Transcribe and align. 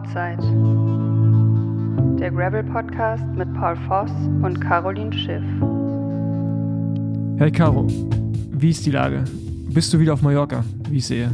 Outside. 0.00 0.38
Der 2.18 2.30
Gravel 2.30 2.62
Podcast 2.62 3.24
mit 3.36 3.52
Paul 3.52 3.76
Voss 3.86 4.10
und 4.42 4.58
Caroline 4.58 5.12
Schiff. 5.12 5.42
Hey 7.38 7.50
Caro, 7.50 7.86
wie 8.50 8.70
ist 8.70 8.86
die 8.86 8.92
Lage? 8.92 9.24
Bist 9.68 9.92
du 9.92 9.98
wieder 9.98 10.14
auf 10.14 10.22
Mallorca, 10.22 10.64
wie 10.88 10.98
ich 10.98 11.06
sehe? 11.06 11.30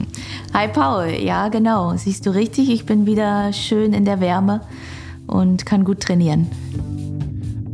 Hi 0.52 0.66
Paul, 0.66 1.10
ja 1.10 1.48
genau, 1.48 1.96
siehst 1.96 2.26
du 2.26 2.30
richtig, 2.30 2.70
ich 2.70 2.86
bin 2.86 3.06
wieder 3.06 3.52
schön 3.52 3.92
in 3.92 4.04
der 4.04 4.20
Wärme 4.20 4.62
und 5.28 5.64
kann 5.64 5.84
gut 5.84 6.00
trainieren. 6.00 6.48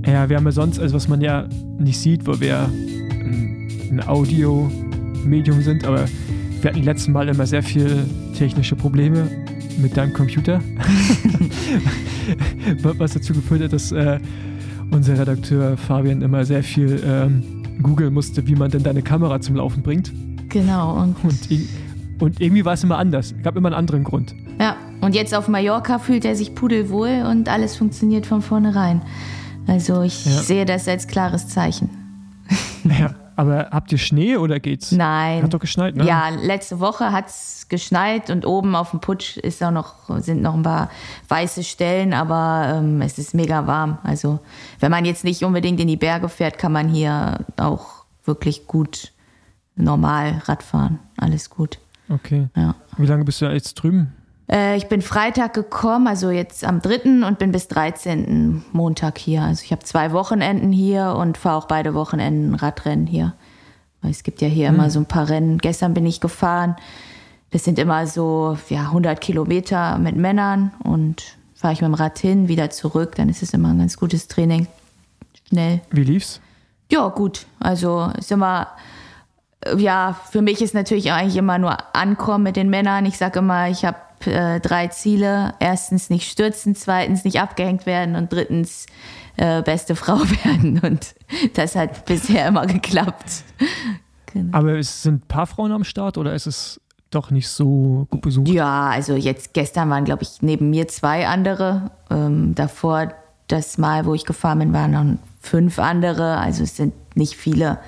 Ja, 0.07 0.29
wir 0.29 0.37
haben 0.37 0.45
ja 0.45 0.53
sonst, 0.53 0.79
also 0.79 0.95
was 0.95 1.09
man 1.09 1.23
ja 1.23 1.49
nicht 1.79 1.99
sieht, 1.99 2.27
wo 2.27 2.39
wir 2.39 2.69
ein 2.69 4.03
Audio-Medium 4.07 5.63
sind, 5.63 5.87
aber 5.87 6.05
wir 6.61 6.71
hatten 6.71 6.83
letzten 6.83 7.13
Mal 7.13 7.29
immer 7.29 7.47
sehr 7.47 7.63
viel 7.63 8.05
technische 8.37 8.77
Probleme 8.77 9.44
mit 9.79 9.97
deinem 9.97 10.13
Computer. 10.13 10.61
Was 12.99 13.15
dazu 13.15 13.33
geführt 13.33 13.63
hat, 13.63 13.73
dass 13.73 13.93
äh, 13.93 14.19
unser 14.91 15.19
Redakteur 15.19 15.77
Fabian 15.77 16.23
immer 16.23 16.45
sehr 16.45 16.63
viel 16.63 17.03
ähm, 17.07 17.43
googeln 17.83 18.15
musste, 18.15 18.47
wie 18.47 18.55
man 18.55 18.71
denn 18.71 18.83
deine 18.83 19.03
Kamera 19.03 19.41
zum 19.41 19.57
Laufen 19.57 19.83
bringt. 19.83 20.13
Genau. 20.49 21.03
Und, 21.03 21.17
und, 21.25 21.39
und 22.21 22.41
irgendwie 22.41 22.65
war 22.65 22.75
es 22.75 22.85
immer 22.85 22.99
anders. 22.99 23.35
Es 23.37 23.43
gab 23.43 23.57
immer 23.57 23.69
einen 23.69 23.77
anderen 23.77 24.05
Grund. 24.05 24.35
Ja, 24.61 24.77
und 25.01 25.15
jetzt 25.15 25.35
auf 25.35 25.49
Mallorca 25.49 25.99
fühlt 25.99 26.25
er 26.25 26.37
sich 26.37 26.55
pudelwohl 26.55 27.25
und 27.29 27.49
alles 27.49 27.77
funktioniert 27.77 28.27
von 28.27 28.41
vornherein. 28.41 29.03
Also 29.67 30.03
ich 30.03 30.25
ja. 30.27 30.33
sehe 30.33 30.65
das 30.65 30.87
als 30.87 31.09
klares 31.09 31.49
Zeichen. 31.49 31.91
Ja. 32.85 33.15
Aber 33.37 33.69
habt 33.71 33.91
ihr 33.93 33.99
Schnee 33.99 34.37
oder 34.37 34.61
geht's? 34.61 34.93
Nein. 34.93 35.43
Hat 35.43 35.53
doch 35.53 35.61
geschneit, 35.61 35.97
ne? 35.97 36.05
Ja, 36.05 36.29
letzte 36.29 36.81
Woche 36.81 37.13
hat 37.13 37.29
es 37.29 37.67
geschneit 37.69 38.31
und 38.31 38.47
oben 38.47 38.77
auf 38.77 38.91
dem 38.91 39.01
Putsch 39.01 39.37
ist 39.37 39.63
auch 39.63 39.71
noch, 39.71 39.95
sind 40.21 40.43
noch 40.43 40.55
ein 40.55 40.63
paar 40.63 40.91
weiße 41.29 41.65
Stellen, 41.65 42.13
aber 42.13 42.77
ähm, 42.77 43.01
es 43.01 43.19
ist 43.19 43.35
mega 43.35 43.67
warm. 43.67 43.99
Also 44.03 44.41
wenn 44.81 44.91
man 44.91 45.05
jetzt 45.05 45.25
nicht 45.25 45.43
unbedingt 45.43 45.81
in 45.81 45.89
die 45.89 45.97
Berge 45.97 46.29
fährt, 46.29 46.59
kann 46.59 46.73
man 46.73 46.89
hier 46.89 47.39
auch 47.57 48.05
wirklich 48.25 48.67
gut 48.67 49.13
normal 49.77 50.43
Radfahren. 50.45 50.99
Alles 51.17 51.51
gut. 51.51 51.79
Okay. 52.09 52.49
Ja. 52.57 52.75
Wie 52.97 53.07
lange 53.07 53.25
bist 53.25 53.41
du 53.41 53.47
jetzt 53.47 53.75
drüben? 53.75 54.13
Äh, 54.51 54.77
ich 54.77 54.89
bin 54.89 55.03
Freitag 55.03 55.55
gekommen, 55.55 56.07
also 56.07 56.31
jetzt 56.31 56.65
am 56.65 56.81
3. 56.81 57.27
und 57.27 57.39
bin 57.39 57.53
bis 57.53 57.69
13. 57.69 58.65
Montag 58.73 59.19
hier. 59.19 59.43
Also 59.43 59.63
ich 59.65 59.73
habe 59.73 59.83
zwei 59.85 60.13
Wochenenden 60.13 60.73
hier 60.73 61.15
und 61.19 61.39
fahre 61.39 61.57
auch 61.57 61.67
beide 61.67 61.95
Wochenenden 61.95 62.55
Radrennen 62.55 63.07
hier. 63.07 63.35
Weil 64.03 64.11
es 64.11 64.23
gibt 64.23 64.43
ja 64.43 64.49
hier 64.49 64.71
mhm. 64.71 64.79
immer 64.79 64.91
so 64.91 65.01
ein 65.01 65.07
paar 65.07 65.29
Rennen. 65.29 65.59
Gestern 65.59 65.95
bin 65.95 66.07
ich 66.07 66.21
gefahren. 66.21 66.77
Das 67.51 67.65
sind 67.65 67.79
immer 67.79 68.07
so 68.07 68.59
ja, 68.69 68.83
100 68.83 69.21
Kilometer 69.21 69.99
mit 69.99 70.17
Männern 70.17 70.73
und 70.83 71.37
fahre 71.55 71.73
ich 71.73 71.81
mit 71.81 71.89
dem 71.89 71.95
Rad 71.95 72.19
hin, 72.19 72.49
wieder 72.49 72.71
zurück. 72.71 73.15
Dann 73.15 73.29
ist 73.29 73.43
es 73.43 73.55
immer 73.55 73.69
ein 73.69 73.79
ganz 73.79 73.97
gutes 73.97 74.29
Training. 74.29 74.67
Schnell. 75.49 75.81
Wie 75.91 76.05
lief's? 76.05 76.41
Ja, 76.91 77.09
gut. 77.09 77.47
Also 77.61 78.11
ist 78.19 78.33
immer 78.33 78.69
ja, 79.77 80.19
für 80.31 80.43
mich 80.43 80.61
ist 80.61 80.75
natürlich 80.75 81.13
eigentlich 81.13 81.37
immer 81.37 81.59
nur 81.59 81.77
Ankommen 81.95 82.45
mit 82.45 82.57
den 82.57 82.71
Männern. 82.71 83.07
Ich 83.07 83.17
sage 83.17 83.39
immer, 83.39 83.69
ich 83.69 83.85
habe 83.85 83.97
äh, 84.27 84.61
drei 84.61 84.89
Ziele. 84.89 85.55
Erstens 85.61 86.11
nicht 86.11 86.31
stürzen, 86.31 86.75
zweitens 86.75 87.25
nicht 87.25 87.41
abgehängt 87.41 87.87
werden 87.87 88.17
und 88.17 88.33
drittens 88.33 88.87
äh, 89.37 89.63
beste 89.63 89.97
Frau 89.97 90.19
werden. 90.45 90.81
Und 90.81 91.15
das 91.55 91.77
hat 91.77 92.05
bisher 92.05 92.49
immer 92.49 92.67
geklappt. 92.67 93.45
Genau. 94.33 94.57
Aber 94.57 94.79
es 94.79 95.03
sind 95.03 95.25
ein 95.25 95.29
paar 95.29 95.47
Frauen 95.47 95.73
am 95.73 95.85
Start 95.85 96.19
oder 96.19 96.35
ist 96.35 96.47
es 96.47 96.81
doch 97.11 97.31
nicht 97.31 97.49
so 97.49 98.07
gut 98.11 98.23
besucht? 98.23 98.49
Ja, 98.49 98.89
also 98.89 99.15
jetzt 99.15 99.55
gestern 99.55 99.89
waren, 99.91 100.05
glaube 100.05 100.25
ich, 100.25 100.43
neben 100.43 100.71
mir 100.71 100.89
zwei 100.89 101.27
andere. 101.27 101.91
Ähm, 102.11 102.55
davor 102.55 103.13
das 103.47 103.79
Mal, 103.79 104.07
wo 104.07 104.15
ich 104.15 104.25
gefahren 104.25 104.59
bin, 104.59 104.73
waren 104.73 104.91
noch 104.91 105.19
fünf 105.41 105.79
andere. 105.79 106.39
Also 106.39 106.65
es 106.65 106.77
sind 106.77 106.95
nicht 107.17 107.37
viele 107.37 107.79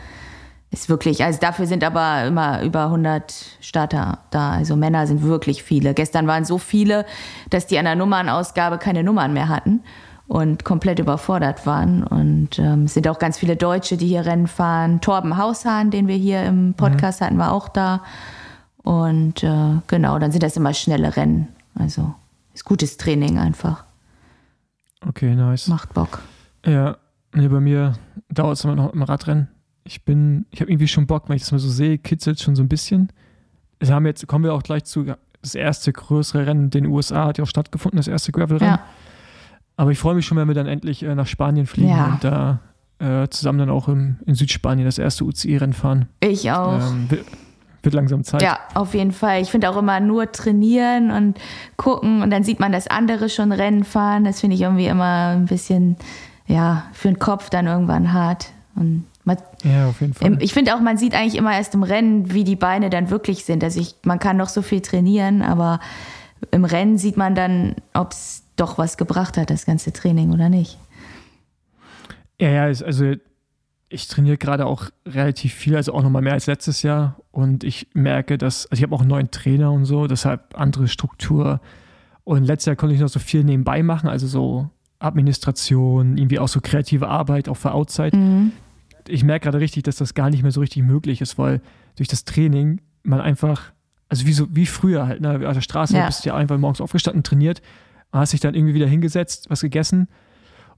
ist 0.71 0.89
wirklich, 0.89 1.23
also 1.23 1.39
dafür 1.41 1.67
sind 1.67 1.85
aber 1.85 2.25
immer 2.27 2.63
über 2.63 2.85
100 2.85 3.33
Starter 3.61 4.19
da. 4.31 4.53
Also 4.53 4.77
Männer 4.77 5.07
sind 5.07 5.23
wirklich 5.23 5.63
viele. 5.63 5.95
Gestern 5.95 6.27
waren 6.27 6.45
so 6.45 6.59
viele, 6.59 7.07
dass 7.51 7.67
die 7.67 7.79
an 7.79 7.85
der 7.85 7.95
Nummernausgabe 7.95 8.79
keine 8.79 9.03
Nummern 9.03 9.33
mehr 9.33 9.49
hatten 9.49 9.83
und 10.27 10.65
komplett 10.65 10.99
überfordert 10.99 11.67
waren. 11.67 12.03
Und 12.03 12.59
ähm, 12.59 12.85
es 12.85 12.95
sind 12.95 13.07
auch 13.09 13.19
ganz 13.19 13.39
viele 13.39 13.57
Deutsche, 13.57 13.97
die 13.97 14.09
hier 14.09 14.27
Rennen 14.27 14.49
fahren. 14.49 15.01
Torben 15.01 15.37
Haushahn, 15.39 15.91
den 15.91 16.09
wir 16.09 16.17
hier 16.17 16.45
im 16.45 16.75
Podcast 16.75 17.21
mhm. 17.21 17.25
hatten, 17.25 17.39
war 17.39 17.53
auch 17.53 17.69
da. 17.69 18.03
Und 18.83 19.43
äh, 19.45 19.77
genau, 19.87 20.19
dann 20.19 20.33
sind 20.33 20.43
das 20.43 20.57
immer 20.57 20.75
schnelle 20.75 21.17
Rennen. 21.17 21.49
Also 21.75 22.15
ist 22.55 22.65
gutes 22.65 22.97
Training 22.97 23.39
einfach. 23.39 23.85
Okay, 25.07 25.35
nice. 25.35 25.69
Macht 25.69 25.95
Bock. 25.95 26.23
Ja, 26.65 26.97
nee, 27.33 27.47
bei 27.47 27.61
mir 27.61 27.95
dauert 28.29 28.57
es 28.57 28.65
immer 28.65 28.75
noch 28.75 28.93
im 28.93 29.03
Radrennen 29.03 29.49
ich 29.87 30.03
bin, 30.03 30.47
ich 30.51 30.61
habe 30.61 30.71
irgendwie 30.71 30.89
schon 30.89 31.07
Bock, 31.07 31.29
wenn 31.29 31.37
ich 31.37 31.43
das 31.43 31.53
mal 31.53 31.59
so 31.59 31.69
sehe, 31.69 31.99
kitzelt 31.99 32.41
schon 32.41 32.57
so 32.57 32.63
ein 32.63 32.69
bisschen. 32.69 33.11
Wir 33.81 33.95
haben 33.95 34.07
jetzt, 34.07 34.27
kommen 34.27 34.45
wir 34.45 34.55
auch 34.55 34.63
gleich 34.63 34.85
zu, 34.85 35.07
das 35.43 35.55
erste 35.55 35.93
größere 35.93 36.47
Rennen 36.47 36.65
in 36.65 36.71
den 36.71 36.87
USA 36.87 37.27
hat 37.27 37.39
ja 37.39 37.45
auch 37.45 37.49
stattgefunden, 37.49 37.97
das 37.97 38.09
erste 38.09 38.33
Gravel-Rennen. 38.33 38.75
Ja. 38.75 38.85
Aber 39.77 39.91
ich 39.91 39.99
freue 39.99 40.15
mich 40.15 40.27
schon, 40.27 40.39
wenn 40.39 40.49
wir 40.49 40.55
dann 40.55 40.67
endlich 40.67 41.03
äh, 41.03 41.15
nach 41.15 41.27
Spanien 41.27 41.67
fliegen 41.67 41.91
ja. 41.91 42.07
und 42.07 42.25
da 42.25 42.61
äh, 42.99 43.29
zusammen 43.29 43.59
dann 43.59 43.71
auch 43.71 43.89
im, 43.89 44.17
in 44.25 44.35
Südspanien 44.35 44.87
das 44.87 44.99
erste 44.99 45.25
UCI-Rennen 45.25 45.75
fahren. 45.75 46.09
Ich 46.21 46.51
auch. 46.51 46.81
Ähm, 46.81 47.11
wird, 47.11 47.27
wird 47.83 47.95
langsam 47.95 48.25
Zeit. 48.25 48.43
Ja, 48.43 48.59
auf 48.75 48.95
jeden 48.95 49.13
Fall. 49.13 49.43
Ich 49.43 49.51
finde 49.51 49.69
auch 49.71 49.77
immer 49.77 50.01
nur 50.01 50.33
trainieren 50.33 51.11
und 51.11 51.39
gucken 51.77 52.23
und 52.23 52.31
dann 52.31 52.43
sieht 52.43 52.59
man, 52.59 52.73
dass 52.73 52.87
andere 52.87 53.29
schon 53.29 53.53
Rennen 53.53 53.85
fahren. 53.85 54.25
Das 54.25 54.41
finde 54.41 54.57
ich 54.57 54.63
irgendwie 54.63 54.87
immer 54.87 55.35
ein 55.37 55.45
bisschen, 55.45 55.97
ja, 56.47 56.85
für 56.93 57.09
den 57.09 57.19
Kopf 57.19 57.51
dann 57.51 57.67
irgendwann 57.67 58.13
hart. 58.13 58.51
Und 58.75 59.05
man, 59.27 59.39
ja, 59.65 59.89
auf 59.89 60.01
jeden 60.01 60.15
Fall. 60.15 60.41
Ich 60.41 60.55
finde 60.55 60.75
auch, 60.75 60.81
man 60.81 60.97
sieht 60.97 61.15
eigentlich 61.15 61.35
immer 61.35 61.53
erst 61.53 61.75
im 61.75 61.83
Rennen, 61.83 62.33
wie 62.33 62.45
die 62.45 62.57
Beine 62.57 62.91
dann 62.91 63.11
wirklich 63.11 63.45
sind. 63.45 63.65
Also 63.65 63.81
ich, 63.81 63.97
man 64.05 64.21
kann 64.21 64.37
noch 64.37 64.49
so 64.49 64.63
viel 64.63 64.81
trainieren, 64.81 65.43
aber 65.43 65.81
im 66.53 66.65
Rennen 66.65 66.97
sieht 66.97 67.17
man 67.17 67.35
dann, 67.35 67.75
ob 67.93 68.13
es 68.13 68.45
doch 68.55 68.79
was 68.79 68.97
gebracht 68.97 69.37
hat, 69.37 69.51
das 69.51 69.67
ganze 69.67 69.93
Training 69.93 70.33
oder 70.33 70.49
nicht. 70.49 70.79
Ja, 72.41 72.51
ja, 72.51 72.63
also 72.65 73.15
ich 73.89 74.09
trainiere 74.09 74.37
gerade 74.37 74.65
auch 74.65 74.91
relativ 75.05 75.55
viel, 75.55 75.75
also 75.75 75.93
auch 75.93 76.03
nochmal 76.03 76.23
mehr 76.23 76.35
als 76.35 76.47
letztes 76.47 76.83
Jahr. 76.83 77.17
Und 77.33 77.65
ich 77.65 77.89
merke, 77.95 78.39
dass, 78.39 78.67
also 78.67 78.79
ich 78.79 78.85
habe 78.85 78.95
auch 78.95 79.01
einen 79.01 79.11
neuen 79.11 79.31
Trainer 79.33 79.73
und 79.73 79.87
so, 79.87 80.07
deshalb 80.07 80.59
andere 80.59 80.87
Struktur. 80.87 81.61
Und 82.23 82.45
letztes 82.45 82.67
Jahr 82.67 82.77
konnte 82.77 82.95
ich 82.95 83.01
noch 83.01 83.09
so 83.09 83.19
viel 83.19 83.43
nebenbei 83.43 83.83
machen, 83.83 84.09
also 84.09 84.27
so 84.27 84.71
Administration, 84.99 86.17
irgendwie 86.17 86.39
auch 86.39 86.49
so 86.49 86.61
kreative 86.61 87.09
Arbeit, 87.09 87.49
auch 87.49 87.57
für 87.57 87.73
Outside. 87.73 88.17
Mhm 88.17 88.53
ich 89.09 89.25
merke 89.25 89.45
gerade 89.45 89.61
richtig, 89.61 89.85
dass 89.85 89.97
das 89.97 90.15
gar 90.15 90.31
nicht 90.31 90.43
mehr 90.43 90.53
so 90.53 90.61
richtig 90.61 90.83
möglich 90.83 91.21
ist, 91.21 91.39
weil 91.39 91.61
durch 91.97 92.09
das 92.09 92.25
Training 92.25 92.81
man 93.03 93.21
einfach, 93.21 93.73
also 94.09 94.27
wie, 94.27 94.33
so, 94.33 94.47
wie 94.51 94.67
früher 94.67 95.07
halt, 95.07 95.21
ne, 95.21 95.47
auf 95.47 95.55
der 95.55 95.61
Straße 95.61 95.97
ja. 95.97 96.07
bist 96.07 96.25
du 96.25 96.31
ja 96.31 96.37
einfach 96.37 96.59
morgens 96.59 96.81
aufgestanden, 96.81 97.23
trainiert, 97.23 97.63
hast 98.13 98.33
dich 98.33 98.41
dann 98.41 98.55
irgendwie 98.55 98.75
wieder 98.75 98.87
hingesetzt, 98.87 99.51
was 99.51 99.61
gegessen 99.61 100.09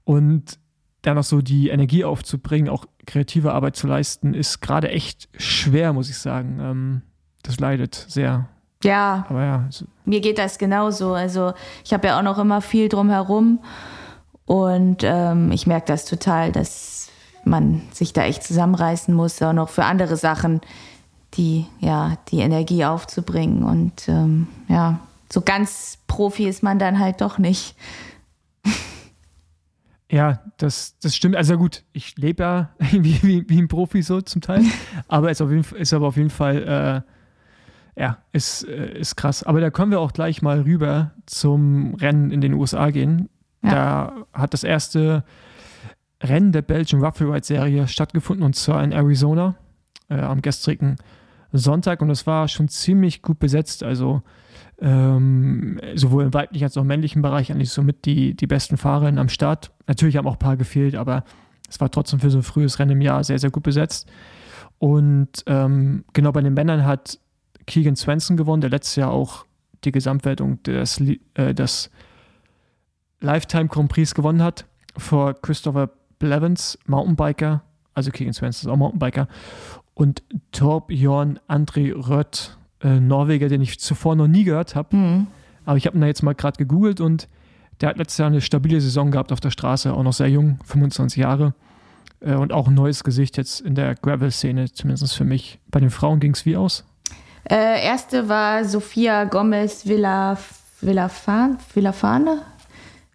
und 0.03 0.59
dann 1.01 1.15
noch 1.15 1.23
so 1.23 1.41
die 1.41 1.69
Energie 1.69 2.03
aufzubringen, 2.03 2.69
auch 2.69 2.85
kreative 3.05 3.53
Arbeit 3.53 3.75
zu 3.75 3.87
leisten, 3.87 4.33
ist 4.33 4.61
gerade 4.61 4.89
echt 4.89 5.29
schwer, 5.37 5.93
muss 5.93 6.09
ich 6.09 6.17
sagen. 6.17 6.59
Ähm, 6.61 7.01
das 7.43 7.59
leidet 7.59 7.95
sehr. 7.95 8.49
Ja. 8.83 9.25
Aber 9.29 9.43
ja. 9.43 9.69
Mir 10.05 10.21
geht 10.21 10.37
das 10.37 10.57
genauso. 10.57 11.13
Also 11.13 11.53
ich 11.85 11.93
habe 11.93 12.07
ja 12.07 12.17
auch 12.17 12.23
noch 12.23 12.37
immer 12.37 12.61
viel 12.61 12.89
drumherum 12.89 13.59
und 14.45 15.03
ähm, 15.03 15.51
ich 15.51 15.67
merke 15.67 15.85
das 15.87 16.05
total, 16.05 16.51
dass 16.51 17.08
man 17.45 17.81
sich 17.91 18.13
da 18.13 18.23
echt 18.23 18.43
zusammenreißen 18.43 19.13
muss, 19.13 19.41
auch 19.41 19.53
noch 19.53 19.69
für 19.69 19.85
andere 19.85 20.17
Sachen, 20.17 20.61
die, 21.35 21.65
ja, 21.79 22.17
die 22.29 22.39
Energie 22.39 22.85
aufzubringen. 22.85 23.63
Und 23.63 24.07
ähm, 24.07 24.47
ja, 24.67 24.99
so 25.31 25.41
ganz 25.41 25.97
Profi 26.07 26.47
ist 26.47 26.63
man 26.63 26.79
dann 26.79 26.99
halt 26.99 27.21
doch 27.21 27.37
nicht. 27.37 27.75
Ja, 30.11 30.39
das, 30.57 30.97
das 31.03 31.15
stimmt. 31.15 31.35
Also 31.35 31.55
gut, 31.55 31.83
ich 31.93 32.17
lebe 32.17 32.41
ja 32.41 32.69
wie, 32.79 33.21
wie, 33.21 33.47
wie, 33.47 33.61
ein 33.61 33.67
Profi 33.67 34.01
so 34.01 34.21
zum 34.21 34.41
Teil, 34.41 34.63
aber 35.07 35.29
ist, 35.29 35.39
auf 35.39 35.51
jeden, 35.51 35.63
ist 35.75 35.93
aber 35.93 36.07
auf 36.07 36.17
jeden 36.17 36.31
Fall, 36.31 37.03
äh, 37.95 38.01
ja, 38.01 38.17
ist, 38.31 38.67
äh, 38.67 38.97
ist 38.97 39.17
krass. 39.17 39.43
Aber 39.43 39.61
da 39.61 39.69
können 39.69 39.91
wir 39.91 39.99
auch 39.99 40.11
gleich 40.11 40.41
mal 40.41 40.61
rüber 40.61 41.11
zum 41.27 41.93
Rennen 41.93 42.31
in 42.31 42.41
den 42.41 42.53
USA 42.53 42.89
gehen. 42.89 43.29
Ja. 43.61 43.69
Da 43.69 44.13
hat 44.33 44.55
das 44.55 44.63
erste 44.63 45.23
Rennen 46.21 46.51
der 46.51 46.61
Belgian 46.61 47.03
Rough 47.03 47.21
Ride 47.21 47.45
Serie 47.45 47.87
stattgefunden 47.87 48.45
und 48.45 48.55
zwar 48.55 48.83
in 48.83 48.91
Arizona 48.91 49.55
äh, 50.09 50.19
am 50.19 50.41
gestrigen 50.41 50.97
Sonntag 51.51 52.01
und 52.01 52.09
es 52.09 52.27
war 52.27 52.47
schon 52.47 52.67
ziemlich 52.67 53.21
gut 53.21 53.39
besetzt. 53.39 53.83
Also 53.83 54.21
ähm, 54.79 55.79
sowohl 55.95 56.25
im 56.25 56.33
weiblichen 56.33 56.65
als 56.65 56.77
auch 56.77 56.81
im 56.81 56.87
männlichen 56.87 57.21
Bereich 57.21 57.51
eigentlich 57.51 57.71
somit 57.71 58.05
die, 58.05 58.35
die 58.35 58.47
besten 58.47 58.77
Fahrerinnen 58.77 59.19
am 59.19 59.29
Start. 59.29 59.71
Natürlich 59.87 60.17
haben 60.17 60.27
auch 60.27 60.33
ein 60.33 60.39
paar 60.39 60.57
gefehlt, 60.57 60.95
aber 60.95 61.23
es 61.69 61.79
war 61.79 61.89
trotzdem 61.91 62.19
für 62.19 62.29
so 62.29 62.39
ein 62.39 62.43
frühes 62.43 62.79
Rennen 62.79 62.91
im 62.91 63.01
Jahr 63.01 63.23
sehr, 63.23 63.39
sehr 63.39 63.51
gut 63.51 63.63
besetzt. 63.63 64.09
Und 64.77 65.43
ähm, 65.47 66.05
genau 66.13 66.31
bei 66.31 66.41
den 66.41 66.53
Männern 66.53 66.85
hat 66.85 67.19
Keegan 67.65 67.95
Swenson 67.95 68.37
gewonnen, 68.37 68.61
der 68.61 68.69
letztes 68.69 68.95
Jahr 68.95 69.11
auch 69.11 69.45
die 69.83 69.91
Gesamtwertung 69.91 70.61
des, 70.63 71.01
äh, 71.35 71.53
des 71.53 71.91
Lifetime 73.21 73.67
Grand 73.67 73.89
Prix 73.89 74.13
gewonnen 74.15 74.41
hat 74.41 74.65
vor 74.97 75.33
Christopher 75.33 75.89
Blevins, 76.19 76.77
Mountainbiker, 76.85 77.63
also 77.93 78.11
Keegan 78.11 78.33
Svensson 78.33 78.69
ist 78.69 78.73
auch 78.73 78.77
Mountainbiker, 78.77 79.27
und 79.93 80.23
Torbjörn 80.51 81.39
André 81.47 81.93
Rött, 81.93 82.57
äh, 82.81 82.99
Norweger, 82.99 83.49
den 83.49 83.61
ich 83.61 83.79
zuvor 83.79 84.15
noch 84.15 84.27
nie 84.27 84.43
gehört 84.43 84.75
habe. 84.75 84.95
Mhm. 84.95 85.27
Aber 85.65 85.77
ich 85.77 85.85
habe 85.85 85.97
ihn 85.97 86.01
da 86.01 86.07
jetzt 86.07 86.23
mal 86.23 86.35
gerade 86.35 86.57
gegoogelt 86.57 87.01
und 87.01 87.27
der 87.81 87.89
hat 87.89 87.97
letztes 87.97 88.17
Jahr 88.17 88.27
eine 88.27 88.41
stabile 88.41 88.79
Saison 88.81 89.11
gehabt 89.11 89.31
auf 89.31 89.39
der 89.39 89.51
Straße, 89.51 89.93
auch 89.93 90.03
noch 90.03 90.13
sehr 90.13 90.29
jung, 90.29 90.59
25 90.65 91.17
Jahre. 91.17 91.53
Äh, 92.21 92.35
und 92.35 92.53
auch 92.53 92.67
ein 92.67 92.73
neues 92.73 93.03
Gesicht 93.03 93.37
jetzt 93.37 93.61
in 93.61 93.75
der 93.75 93.95
Gravel-Szene, 93.95 94.71
zumindest 94.71 95.15
für 95.15 95.25
mich. 95.25 95.59
Bei 95.67 95.79
den 95.79 95.89
Frauen 95.89 96.19
ging 96.19 96.33
es 96.33 96.45
wie 96.45 96.57
aus? 96.57 96.85
Äh, 97.49 97.85
erste 97.85 98.29
war 98.29 98.65
Sofia 98.65 99.23
Gomez 99.25 99.85
Villafane. 99.87 101.57
Villafane? 101.73 102.41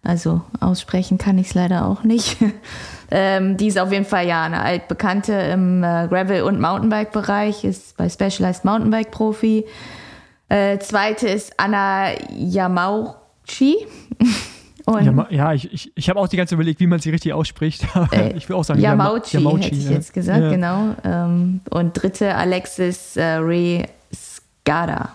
Also 0.03 0.41
aussprechen 0.59 1.17
kann 1.17 1.37
ich 1.37 1.47
es 1.47 1.53
leider 1.55 1.85
auch 1.85 2.03
nicht. 2.03 2.37
ähm, 3.11 3.57
die 3.57 3.67
ist 3.67 3.79
auf 3.79 3.91
jeden 3.91 4.05
Fall 4.05 4.27
ja 4.27 4.43
eine 4.43 4.61
altbekannte 4.61 5.33
im 5.33 5.83
äh, 5.83 6.07
Gravel- 6.09 6.43
und 6.43 6.59
Mountainbike-Bereich, 6.59 7.63
ist 7.63 7.97
bei 7.97 8.09
Specialized 8.09 8.65
Mountainbike 8.65 9.11
Profi. 9.11 9.65
Äh, 10.49 10.79
zweite 10.79 11.27
ist 11.27 11.53
Anna 11.57 12.11
Yamauchi. 12.31 13.77
Und 14.85 15.31
ja, 15.31 15.51
ich, 15.51 15.73
ich, 15.73 15.91
ich 15.95 16.09
habe 16.09 16.19
auch 16.19 16.27
die 16.27 16.37
ganze 16.37 16.51
Zeit 16.51 16.57
überlegt, 16.57 16.79
wie 16.79 16.85
man 16.85 16.99
sie 16.99 17.09
richtig 17.09 17.33
ausspricht. 17.33 17.85
Äh, 18.11 18.33
ich 18.33 18.47
will 18.47 18.55
auch 18.55 18.63
sagen, 18.63 18.79
Yamauchi, 18.79 19.37
Yamauchi 19.37 19.63
hätte 19.63 19.75
ich 19.75 19.85
ja. 19.85 19.91
jetzt 19.91 20.13
gesagt, 20.13 20.41
ja. 20.41 20.49
genau. 20.51 20.95
Ähm, 21.03 21.61
und 21.71 21.93
dritte 21.93 22.35
Alexis 22.35 23.17
äh, 23.17 23.23
Re 23.37 23.85
Skada. 24.13 25.09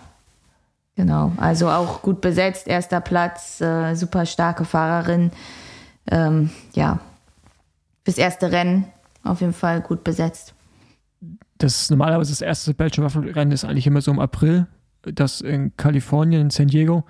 Genau, 0.97 1.31
also 1.37 1.69
auch 1.69 2.01
gut 2.01 2.19
besetzt, 2.19 2.67
erster 2.67 2.99
Platz, 2.99 3.61
äh, 3.61 3.95
super 3.95 4.25
starke 4.25 4.65
Fahrerin. 4.65 5.31
Ähm, 6.11 6.49
ja, 6.73 6.99
fürs 8.03 8.17
erste 8.17 8.51
Rennen 8.51 8.85
auf 9.23 9.41
jeden 9.41 9.53
Fall 9.53 9.81
gut 9.81 10.03
besetzt. 10.03 10.53
Das 11.57 11.89
normalerweise 11.89 12.31
das 12.31 12.41
erste 12.41 12.73
Belgian 12.73 13.05
Waffle 13.05 13.35
Rennen 13.35 13.51
ist 13.51 13.63
eigentlich 13.63 13.87
immer 13.87 14.01
so 14.01 14.11
im 14.11 14.19
April, 14.19 14.67
das 15.03 15.41
in 15.41 15.75
Kalifornien, 15.77 16.41
in 16.41 16.49
San 16.49 16.67
Diego 16.67 17.05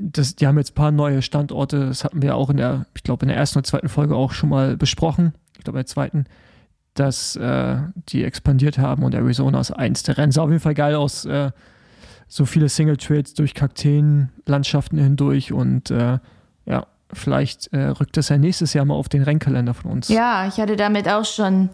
das, 0.00 0.36
die 0.36 0.46
haben 0.46 0.58
jetzt 0.58 0.72
ein 0.72 0.74
paar 0.74 0.90
neue 0.90 1.22
Standorte. 1.22 1.86
Das 1.86 2.04
hatten 2.04 2.22
wir 2.22 2.36
auch 2.36 2.50
in 2.50 2.56
der, 2.56 2.86
ich 2.94 3.02
glaube, 3.02 3.24
in 3.24 3.28
der 3.28 3.36
ersten 3.36 3.58
und 3.58 3.66
zweiten 3.66 3.88
Folge 3.88 4.14
auch 4.14 4.32
schon 4.32 4.48
mal 4.48 4.76
besprochen. 4.76 5.34
Ich 5.56 5.64
glaube, 5.64 5.78
in 5.78 5.84
der 5.84 5.86
zweiten, 5.86 6.24
dass 6.94 7.36
äh, 7.36 7.78
die 8.08 8.24
expandiert 8.24 8.78
haben 8.78 9.02
und 9.02 9.14
Arizona 9.14 9.60
ist 9.60 9.70
eins 9.70 10.02
der 10.02 10.18
Rennen. 10.18 10.32
Sah 10.32 10.42
auf 10.42 10.50
jeden 10.50 10.60
Fall 10.60 10.74
geil 10.74 10.94
aus. 10.94 11.24
Äh, 11.24 11.50
so 12.26 12.44
viele 12.44 12.68
Single 12.68 12.98
Trails 12.98 13.34
durch 13.34 13.54
Kakteenlandschaften 13.54 14.98
hindurch 14.98 15.52
und 15.52 15.90
äh, 15.90 16.18
vielleicht 17.12 17.72
äh, 17.72 17.86
rückt 17.86 18.16
das 18.16 18.28
ja 18.28 18.38
nächstes 18.38 18.74
Jahr 18.74 18.84
mal 18.84 18.94
auf 18.94 19.08
den 19.08 19.22
Rennkalender 19.22 19.74
von 19.74 19.90
uns. 19.90 20.08
Ja, 20.08 20.46
ich 20.46 20.58
hatte 20.58 20.76
damit 20.76 21.08
auch 21.08 21.24
schon 21.24 21.70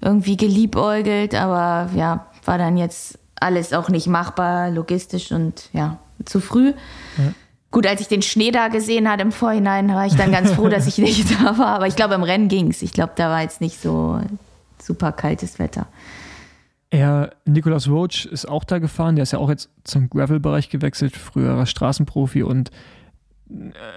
irgendwie 0.00 0.36
geliebäugelt, 0.36 1.34
aber 1.34 1.90
ja, 1.94 2.26
war 2.44 2.58
dann 2.58 2.76
jetzt 2.76 3.18
alles 3.36 3.72
auch 3.72 3.88
nicht 3.88 4.06
machbar, 4.06 4.70
logistisch 4.70 5.32
und 5.32 5.68
ja, 5.72 5.98
zu 6.24 6.40
früh. 6.40 6.72
Ja. 7.18 7.32
Gut, 7.70 7.86
als 7.86 8.00
ich 8.00 8.08
den 8.08 8.22
Schnee 8.22 8.50
da 8.50 8.68
gesehen 8.68 9.08
hatte 9.08 9.22
im 9.22 9.32
Vorhinein, 9.32 9.88
war 9.88 10.06
ich 10.06 10.16
dann 10.16 10.32
ganz 10.32 10.52
froh, 10.52 10.68
dass 10.68 10.86
ich 10.86 10.98
nicht 10.98 11.30
da 11.40 11.56
war. 11.56 11.68
Aber 11.68 11.86
ich 11.86 11.94
glaube, 11.94 12.14
im 12.14 12.22
Rennen 12.22 12.48
ging 12.48 12.70
es. 12.70 12.82
Ich 12.82 12.92
glaube, 12.92 13.12
da 13.14 13.30
war 13.30 13.42
jetzt 13.42 13.60
nicht 13.60 13.80
so 13.80 14.20
super 14.78 15.12
kaltes 15.12 15.58
Wetter. 15.58 15.86
Ja, 16.92 17.30
Nicolas 17.44 17.88
Roach 17.88 18.26
ist 18.26 18.48
auch 18.48 18.64
da 18.64 18.78
gefahren. 18.78 19.14
Der 19.14 19.22
ist 19.22 19.32
ja 19.32 19.38
auch 19.38 19.48
jetzt 19.48 19.70
zum 19.84 20.10
Gravel-Bereich 20.10 20.70
gewechselt, 20.70 21.16
früherer 21.16 21.66
Straßenprofi 21.66 22.42
und 22.42 22.72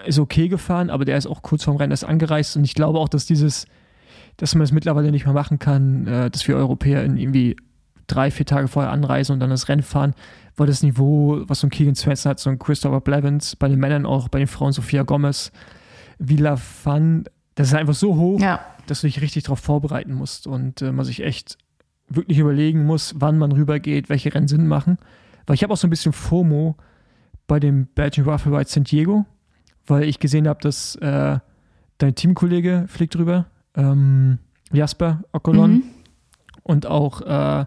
ist 0.06 0.20
okay 0.20 0.48
gefahren, 0.48 0.90
aber 0.90 1.06
der 1.06 1.18
ist 1.18 1.28
auch 1.28 1.42
kurz 1.42 1.64
vorm 1.64 1.78
Rennen 1.78 1.92
erst 1.92 2.06
angereist. 2.06 2.58
Und 2.58 2.64
ich 2.64 2.76
glaube 2.76 3.00
auch, 3.00 3.10
dass 3.10 3.26
dieses, 3.26 3.66
dass 4.38 4.56
man 4.56 4.64
es 4.64 4.72
mittlerweile 4.72 5.12
nicht 5.12 5.26
mehr 5.26 5.34
machen 5.34 5.60
kann, 5.60 6.08
äh, 6.08 6.30
dass 6.30 6.48
wir 6.48 6.56
Europäer 6.56 7.04
in 7.04 7.18
irgendwie 7.18 7.56
drei, 8.08 8.32
vier 8.32 8.46
Tage 8.46 8.68
vorher 8.68 8.92
anreisen 8.92 9.34
und 9.34 9.40
dann 9.40 9.50
das 9.50 9.70
Rennen 9.70 9.84
fahren, 9.84 10.14
weil 10.56 10.68
das 10.68 10.84
Niveau, 10.84 11.42
was 11.48 11.62
so 11.62 11.68
ein 11.68 11.70
Keegan 11.70 11.96
Svensson 11.96 12.32
hat, 12.32 12.40
so 12.40 12.50
ein 12.50 12.60
Christopher 12.60 13.02
Blevins, 13.02 13.56
bei 13.56 13.68
den 13.68 13.80
Männern 13.80 14.06
auch, 14.06 14.28
bei 14.28 14.40
den 14.40 14.48
Frauen 14.48 14.72
Sophia 14.72 15.04
Gomez, 15.04 15.52
Villa 16.20 16.58
Fan, 16.58 17.26
das 17.56 17.68
ist 17.68 17.74
einfach 17.74 17.94
so 17.94 18.16
hoch, 18.16 18.40
ja. 18.40 18.60
dass 18.88 19.02
du 19.02 19.08
dich 19.08 19.22
richtig 19.22 19.44
darauf 19.44 19.60
vorbereiten 19.60 20.14
musst 20.14 20.48
und 20.48 20.82
äh, 20.82 20.92
man 20.92 21.06
sich 21.06 21.24
echt 21.24 21.58
wirklich 22.10 22.40
überlegen 22.40 22.86
muss, 22.86 23.16
wann 23.18 23.38
man 23.38 23.52
rübergeht, 23.52 24.10
welche 24.10 24.34
Rennen 24.34 24.48
Sinn 24.48 24.68
machen. 24.68 24.98
Weil 25.46 25.56
ich 25.56 25.64
habe 25.64 25.74
auch 25.74 25.78
so 25.78 25.88
ein 25.88 25.90
bisschen 25.90 26.14
FOMO 26.14 26.76
bei 27.48 27.60
dem 27.60 27.88
Belgian 27.88 28.28
Raffle 28.28 28.58
Ride 28.58 28.70
San 28.70 28.84
Diego, 28.84 29.26
weil 29.88 30.04
ich 30.04 30.20
gesehen 30.20 30.48
habe, 30.48 30.60
dass 30.62 30.96
äh, 30.96 31.40
dein 31.98 32.16
Teamkollege 32.16 32.86
fliegt 32.88 33.16
rüber, 33.16 33.48
ähm, 33.76 34.40
Jasper 34.72 35.24
Okolon 35.32 35.72
mhm. 35.72 35.84
und 36.64 36.86
auch 36.86 37.22
äh, 37.22 37.66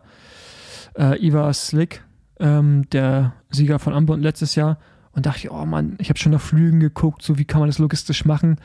äh, 0.99 1.27
Iva 1.27 1.53
Slick, 1.53 2.05
ähm, 2.41 2.89
der 2.91 3.35
Sieger 3.51 3.79
von 3.79 3.95
Ambon 3.95 4.21
letztes 4.21 4.55
Jahr. 4.55 4.79
Und 5.13 5.25
dachte 5.25 5.39
ich, 5.39 5.51
oh 5.51 5.65
Mann, 5.65 5.97
ich 5.99 6.11
habe 6.11 6.19
schon 6.19 6.33
nach 6.33 6.41
Flügen 6.43 6.79
geguckt, 6.79 7.23
so 7.23 7.39
wie 7.39 7.47
kann 7.47 7.61
man 7.61 7.71
das 7.71 7.79
logistisch 7.79 8.27
machen. 8.27 8.61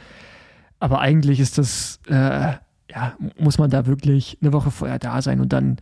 Aber 0.79 0.99
eigentlich 0.99 1.39
ist 1.39 1.57
das, 1.57 2.01
äh, 2.07 2.53
ja, 2.89 3.13
muss 3.39 3.57
man 3.57 3.69
da 3.69 3.85
wirklich 3.85 4.37
eine 4.41 4.51
Woche 4.51 4.69
vorher 4.69 4.99
da 4.99 5.21
sein 5.21 5.39
und 5.39 5.53
dann 5.53 5.77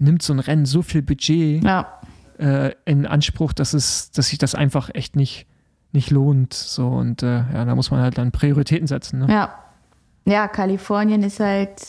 nimmt 0.00 0.22
so 0.22 0.32
ein 0.32 0.40
Rennen 0.40 0.66
so 0.66 0.82
viel 0.82 1.02
Budget 1.02 1.62
ja. 1.62 2.00
äh, 2.38 2.72
in 2.86 3.06
Anspruch, 3.06 3.52
dass 3.52 3.72
es, 3.72 4.10
dass 4.10 4.28
sich 4.28 4.38
das 4.38 4.56
einfach 4.56 4.90
echt 4.94 5.14
nicht, 5.14 5.46
nicht 5.92 6.10
lohnt. 6.10 6.54
So 6.54 6.88
und 6.88 7.22
äh, 7.22 7.44
ja, 7.52 7.64
da 7.64 7.74
muss 7.74 7.90
man 7.90 8.00
halt 8.00 8.18
dann 8.18 8.32
Prioritäten 8.32 8.86
setzen. 8.86 9.20
Ne? 9.20 9.32
Ja. 9.32 9.54
Ja, 10.26 10.48
Kalifornien 10.48 11.22
ist 11.22 11.40
halt 11.40 11.80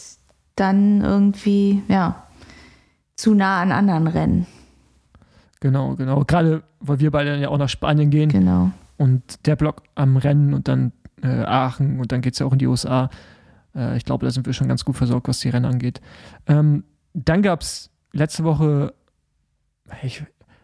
dann 0.56 1.02
irgendwie, 1.02 1.84
ja, 1.88 2.24
zu 3.16 3.34
nah 3.34 3.62
an 3.62 3.72
anderen 3.72 4.08
Rennen. 4.08 4.48
Genau, 5.60 5.96
genau. 5.96 6.24
Gerade 6.24 6.64
weil 6.80 7.00
wir 7.00 7.12
beide 7.12 7.38
ja 7.38 7.50
auch 7.50 7.58
nach 7.58 7.70
Spanien 7.70 8.10
gehen. 8.10 8.30
Genau. 8.30 8.72
Und 8.98 9.46
der 9.46 9.56
Block 9.56 9.84
am 9.96 10.18
Rennen 10.18 10.54
und 10.54 10.68
dann 10.68 10.92
äh, 11.22 11.44
Aachen 11.44 12.00
und 12.00 12.12
dann 12.12 12.22
geht 12.22 12.34
es 12.34 12.40
ja 12.40 12.46
auch 12.46 12.54
in 12.54 12.60
die 12.60 12.68
USA. 12.68 13.10
Äh, 13.76 13.98
ich 13.98 14.06
glaube, 14.06 14.26
da 14.26 14.32
sind 14.32 14.46
wir 14.46 14.54
schon 14.54 14.68
ganz 14.68 14.86
gut 14.86 14.98
versorgt, 14.98 15.28
was 15.28 15.40
die 15.40 15.50
Rennen 15.50 15.66
angeht. 15.66 16.02
Ähm, 16.48 16.84
dann 17.14 17.42
gab 17.42 17.62
es 17.62 17.90
letzte 18.12 18.44
Woche, 18.44 18.94
ich, 20.02 20.24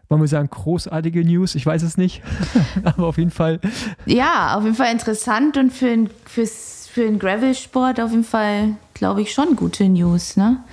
wollen 0.09 0.21
wir 0.21 0.27
sagen, 0.27 0.49
großartige 0.49 1.23
News? 1.23 1.55
Ich 1.55 1.65
weiß 1.65 1.83
es 1.83 1.97
nicht. 1.97 2.21
Aber 2.83 3.07
auf 3.07 3.17
jeden 3.17 3.31
Fall. 3.31 3.59
Ja, 4.05 4.55
auf 4.55 4.63
jeden 4.63 4.75
Fall 4.75 4.91
interessant 4.91 5.57
und 5.57 5.71
für, 5.71 6.07
fürs, 6.25 6.87
für 6.91 7.01
den 7.01 7.19
Gravel-Sport 7.19 7.99
auf 7.99 8.11
jeden 8.11 8.23
Fall, 8.23 8.75
glaube 8.93 9.21
ich, 9.21 9.33
schon 9.33 9.55
gute 9.55 9.87
News. 9.89 10.37
Ne? 10.37 10.63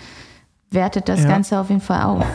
Wertet 0.70 1.08
das 1.08 1.22
ja. 1.22 1.28
Ganze 1.28 1.58
auf 1.58 1.68
jeden 1.68 1.80
Fall 1.80 2.02
auf. 2.02 2.26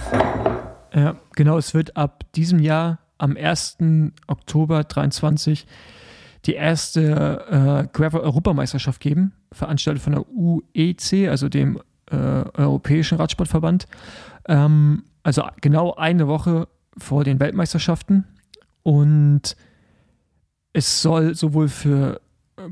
Ja, 0.93 1.15
genau. 1.35 1.57
Es 1.57 1.73
wird 1.73 1.95
ab 1.95 2.23
diesem 2.35 2.59
Jahr 2.59 2.99
am 3.17 3.37
1. 3.37 3.77
Oktober 4.27 4.83
23 4.83 5.67
die 6.45 6.53
erste 6.53 7.45
äh, 7.49 7.87
Gravel-Europameisterschaft 7.91 9.01
geben, 9.01 9.33
veranstaltet 9.51 10.01
von 10.01 10.13
der 10.13 10.25
UEC, 10.29 11.29
also 11.29 11.49
dem 11.49 11.81
äh, 12.09 12.15
Europäischen 12.15 13.17
Radsportverband. 13.17 13.87
Ähm, 14.47 15.03
also 15.23 15.43
genau 15.61 15.93
eine 15.95 16.27
Woche 16.27 16.67
vor 16.97 17.23
den 17.23 17.39
Weltmeisterschaften. 17.39 18.25
Und 18.83 19.55
es 20.73 21.01
soll 21.01 21.35
sowohl 21.35 21.67
für 21.67 22.21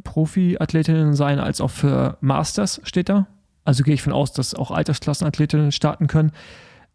Profi-Athletinnen 0.03 1.13
sein 1.13 1.39
als 1.39 1.61
auch 1.61 1.71
für 1.71 2.17
Masters, 2.21 2.81
steht 2.83 3.09
da. 3.09 3.27
Also 3.63 3.83
gehe 3.83 3.93
ich 3.93 4.01
von 4.01 4.13
aus, 4.13 4.31
dass 4.31 4.53
auch 4.53 4.71
Altersklassenathletinnen 4.71 5.71
starten 5.71 6.07
können. 6.07 6.31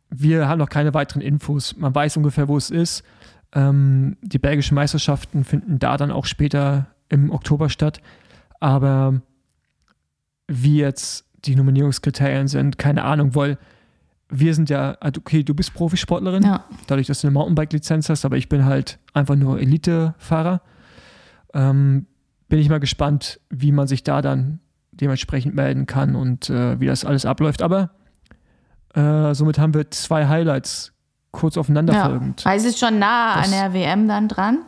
Wir 0.08 0.48
haben 0.48 0.58
noch 0.58 0.68
keine 0.68 0.94
weiteren 0.94 1.22
Infos. 1.22 1.76
Man 1.76 1.94
weiß 1.94 2.16
ungefähr, 2.16 2.48
wo 2.48 2.56
es 2.56 2.70
ist. 2.70 3.02
Ähm, 3.54 4.16
die 4.22 4.38
belgischen 4.38 4.74
Meisterschaften 4.74 5.44
finden 5.44 5.78
da 5.78 5.96
dann 5.96 6.10
auch 6.10 6.26
später 6.26 6.86
im 7.08 7.30
Oktober 7.30 7.68
statt. 7.68 8.00
Aber 8.60 9.20
wie 10.48 10.78
jetzt 10.78 11.26
die 11.44 11.56
Nominierungskriterien 11.56 12.48
sind, 12.48 12.78
keine 12.78 13.04
Ahnung, 13.04 13.34
weil 13.34 13.58
wir 14.32 14.54
sind 14.54 14.70
ja, 14.70 14.96
also 15.00 15.20
okay, 15.20 15.44
du 15.44 15.54
bist 15.54 15.74
Profisportlerin, 15.74 16.42
ja. 16.42 16.64
dadurch, 16.86 17.06
dass 17.06 17.20
du 17.20 17.28
eine 17.28 17.34
Mountainbike-Lizenz 17.34 18.08
hast, 18.08 18.24
aber 18.24 18.36
ich 18.36 18.48
bin 18.48 18.64
halt 18.64 18.98
einfach 19.12 19.36
nur 19.36 19.60
Elite-Fahrer. 19.60 20.62
Ähm, 21.54 22.06
bin 22.48 22.58
ich 22.58 22.68
mal 22.68 22.80
gespannt, 22.80 23.40
wie 23.50 23.72
man 23.72 23.86
sich 23.86 24.02
da 24.02 24.22
dann 24.22 24.60
dementsprechend 24.90 25.54
melden 25.54 25.86
kann 25.86 26.16
und 26.16 26.50
äh, 26.50 26.80
wie 26.80 26.86
das 26.86 27.04
alles 27.04 27.26
abläuft. 27.26 27.62
Aber 27.62 27.90
äh, 28.94 29.34
somit 29.34 29.58
haben 29.58 29.74
wir 29.74 29.90
zwei 29.90 30.26
Highlights 30.28 30.92
kurz 31.30 31.56
aufeinanderfolgend. 31.56 32.44
Ja, 32.44 32.50
also 32.50 32.68
es 32.68 32.74
ist 32.74 32.80
schon 32.80 32.98
nah 32.98 33.36
das, 33.36 33.46
an 33.46 33.52
der 33.52 33.74
WM 33.74 34.08
dann 34.08 34.28
dran. 34.28 34.58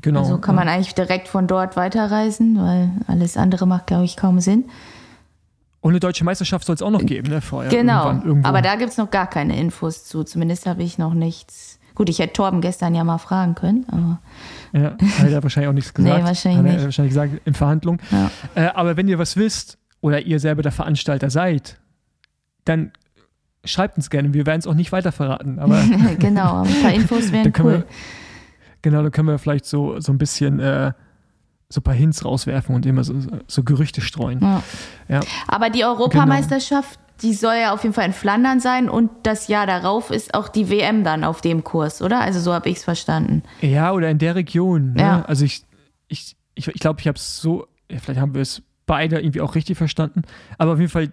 Genau. 0.00 0.20
Also 0.20 0.38
kann 0.38 0.54
man 0.54 0.68
ja. 0.68 0.74
eigentlich 0.74 0.94
direkt 0.94 1.28
von 1.28 1.46
dort 1.46 1.76
weiterreisen, 1.76 2.60
weil 2.60 2.90
alles 3.08 3.36
andere 3.36 3.66
macht, 3.66 3.88
glaube 3.88 4.04
ich, 4.04 4.16
kaum 4.16 4.40
Sinn. 4.40 4.66
Und 5.82 5.92
eine 5.92 6.00
deutsche 6.00 6.24
Meisterschaft 6.24 6.66
soll 6.66 6.74
es 6.74 6.82
auch 6.82 6.90
noch 6.90 7.04
geben, 7.04 7.30
ne? 7.30 7.40
Vorher. 7.40 7.70
Genau. 7.70 8.20
Aber 8.42 8.60
da 8.60 8.76
gibt 8.76 8.90
es 8.90 8.98
noch 8.98 9.10
gar 9.10 9.26
keine 9.26 9.58
Infos 9.58 10.04
zu. 10.04 10.24
Zumindest 10.24 10.66
habe 10.66 10.82
ich 10.82 10.98
noch 10.98 11.14
nichts. 11.14 11.78
Gut, 11.94 12.08
ich 12.08 12.18
hätte 12.18 12.34
Torben 12.34 12.60
gestern 12.60 12.94
ja 12.94 13.02
mal 13.04 13.18
fragen 13.18 13.54
können, 13.54 13.86
aber. 13.90 14.20
Ja, 14.72 14.92
hat 15.18 15.30
er 15.30 15.42
wahrscheinlich 15.42 15.68
auch 15.68 15.74
nichts 15.74 15.94
gesagt. 15.94 16.18
Nee, 16.18 16.24
wahrscheinlich 16.24 16.58
hat 16.58 16.66
er 16.66 16.72
nicht. 16.72 16.84
wahrscheinlich 16.84 17.10
gesagt 17.10 17.32
in 17.44 17.54
Verhandlungen. 17.54 18.00
Ja. 18.10 18.30
Äh, 18.54 18.66
aber 18.74 18.96
wenn 18.96 19.08
ihr 19.08 19.18
was 19.18 19.36
wisst 19.36 19.78
oder 20.00 20.20
ihr 20.20 20.38
selber 20.38 20.62
der 20.62 20.72
Veranstalter 20.72 21.30
seid, 21.30 21.78
dann 22.64 22.92
schreibt 23.64 23.96
uns 23.96 24.10
gerne. 24.10 24.32
Wir 24.34 24.46
werden 24.46 24.60
es 24.60 24.66
auch 24.66 24.74
nicht 24.74 24.92
weiter 24.92 25.12
verraten. 25.12 25.58
Aber 25.58 25.82
genau, 26.18 26.62
ein 26.62 26.82
paar 26.82 26.92
Infos 26.92 27.32
wären 27.32 27.52
cool. 27.58 27.72
wir, 27.72 27.84
genau, 28.82 29.02
dann 29.02 29.12
können 29.12 29.28
wir 29.28 29.38
vielleicht 29.38 29.66
so, 29.66 29.98
so 30.00 30.12
ein 30.12 30.18
bisschen 30.18 30.60
äh, 30.60 30.92
so 31.72 31.80
ein 31.80 31.84
paar 31.84 31.94
Hints 31.94 32.24
rauswerfen 32.24 32.74
und 32.74 32.84
immer 32.84 33.04
so, 33.04 33.14
so 33.46 33.62
Gerüchte 33.62 34.00
streuen. 34.00 34.40
Ja. 34.42 34.62
Ja. 35.08 35.20
Aber 35.46 35.70
die 35.70 35.84
Europameisterschaft, 35.84 36.98
die 37.22 37.32
soll 37.32 37.54
ja 37.54 37.72
auf 37.72 37.84
jeden 37.84 37.94
Fall 37.94 38.06
in 38.06 38.12
Flandern 38.12 38.60
sein 38.60 38.88
und 38.88 39.10
das 39.22 39.48
Jahr 39.48 39.66
darauf 39.66 40.10
ist 40.10 40.34
auch 40.34 40.48
die 40.48 40.68
WM 40.68 41.04
dann 41.04 41.22
auf 41.22 41.40
dem 41.40 41.62
Kurs, 41.62 42.02
oder? 42.02 42.20
Also 42.20 42.40
so 42.40 42.52
habe 42.52 42.68
ich 42.68 42.78
es 42.78 42.84
verstanden. 42.84 43.42
Ja, 43.60 43.92
oder 43.92 44.10
in 44.10 44.18
der 44.18 44.34
Region. 44.34 44.94
Ne? 44.94 45.02
Ja. 45.02 45.22
Also 45.22 45.44
ich, 45.44 45.62
ich, 46.08 46.36
ich, 46.54 46.66
ich 46.66 46.80
glaube, 46.80 47.00
ich 47.00 47.06
habe 47.06 47.16
es 47.16 47.40
so, 47.40 47.66
ja, 47.90 47.98
vielleicht 47.98 48.20
haben 48.20 48.34
wir 48.34 48.42
es 48.42 48.62
beide 48.86 49.20
irgendwie 49.20 49.40
auch 49.40 49.54
richtig 49.54 49.78
verstanden. 49.78 50.22
Aber 50.58 50.72
auf 50.72 50.78
jeden 50.80 50.90
Fall, 50.90 51.12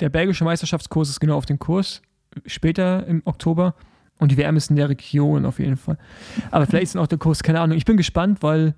der 0.00 0.10
belgische 0.10 0.44
Meisterschaftskurs 0.44 1.08
ist 1.08 1.20
genau 1.20 1.38
auf 1.38 1.46
dem 1.46 1.58
Kurs, 1.58 2.02
später 2.44 3.06
im 3.06 3.22
Oktober. 3.24 3.74
Und 4.18 4.30
die 4.30 4.36
WM 4.36 4.56
ist 4.56 4.70
in 4.70 4.76
der 4.76 4.88
Region 4.90 5.46
auf 5.46 5.58
jeden 5.58 5.76
Fall. 5.76 5.96
Aber 6.50 6.66
vielleicht 6.66 6.84
ist 6.84 6.96
auch 6.96 7.06
der 7.06 7.18
Kurs, 7.18 7.42
keine 7.42 7.60
Ahnung. 7.60 7.76
Ich 7.76 7.84
bin 7.84 7.96
gespannt, 7.96 8.42
weil, 8.42 8.74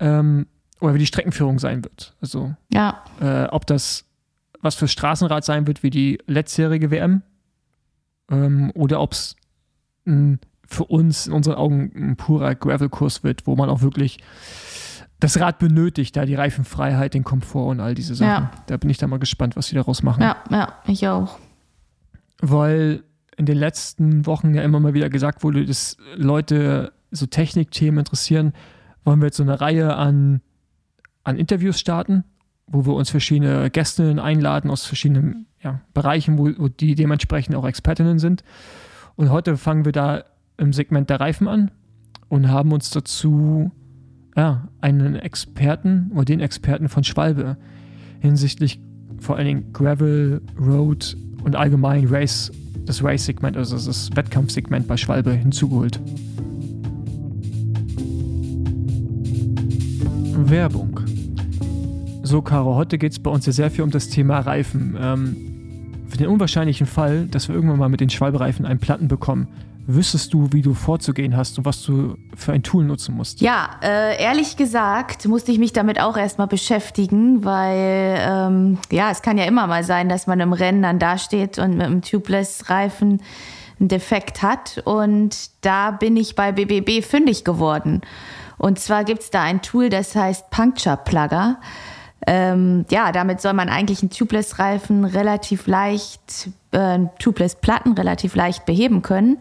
ähm, 0.00 0.46
oder 0.80 0.94
wie 0.94 0.98
die 0.98 1.06
Streckenführung 1.06 1.58
sein 1.58 1.84
wird. 1.84 2.14
Also, 2.20 2.54
Ja, 2.72 3.02
äh, 3.20 3.44
ob 3.44 3.66
das 3.66 4.04
was 4.60 4.74
fürs 4.74 4.92
Straßenrad 4.92 5.44
sein 5.44 5.66
wird 5.66 5.82
wie 5.82 5.90
die 5.90 6.18
letztjährige 6.26 6.90
WM 6.90 7.22
ähm, 8.30 8.72
oder 8.74 9.00
ob 9.00 9.12
es 9.12 9.36
für 10.66 10.84
uns 10.84 11.26
in 11.26 11.32
unseren 11.32 11.54
Augen 11.54 11.92
ein 11.94 12.16
purer 12.16 12.54
Gravel-Kurs 12.54 13.22
wird, 13.24 13.46
wo 13.46 13.56
man 13.56 13.68
auch 13.68 13.82
wirklich 13.82 14.18
das 15.20 15.38
Rad 15.40 15.58
benötigt, 15.58 16.16
da 16.16 16.24
die 16.24 16.34
Reifenfreiheit, 16.34 17.14
den 17.14 17.24
Komfort 17.24 17.68
und 17.68 17.80
all 17.80 17.94
diese 17.94 18.14
Sachen. 18.14 18.44
Ja. 18.44 18.50
Da 18.66 18.76
bin 18.76 18.88
ich 18.88 18.98
da 18.98 19.06
mal 19.06 19.18
gespannt, 19.18 19.56
was 19.56 19.66
sie 19.66 19.74
daraus 19.74 20.02
machen. 20.02 20.22
ja, 20.22 20.36
ja, 20.50 20.74
ich 20.86 21.06
auch. 21.08 21.38
Weil 22.40 23.02
in 23.36 23.46
den 23.46 23.56
letzten 23.56 24.26
Wochen 24.26 24.54
ja 24.54 24.62
immer 24.62 24.80
mal 24.80 24.94
wieder 24.94 25.10
gesagt 25.10 25.42
wurde, 25.42 25.64
dass 25.64 25.96
Leute 26.14 26.92
so 27.10 27.26
Technikthemen 27.26 27.98
interessieren, 27.98 28.52
wollen 29.04 29.20
wir 29.20 29.26
jetzt 29.26 29.36
so 29.36 29.42
eine 29.42 29.60
Reihe 29.60 29.94
an, 29.96 30.40
an 31.28 31.36
Interviews 31.36 31.78
starten, 31.78 32.24
wo 32.66 32.86
wir 32.86 32.94
uns 32.94 33.10
verschiedene 33.10 33.70
Gästinnen 33.70 34.18
einladen 34.18 34.70
aus 34.70 34.86
verschiedenen 34.86 35.46
ja, 35.62 35.82
Bereichen, 35.92 36.38
wo, 36.38 36.50
wo 36.56 36.68
die 36.68 36.94
dementsprechend 36.94 37.54
auch 37.54 37.66
Expertinnen 37.66 38.18
sind. 38.18 38.42
Und 39.14 39.30
heute 39.30 39.56
fangen 39.56 39.84
wir 39.84 39.92
da 39.92 40.24
im 40.56 40.72
Segment 40.72 41.10
der 41.10 41.20
Reifen 41.20 41.46
an 41.46 41.70
und 42.28 42.48
haben 42.48 42.72
uns 42.72 42.90
dazu 42.90 43.70
ja, 44.36 44.68
einen 44.80 45.16
Experten 45.16 46.10
oder 46.14 46.24
den 46.24 46.40
Experten 46.40 46.88
von 46.88 47.04
Schwalbe 47.04 47.58
hinsichtlich 48.20 48.80
vor 49.18 49.36
allen 49.36 49.46
Dingen 49.46 49.72
Gravel, 49.72 50.40
Road 50.58 51.16
und 51.44 51.56
allgemein 51.56 52.06
Race, 52.06 52.50
das 52.86 53.02
Race-Segment, 53.02 53.56
also 53.56 53.76
das 53.76 54.10
Wettkampfsegment 54.14 54.88
bei 54.88 54.96
Schwalbe 54.96 55.32
hinzugeholt. 55.32 56.00
Werbung. 60.50 61.07
So, 62.28 62.42
Caro, 62.42 62.74
heute 62.74 62.98
geht 62.98 63.12
es 63.12 63.18
bei 63.18 63.30
uns 63.30 63.46
ja 63.46 63.52
sehr 63.52 63.70
viel 63.70 63.82
um 63.82 63.90
das 63.90 64.10
Thema 64.10 64.40
Reifen. 64.40 64.98
Ähm, 65.00 66.04
für 66.10 66.18
den 66.18 66.26
unwahrscheinlichen 66.26 66.86
Fall, 66.86 67.24
dass 67.24 67.48
wir 67.48 67.54
irgendwann 67.54 67.78
mal 67.78 67.88
mit 67.88 68.00
den 68.00 68.10
Schwalbereifen 68.10 68.66
einen 68.66 68.78
Platten 68.78 69.08
bekommen, 69.08 69.48
wüsstest 69.86 70.34
du, 70.34 70.52
wie 70.52 70.60
du 70.60 70.74
vorzugehen 70.74 71.34
hast 71.34 71.56
und 71.56 71.64
was 71.64 71.82
du 71.84 72.18
für 72.36 72.52
ein 72.52 72.62
Tool 72.62 72.84
nutzen 72.84 73.16
musst? 73.16 73.40
Ja, 73.40 73.70
äh, 73.82 74.22
ehrlich 74.22 74.58
gesagt 74.58 75.24
musste 75.24 75.52
ich 75.52 75.58
mich 75.58 75.72
damit 75.72 75.98
auch 76.02 76.18
erstmal 76.18 76.48
beschäftigen, 76.48 77.46
weil 77.46 78.18
ähm, 78.20 78.78
ja, 78.92 79.10
es 79.10 79.22
kann 79.22 79.38
ja 79.38 79.46
immer 79.46 79.66
mal 79.66 79.82
sein, 79.82 80.10
dass 80.10 80.26
man 80.26 80.38
im 80.40 80.52
Rennen 80.52 80.82
dann 80.82 80.98
dasteht 80.98 81.58
und 81.58 81.78
mit 81.78 81.86
einem 81.86 82.02
Tubeless-Reifen 82.02 83.22
einen 83.80 83.88
Defekt 83.88 84.42
hat. 84.42 84.82
Und 84.84 85.48
da 85.62 85.92
bin 85.92 86.14
ich 86.18 86.34
bei 86.34 86.52
BBB 86.52 87.02
fündig 87.02 87.44
geworden. 87.44 88.02
Und 88.58 88.78
zwar 88.78 89.04
gibt 89.04 89.22
es 89.22 89.30
da 89.30 89.40
ein 89.42 89.62
Tool, 89.62 89.88
das 89.88 90.14
heißt 90.14 90.50
Puncture 90.50 90.98
Plugger. 90.98 91.56
Ähm, 92.30 92.84
ja, 92.90 93.10
damit 93.10 93.40
soll 93.40 93.54
man 93.54 93.70
eigentlich 93.70 94.02
einen 94.02 94.10
Tubeless-Reifen 94.10 95.06
relativ 95.06 95.66
leicht, 95.66 96.50
äh, 96.72 96.98
Tubeless-Platten 97.18 97.94
relativ 97.94 98.34
leicht 98.34 98.66
beheben 98.66 99.00
können, 99.00 99.38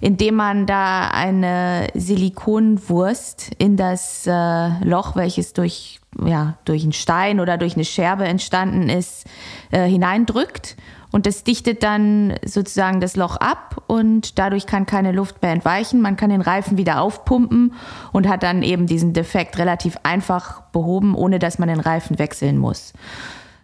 indem 0.00 0.36
man 0.36 0.64
da 0.64 1.08
eine 1.08 1.88
Silikonwurst 1.94 3.50
in 3.58 3.76
das 3.76 4.24
äh, 4.28 4.84
Loch, 4.84 5.16
welches 5.16 5.52
durch, 5.52 5.98
ja, 6.24 6.56
durch 6.64 6.84
einen 6.84 6.92
Stein 6.92 7.40
oder 7.40 7.58
durch 7.58 7.74
eine 7.74 7.84
Scherbe 7.84 8.26
entstanden 8.26 8.88
ist, 8.88 9.26
äh, 9.72 9.88
hineindrückt. 9.88 10.76
Und 11.10 11.26
das 11.26 11.42
dichtet 11.42 11.82
dann 11.82 12.34
sozusagen 12.44 13.00
das 13.00 13.16
Loch 13.16 13.36
ab 13.36 13.82
und 13.86 14.38
dadurch 14.38 14.66
kann 14.66 14.84
keine 14.84 15.12
Luft 15.12 15.40
mehr 15.40 15.52
entweichen. 15.52 16.02
Man 16.02 16.16
kann 16.16 16.30
den 16.30 16.42
Reifen 16.42 16.76
wieder 16.76 17.00
aufpumpen 17.00 17.72
und 18.12 18.28
hat 18.28 18.42
dann 18.42 18.62
eben 18.62 18.86
diesen 18.86 19.14
Defekt 19.14 19.58
relativ 19.58 19.96
einfach 20.02 20.60
behoben, 20.72 21.14
ohne 21.14 21.38
dass 21.38 21.58
man 21.58 21.68
den 21.68 21.80
Reifen 21.80 22.18
wechseln 22.18 22.58
muss. 22.58 22.92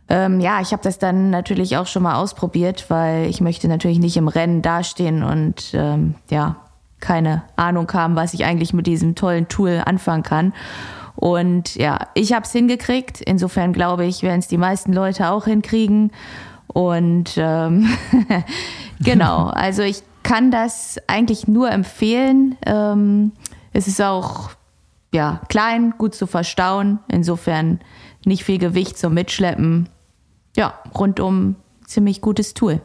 Ähm, 0.08 0.40
ja, 0.40 0.60
ich 0.60 0.72
habe 0.72 0.82
das 0.82 0.98
dann 0.98 1.30
natürlich 1.30 1.76
auch 1.76 1.86
schon 1.86 2.02
mal 2.02 2.16
ausprobiert, 2.16 2.86
weil 2.88 3.26
ich 3.26 3.40
möchte 3.40 3.68
natürlich 3.68 3.98
nicht 3.98 4.16
im 4.16 4.28
Rennen 4.28 4.62
dastehen 4.62 5.22
und 5.22 5.72
ähm, 5.74 6.14
ja, 6.30 6.56
keine 7.00 7.42
Ahnung 7.56 7.90
haben, 7.92 8.16
was 8.16 8.34
ich 8.34 8.44
eigentlich 8.44 8.72
mit 8.72 8.86
diesem 8.86 9.14
tollen 9.14 9.48
Tool 9.48 9.82
anfangen 9.84 10.22
kann. 10.22 10.52
Und 11.16 11.76
ja, 11.76 11.98
ich 12.14 12.32
habe 12.32 12.44
es 12.44 12.52
hingekriegt. 12.52 13.20
Insofern 13.20 13.72
glaube 13.72 14.04
ich, 14.04 14.22
werden 14.22 14.40
es 14.40 14.48
die 14.48 14.58
meisten 14.58 14.92
Leute 14.92 15.30
auch 15.30 15.44
hinkriegen. 15.44 16.10
Und 16.74 17.34
ähm, 17.36 17.88
genau, 19.00 19.46
also 19.46 19.82
ich 19.82 20.02
kann 20.24 20.50
das 20.50 20.98
eigentlich 21.06 21.46
nur 21.46 21.70
empfehlen. 21.70 22.56
Ähm, 22.66 23.32
es 23.72 23.86
ist 23.86 24.02
auch 24.02 24.50
ja, 25.12 25.40
klein, 25.48 25.94
gut 25.96 26.16
zu 26.16 26.26
verstauen. 26.26 26.98
Insofern 27.08 27.78
nicht 28.26 28.42
viel 28.42 28.58
Gewicht 28.58 28.98
zum 28.98 29.14
Mitschleppen. 29.14 29.88
Ja, 30.56 30.74
rundum 30.98 31.54
ziemlich 31.86 32.20
gutes 32.20 32.54
Tool. 32.54 32.80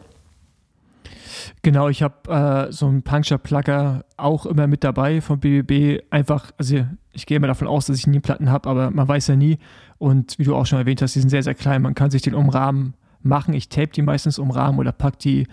Genau, 1.64 1.90
ich 1.90 2.04
habe 2.04 2.68
äh, 2.70 2.72
so 2.72 2.86
einen 2.86 3.02
Puncture-Plugger 3.02 4.06
auch 4.18 4.46
immer 4.46 4.68
mit 4.68 4.84
dabei 4.84 5.20
von 5.20 5.40
BBB. 5.40 6.04
Einfach, 6.12 6.52
also 6.60 6.86
ich 7.12 7.26
gehe 7.26 7.38
immer 7.38 7.48
davon 7.48 7.68
aus, 7.68 7.88
dass 7.88 7.98
ich 7.98 8.06
nie 8.06 8.20
Platten 8.20 8.52
habe, 8.52 8.70
aber 8.70 8.92
man 8.92 9.08
weiß 9.08 9.28
ja 9.28 9.36
nie. 9.36 9.58
Und 9.98 10.38
wie 10.38 10.44
du 10.44 10.56
auch 10.56 10.68
schon 10.68 10.78
erwähnt 10.78 11.02
hast, 11.02 11.16
die 11.16 11.22
sind 11.22 11.30
sehr, 11.30 11.44
sehr 11.44 11.56
klein. 11.56 11.82
Man 11.82 11.96
kann 11.96 12.12
sich 12.12 12.22
den 12.22 12.36
umrahmen 12.36 12.94
machen. 13.22 13.54
Ich 13.54 13.70
tape 13.70 13.90
die 13.90 14.02
meistens 14.02 14.40
umrahmen 14.40 14.80
oder 14.80 14.92
pack 14.92 15.20
die 15.20 15.48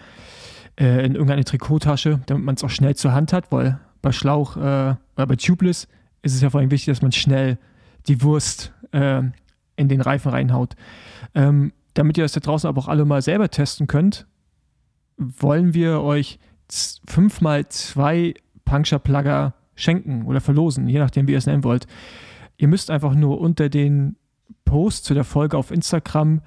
äh, 0.78 1.04
in 1.04 1.14
irgendeine 1.14 1.44
Trikottasche, 1.44 2.20
damit 2.26 2.44
man 2.44 2.54
es 2.54 2.64
auch 2.64 2.70
schnell 2.70 2.94
zur 2.94 3.12
Hand 3.12 3.32
hat, 3.32 3.50
weil 3.50 3.78
bei 4.02 4.12
Schlauch 4.12 4.56
äh, 4.56 4.61
oder 4.61 5.26
bei 5.26 5.37
Tubeless 5.37 5.88
ist 6.23 6.35
es 6.35 6.40
ja 6.40 6.50
vor 6.50 6.61
allem 6.61 6.70
wichtig, 6.70 6.92
dass 6.92 7.02
man 7.02 7.12
schnell 7.12 7.58
die 8.08 8.23
Wurst 8.23 8.73
äh, 8.92 9.23
in 9.76 9.88
den 9.88 10.00
Reifen 10.00 10.30
reinhaut. 10.30 10.75
Ähm, 11.35 11.73
damit 11.94 12.18
ihr 12.18 12.25
das 12.25 12.32
da 12.32 12.40
draußen 12.40 12.68
aber 12.68 12.80
auch 12.80 12.88
alle 12.88 13.04
mal 13.04 13.23
selber 13.23 13.50
testen 13.50 13.87
könnt, 13.87 14.26
wollen 15.16 15.73
wir 15.75 16.02
euch 16.02 16.38
fünfmal 17.06 17.68
zwei 17.68 18.35
Puncture-Plugger 18.64 19.54
schenken 19.76 20.26
oder 20.26 20.40
verlosen, 20.40 20.88
je 20.88 20.99
nachdem, 20.99 21.28
wie 21.28 21.32
ihr 21.32 21.38
es 21.38 21.46
nennen 21.46 21.64
wollt. 21.64 21.87
Ihr 22.58 22.68
müsst 22.68 22.90
einfach 22.90 23.14
nur 23.14 23.40
unter 23.40 23.68
den 23.68 24.16
Post 24.64 25.04
zu 25.04 25.14
der 25.14 25.25
Folge 25.25 25.56
auf 25.56 25.70
Instagram 25.70 26.42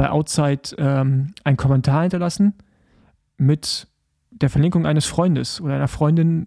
bei 0.00 0.08
Outside 0.08 0.62
ähm, 0.78 1.34
einen 1.44 1.58
Kommentar 1.58 2.00
hinterlassen 2.00 2.54
mit 3.36 3.86
der 4.30 4.48
Verlinkung 4.48 4.86
eines 4.86 5.04
Freundes 5.04 5.60
oder 5.60 5.74
einer 5.74 5.88
Freundin, 5.88 6.46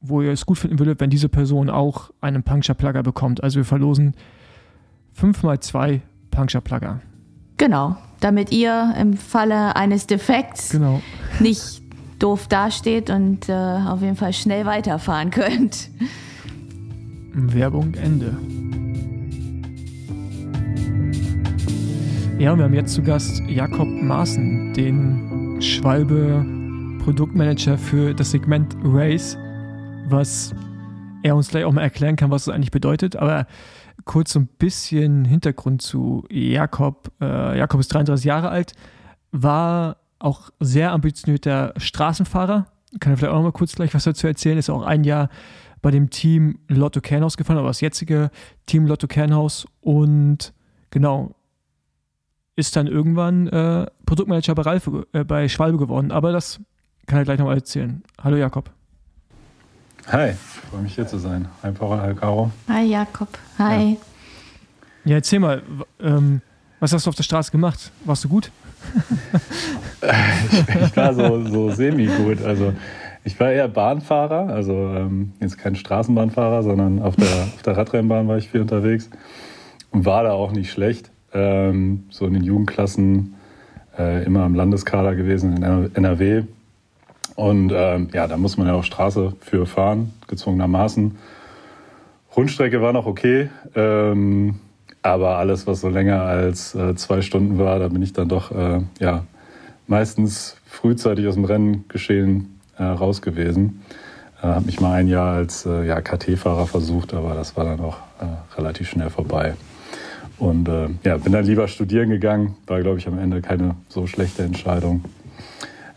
wo 0.00 0.22
ihr 0.22 0.30
es 0.30 0.46
gut 0.46 0.58
finden 0.58 0.78
würdet, 0.78 1.00
wenn 1.00 1.10
diese 1.10 1.28
Person 1.28 1.68
auch 1.68 2.12
einen 2.20 2.44
Puncture-Plugger 2.44 3.02
bekommt. 3.02 3.42
Also 3.42 3.56
wir 3.56 3.64
verlosen 3.64 4.14
fünfmal 5.12 5.58
zwei 5.58 6.02
Puncture-Plugger. 6.30 7.00
Genau, 7.56 7.96
damit 8.20 8.52
ihr 8.52 8.94
im 8.96 9.14
Falle 9.14 9.74
eines 9.74 10.06
Defekts 10.06 10.70
Genau. 10.70 11.02
nicht 11.40 11.82
doof 12.20 12.46
dasteht 12.46 13.10
und 13.10 13.48
äh, 13.48 13.52
auf 13.52 14.00
jeden 14.00 14.14
Fall 14.14 14.32
schnell 14.32 14.64
weiterfahren 14.64 15.32
könnt. 15.32 15.90
Werbung 17.32 17.94
Ende. 17.94 18.36
Ja, 22.42 22.50
und 22.50 22.58
wir 22.58 22.64
haben 22.64 22.74
jetzt 22.74 22.92
zu 22.92 23.04
Gast 23.04 23.40
Jakob 23.46 23.86
Maaßen, 23.86 24.74
den 24.74 25.62
Schwalbe 25.62 26.44
Produktmanager 27.04 27.78
für 27.78 28.14
das 28.14 28.32
Segment 28.32 28.76
Race, 28.82 29.38
was 30.08 30.52
er 31.22 31.36
uns 31.36 31.50
gleich 31.50 31.64
auch 31.64 31.70
mal 31.70 31.82
erklären 31.82 32.16
kann, 32.16 32.32
was 32.32 32.48
es 32.48 32.52
eigentlich 32.52 32.72
bedeutet. 32.72 33.14
Aber 33.14 33.46
kurz 34.06 34.32
so 34.32 34.40
ein 34.40 34.48
bisschen 34.58 35.24
Hintergrund 35.24 35.82
zu 35.82 36.26
Jakob. 36.30 37.12
Äh, 37.20 37.58
Jakob 37.58 37.78
ist 37.78 37.94
33 37.94 38.24
Jahre 38.24 38.48
alt, 38.48 38.72
war 39.30 39.98
auch 40.18 40.50
sehr 40.58 40.90
ambitionierter 40.90 41.74
Straßenfahrer, 41.76 42.66
kann 42.98 43.12
er 43.12 43.18
vielleicht 43.18 43.32
auch 43.34 43.36
noch 43.36 43.44
mal 43.44 43.52
kurz 43.52 43.76
gleich 43.76 43.94
was 43.94 44.02
dazu 44.02 44.26
erzählen. 44.26 44.58
Ist 44.58 44.68
auch 44.68 44.82
ein 44.82 45.04
Jahr 45.04 45.28
bei 45.80 45.92
dem 45.92 46.10
Team 46.10 46.58
Lotto 46.66 47.02
Kernhaus 47.02 47.36
gefahren, 47.36 47.58
aber 47.58 47.68
das 47.68 47.80
jetzige 47.80 48.32
Team 48.66 48.88
Lotto 48.88 49.06
Kernhaus 49.06 49.64
und 49.80 50.52
genau 50.90 51.36
ist 52.56 52.76
dann 52.76 52.86
irgendwann 52.86 53.48
äh, 53.48 53.86
Produktmanager 54.06 54.54
bei, 54.54 54.62
Ralf, 54.62 54.90
äh, 55.12 55.24
bei 55.24 55.48
Schwalbe 55.48 55.78
geworden. 55.78 56.10
Aber 56.10 56.32
das 56.32 56.60
kann 57.06 57.18
er 57.18 57.24
gleich 57.24 57.38
nochmal 57.38 57.56
erzählen. 57.56 58.02
Hallo 58.22 58.36
Jakob. 58.36 58.70
Hi, 60.08 60.32
freue 60.70 60.82
mich 60.82 60.94
hier 60.94 61.06
zu 61.06 61.18
sein. 61.18 61.48
Hi 61.62 61.70
Paul, 61.70 62.00
hi 62.00 62.14
Caro. 62.14 62.50
Hi 62.68 62.84
Jakob, 62.84 63.28
hi. 63.58 63.92
Ja, 63.92 63.96
ja 65.04 65.16
erzähl 65.16 65.38
mal, 65.38 65.62
ähm, 66.00 66.42
was 66.80 66.92
hast 66.92 67.06
du 67.06 67.10
auf 67.10 67.14
der 67.14 67.22
Straße 67.22 67.52
gemacht? 67.52 67.92
Warst 68.04 68.24
du 68.24 68.28
gut? 68.28 68.50
ich, 70.02 70.76
ich, 70.82 70.96
war 70.96 71.14
so, 71.14 71.46
so 71.46 71.70
semi-gut. 71.70 72.42
Also 72.42 72.74
ich 73.22 73.38
war 73.38 73.52
eher 73.52 73.68
Bahnfahrer, 73.68 74.48
also 74.48 74.72
ähm, 74.72 75.32
jetzt 75.40 75.56
kein 75.56 75.76
Straßenbahnfahrer, 75.76 76.64
sondern 76.64 77.00
auf 77.00 77.14
der, 77.14 77.44
auf 77.54 77.62
der 77.62 77.76
Radrennbahn 77.76 78.26
war 78.26 78.38
ich 78.38 78.50
viel 78.50 78.60
unterwegs 78.60 79.08
und 79.92 80.04
war 80.04 80.24
da 80.24 80.32
auch 80.32 80.50
nicht 80.50 80.72
schlecht. 80.72 81.11
Ähm, 81.34 82.04
so 82.10 82.26
in 82.26 82.34
den 82.34 82.44
Jugendklassen 82.44 83.34
äh, 83.98 84.24
immer 84.24 84.46
im 84.46 84.54
Landeskader 84.54 85.14
gewesen 85.14 85.56
in 85.56 85.94
NRW. 85.94 86.44
Und 87.34 87.72
ähm, 87.74 88.08
ja, 88.12 88.26
da 88.26 88.36
muss 88.36 88.56
man 88.56 88.66
ja 88.66 88.74
auch 88.74 88.84
Straße 88.84 89.32
für 89.40 89.66
fahren, 89.66 90.12
gezwungenermaßen. 90.28 91.16
Rundstrecke 92.36 92.80
war 92.80 92.92
noch 92.92 93.06
okay, 93.06 93.50
ähm, 93.74 94.56
aber 95.02 95.38
alles, 95.38 95.66
was 95.66 95.80
so 95.80 95.88
länger 95.88 96.22
als 96.22 96.74
äh, 96.74 96.94
zwei 96.94 97.20
Stunden 97.20 97.58
war, 97.58 97.78
da 97.78 97.88
bin 97.88 98.02
ich 98.02 98.12
dann 98.12 98.28
doch 98.28 98.50
äh, 98.52 98.80
ja, 99.00 99.24
meistens 99.86 100.56
frühzeitig 100.66 101.26
aus 101.26 101.34
dem 101.34 101.44
Renngeschehen 101.44 102.60
äh, 102.78 102.84
raus 102.84 103.20
gewesen. 103.20 103.82
Äh, 104.42 104.46
habe 104.46 104.66
mich 104.66 104.80
mal 104.80 104.92
ein 104.92 105.08
Jahr 105.08 105.34
als 105.34 105.66
äh, 105.66 105.86
ja, 105.86 106.00
KT-Fahrer 106.00 106.66
versucht, 106.66 107.12
aber 107.14 107.34
das 107.34 107.56
war 107.56 107.64
dann 107.64 107.80
auch 107.80 107.98
äh, 108.20 108.56
relativ 108.56 108.90
schnell 108.90 109.10
vorbei. 109.10 109.54
Und 110.42 110.68
äh, 110.68 110.88
ja, 111.04 111.18
bin 111.18 111.32
dann 111.32 111.44
lieber 111.44 111.68
studieren 111.68 112.10
gegangen. 112.10 112.56
War, 112.66 112.80
glaube 112.80 112.98
ich, 112.98 113.06
am 113.06 113.16
Ende 113.16 113.40
keine 113.42 113.76
so 113.88 114.08
schlechte 114.08 114.42
Entscheidung. 114.42 115.04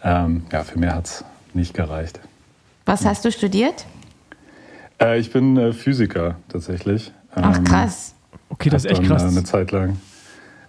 Ähm, 0.03 0.43
ja, 0.51 0.63
für 0.63 0.77
mehr 0.77 0.93
hat 0.93 1.05
es 1.05 1.25
nicht 1.55 1.73
gereicht. 1.73 2.19
Was 2.85 3.05
hast 3.05 3.25
du 3.25 3.31
studiert? 3.31 3.87
Äh, 5.01 5.17
ich 5.17 5.31
bin 5.31 5.57
äh, 5.57 5.73
Physiker 5.73 6.35
tatsächlich. 6.47 7.11
Ach, 7.33 7.57
ähm, 7.57 7.63
krass. 7.63 8.13
Okay, 8.49 8.69
das 8.69 8.85
ist 8.85 8.91
echt 8.91 9.03
krass. 9.05 9.23
Dann, 9.23 9.31
eine 9.31 9.45
Zeit 9.45 9.71
lang 9.71 9.97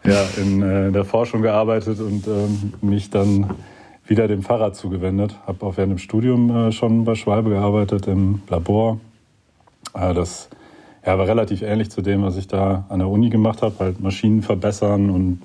ja, 0.05 0.25
in 0.39 0.63
äh, 0.63 0.91
der 0.91 1.05
Forschung 1.05 1.43
gearbeitet 1.43 2.01
und 2.01 2.27
ähm, 2.27 2.73
mich 2.81 3.11
dann 3.11 3.51
wieder 4.07 4.27
dem 4.27 4.43
Fahrrad 4.43 4.75
zugewendet. 4.75 5.37
Habe 5.47 5.67
auch 5.67 5.77
während 5.77 5.93
dem 5.93 5.99
Studium 5.99 6.49
äh, 6.69 6.73
schon 6.73 7.05
bei 7.05 7.15
Schwalbe 7.15 7.51
gearbeitet 7.51 8.07
im 8.07 8.41
Labor. 8.49 9.01
Äh, 9.93 10.15
das 10.15 10.49
ja, 11.07 11.19
war 11.19 11.27
relativ 11.29 11.63
ähnlich 11.63 11.91
zu 11.91 12.03
dem, 12.03 12.23
was 12.23 12.37
ich 12.37 12.49
da 12.49 12.85
an 12.89 12.99
der 12.99 13.09
Uni 13.09 13.31
gemacht 13.31 13.63
habe, 13.63 13.77
halt 13.79 14.01
Maschinen 14.01 14.43
verbessern 14.43 15.09
und 15.09 15.41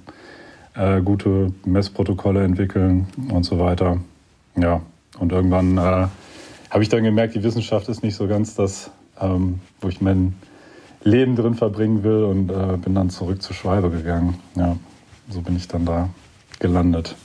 äh, 0.73 1.01
gute 1.01 1.53
Messprotokolle 1.65 2.43
entwickeln 2.43 3.07
und 3.31 3.43
so 3.43 3.59
weiter. 3.59 3.97
Ja, 4.55 4.81
und 5.19 5.31
irgendwann 5.31 5.77
äh, 5.77 6.07
habe 6.71 6.83
ich 6.83 6.89
dann 6.89 7.03
gemerkt, 7.03 7.35
die 7.35 7.43
Wissenschaft 7.43 7.87
ist 7.89 8.03
nicht 8.03 8.15
so 8.15 8.27
ganz 8.27 8.55
das, 8.55 8.89
ähm, 9.19 9.59
wo 9.79 9.89
ich 9.89 10.01
mein 10.01 10.33
Leben 11.03 11.35
drin 11.35 11.53
verbringen 11.53 12.03
will 12.03 12.23
und 12.23 12.49
äh, 12.49 12.77
bin 12.77 12.95
dann 12.95 13.09
zurück 13.09 13.41
zur 13.41 13.55
Schwalbe 13.55 13.89
gegangen. 13.89 14.39
Ja, 14.55 14.77
so 15.29 15.41
bin 15.41 15.55
ich 15.55 15.67
dann 15.67 15.85
da 15.85 16.09
gelandet. 16.59 17.15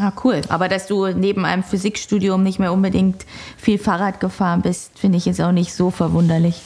Ah, 0.00 0.12
cool. 0.24 0.40
Aber 0.48 0.68
dass 0.68 0.86
du 0.86 1.06
neben 1.08 1.44
einem 1.44 1.62
Physikstudium 1.62 2.42
nicht 2.42 2.58
mehr 2.58 2.72
unbedingt 2.72 3.26
viel 3.56 3.78
Fahrrad 3.78 4.20
gefahren 4.20 4.62
bist, 4.62 4.98
finde 4.98 5.18
ich 5.18 5.26
jetzt 5.26 5.40
auch 5.40 5.52
nicht 5.52 5.72
so 5.72 5.90
verwunderlich. 5.90 6.62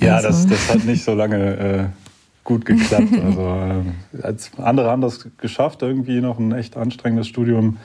Ja, 0.00 0.16
also. 0.16 0.28
das, 0.28 0.46
das 0.46 0.68
hat 0.68 0.84
nicht 0.84 1.04
so 1.04 1.14
lange 1.14 1.56
äh, 1.56 1.84
gut 2.44 2.64
geklappt. 2.64 3.08
Also 3.24 3.40
äh, 3.42 4.22
als 4.22 4.50
andere 4.58 4.90
haben 4.90 5.02
das 5.02 5.28
geschafft, 5.38 5.82
irgendwie 5.82 6.20
noch 6.20 6.38
ein 6.38 6.52
echt 6.52 6.76
anstrengendes 6.76 7.28
Studium 7.28 7.78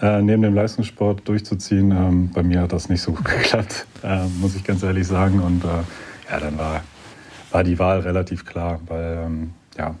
äh, 0.00 0.20
neben 0.20 0.42
dem 0.42 0.54
Leistungssport 0.54 1.26
durchzuziehen. 1.28 1.90
Ähm, 1.90 2.30
bei 2.32 2.42
mir 2.42 2.62
hat 2.62 2.72
das 2.72 2.88
nicht 2.88 3.02
so 3.02 3.12
gut 3.12 3.24
geklappt, 3.42 3.86
äh, 4.02 4.26
muss 4.40 4.54
ich 4.54 4.64
ganz 4.64 4.82
ehrlich 4.82 5.06
sagen. 5.06 5.40
Und 5.40 5.64
äh, 5.64 5.68
ja, 6.30 6.40
dann 6.40 6.58
war, 6.58 6.82
war 7.50 7.64
die 7.64 7.78
Wahl 7.78 8.00
relativ 8.00 8.44
klar, 8.44 8.80
weil 8.86 9.24
ähm, 9.24 9.52
ja, 9.78 9.94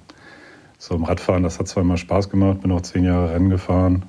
so 0.78 0.96
im 0.96 1.04
Radfahren, 1.04 1.44
das 1.44 1.60
hat 1.60 1.68
zwar 1.68 1.84
immer 1.84 1.96
Spaß 1.96 2.28
gemacht, 2.28 2.60
bin 2.60 2.72
auch 2.72 2.80
zehn 2.80 3.04
Jahre 3.04 3.32
Rennen 3.32 3.50
gefahren 3.50 4.04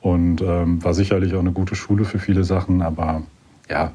und 0.00 0.40
ähm, 0.42 0.82
war 0.82 0.94
sicherlich 0.94 1.34
auch 1.34 1.40
eine 1.40 1.52
gute 1.52 1.74
Schule 1.74 2.04
für 2.04 2.18
viele 2.18 2.44
Sachen, 2.44 2.82
aber 2.82 3.22
ja, 3.68 3.92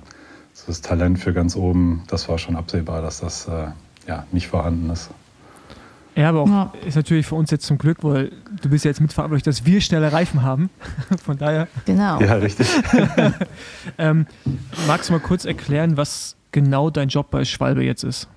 das 0.67 0.81
Talent 0.81 1.19
für 1.19 1.33
ganz 1.33 1.55
oben, 1.55 2.03
das 2.07 2.29
war 2.29 2.37
schon 2.37 2.55
absehbar, 2.55 3.01
dass 3.01 3.19
das 3.19 3.47
äh, 3.47 3.67
ja, 4.07 4.25
nicht 4.31 4.47
vorhanden 4.47 4.89
ist. 4.89 5.09
Ja, 6.15 6.29
aber 6.29 6.41
auch 6.41 6.47
ja. 6.47 6.73
ist 6.85 6.95
natürlich 6.95 7.25
für 7.25 7.35
uns 7.35 7.49
jetzt 7.49 7.65
zum 7.65 7.79
Glück, 7.79 8.03
weil 8.03 8.31
du 8.61 8.69
bist 8.69 8.85
ja 8.85 8.89
jetzt 8.89 9.01
mitverantwortlich, 9.01 9.43
dass 9.43 9.65
wir 9.65 9.81
schnelle 9.81 10.11
Reifen 10.11 10.43
haben. 10.43 10.69
Von 11.23 11.37
daher. 11.37 11.67
Genau. 11.85 12.21
Ja, 12.21 12.35
richtig. 12.35 12.67
ähm, 13.97 14.27
magst 14.85 15.09
du 15.09 15.13
mal 15.13 15.19
kurz 15.19 15.45
erklären, 15.45 15.97
was 15.97 16.35
genau 16.51 16.91
dein 16.91 17.09
Job 17.09 17.31
bei 17.31 17.45
Schwalbe 17.45 17.83
jetzt 17.83 18.03
ist? 18.03 18.27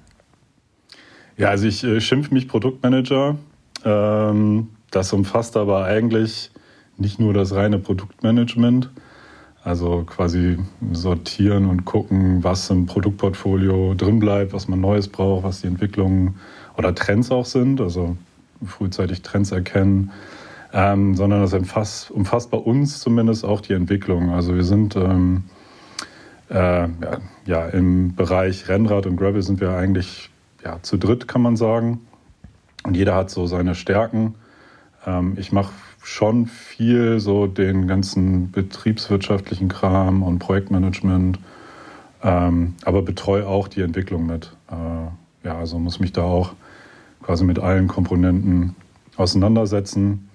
Ja, 1.37 1.51
also 1.51 1.67
ich 1.67 1.85
äh, 1.85 2.01
schimpfe 2.01 2.33
mich 2.33 2.49
Produktmanager. 2.49 3.37
Ähm, 3.85 4.69
das 4.91 5.13
umfasst 5.13 5.59
aber 5.59 5.85
eigentlich 5.85 6.51
nicht 6.99 7.19
nur 7.21 7.35
das 7.35 7.55
reine 7.55 7.79
Produktmanagement, 7.79 8.91
also 9.63 10.05
quasi 10.07 10.59
sortieren 10.93 11.69
und 11.69 11.85
gucken, 11.85 12.45
was 12.45 12.71
im 12.71 12.87
Produktportfolio 12.87 13.95
drin 13.95 14.19
bleibt, 14.19 14.53
was 14.53 14.69
man 14.69 14.81
Neues 14.81 15.09
braucht, 15.09 15.45
was 15.45 15.61
die 15.61 15.67
Entwicklungen 15.67 16.37
oder 16.77 16.95
Trends 16.95 17.31
auch 17.31 17.47
sind, 17.47 17.81
also 17.81 18.17
frühzeitig 18.65 19.23
Trends 19.23 19.53
erkennen, 19.53 20.13
ähm, 20.73 21.15
sondern 21.15 21.41
das 21.41 21.53
umfasst, 21.53 22.11
umfasst, 22.11 22.51
bei 22.51 22.59
uns 22.59 23.01
zumindest 23.01 23.45
auch 23.45 23.61
die 23.61 23.73
Entwicklung. 23.73 24.31
Also 24.31 24.55
wir 24.55 24.65
sind 24.65 24.95
ähm, 24.97 25.45
äh, 26.49 26.55
ja, 26.55 26.89
ja, 27.45 27.67
im 27.67 28.15
Bereich 28.15 28.69
Rennrad 28.69 29.07
und 29.07 29.17
Gravel 29.17 29.43
sind 29.43 29.61
wir 29.61 29.71
eigentlich 29.77 30.31
ja, 30.65 30.81
zu 30.83 30.97
dritt, 30.97 31.29
kann 31.29 31.43
man 31.43 31.57
sagen. 31.57 32.01
Und 32.85 32.97
jeder 32.97 33.15
hat 33.15 33.31
so 33.31 33.47
seine 33.47 33.75
Stärken. 33.75 34.35
Ähm, 35.07 35.35
ich 35.37 35.51
mache 35.51 35.73
schon 36.07 36.47
viel 36.47 37.19
so 37.19 37.49
den 37.49 37.89
ganzen 37.89 38.53
betriebswirtschaftlichen 38.53 39.69
Kram 39.69 40.23
und 40.23 40.39
Projektmanagement, 40.39 41.41
ähm, 42.23 42.75
aber 42.85 43.03
betreue 43.03 43.45
auch 43.45 43.67
die 43.67 43.81
Entwicklung 43.81 44.25
mit. 44.25 44.53
Äh, 44.71 45.47
ja, 45.47 45.59
also 45.59 45.81
muss 45.81 45.99
mich 45.99 46.13
da 46.13 46.23
auch 46.23 46.53
quasi 47.23 47.43
mit 47.45 47.59
allen 47.59 47.89
Komponenten 47.89 48.77
auseinandersetzen. 49.17 50.31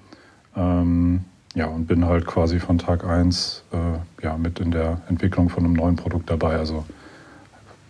Ähm, 0.58 1.22
ja, 1.56 1.68
und 1.68 1.88
bin 1.88 2.04
halt 2.06 2.26
quasi 2.26 2.60
von 2.60 2.78
Tag 2.78 3.06
1 3.06 3.64
äh, 3.72 4.26
ja, 4.26 4.38
mit 4.38 4.60
in 4.60 4.72
der 4.72 5.02
Entwicklung 5.08 5.48
von 5.48 5.64
einem 5.64 5.74
neuen 5.74 5.96
Produkt 5.96 6.30
dabei. 6.30 6.58
Also 6.58 6.84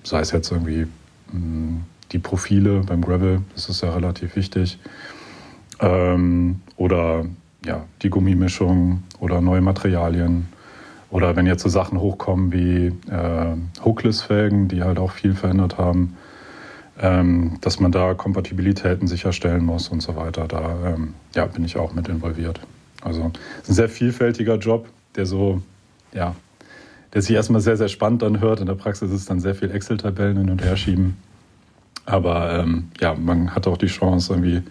sei 0.03 0.19
es 0.19 0.31
jetzt 0.31 0.51
irgendwie 0.51 0.85
mh, 1.31 1.31
hm, 1.31 1.81
die 2.11 2.19
Profile 2.19 2.81
beim 2.81 3.01
Gravel, 3.01 3.41
das 3.55 3.69
ist 3.69 3.81
ja 3.81 3.91
relativ 3.91 4.35
wichtig. 4.35 4.77
Ähm, 5.79 6.61
oder 6.77 7.25
ja, 7.65 7.86
die 8.02 8.10
Gummimischung 8.10 9.04
oder 9.19 9.41
neue 9.41 9.62
Materialien. 9.62 10.47
Oder 11.10 11.36
wenn 11.36 11.45
jetzt 11.45 11.63
so 11.63 11.69
Sachen 11.69 12.00
hochkommen 12.00 12.54
wie 12.54 12.88
äh, 13.12 13.56
Hookless-Felgen, 13.84 14.69
die 14.69 14.84
halt 14.84 14.97
auch 14.97 15.12
viel 15.12 15.36
verändert 15.36 15.78
haben, 15.78 16.15
ähm, 17.00 17.58
dass 17.62 17.80
man 17.80 17.91
da 17.91 18.13
Kompatibilitäten 18.13 19.08
sicherstellen 19.08 19.65
muss 19.65 19.89
und 19.89 20.02
so 20.02 20.15
weiter. 20.15 20.47
Da 20.47 20.76
ähm, 20.86 21.13
ja, 21.36 21.45
bin 21.45 21.65
ich 21.65 21.78
auch 21.78 21.93
mit 21.93 22.08
involviert. 22.08 22.62
Also 23.02 23.32
es 23.58 23.63
ist 23.63 23.69
ein 23.69 23.74
sehr 23.74 23.89
vielfältiger 23.89 24.58
Job, 24.58 24.88
der 25.15 25.26
so, 25.26 25.62
ja, 26.13 26.36
der 27.13 27.21
sich 27.21 27.36
erstmal 27.36 27.62
sehr, 27.62 27.76
sehr 27.76 27.89
spannend 27.89 28.24
anhört. 28.24 28.62
In 28.62 28.67
der 28.67 28.76
Praxis 28.76 29.10
ist 29.12 29.21
es 29.21 29.26
dann 29.26 29.39
sehr 29.39 29.56
viel 29.56 29.71
Excel-Tabellen 29.71 30.38
hin 30.38 30.50
und 30.50 30.63
her 30.63 30.78
schieben. 30.78 31.17
Aber 32.06 32.60
ähm, 32.60 32.89
ja, 33.00 33.15
man 33.15 33.54
hat 33.54 33.67
auch 33.67 33.78
die 33.78 33.88
Chance, 33.88 34.34
irgendwie 34.34 34.62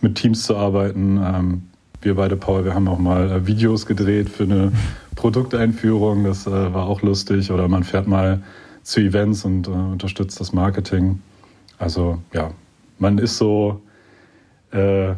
mit 0.00 0.14
Teams 0.14 0.44
zu 0.44 0.56
arbeiten. 0.56 1.18
Wir 2.02 2.16
beide, 2.16 2.36
Paul, 2.36 2.64
wir 2.64 2.74
haben 2.74 2.88
auch 2.88 2.98
mal 2.98 3.30
äh, 3.30 3.46
Videos 3.46 3.86
gedreht 3.86 4.28
für 4.28 4.42
eine 4.42 4.72
Produkteinführung. 5.14 6.24
Das 6.24 6.46
äh, 6.48 6.50
war 6.50 6.86
auch 6.86 7.00
lustig. 7.02 7.52
Oder 7.52 7.68
man 7.68 7.84
fährt 7.84 8.08
mal 8.08 8.42
zu 8.82 9.00
Events 9.00 9.44
und 9.44 9.68
äh, 9.68 9.70
unterstützt 9.70 10.40
das 10.40 10.52
Marketing. 10.52 11.22
Also 11.78 12.18
ja, 12.32 12.50
man 12.98 13.18
ist 13.18 13.38
so 13.38 13.80
äh, 14.72 15.10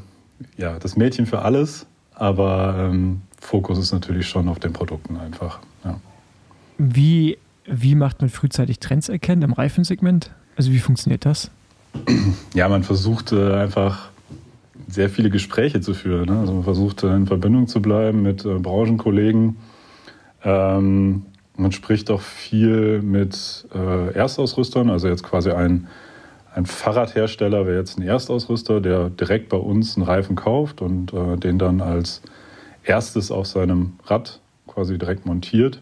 ja, 0.56 0.78
das 0.78 0.96
Mädchen 0.96 1.26
für 1.26 1.40
alles, 1.40 1.86
aber 2.14 2.76
ähm, 2.78 3.22
Fokus 3.40 3.78
ist 3.78 3.92
natürlich 3.92 4.28
schon 4.28 4.48
auf 4.48 4.58
den 4.58 4.72
Produkten 4.72 5.16
einfach. 5.16 5.60
Ja. 5.84 5.98
Wie, 6.78 7.38
wie 7.66 7.94
macht 7.94 8.20
man 8.20 8.30
frühzeitig 8.30 8.78
Trends 8.78 9.08
erkennen 9.08 9.42
im 9.42 9.52
Reifensegment? 9.52 10.32
Also 10.56 10.70
wie 10.70 10.78
funktioniert 10.78 11.24
das? 11.24 11.50
Ja, 12.54 12.68
man 12.68 12.84
versucht 12.84 13.32
äh, 13.32 13.52
einfach 13.54 14.10
sehr 14.88 15.10
viele 15.10 15.30
Gespräche 15.30 15.80
zu 15.80 15.94
führen. 15.94 16.26
Ne? 16.26 16.40
Also 16.40 16.52
man 16.52 16.64
versucht 16.64 17.02
äh, 17.02 17.14
in 17.14 17.26
Verbindung 17.26 17.66
zu 17.68 17.80
bleiben 17.80 18.22
mit 18.22 18.44
äh, 18.44 18.58
Branchenkollegen 18.58 19.56
Ähm, 20.44 21.26
man 21.56 21.72
spricht 21.72 22.10
auch 22.10 22.20
viel 22.20 23.00
mit 23.00 23.66
äh, 23.74 24.12
Erstausrüstern, 24.12 24.90
also 24.90 25.08
jetzt 25.08 25.22
quasi 25.22 25.50
ein, 25.50 25.86
ein 26.54 26.66
Fahrradhersteller 26.66 27.66
wäre 27.66 27.78
jetzt 27.78 27.98
ein 27.98 28.02
Erstausrüster, 28.02 28.80
der 28.80 29.08
direkt 29.08 29.48
bei 29.48 29.56
uns 29.56 29.96
einen 29.96 30.04
Reifen 30.04 30.36
kauft 30.36 30.82
und 30.82 31.12
äh, 31.12 31.36
den 31.36 31.58
dann 31.58 31.80
als 31.80 32.22
erstes 32.82 33.30
auf 33.30 33.46
seinem 33.46 33.94
Rad 34.04 34.40
quasi 34.66 34.98
direkt 34.98 35.26
montiert. 35.26 35.80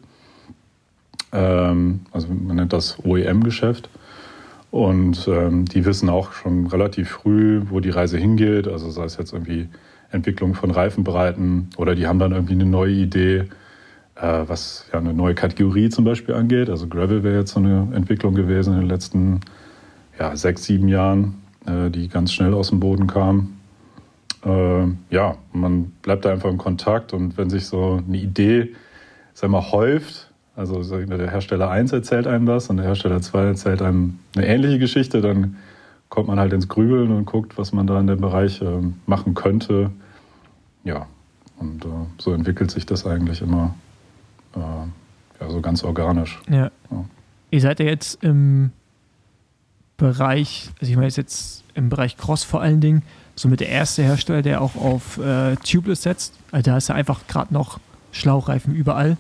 Ähm, 1.33 2.01
also 2.13 2.29
man 2.29 2.57
nennt 2.57 2.73
das 2.73 2.99
OEM-Geschäft. 3.03 3.89
Und 4.73 5.29
ähm, 5.29 5.67
die 5.67 5.85
wissen 5.85 6.09
auch 6.09 6.33
schon 6.33 6.67
relativ 6.67 7.11
früh, 7.11 7.61
wo 7.69 7.81
die 7.81 7.91
Reise 7.91 8.17
hingeht. 8.17 8.67
Also 8.67 8.91
sei 8.91 9.05
es 9.05 9.19
jetzt 9.19 9.35
irgendwie 9.35 9.69
Entwicklung 10.11 10.55
von 10.55 10.71
Reifenbreiten 10.71 11.69
oder 11.77 11.95
die 11.95 12.07
haben 12.07 12.19
dann 12.19 12.33
irgendwie 12.33 12.55
eine 12.55 12.65
neue 12.65 12.93
Idee, 12.95 13.49
äh, 14.15 14.45
was 14.47 14.87
ja 14.91 14.99
eine 14.99 15.13
neue 15.13 15.35
Kategorie 15.35 15.91
zum 15.91 16.07
Beispiel 16.07 16.35
angeht. 16.35 16.71
Also 16.71 16.89
Gravel 16.89 17.23
wäre 17.23 17.41
jetzt 17.41 17.53
so 17.53 17.61
eine 17.61 17.89
Entwicklung 17.95 18.35
gewesen 18.35 18.73
in 18.73 18.81
den 18.81 18.89
letzten 18.89 19.41
ja, 20.19 20.35
sechs, 20.37 20.65
sieben 20.65 20.89
Jahren, 20.89 21.43
äh, 21.67 21.91
die 21.91 22.09
ganz 22.09 22.33
schnell 22.33 22.55
aus 22.55 22.71
dem 22.71 22.81
Boden 22.81 23.07
kam. 23.07 23.59
Äh, 24.43 24.87
ja, 25.11 25.37
man 25.53 25.93
bleibt 26.01 26.25
da 26.25 26.33
einfach 26.33 26.51
in 26.51 26.57
Kontakt 26.57 27.13
und 27.13 27.37
wenn 27.37 27.51
sich 27.51 27.67
so 27.67 28.03
eine 28.09 28.17
Idee, 28.17 28.73
sag 29.35 29.51
mal, 29.51 29.71
häuft, 29.71 30.32
also 30.55 30.83
der 30.83 31.31
Hersteller 31.31 31.71
1 31.71 31.93
erzählt 31.93 32.27
einem 32.27 32.47
das 32.47 32.69
und 32.69 32.77
der 32.77 32.87
Hersteller 32.87 33.23
2 33.23 33.45
erzählt 33.45 33.83
einem 33.83 34.19
eine 34.37 34.47
ähnliche 34.47 34.79
Geschichte, 34.79 35.21
dann 35.21 35.57
kommt 36.09 36.29
man 36.29 36.39
halt 36.39 36.53
ins 36.53 36.69
Grübeln 36.69 37.11
und 37.11 37.25
guckt, 37.25 37.57
was 37.57 37.73
man 37.73 37.87
da 37.87 37.99
in 37.99 38.07
dem 38.07 38.21
Bereich 38.21 38.61
äh, 38.61 38.67
machen 39.07 39.35
könnte. 39.35 39.91
Ja, 40.85 41.07
und 41.59 41.85
äh, 41.85 41.89
so 42.19 42.35
entwickelt 42.35 42.71
sich 42.71 42.85
das 42.85 43.07
eigentlich 43.07 43.41
immer 43.41 43.75
äh, 44.55 44.59
ja, 45.41 45.51
so 45.51 45.61
ganz 45.61 45.83
organisch. 45.85 46.39
Ja. 46.51 46.71
ja. 46.91 47.05
Ihr 47.51 47.61
seid 47.61 47.81
ja 47.81 47.87
jetzt 47.87 48.23
im 48.23 48.73
Bereich, 49.97 50.71
also 50.81 50.91
ich 50.91 50.97
meine 50.97 51.09
jetzt 51.09 51.65
im 51.75 51.89
Bereich 51.89 52.17
Cross 52.17 52.45
vor 52.45 52.61
allen 52.61 52.81
Dingen, 52.81 53.03
somit 53.37 53.61
der 53.61 53.69
erste 53.69 54.03
Hersteller, 54.03 54.43
der 54.43 54.61
auch 54.61 54.77
auf 54.77 55.19
äh, 55.19 55.57
Tubeless 55.57 56.03
setzt. 56.03 56.35
Also 56.51 56.71
da 56.71 56.77
ist 56.77 56.89
ja 56.89 56.95
einfach 56.95 57.27
gerade 57.27 57.55
noch 57.55 57.81
Schlauchreifen 58.11 58.75
überall. 58.75 59.17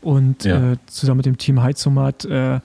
Und 0.00 0.44
ja. 0.44 0.72
äh, 0.72 0.76
zusammen 0.86 1.18
mit 1.18 1.26
dem 1.26 1.38
Team 1.38 1.62
Heizomat 1.62 2.24
äh, 2.24 2.60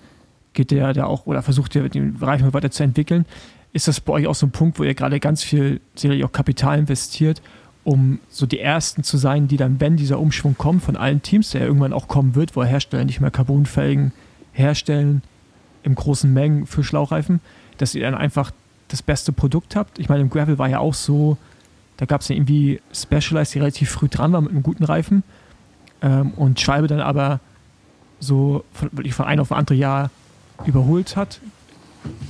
geht 0.53 0.71
der 0.71 0.93
da 0.93 1.05
auch 1.05 1.25
oder 1.25 1.41
versucht 1.41 1.75
der 1.75 1.89
den 1.89 2.15
Reifen 2.17 2.53
weiter 2.53 2.71
zu 2.71 2.83
entwickeln. 2.83 3.25
Ist 3.73 3.87
das 3.87 3.99
bei 3.99 4.13
euch 4.13 4.27
auch 4.27 4.35
so 4.35 4.45
ein 4.45 4.51
Punkt, 4.51 4.77
wo 4.77 4.83
ihr 4.83 4.93
gerade 4.93 5.19
ganz 5.19 5.43
viel 5.43 5.81
sicherlich 5.95 6.23
auch 6.23 6.31
Kapital 6.31 6.77
investiert, 6.77 7.41
um 7.83 8.19
so 8.29 8.45
die 8.45 8.59
Ersten 8.59 9.03
zu 9.03 9.17
sein, 9.17 9.47
die 9.47 9.57
dann, 9.57 9.79
wenn 9.79 9.97
dieser 9.97 10.19
Umschwung 10.19 10.55
kommt 10.57 10.83
von 10.83 10.95
allen 10.95 11.21
Teams, 11.21 11.49
der 11.51 11.61
ja 11.61 11.67
irgendwann 11.67 11.91
auch 11.91 12.07
kommen 12.07 12.35
wird, 12.35 12.55
wo 12.55 12.63
Hersteller 12.63 13.03
nicht 13.03 13.19
mehr 13.19 13.31
Carbonfelgen 13.31 14.13
herstellen 14.53 15.23
in 15.81 15.95
großen 15.95 16.31
Mengen 16.31 16.67
für 16.67 16.83
Schlauchreifen, 16.83 17.41
dass 17.77 17.95
ihr 17.95 18.03
dann 18.03 18.15
einfach 18.15 18.51
das 18.87 19.01
beste 19.01 19.33
Produkt 19.33 19.75
habt? 19.75 19.97
Ich 19.97 20.07
meine, 20.07 20.21
im 20.21 20.29
Gravel 20.29 20.59
war 20.59 20.69
ja 20.69 20.79
auch 20.79 20.93
so, 20.93 21.37
da 21.97 22.05
gab 22.05 22.21
es 22.21 22.29
ja 22.29 22.35
irgendwie 22.35 22.79
Specialized, 22.93 23.55
die 23.55 23.59
relativ 23.59 23.89
früh 23.89 24.07
dran 24.07 24.31
war 24.31 24.41
mit 24.41 24.51
einem 24.51 24.63
guten 24.63 24.83
Reifen 24.83 25.23
ähm, 26.03 26.31
und 26.35 26.59
Schwalbe 26.59 26.87
dann 26.87 26.99
aber 26.99 27.39
so 28.19 28.63
von, 28.73 28.89
wirklich 28.91 29.15
von 29.15 29.25
einem 29.25 29.41
auf 29.41 29.51
ein 29.51 29.57
andere 29.57 29.75
Jahr 29.75 30.11
überholt 30.65 31.15
hat. 31.15 31.39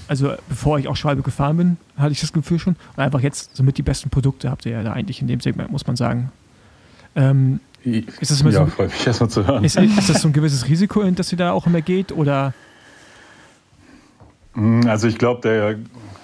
Also 0.07 0.33
bevor 0.47 0.77
ich 0.77 0.87
auch 0.87 0.95
Schwalbe 0.95 1.23
gefahren 1.23 1.57
bin, 1.57 1.77
hatte 1.97 2.11
ich 2.11 2.21
das 2.21 2.31
Gefühl 2.31 2.59
schon. 2.59 2.75
Und 2.95 3.03
einfach 3.03 3.19
jetzt 3.21 3.55
somit 3.55 3.77
die 3.77 3.81
besten 3.81 4.09
Produkte 4.09 4.49
habt 4.49 4.65
ihr 4.65 4.73
ja 4.73 4.83
da 4.83 4.93
eigentlich 4.93 5.19
in 5.21 5.27
dem 5.27 5.39
Segment, 5.39 5.71
muss 5.71 5.85
man 5.87 5.95
sagen. 5.95 6.31
Ähm, 7.15 7.59
ist 7.83 8.31
das 8.31 8.41
ja, 8.41 8.51
so, 8.51 8.65
freut 8.67 8.91
mich 8.91 9.05
erstmal 9.05 9.29
zu 9.29 9.45
hören. 9.45 9.63
Ist, 9.63 9.75
ist, 9.75 10.09
das 10.09 10.21
so 10.21 10.29
ein 10.29 10.33
gewisses 10.33 10.67
Risiko, 10.67 11.01
in 11.01 11.15
das 11.15 11.31
ihr 11.31 11.37
da 11.37 11.51
auch 11.51 11.67
immer 11.67 11.81
geht? 11.81 12.11
Oder? 12.11 12.53
Mm, 14.53 14.87
also 14.87 15.07
ich 15.07 15.17
glaube, 15.17 15.41
der, 15.41 15.75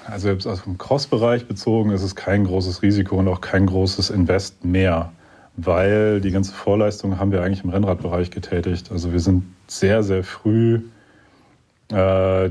also 0.06 0.30
aus 0.50 0.64
dem 0.64 0.78
Cross-Bereich 0.78 1.48
bezogen 1.48 1.92
ist 1.92 2.04
es 2.04 2.16
kein 2.16 2.46
großes 2.46 2.82
Risiko 2.82 3.18
und 3.18 3.28
auch 3.28 3.42
kein 3.42 3.66
großes 3.66 4.10
Invest 4.10 4.64
mehr 4.64 5.12
weil 5.66 6.22
die 6.22 6.32
ganze 6.32 6.54
Vorleistung 6.54 7.20
haben 7.20 7.32
wir 7.32 7.44
eigentlich 7.44 7.64
im 7.64 7.70
Rennradbereich 7.70 8.32
getätigt. 8.32 8.92
Also 8.92 9.12
wir 9.12 9.20
sind 9.20 9.44
sehr, 9.68 10.04
sehr 10.04 10.24
früh 10.24 10.82
äh, 11.92 12.50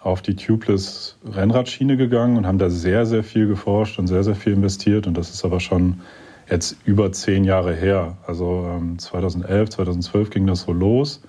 auf 0.00 0.22
die 0.22 0.36
Tubeless 0.36 1.18
Rennradschiene 1.24 1.96
gegangen 1.96 2.36
und 2.36 2.46
haben 2.46 2.58
da 2.58 2.70
sehr, 2.70 3.06
sehr 3.06 3.24
viel 3.24 3.48
geforscht 3.48 3.98
und 3.98 4.06
sehr, 4.06 4.22
sehr 4.22 4.36
viel 4.36 4.52
investiert. 4.52 5.06
Und 5.06 5.16
das 5.16 5.30
ist 5.30 5.44
aber 5.44 5.60
schon 5.60 6.00
jetzt 6.48 6.76
über 6.84 7.10
zehn 7.12 7.44
Jahre 7.44 7.74
her. 7.74 8.16
Also 8.26 8.70
ähm, 8.72 8.98
2011, 8.98 9.70
2012 9.70 10.30
ging 10.30 10.46
das 10.46 10.60
so 10.60 10.72
los. 10.72 11.22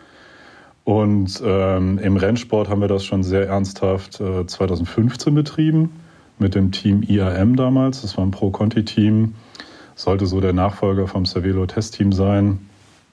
Und 0.84 1.42
ähm, 1.44 2.00
im 2.00 2.16
Rennsport 2.16 2.70
haben 2.70 2.82
wir 2.82 2.88
das 2.88 3.04
schon 3.04 3.24
sehr 3.24 3.48
ernsthaft 3.48 4.22
äh, 4.22 4.46
2015 4.46 5.34
betrieben 5.34 5.92
mit 6.40 6.56
dem 6.56 6.72
Team 6.72 7.04
IAM 7.04 7.56
damals. 7.56 8.04
Das 8.04 8.16
war 8.16 8.26
ein 8.26 8.32
Pro-Conti-Team 8.32 9.34
sollte 9.98 10.28
so 10.28 10.40
der 10.40 10.54
Nachfolger 10.54 11.08
vom 11.08 11.26
Cervelo 11.26 11.66
Testteam 11.66 12.14
sein. 12.14 12.70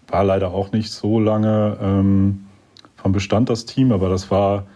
War 0.07 0.23
leider 0.23 0.53
auch 0.53 0.71
nicht 0.71 0.93
so 0.93 1.19
lange 1.19 1.79
ähm, 1.81 2.45
vom 2.95 3.13
Bestand 3.13 3.49
das 3.49 3.65
Team, 3.65 3.91
aber 3.91 4.11
das 4.11 4.31
war 4.31 4.67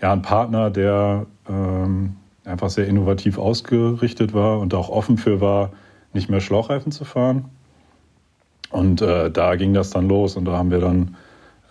ja 0.00 0.12
ein 0.12 0.22
Partner, 0.22 0.70
der 0.70 1.26
ähm, 1.48 2.16
einfach 2.44 2.70
sehr 2.70 2.86
innovativ 2.86 3.38
ausgerichtet 3.38 4.32
war 4.32 4.60
und 4.60 4.72
auch 4.72 4.88
offen 4.88 5.18
für 5.18 5.40
war, 5.40 5.70
nicht 6.14 6.30
mehr 6.30 6.40
Schlauchreifen 6.40 6.92
zu 6.92 7.04
fahren. 7.04 7.46
Und 8.70 9.02
äh, 9.02 9.30
da 9.30 9.56
ging 9.56 9.74
das 9.74 9.90
dann 9.90 10.08
los 10.08 10.36
und 10.36 10.44
da 10.44 10.56
haben 10.56 10.70
wir 10.70 10.78
dann 10.78 11.16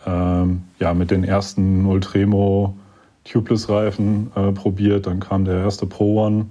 ähm, 0.05 0.63
ja 0.79 0.93
mit 0.93 1.11
den 1.11 1.23
ersten 1.23 1.85
Ultremo 1.85 2.75
Tubeless-Reifen 3.23 4.31
äh, 4.35 4.51
probiert. 4.51 5.07
Dann 5.07 5.21
kam 5.21 5.45
der 5.45 5.59
erste 5.59 5.85
Pro 5.85 6.25
One 6.25 6.47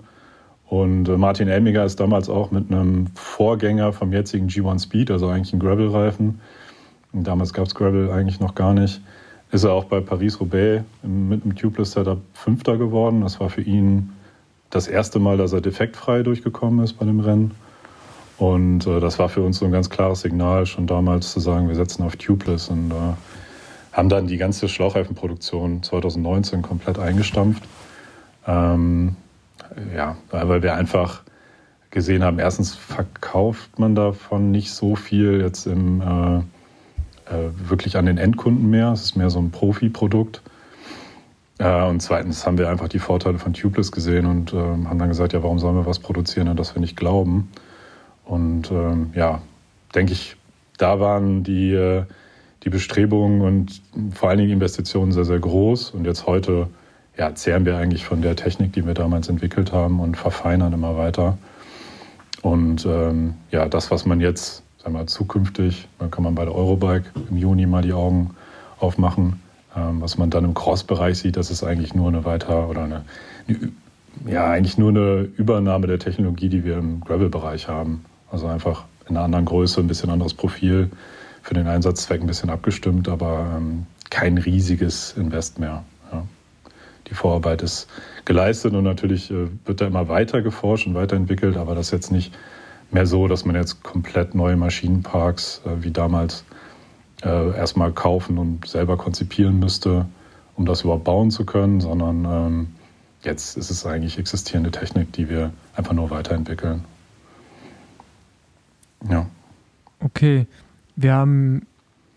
und 0.68 1.08
äh, 1.08 1.16
Martin 1.16 1.48
Elmiger 1.48 1.84
ist 1.84 2.00
damals 2.00 2.28
auch 2.28 2.50
mit 2.50 2.70
einem 2.70 3.06
Vorgänger 3.14 3.92
vom 3.92 4.12
jetzigen 4.12 4.48
G1 4.48 4.82
Speed, 4.82 5.10
also 5.10 5.28
eigentlich 5.28 5.52
ein 5.52 5.60
Gravel-Reifen, 5.60 6.40
damals 7.12 7.52
gab 7.52 7.66
es 7.66 7.74
Gravel 7.74 8.10
eigentlich 8.10 8.40
noch 8.40 8.54
gar 8.54 8.74
nicht, 8.74 9.00
ist 9.52 9.64
er 9.64 9.72
auch 9.72 9.84
bei 9.84 10.00
Paris-Roubaix 10.00 10.84
mit 11.02 11.44
einem 11.44 11.54
Tubeless-Setup 11.54 12.20
Fünfter 12.34 12.76
geworden. 12.76 13.20
Das 13.20 13.38
war 13.38 13.48
für 13.48 13.62
ihn 13.62 14.12
das 14.70 14.88
erste 14.88 15.18
Mal, 15.18 15.36
dass 15.36 15.52
er 15.52 15.60
defektfrei 15.60 16.22
durchgekommen 16.22 16.84
ist 16.84 16.94
bei 16.94 17.06
dem 17.06 17.20
Rennen. 17.20 17.52
Und 18.38 18.86
äh, 18.86 19.00
das 19.00 19.18
war 19.18 19.28
für 19.28 19.42
uns 19.42 19.58
so 19.58 19.64
ein 19.64 19.72
ganz 19.72 19.88
klares 19.88 20.20
Signal, 20.20 20.66
schon 20.66 20.86
damals 20.86 21.32
zu 21.32 21.40
sagen, 21.40 21.68
wir 21.68 21.76
setzen 21.76 22.02
auf 22.02 22.16
Tubeless 22.16 22.68
und 22.68 22.90
äh, 22.90 22.94
haben 23.92 24.08
dann 24.08 24.26
die 24.26 24.36
ganze 24.36 24.68
Schlauchreifenproduktion 24.68 25.82
2019 25.82 26.60
komplett 26.60 26.98
eingestampft. 26.98 27.62
Ähm, 28.46 29.16
ja, 29.94 30.16
weil 30.30 30.62
wir 30.62 30.74
einfach 30.74 31.22
gesehen 31.90 32.22
haben, 32.22 32.38
erstens 32.38 32.74
verkauft 32.74 33.78
man 33.78 33.94
davon 33.94 34.50
nicht 34.50 34.70
so 34.70 34.96
viel 34.96 35.40
jetzt 35.40 35.66
im, 35.66 36.00
äh, 36.00 36.38
äh, 37.34 37.50
wirklich 37.68 37.96
an 37.96 38.06
den 38.06 38.18
Endkunden 38.18 38.68
mehr. 38.68 38.92
Es 38.92 39.02
ist 39.02 39.16
mehr 39.16 39.30
so 39.30 39.38
ein 39.38 39.50
Profi-Produkt. 39.50 40.42
Äh, 41.58 41.84
und 41.84 42.00
zweitens 42.00 42.46
haben 42.46 42.58
wir 42.58 42.68
einfach 42.68 42.88
die 42.88 42.98
Vorteile 42.98 43.38
von 43.38 43.52
Tubeless 43.52 43.92
gesehen 43.92 44.26
und 44.26 44.52
ähm, 44.52 44.88
haben 44.88 44.98
dann 44.98 45.08
gesagt, 45.08 45.32
ja, 45.32 45.42
warum 45.42 45.58
sollen 45.58 45.76
wir 45.76 45.86
was 45.86 45.98
produzieren, 45.98 46.48
an 46.48 46.56
das 46.56 46.74
wir 46.74 46.80
nicht 46.80 46.96
glauben? 46.96 47.50
Und 48.24 48.70
ähm, 48.70 49.10
ja, 49.14 49.40
denke 49.94 50.12
ich, 50.12 50.36
da 50.78 51.00
waren 51.00 51.44
die, 51.44 51.72
äh, 51.72 52.04
die 52.64 52.70
Bestrebungen 52.70 53.40
und 53.40 53.80
vor 54.12 54.28
allen 54.28 54.38
Dingen 54.38 54.50
Investitionen 54.50 55.12
sehr, 55.12 55.24
sehr 55.24 55.38
groß. 55.38 55.92
Und 55.92 56.04
jetzt 56.04 56.26
heute 56.26 56.68
ja, 57.16 57.34
zehren 57.34 57.64
wir 57.64 57.76
eigentlich 57.76 58.04
von 58.04 58.22
der 58.22 58.36
Technik, 58.36 58.72
die 58.72 58.86
wir 58.86 58.94
damals 58.94 59.28
entwickelt 59.28 59.72
haben 59.72 60.00
und 60.00 60.16
verfeinern 60.16 60.72
immer 60.72 60.96
weiter. 60.96 61.38
Und 62.42 62.84
ähm, 62.86 63.34
ja, 63.50 63.68
das, 63.68 63.90
was 63.90 64.04
man 64.04 64.20
jetzt, 64.20 64.62
sagen 64.78 64.94
wir 64.94 65.00
mal, 65.00 65.06
zukünftig, 65.06 65.88
dann 65.98 66.10
kann 66.10 66.24
man 66.24 66.34
bei 66.34 66.44
der 66.44 66.54
Eurobike 66.54 67.10
im 67.30 67.36
Juni 67.36 67.66
mal 67.66 67.82
die 67.82 67.94
Augen 67.94 68.36
aufmachen, 68.78 69.40
ähm, 69.74 70.00
was 70.00 70.18
man 70.18 70.30
dann 70.30 70.44
im 70.44 70.54
Cross-Bereich 70.54 71.18
sieht, 71.18 71.36
das 71.36 71.50
ist 71.50 71.64
eigentlich 71.64 71.94
nur 71.94 72.08
eine 72.08 72.24
weiter 72.24 72.68
oder 72.68 72.84
eine, 72.84 73.04
eine, 73.48 73.72
ja, 74.26 74.50
eigentlich 74.50 74.76
nur 74.76 74.90
eine 74.90 75.28
Übernahme 75.36 75.86
der 75.86 75.98
Technologie, 75.98 76.50
die 76.50 76.64
wir 76.64 76.76
im 76.76 77.00
Gravel-Bereich 77.00 77.68
haben. 77.68 78.04
Also 78.30 78.46
einfach 78.46 78.84
in 79.08 79.16
einer 79.16 79.24
anderen 79.24 79.44
Größe, 79.46 79.80
ein 79.80 79.86
bisschen 79.86 80.10
anderes 80.10 80.34
Profil, 80.34 80.90
für 81.42 81.54
den 81.54 81.66
Einsatzzweck 81.66 82.20
ein 82.20 82.26
bisschen 82.26 82.50
abgestimmt, 82.50 83.08
aber 83.08 83.54
ähm, 83.56 83.86
kein 84.10 84.36
riesiges 84.36 85.14
Invest 85.16 85.58
mehr 85.58 85.84
die 87.08 87.14
Vorarbeit 87.14 87.62
ist 87.62 87.88
geleistet 88.24 88.74
und 88.74 88.84
natürlich 88.84 89.30
äh, 89.30 89.48
wird 89.64 89.80
da 89.80 89.86
immer 89.86 90.08
weiter 90.08 90.42
geforscht 90.42 90.86
und 90.86 90.94
weiterentwickelt, 90.94 91.56
aber 91.56 91.74
das 91.74 91.86
ist 91.86 91.92
jetzt 91.92 92.12
nicht 92.12 92.34
mehr 92.90 93.06
so, 93.06 93.28
dass 93.28 93.44
man 93.44 93.56
jetzt 93.56 93.82
komplett 93.82 94.34
neue 94.34 94.56
Maschinenparks 94.56 95.62
äh, 95.64 95.82
wie 95.82 95.90
damals 95.90 96.44
äh, 97.22 97.56
erstmal 97.56 97.92
kaufen 97.92 98.38
und 98.38 98.66
selber 98.66 98.96
konzipieren 98.96 99.58
müsste, 99.58 100.06
um 100.56 100.66
das 100.66 100.82
überhaupt 100.82 101.04
bauen 101.04 101.30
zu 101.30 101.44
können, 101.44 101.80
sondern 101.80 102.24
ähm, 102.24 102.68
jetzt 103.22 103.56
ist 103.56 103.70
es 103.70 103.86
eigentlich 103.86 104.18
existierende 104.18 104.70
Technik, 104.70 105.12
die 105.12 105.28
wir 105.28 105.52
einfach 105.74 105.92
nur 105.92 106.10
weiterentwickeln. 106.10 106.84
Ja. 109.08 109.26
Okay, 110.00 110.46
wir 110.96 111.14
haben 111.14 111.66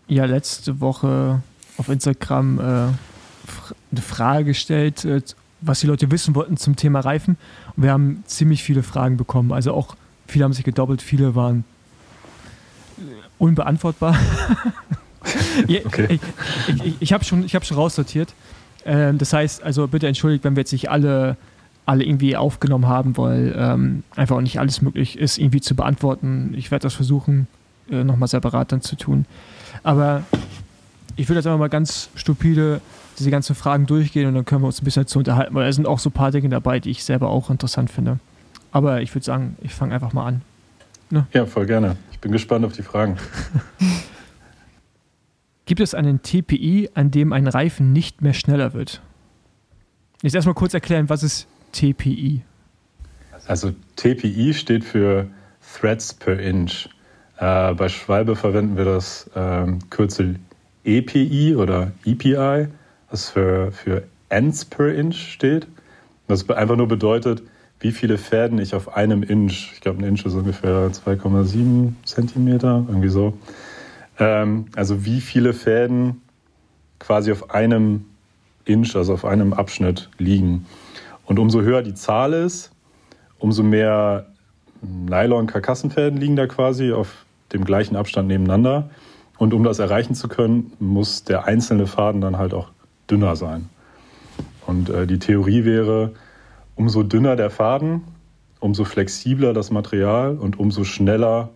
ja 0.06 0.24
letzte 0.24 0.80
Woche 0.80 1.42
auf 1.76 1.88
Instagram 1.88 2.58
äh, 2.58 2.92
eine 3.90 4.02
Frage 4.02 4.44
gestellt, 4.46 5.04
äh, 5.04 5.22
was 5.60 5.80
die 5.80 5.86
Leute 5.86 6.10
wissen 6.10 6.34
wollten 6.34 6.56
zum 6.56 6.76
Thema 6.76 7.00
Reifen. 7.00 7.36
Und 7.76 7.82
wir 7.82 7.92
haben 7.92 8.22
ziemlich 8.26 8.62
viele 8.62 8.82
Fragen 8.82 9.16
bekommen. 9.16 9.52
Also 9.52 9.74
auch 9.74 9.96
viele 10.26 10.44
haben 10.44 10.52
sich 10.52 10.64
gedoppelt, 10.64 11.02
viele 11.02 11.34
waren 11.34 11.64
unbeantwortbar. 13.38 14.16
okay. 15.84 16.18
Ich, 16.68 16.84
ich, 16.84 16.94
ich 17.00 17.12
habe 17.12 17.24
schon, 17.24 17.44
hab 17.44 17.64
schon 17.64 17.76
raussortiert. 17.76 18.32
Ähm, 18.84 19.18
das 19.18 19.32
heißt, 19.32 19.62
also 19.62 19.86
bitte 19.88 20.06
entschuldigt, 20.06 20.44
wenn 20.44 20.56
wir 20.56 20.62
jetzt 20.62 20.72
nicht 20.72 20.90
alle, 20.90 21.36
alle 21.86 22.04
irgendwie 22.04 22.36
aufgenommen 22.36 22.86
haben, 22.86 23.16
weil 23.16 23.54
ähm, 23.56 24.02
einfach 24.16 24.36
auch 24.36 24.40
nicht 24.40 24.58
alles 24.58 24.82
möglich 24.82 25.18
ist, 25.18 25.38
irgendwie 25.38 25.60
zu 25.60 25.74
beantworten. 25.74 26.54
Ich 26.56 26.70
werde 26.70 26.84
das 26.84 26.94
versuchen, 26.94 27.46
äh, 27.90 28.04
nochmal 28.04 28.28
separat 28.28 28.72
dann 28.72 28.82
zu 28.82 28.96
tun. 28.96 29.26
Aber 29.82 30.22
ich 31.20 31.28
würde 31.28 31.40
jetzt 31.40 31.46
einfach 31.46 31.58
mal 31.58 31.68
ganz 31.68 32.08
stupide 32.14 32.80
diese 33.18 33.30
ganzen 33.30 33.54
Fragen 33.54 33.84
durchgehen 33.84 34.26
und 34.26 34.34
dann 34.34 34.46
können 34.46 34.62
wir 34.62 34.68
uns 34.68 34.80
ein 34.80 34.86
bisschen 34.86 35.06
zu 35.06 35.18
unterhalten, 35.18 35.54
weil 35.54 35.68
es 35.68 35.76
sind 35.76 35.86
auch 35.86 35.98
so 35.98 36.08
ein 36.08 36.12
paar 36.12 36.30
Dinge 36.30 36.48
dabei, 36.48 36.80
die 36.80 36.90
ich 36.90 37.04
selber 37.04 37.28
auch 37.28 37.50
interessant 37.50 37.90
finde. 37.90 38.18
Aber 38.72 39.02
ich 39.02 39.14
würde 39.14 39.26
sagen, 39.26 39.56
ich 39.60 39.74
fange 39.74 39.92
einfach 39.92 40.14
mal 40.14 40.26
an. 40.26 40.42
Ne? 41.10 41.26
Ja, 41.34 41.44
voll 41.44 41.66
gerne. 41.66 41.96
Ich 42.10 42.20
bin 42.20 42.32
gespannt 42.32 42.64
auf 42.64 42.72
die 42.72 42.82
Fragen. 42.82 43.18
Gibt 45.66 45.82
es 45.82 45.92
einen 45.92 46.22
TPI, 46.22 46.88
an 46.94 47.10
dem 47.10 47.34
ein 47.34 47.46
Reifen 47.46 47.92
nicht 47.92 48.22
mehr 48.22 48.32
schneller 48.32 48.72
wird? 48.72 49.02
Jetzt 50.22 50.34
erstmal 50.34 50.54
kurz 50.54 50.72
erklären, 50.72 51.10
was 51.10 51.22
ist 51.22 51.46
TPI? 51.72 52.42
Also 53.46 53.74
TPI 53.96 54.54
steht 54.54 54.84
für 54.84 55.26
Threads 55.78 56.14
per 56.14 56.38
Inch. 56.40 56.88
Äh, 57.36 57.74
bei 57.74 57.90
Schwalbe 57.90 58.36
verwenden 58.36 58.78
wir 58.78 58.86
das 58.86 59.28
ähm, 59.34 59.80
Kürzel 59.90 60.36
EPI 60.84 61.56
oder 61.56 61.92
EPI, 62.04 62.68
was 63.10 63.30
für, 63.30 63.72
für 63.72 64.04
Ends 64.28 64.64
per 64.64 64.94
Inch 64.94 65.16
steht. 65.16 65.66
Das 66.28 66.48
einfach 66.48 66.76
nur 66.76 66.88
bedeutet, 66.88 67.42
wie 67.80 67.92
viele 67.92 68.18
Fäden 68.18 68.58
ich 68.58 68.74
auf 68.74 68.94
einem 68.94 69.22
Inch, 69.22 69.72
ich 69.72 69.80
glaube 69.80 69.98
ein 69.98 70.04
Inch 70.04 70.24
ist 70.24 70.34
ungefähr 70.34 70.90
2,7 70.90 71.92
Zentimeter, 72.04 72.84
irgendwie 72.86 73.08
so. 73.08 73.36
Ähm, 74.18 74.66
also 74.76 75.04
wie 75.04 75.20
viele 75.20 75.54
Fäden 75.54 76.20
quasi 76.98 77.32
auf 77.32 77.50
einem 77.50 78.04
Inch, 78.66 78.94
also 78.94 79.14
auf 79.14 79.24
einem 79.24 79.52
Abschnitt 79.52 80.10
liegen. 80.18 80.66
Und 81.24 81.38
umso 81.38 81.62
höher 81.62 81.82
die 81.82 81.94
Zahl 81.94 82.34
ist, 82.34 82.70
umso 83.38 83.62
mehr 83.62 84.26
Nylon-Karkassenfäden 84.82 86.18
liegen 86.18 86.36
da 86.36 86.46
quasi 86.46 86.92
auf 86.92 87.24
dem 87.52 87.64
gleichen 87.64 87.96
Abstand 87.96 88.28
nebeneinander. 88.28 88.90
Und 89.40 89.54
um 89.54 89.64
das 89.64 89.78
erreichen 89.78 90.14
zu 90.14 90.28
können, 90.28 90.70
muss 90.80 91.24
der 91.24 91.46
einzelne 91.46 91.86
Faden 91.86 92.20
dann 92.20 92.36
halt 92.36 92.52
auch 92.52 92.68
dünner 93.10 93.36
sein. 93.36 93.70
Und 94.66 94.90
äh, 94.90 95.06
die 95.06 95.18
Theorie 95.18 95.64
wäre, 95.64 96.12
umso 96.76 97.02
dünner 97.02 97.36
der 97.36 97.48
Faden, 97.48 98.02
umso 98.58 98.84
flexibler 98.84 99.54
das 99.54 99.70
Material 99.70 100.36
und 100.36 100.58
umso 100.58 100.84
schneller 100.84 101.48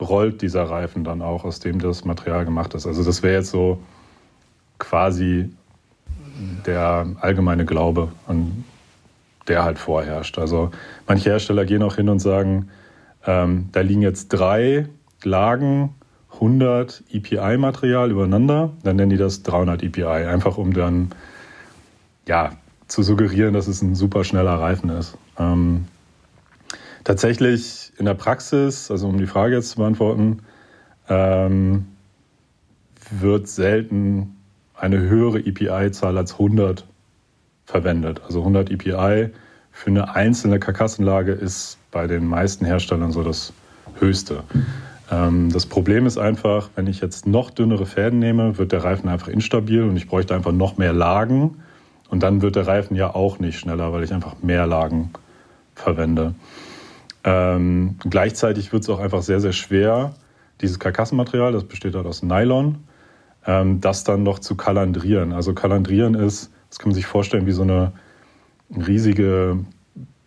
rollt 0.00 0.40
dieser 0.40 0.70
Reifen 0.70 1.04
dann 1.04 1.20
auch, 1.20 1.44
aus 1.44 1.60
dem 1.60 1.80
das 1.80 2.06
Material 2.06 2.46
gemacht 2.46 2.72
ist. 2.72 2.86
Also 2.86 3.04
das 3.04 3.22
wäre 3.22 3.34
jetzt 3.34 3.50
so 3.50 3.78
quasi 4.78 5.50
der 6.64 7.08
allgemeine 7.20 7.66
Glaube, 7.66 8.08
an 8.26 8.64
der 9.48 9.64
halt 9.64 9.78
vorherrscht. 9.78 10.38
Also 10.38 10.70
manche 11.06 11.28
Hersteller 11.28 11.66
gehen 11.66 11.82
auch 11.82 11.96
hin 11.96 12.08
und 12.08 12.20
sagen, 12.20 12.70
ähm, 13.26 13.68
da 13.72 13.82
liegen 13.82 14.00
jetzt 14.00 14.28
drei 14.28 14.88
Lagen 15.24 15.94
100 16.36 17.02
EPI-Material 17.12 18.10
übereinander, 18.10 18.70
dann 18.82 18.96
nennen 18.96 19.10
die 19.10 19.16
das 19.16 19.42
300 19.42 19.82
EPI, 19.82 20.04
einfach 20.04 20.58
um 20.58 20.72
dann 20.72 21.10
ja, 22.26 22.52
zu 22.88 23.02
suggerieren, 23.02 23.54
dass 23.54 23.66
es 23.66 23.82
ein 23.82 23.94
super 23.94 24.24
schneller 24.24 24.54
Reifen 24.54 24.90
ist. 24.90 25.16
Ähm, 25.38 25.86
tatsächlich 27.04 27.92
in 27.98 28.04
der 28.04 28.14
Praxis, 28.14 28.90
also 28.90 29.08
um 29.08 29.18
die 29.18 29.26
Frage 29.26 29.56
jetzt 29.56 29.70
zu 29.70 29.76
beantworten, 29.76 30.40
ähm, 31.08 31.86
wird 33.10 33.48
selten 33.48 34.36
eine 34.74 35.00
höhere 35.00 35.38
EPI-Zahl 35.38 36.18
als 36.18 36.32
100 36.32 36.84
verwendet. 37.64 38.22
Also 38.24 38.40
100 38.40 38.70
EPI 38.70 39.30
für 39.72 39.90
eine 39.90 40.14
einzelne 40.14 40.58
Karkassenlage 40.58 41.32
ist 41.32 41.78
bei 41.90 42.06
den 42.06 42.26
meisten 42.26 42.64
Herstellern 42.64 43.12
so 43.12 43.22
das 43.22 43.52
Höchste. 43.98 44.42
Ähm, 45.10 45.50
das 45.52 45.66
Problem 45.66 46.06
ist 46.06 46.18
einfach, 46.18 46.70
wenn 46.74 46.86
ich 46.86 47.00
jetzt 47.00 47.26
noch 47.26 47.50
dünnere 47.50 47.86
Fäden 47.86 48.18
nehme, 48.18 48.58
wird 48.58 48.72
der 48.72 48.84
Reifen 48.84 49.08
einfach 49.08 49.28
instabil 49.28 49.82
und 49.82 49.96
ich 49.96 50.08
bräuchte 50.08 50.34
einfach 50.34 50.52
noch 50.52 50.76
mehr 50.76 50.92
Lagen 50.92 51.58
und 52.08 52.22
dann 52.22 52.42
wird 52.42 52.56
der 52.56 52.66
Reifen 52.66 52.96
ja 52.96 53.14
auch 53.14 53.38
nicht 53.38 53.58
schneller, 53.58 53.92
weil 53.92 54.04
ich 54.04 54.12
einfach 54.12 54.42
mehr 54.42 54.66
Lagen 54.66 55.10
verwende. 55.74 56.34
Ähm, 57.24 57.96
gleichzeitig 58.08 58.72
wird 58.72 58.82
es 58.82 58.90
auch 58.90 59.00
einfach 59.00 59.22
sehr, 59.22 59.40
sehr 59.40 59.52
schwer, 59.52 60.14
dieses 60.60 60.78
Karkassenmaterial, 60.78 61.52
das 61.52 61.64
besteht 61.64 61.94
halt 61.94 62.06
aus 62.06 62.22
Nylon, 62.22 62.78
ähm, 63.46 63.80
das 63.80 64.04
dann 64.04 64.22
noch 64.22 64.38
zu 64.38 64.54
kalandrieren. 64.54 65.32
Also 65.32 65.52
kalandrieren 65.52 66.14
ist, 66.14 66.50
das 66.70 66.78
kann 66.78 66.90
man 66.90 66.94
sich 66.94 67.06
vorstellen 67.06 67.46
wie 67.46 67.52
so 67.52 67.62
eine 67.62 67.92
riesige 68.70 69.58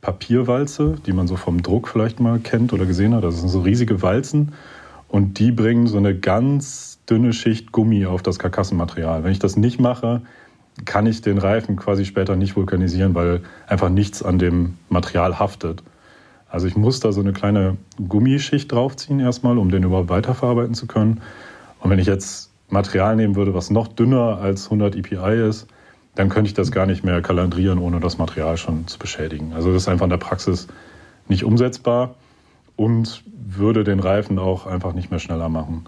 Papierwalze, 0.02 0.96
die 1.06 1.14
man 1.14 1.28
so 1.28 1.36
vom 1.36 1.62
Druck 1.62 1.88
vielleicht 1.88 2.20
mal 2.20 2.40
kennt 2.40 2.74
oder 2.74 2.86
gesehen 2.86 3.14
hat. 3.14 3.24
Das 3.24 3.40
sind 3.40 3.50
so 3.50 3.62
riesige 3.62 4.02
Walzen 4.02 4.54
und 5.08 5.40
die 5.40 5.52
bringen 5.52 5.88
so 5.88 5.98
eine 5.98 6.18
ganz 6.18 7.00
dünne 7.10 7.34
Schicht 7.34 7.72
Gummi 7.72 8.06
auf 8.06 8.22
das 8.22 8.40
Karkassenmaterial. 8.40 9.24
Wenn 9.24 9.32
ich 9.32 9.40
das 9.40 9.58
nicht 9.58 9.80
mache, 9.80 10.22
kann 10.86 11.06
ich 11.06 11.22
den 11.22 11.38
Reifen 11.38 11.76
quasi 11.76 12.06
später 12.06 12.36
nicht 12.36 12.56
vulkanisieren, 12.56 13.16
weil 13.16 13.42
einfach 13.68 13.90
nichts 13.90 14.24
an 14.24 14.40
dem 14.40 14.76
Material 14.88 15.40
haftet. 15.40 15.84
Also 16.50 16.68
ich 16.68 16.76
muss 16.76 17.00
da 17.00 17.12
so 17.12 17.22
eine 17.22 17.34
kleine 17.34 17.78
Gummischicht 18.08 18.72
draufziehen 18.72 19.20
erstmal, 19.20 19.58
um 19.58 19.70
den 19.70 19.84
überhaupt 19.84 20.10
weiterverarbeiten 20.10 20.74
zu 20.74 20.88
können. 20.88 21.22
Und 21.80 21.90
wenn 21.90 22.00
ich 22.00 22.08
jetzt 22.08 22.52
Material 22.70 23.16
nehmen 23.16 23.36
würde, 23.36 23.54
was 23.54 23.70
noch 23.70 23.88
dünner 23.88 24.40
als 24.42 24.66
100 24.66 24.96
EPI 24.96 25.48
ist, 25.48 25.68
dann 26.16 26.30
könnte 26.30 26.48
ich 26.48 26.54
das 26.54 26.72
gar 26.72 26.86
nicht 26.86 27.04
mehr 27.04 27.22
kalandrieren, 27.22 27.80
ohne 27.80 28.00
das 28.00 28.18
Material 28.18 28.58
schon 28.58 28.88
zu 28.88 29.00
beschädigen. 29.00 29.54
Also 29.54 29.72
das 29.72 29.84
ist 29.84 29.88
einfach 29.88 30.06
in 30.06 30.10
der 30.10 30.18
Praxis 30.18 30.68
nicht 31.28 31.44
umsetzbar 31.44 32.16
und 32.76 33.24
würde 33.26 33.84
den 33.84 34.00
Reifen 34.00 34.40
auch 34.40 34.66
einfach 34.66 34.94
nicht 34.94 35.12
mehr 35.12 35.20
schneller 35.20 35.50
machen. 35.50 35.86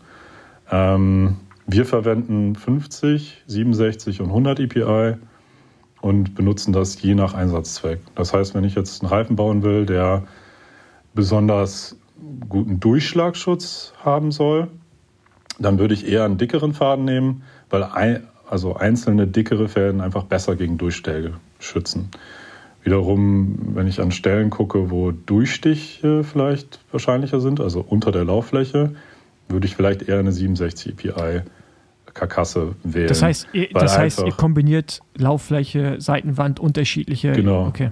Ähm, 0.70 1.38
wir 1.68 1.86
verwenden 1.86 2.56
50, 2.56 3.44
67 3.48 4.22
und 4.22 4.28
100 4.28 4.60
EPI 4.60 5.18
und 6.02 6.36
benutzen 6.36 6.74
das 6.74 7.02
je 7.02 7.16
nach 7.16 7.34
Einsatzzweck. 7.34 8.00
Das 8.16 8.34
heißt, 8.34 8.56
wenn 8.56 8.64
ich 8.64 8.76
jetzt 8.76 9.02
einen 9.02 9.10
Reifen 9.10 9.36
bauen 9.36 9.64
will, 9.64 9.86
der 9.86 10.24
besonders 11.14 11.98
guten 12.50 12.80
Durchschlagschutz 12.80 13.94
haben 14.04 14.32
soll, 14.32 14.68
dann 15.60 15.80
würde 15.80 15.94
ich 15.94 16.08
eher 16.08 16.26
einen 16.26 16.38
dickeren 16.38 16.74
Faden 16.74 17.06
nehmen, 17.06 17.44
weil 17.70 17.84
ein, 17.84 18.28
also 18.52 18.76
einzelne 18.76 19.28
dickere 19.28 19.68
Fäden 19.68 20.02
einfach 20.02 20.26
besser 20.26 20.56
gegen 20.56 20.78
Durchstäge 20.78 21.34
schützen. 21.60 22.10
Wiederum, 22.84 23.76
wenn 23.76 23.88
ich 23.88 24.02
an 24.02 24.12
Stellen 24.12 24.50
gucke, 24.50 24.90
wo 24.90 25.12
Durchstiche 25.12 26.24
vielleicht 26.24 26.80
wahrscheinlicher 26.92 27.40
sind, 27.40 27.62
also 27.62 27.86
unter 27.88 28.12
der 28.12 28.26
Lauffläche, 28.26 28.96
würde 29.48 29.68
ich 29.68 29.76
vielleicht 29.76 30.04
eher 30.04 30.20
eine 30.20 30.32
67 30.32 30.94
EPI 30.94 31.42
Karkasse 32.14 32.76
wählen. 32.84 33.08
Das 33.08 33.22
heißt, 33.22 33.48
ihr, 33.54 33.70
das 33.74 33.98
heißt, 33.98 34.24
ihr 34.26 34.34
kombiniert 34.34 35.00
Lauffläche, 35.16 35.96
Seitenwand, 36.00 36.60
unterschiedliche. 36.60 37.32
Genau. 37.32 37.68
Okay. 37.68 37.92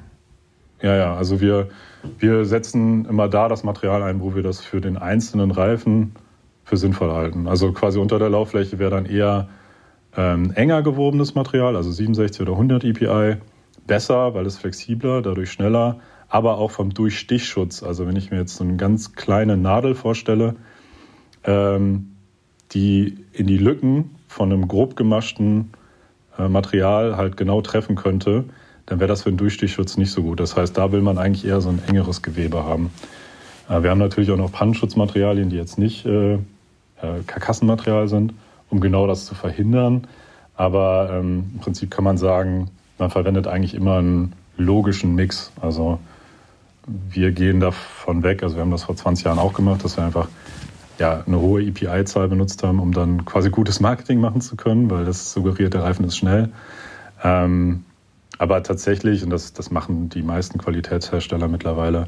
Ja, 0.81 0.95
ja, 0.95 1.15
also 1.15 1.39
wir, 1.39 1.69
wir 2.17 2.43
setzen 2.45 3.05
immer 3.05 3.29
da 3.29 3.47
das 3.47 3.63
Material 3.63 4.03
ein, 4.03 4.19
wo 4.19 4.35
wir 4.35 4.43
das 4.43 4.59
für 4.59 4.81
den 4.81 4.97
einzelnen 4.97 5.51
Reifen 5.51 6.15
für 6.63 6.75
sinnvoll 6.75 7.11
halten. 7.11 7.47
Also 7.47 7.71
quasi 7.71 7.99
unter 7.99 8.19
der 8.19 8.29
Lauffläche 8.29 8.77
wäre 8.79 8.91
dann 8.91 9.05
eher 9.05 9.47
ähm, 10.19 10.51
enger 10.51 10.81
gewobenes 10.81 11.33
Material, 11.33 11.77
also 11.77 11.91
67 11.91 12.41
oder 12.41 12.51
100 12.51 12.83
EPI, 12.83 13.37
besser, 13.87 14.33
weil 14.33 14.45
es 14.45 14.57
flexibler, 14.57 15.21
dadurch 15.21 15.49
schneller, 15.49 16.01
aber 16.27 16.57
auch 16.57 16.71
vom 16.71 16.93
Durchstichschutz. 16.93 17.83
Also 17.83 18.05
wenn 18.05 18.17
ich 18.17 18.29
mir 18.29 18.37
jetzt 18.37 18.57
so 18.57 18.65
eine 18.65 18.75
ganz 18.75 19.13
kleine 19.13 19.55
Nadel 19.55 19.95
vorstelle, 19.95 20.57
ähm, 21.45 22.15
die 22.73 23.17
in 23.31 23.47
die 23.47 23.57
Lücken 23.57 24.15
von 24.27 24.51
einem 24.51 24.67
grob 24.67 24.97
gemaschten 24.97 25.71
äh, 26.37 26.49
Material 26.49 27.15
halt 27.15 27.37
genau 27.37 27.61
treffen 27.61 27.95
könnte, 27.95 28.43
dann 28.87 28.99
wäre 28.99 29.07
das 29.07 29.23
für 29.23 29.31
den 29.31 29.37
Durchstichschutz 29.37 29.95
nicht 29.95 30.11
so 30.11 30.21
gut. 30.21 30.41
Das 30.41 30.57
heißt, 30.57 30.77
da 30.77 30.91
will 30.91 31.01
man 31.01 31.17
eigentlich 31.17 31.45
eher 31.45 31.61
so 31.61 31.69
ein 31.69 31.81
engeres 31.87 32.21
Gewebe 32.21 32.65
haben. 32.65 32.91
Äh, 33.69 33.83
wir 33.83 33.89
haben 33.89 33.99
natürlich 33.99 34.31
auch 34.31 34.37
noch 34.37 34.51
Pannschutzmaterialien, 34.51 35.49
die 35.49 35.55
jetzt 35.55 35.77
nicht 35.77 36.05
äh, 36.05 36.33
äh, 36.33 36.39
Karkassenmaterial 37.25 38.09
sind, 38.09 38.33
um 38.69 38.79
genau 38.79 39.07
das 39.07 39.25
zu 39.25 39.35
verhindern. 39.35 40.07
Aber 40.55 41.09
ähm, 41.11 41.51
im 41.53 41.59
Prinzip 41.59 41.91
kann 41.91 42.03
man 42.03 42.17
sagen, 42.17 42.69
man 42.97 43.09
verwendet 43.09 43.47
eigentlich 43.47 43.73
immer 43.73 43.97
einen 43.97 44.33
logischen 44.57 45.15
Mix. 45.15 45.51
Also 45.61 45.99
wir 46.85 47.31
gehen 47.31 47.59
davon 47.59 48.23
weg, 48.23 48.43
also 48.43 48.55
wir 48.55 48.61
haben 48.61 48.71
das 48.71 48.83
vor 48.83 48.95
20 48.95 49.25
Jahren 49.25 49.39
auch 49.39 49.53
gemacht, 49.53 49.83
dass 49.83 49.97
wir 49.97 50.03
einfach 50.03 50.27
ja, 50.97 51.23
eine 51.25 51.39
hohe 51.39 51.63
EPI-Zahl 51.63 52.27
benutzt 52.27 52.63
haben, 52.63 52.79
um 52.79 52.91
dann 52.91 53.25
quasi 53.25 53.49
gutes 53.49 53.79
Marketing 53.79 54.19
machen 54.19 54.41
zu 54.41 54.55
können, 54.57 54.89
weil 54.89 55.05
das 55.05 55.31
suggeriert, 55.31 55.73
der 55.73 55.83
Reifen 55.83 56.05
ist 56.05 56.17
schnell. 56.17 56.49
Ähm, 57.23 57.85
aber 58.37 58.63
tatsächlich, 58.63 59.23
und 59.23 59.29
das, 59.29 59.53
das 59.53 59.71
machen 59.71 60.09
die 60.09 60.21
meisten 60.21 60.59
Qualitätshersteller 60.59 61.47
mittlerweile, 61.47 62.07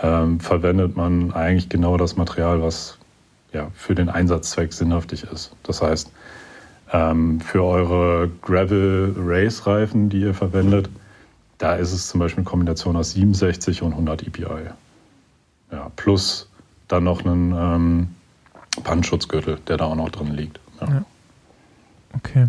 ähm, 0.00 0.40
verwendet 0.40 0.96
man 0.96 1.32
eigentlich 1.32 1.68
genau 1.68 1.96
das 1.96 2.16
Material, 2.16 2.62
was 2.62 2.95
ja, 3.56 3.70
für 3.74 3.94
den 3.94 4.10
Einsatzzweck 4.10 4.72
sinnhaftig 4.72 5.24
ist. 5.24 5.52
Das 5.62 5.80
heißt, 5.80 6.12
ähm, 6.92 7.40
für 7.40 7.64
eure 7.64 8.30
Gravel-Race-Reifen, 8.42 10.10
die 10.10 10.20
ihr 10.20 10.34
verwendet, 10.34 10.90
da 11.58 11.74
ist 11.74 11.92
es 11.92 12.08
zum 12.08 12.20
Beispiel 12.20 12.42
eine 12.42 12.50
Kombination 12.50 12.96
aus 12.96 13.12
67 13.12 13.80
und 13.80 13.92
100 13.92 14.26
EPI. 14.26 14.70
Ja, 15.72 15.90
plus 15.96 16.48
dann 16.86 17.04
noch 17.04 17.24
einen 17.24 17.52
ähm, 17.52 18.08
Pandschutzgürtel, 18.84 19.58
der 19.66 19.78
da 19.78 19.86
auch 19.86 19.96
noch 19.96 20.10
drin 20.10 20.34
liegt. 20.34 20.60
Ja. 20.80 20.88
Ja. 20.88 21.04
Okay. 22.12 22.48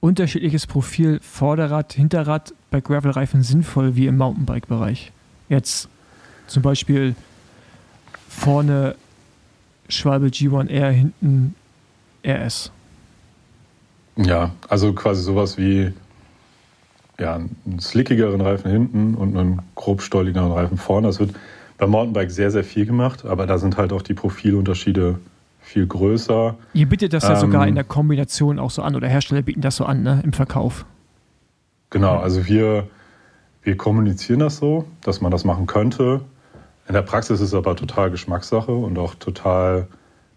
Unterschiedliches 0.00 0.66
Profil 0.66 1.20
Vorderrad, 1.22 1.94
Hinterrad 1.94 2.54
bei 2.70 2.80
Gravelreifen 2.80 3.42
sinnvoll 3.42 3.96
wie 3.96 4.06
im 4.06 4.18
Mountainbike-Bereich. 4.18 5.12
Jetzt 5.48 5.88
zum 6.46 6.62
Beispiel 6.62 7.14
vorne 8.30 8.94
Schwalbe 9.88 10.28
G1R, 10.28 10.90
hinten 10.90 11.54
RS. 12.24 12.70
Ja, 14.16 14.52
also 14.68 14.92
quasi 14.92 15.22
sowas 15.22 15.58
wie 15.58 15.92
ja, 17.18 17.34
einen 17.34 17.80
slickigeren 17.80 18.40
Reifen 18.40 18.70
hinten 18.70 19.14
und 19.14 19.36
einen 19.36 19.62
grobstolligeren 19.74 20.52
Reifen 20.52 20.78
vorne. 20.78 21.08
Das 21.08 21.18
wird 21.18 21.34
beim 21.76 21.90
Mountainbike 21.90 22.30
sehr, 22.30 22.50
sehr 22.50 22.64
viel 22.64 22.86
gemacht, 22.86 23.24
aber 23.24 23.46
da 23.46 23.58
sind 23.58 23.76
halt 23.76 23.92
auch 23.92 24.02
die 24.02 24.14
Profilunterschiede 24.14 25.18
viel 25.60 25.86
größer. 25.86 26.56
Ihr 26.72 26.88
bietet 26.88 27.12
das 27.12 27.24
ähm, 27.24 27.30
ja 27.30 27.36
sogar 27.36 27.66
in 27.66 27.74
der 27.74 27.84
Kombination 27.84 28.58
auch 28.58 28.70
so 28.70 28.82
an 28.82 28.94
oder 28.94 29.08
Hersteller 29.08 29.42
bieten 29.42 29.60
das 29.60 29.76
so 29.76 29.84
an 29.84 30.02
ne, 30.02 30.20
im 30.24 30.32
Verkauf. 30.32 30.86
Genau, 31.90 32.18
also 32.18 32.46
wir, 32.46 32.88
wir 33.62 33.76
kommunizieren 33.76 34.40
das 34.40 34.56
so, 34.58 34.86
dass 35.02 35.20
man 35.20 35.32
das 35.32 35.44
machen 35.44 35.66
könnte. 35.66 36.20
In 36.90 36.94
der 36.94 37.02
Praxis 37.02 37.40
ist 37.40 37.50
es 37.50 37.54
aber 37.54 37.76
total 37.76 38.10
Geschmackssache 38.10 38.72
und 38.72 38.98
auch 38.98 39.14
total 39.14 39.86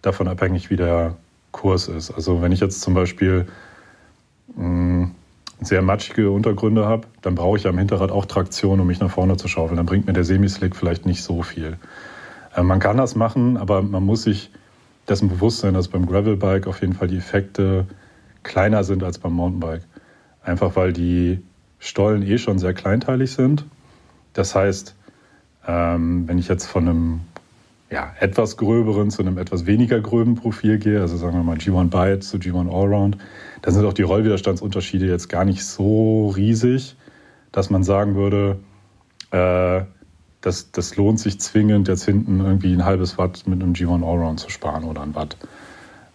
davon 0.04 0.28
abhängig, 0.28 0.70
wie 0.70 0.76
der 0.76 1.16
Kurs 1.52 1.88
ist. 1.88 2.12
Also 2.12 2.44
wenn 2.44 2.52
ich 2.52 2.60
jetzt 2.60 2.82
zum 2.82 2.94
Beispiel 2.94 3.48
mh, 4.56 4.68
mm, 4.68 5.16
sehr 5.62 5.82
matschige 5.82 6.30
Untergründe 6.30 6.86
habe, 6.86 7.08
dann 7.24 7.34
brauche 7.34 7.58
ich 7.58 7.66
am 7.66 7.80
Hinterrad 7.80 8.12
auch 8.12 8.28
Traktion, 8.28 8.80
um 8.80 8.86
mich 8.86 9.00
nach 9.00 9.10
vorne 9.10 9.36
zu 9.36 9.48
schaufeln. 9.48 9.78
Dann 9.78 9.88
bringt 9.88 10.06
mir 10.06 10.14
der 10.14 10.26
Semislick 10.26 10.76
vielleicht 10.76 11.08
nicht 11.08 11.24
so 11.24 11.42
viel. 11.42 11.80
Äh, 12.56 12.62
man 12.62 12.80
kann 12.80 12.98
das 12.98 13.16
machen, 13.16 13.58
aber 13.58 13.82
man 13.82 14.06
muss 14.06 14.22
sich 14.22 14.52
dessen 15.10 15.30
bewusst 15.30 15.62
sein, 15.62 15.74
dass 15.74 15.88
beim 15.88 16.06
Gravelbike 16.06 16.68
auf 16.68 16.82
jeden 16.82 16.94
Fall 16.94 17.08
die 17.08 17.18
Effekte 17.18 17.88
kleiner 18.44 18.84
sind 18.84 19.04
als 19.04 19.18
beim 19.18 19.34
Mountainbike. 19.34 19.88
Einfach 20.44 20.76
weil 20.76 20.94
die 20.94 21.42
Stollen 21.80 22.22
eh 22.22 22.38
schon 22.38 22.60
sehr 22.60 22.76
kleinteilig 22.76 23.32
sind. 23.32 23.66
Das 24.34 24.54
heißt, 24.54 24.94
ähm, 25.68 26.28
wenn 26.28 26.38
ich 26.38 26.48
jetzt 26.48 26.66
von 26.66 26.88
einem 26.88 27.20
ja, 27.94 28.12
etwas 28.20 28.58
gröberen 28.58 29.12
zu 29.12 29.22
einem 29.22 29.38
etwas 29.38 29.66
weniger 29.68 30.00
gröben 30.02 30.36
Profil 30.36 30.80
gehe, 30.80 31.00
also 31.00 31.16
sagen 31.16 31.38
wir 31.38 31.44
mal 31.44 31.58
G1 31.58 31.90
Byte 31.90 32.24
zu 32.24 32.38
G1 32.38 32.74
Allround, 32.74 33.18
dann 33.62 33.74
sind 33.74 33.86
auch 33.86 33.94
die 33.94 34.02
Rollwiderstandsunterschiede 34.02 35.06
jetzt 35.06 35.30
gar 35.30 35.46
nicht 35.46 35.64
so 35.64 36.30
riesig, 36.30 36.96
dass 37.52 37.70
man 37.70 37.84
sagen 37.84 38.16
würde, 38.16 38.58
äh, 39.32 39.86
das, 40.42 40.72
das 40.72 40.96
lohnt 40.98 41.20
sich 41.20 41.40
zwingend, 41.40 41.88
jetzt 41.88 42.04
hinten 42.04 42.40
irgendwie 42.42 42.74
ein 42.74 42.84
halbes 42.84 43.18
Watt 43.18 43.44
mit 43.46 43.62
einem 43.62 43.74
G1 43.74 44.04
Allround 44.04 44.40
zu 44.40 44.50
sparen 44.50 44.84
oder 44.84 45.02
ein 45.02 45.16
Watt. 45.16 45.38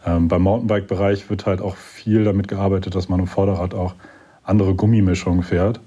Ähm, 0.05 0.29
beim 0.29 0.43
Mountainbike-Bereich 0.43 1.31
wird 1.31 1.47
halt 1.47 1.61
auch 1.61 1.77
viel 1.77 2.25
damit 2.25 2.49
gearbeitet, 2.49 2.95
dass 2.95 3.09
man 3.09 3.21
im 3.21 3.27
Vorderrad 3.27 3.75
auch 3.75 3.95
andere 4.43 4.75
Gummimischungen 4.75 5.43
fährt. 5.43 5.81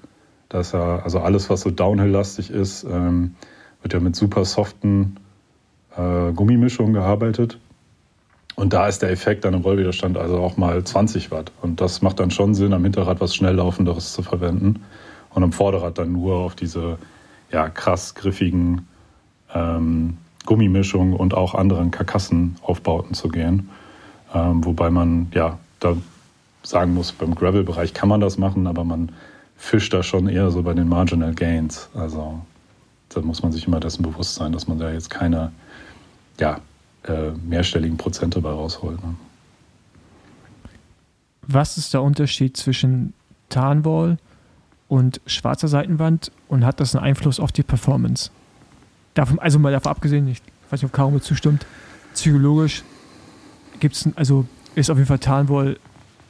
Dass 0.50 0.72
ja, 0.72 1.00
also 1.00 1.20
alles, 1.20 1.50
was 1.50 1.62
so 1.62 1.70
Downhill-lastig 1.70 2.50
ist, 2.50 2.84
ähm, 2.84 3.36
wird 3.82 3.94
ja 3.94 4.00
mit 4.00 4.16
super 4.16 4.46
soften 4.46 5.18
äh, 5.96 6.32
Gummimischung 6.34 6.94
gearbeitet. 6.94 7.58
Und 8.56 8.74
da 8.74 8.88
ist 8.88 9.02
der 9.02 9.12
Effekt 9.12 9.46
dann 9.46 9.54
im 9.54 9.62
Rollwiderstand 9.62 10.18
also 10.18 10.38
auch 10.38 10.58
mal 10.58 10.84
20 10.84 11.32
Watt. 11.32 11.52
Und 11.62 11.82
das 11.82 12.02
macht 12.02 12.20
dann 12.20 12.32
schon 12.32 12.54
Sinn, 12.54 12.74
am 12.74 12.84
Hinterrad 12.84 13.22
was 13.22 13.34
schnell 13.34 13.56
laufenderes 13.56 14.14
zu 14.14 14.24
verwenden 14.24 14.84
und 15.34 15.44
am 15.44 15.52
Vorderrad 15.52 15.98
dann 15.98 16.12
nur 16.12 16.36
auf 16.36 16.56
diese 16.56 16.98
ja, 17.52 17.70
krass 17.70 18.16
griffigen 18.16 18.88
ähm, 19.54 20.18
Gummimischungen 20.46 21.16
und 21.16 21.34
auch 21.34 21.56
anderen 21.56 21.92
Karkassenaufbauten 21.92 23.14
zu 23.14 23.30
gehen. 23.30 23.70
Ähm, 24.34 24.64
wobei 24.66 24.90
man 24.90 25.28
ja 25.34 25.58
da 25.80 25.96
sagen 26.64 26.94
muss, 26.94 27.12
beim 27.12 27.36
Gravel-Bereich 27.36 27.94
kann 27.94 28.10
man 28.10 28.22
das 28.22 28.38
machen, 28.38 28.68
aber 28.68 28.84
man 28.84 29.12
fischt 29.58 29.94
da 29.94 30.04
schon 30.04 30.28
eher 30.28 30.52
so 30.52 30.64
bei 30.64 30.74
den 30.74 30.88
Marginal 30.88 31.34
Gains. 31.34 31.90
Also 31.94 32.40
da 33.14 33.22
muss 33.22 33.44
man 33.44 33.52
sich 33.52 33.68
immer 33.68 33.80
dessen 33.80 34.04
bewusst 34.04 34.36
sein, 34.36 34.52
dass 34.52 34.68
man 34.68 34.80
da 34.80 34.92
jetzt 34.92 35.10
keine 35.10 35.52
ja, 36.40 36.60
äh, 37.04 37.32
mehrstelligen 37.32 37.98
Prozente 37.98 38.42
bei 38.42 38.50
rausholt. 38.50 39.04
Ne? 39.04 39.16
Was 41.44 41.78
ist 41.78 41.94
der 41.94 42.02
Unterschied 42.02 42.56
zwischen 42.56 43.14
Tarnwall 43.50 44.18
und 44.88 45.20
schwarzer 45.26 45.68
Seitenwand 45.68 46.32
und 46.48 46.66
hat 46.66 46.80
das 46.80 46.96
einen 46.96 47.04
Einfluss 47.04 47.40
auf 47.40 47.52
die 47.52 47.64
Performance? 47.64 48.32
Davon, 49.14 49.40
also 49.40 49.60
mal 49.60 49.72
davon 49.72 49.92
abgesehen, 49.92 50.28
ich 50.28 50.42
weiß 50.70 50.82
nicht, 50.82 50.90
ob 50.90 50.94
Caro 50.94 51.12
mir 51.12 51.22
zustimmt, 51.22 51.66
psychologisch 52.14 52.84
gibt 53.80 53.96
es, 53.96 54.08
also 54.16 54.46
ist 54.76 54.90
auf 54.90 54.98
jeden 54.98 55.08
Fall 55.08 55.20
Tarnwall 55.20 55.78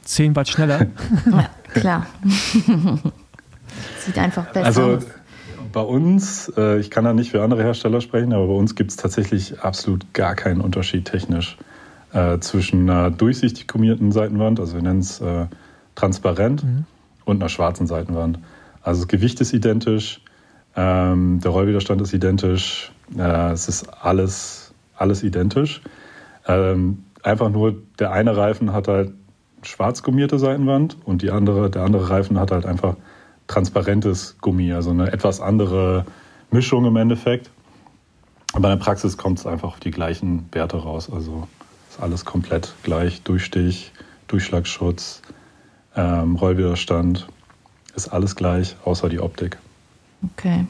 10 0.04 0.34
Watt 0.34 0.48
schneller. 0.48 0.86
Ja, 1.30 1.48
klar. 1.80 2.06
Sieht 3.98 4.18
einfach 4.18 4.46
besser 4.46 4.66
also, 4.66 4.82
aus 4.96 5.04
bei 5.72 5.80
uns, 5.80 6.52
äh, 6.56 6.78
ich 6.78 6.90
kann 6.90 7.04
da 7.04 7.12
nicht 7.12 7.30
für 7.30 7.42
andere 7.42 7.62
Hersteller 7.62 8.00
sprechen, 8.00 8.32
aber 8.32 8.46
bei 8.46 8.54
uns 8.54 8.74
gibt 8.74 8.90
es 8.90 8.96
tatsächlich 8.96 9.60
absolut 9.60 10.12
gar 10.14 10.34
keinen 10.34 10.60
Unterschied 10.60 11.06
technisch 11.06 11.56
äh, 12.12 12.38
zwischen 12.38 12.88
einer 12.88 13.10
durchsichtig 13.10 13.66
gummierten 13.66 14.12
Seitenwand, 14.12 14.60
also 14.60 14.74
wir 14.74 14.82
nennen 14.82 15.00
es 15.00 15.20
äh, 15.20 15.46
transparent, 15.94 16.64
mhm. 16.64 16.84
und 17.24 17.40
einer 17.40 17.48
schwarzen 17.48 17.86
Seitenwand. 17.86 18.38
Also 18.82 19.02
das 19.02 19.08
Gewicht 19.08 19.40
ist 19.40 19.52
identisch, 19.52 20.20
ähm, 20.76 21.40
der 21.40 21.50
Rollwiderstand 21.50 22.00
ist 22.00 22.12
identisch, 22.12 22.92
äh, 23.16 23.52
es 23.52 23.68
ist 23.68 23.88
alles, 24.02 24.72
alles 24.96 25.22
identisch. 25.22 25.82
Ähm, 26.46 27.04
einfach 27.22 27.50
nur 27.50 27.76
der 27.98 28.12
eine 28.12 28.36
Reifen 28.36 28.72
hat 28.72 28.88
halt 28.88 29.12
schwarz 29.62 30.02
gummierte 30.02 30.38
Seitenwand 30.38 30.96
und 31.04 31.22
die 31.22 31.30
andere, 31.30 31.70
der 31.70 31.82
andere 31.82 32.10
Reifen 32.10 32.38
hat 32.38 32.50
halt 32.50 32.66
einfach 32.66 32.96
transparentes 33.52 34.36
Gummi, 34.40 34.72
also 34.72 34.90
eine 34.90 35.12
etwas 35.12 35.40
andere 35.40 36.06
Mischung 36.50 36.84
im 36.86 36.96
Endeffekt. 36.96 37.50
Aber 38.54 38.70
in 38.70 38.78
der 38.78 38.84
Praxis 38.84 39.16
kommt 39.16 39.38
es 39.38 39.46
einfach 39.46 39.68
auf 39.68 39.80
die 39.80 39.90
gleichen 39.90 40.48
Werte 40.52 40.76
raus. 40.76 41.10
Also 41.12 41.46
ist 41.88 42.00
alles 42.00 42.24
komplett 42.24 42.74
gleich. 42.82 43.22
Durchstich, 43.22 43.92
Durchschlagsschutz, 44.28 45.22
ähm, 45.96 46.36
Rollwiderstand, 46.36 47.26
ist 47.94 48.08
alles 48.08 48.36
gleich, 48.36 48.76
außer 48.84 49.08
die 49.08 49.20
Optik. 49.20 49.58
Okay. 50.34 50.66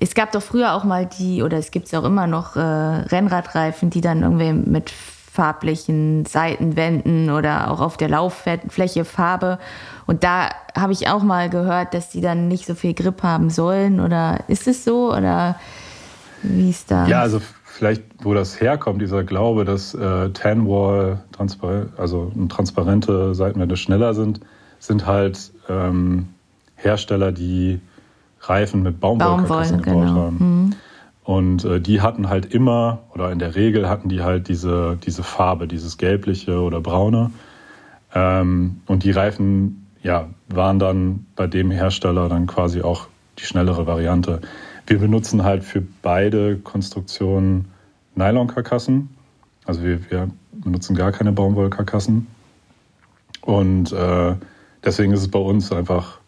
Es 0.00 0.14
gab 0.14 0.32
doch 0.32 0.42
früher 0.42 0.74
auch 0.74 0.84
mal 0.84 1.06
die, 1.06 1.42
oder 1.42 1.58
es 1.58 1.70
gibt 1.70 1.86
es 1.86 1.94
auch 1.94 2.04
immer 2.04 2.26
noch, 2.26 2.56
äh, 2.56 2.60
Rennradreifen, 2.60 3.90
die 3.90 4.00
dann 4.00 4.22
irgendwie 4.22 4.52
mit 4.52 4.92
farblichen 5.34 6.24
Seitenwänden 6.26 7.28
oder 7.28 7.72
auch 7.72 7.80
auf 7.80 7.96
der 7.96 8.08
Lauffläche 8.08 9.04
Farbe. 9.04 9.58
Und 10.06 10.22
da 10.22 10.50
habe 10.78 10.92
ich 10.92 11.08
auch 11.08 11.24
mal 11.24 11.50
gehört, 11.50 11.92
dass 11.92 12.08
die 12.08 12.20
dann 12.20 12.46
nicht 12.46 12.66
so 12.66 12.76
viel 12.76 12.94
Grip 12.94 13.24
haben 13.24 13.50
sollen. 13.50 13.98
Oder 13.98 14.44
ist 14.46 14.68
es 14.68 14.84
so? 14.84 15.12
Oder 15.12 15.56
wie 16.44 16.70
ist 16.70 16.88
das? 16.92 17.08
Ja, 17.08 17.20
also 17.20 17.40
vielleicht, 17.64 18.04
wo 18.22 18.32
das 18.32 18.60
herkommt, 18.60 19.02
dieser 19.02 19.24
Glaube, 19.24 19.64
dass 19.64 19.92
äh, 19.94 20.30
Tanwall, 20.30 21.18
also 21.96 22.30
transparente 22.48 23.34
Seitenwände 23.34 23.76
schneller 23.76 24.14
sind, 24.14 24.38
sind 24.78 25.04
halt 25.04 25.50
ähm, 25.68 26.28
Hersteller, 26.76 27.32
die 27.32 27.80
Reifen 28.42 28.84
mit 28.84 29.00
Baumwollkarkassen 29.00 29.82
gebaut 29.82 30.06
genau. 30.06 30.14
haben. 30.14 30.36
Mhm. 30.38 30.63
Und 31.24 31.64
äh, 31.64 31.80
die 31.80 32.02
hatten 32.02 32.28
halt 32.28 32.54
immer, 32.54 33.00
oder 33.14 33.32
in 33.32 33.38
der 33.38 33.54
Regel 33.54 33.88
hatten 33.88 34.10
die 34.10 34.22
halt 34.22 34.48
diese, 34.48 34.98
diese 35.04 35.22
Farbe, 35.22 35.66
dieses 35.66 35.96
gelbliche 35.96 36.60
oder 36.60 36.80
braune. 36.80 37.30
Ähm, 38.14 38.82
und 38.86 39.04
die 39.04 39.10
Reifen 39.10 39.86
ja, 40.02 40.28
waren 40.48 40.78
dann 40.78 41.26
bei 41.34 41.46
dem 41.46 41.70
Hersteller 41.70 42.28
dann 42.28 42.46
quasi 42.46 42.82
auch 42.82 43.08
die 43.38 43.44
schnellere 43.44 43.86
Variante. 43.86 44.42
Wir 44.86 44.98
benutzen 44.98 45.44
halt 45.44 45.64
für 45.64 45.82
beide 46.02 46.58
Konstruktionen 46.58 47.68
Nylon-Karkassen. 48.14 49.08
Also 49.64 49.82
wir, 49.82 50.10
wir, 50.10 50.30
benutzen 50.52 50.94
gar 50.94 51.10
keine 51.10 51.32
Baumwollkarkassen. 51.32 52.26
Und 53.40 53.92
äh, 53.92 54.34
deswegen 54.84 55.12
ist 55.12 55.20
es 55.20 55.30
bei 55.30 55.38
uns 55.38 55.72
einfach 55.72 56.18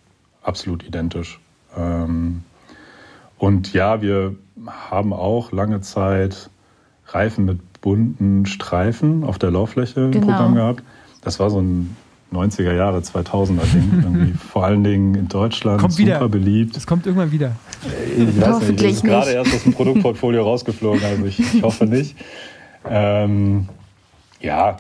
absolut 0.43 0.85
identisch. 0.85 1.39
Ähm, 1.77 2.43
Und 3.39 3.73
ja, 3.73 4.01
wir 4.03 4.35
haben 4.67 5.13
auch 5.13 5.53
lange 5.53 5.81
Zeit 5.81 6.51
Reifen 7.09 7.45
mit 7.45 7.81
bunten 7.81 8.47
Streifen 8.47 9.23
auf 9.25 9.39
der 9.39 9.51
Lauffläche 9.51 10.01
im 10.01 10.11
Genau. 10.13 10.27
Programm 10.27 10.55
gehabt. 10.55 10.83
Das 11.23 11.39
war 11.39 11.51
so 11.51 11.61
ein 11.61 11.95
90er 12.33 12.73
Jahre, 12.75 12.99
2000er 12.99 13.63
Ding. 13.73 13.93
Irgendwie 14.03 14.33
vor 14.33 14.65
allen 14.65 14.83
Dingen 14.83 15.15
in 15.15 15.29
Deutschland 15.29 15.81
Kommt 15.81 15.93
super 15.93 16.07
wieder. 16.09 16.29
beliebt. 16.29 16.77
Das 16.77 16.87
kommt 16.87 17.07
irgendwann 17.07 17.31
wieder. 17.31 17.53
Ich 18.17 18.41
weiß 18.41 18.61
nicht, 18.69 18.83
das 18.83 18.93
ist 18.93 19.05
gerade 19.05 19.31
erst 19.31 19.55
aus 19.55 19.63
dem 19.63 19.73
Produktportfolio 19.75 20.43
rausgeflogen, 20.43 21.05
also 21.05 21.25
ich, 21.27 21.39
ich 21.39 21.63
hoffe 21.63 21.87
nicht. 21.87 22.17
Ähm, 22.89 23.69
ja, 24.41 24.79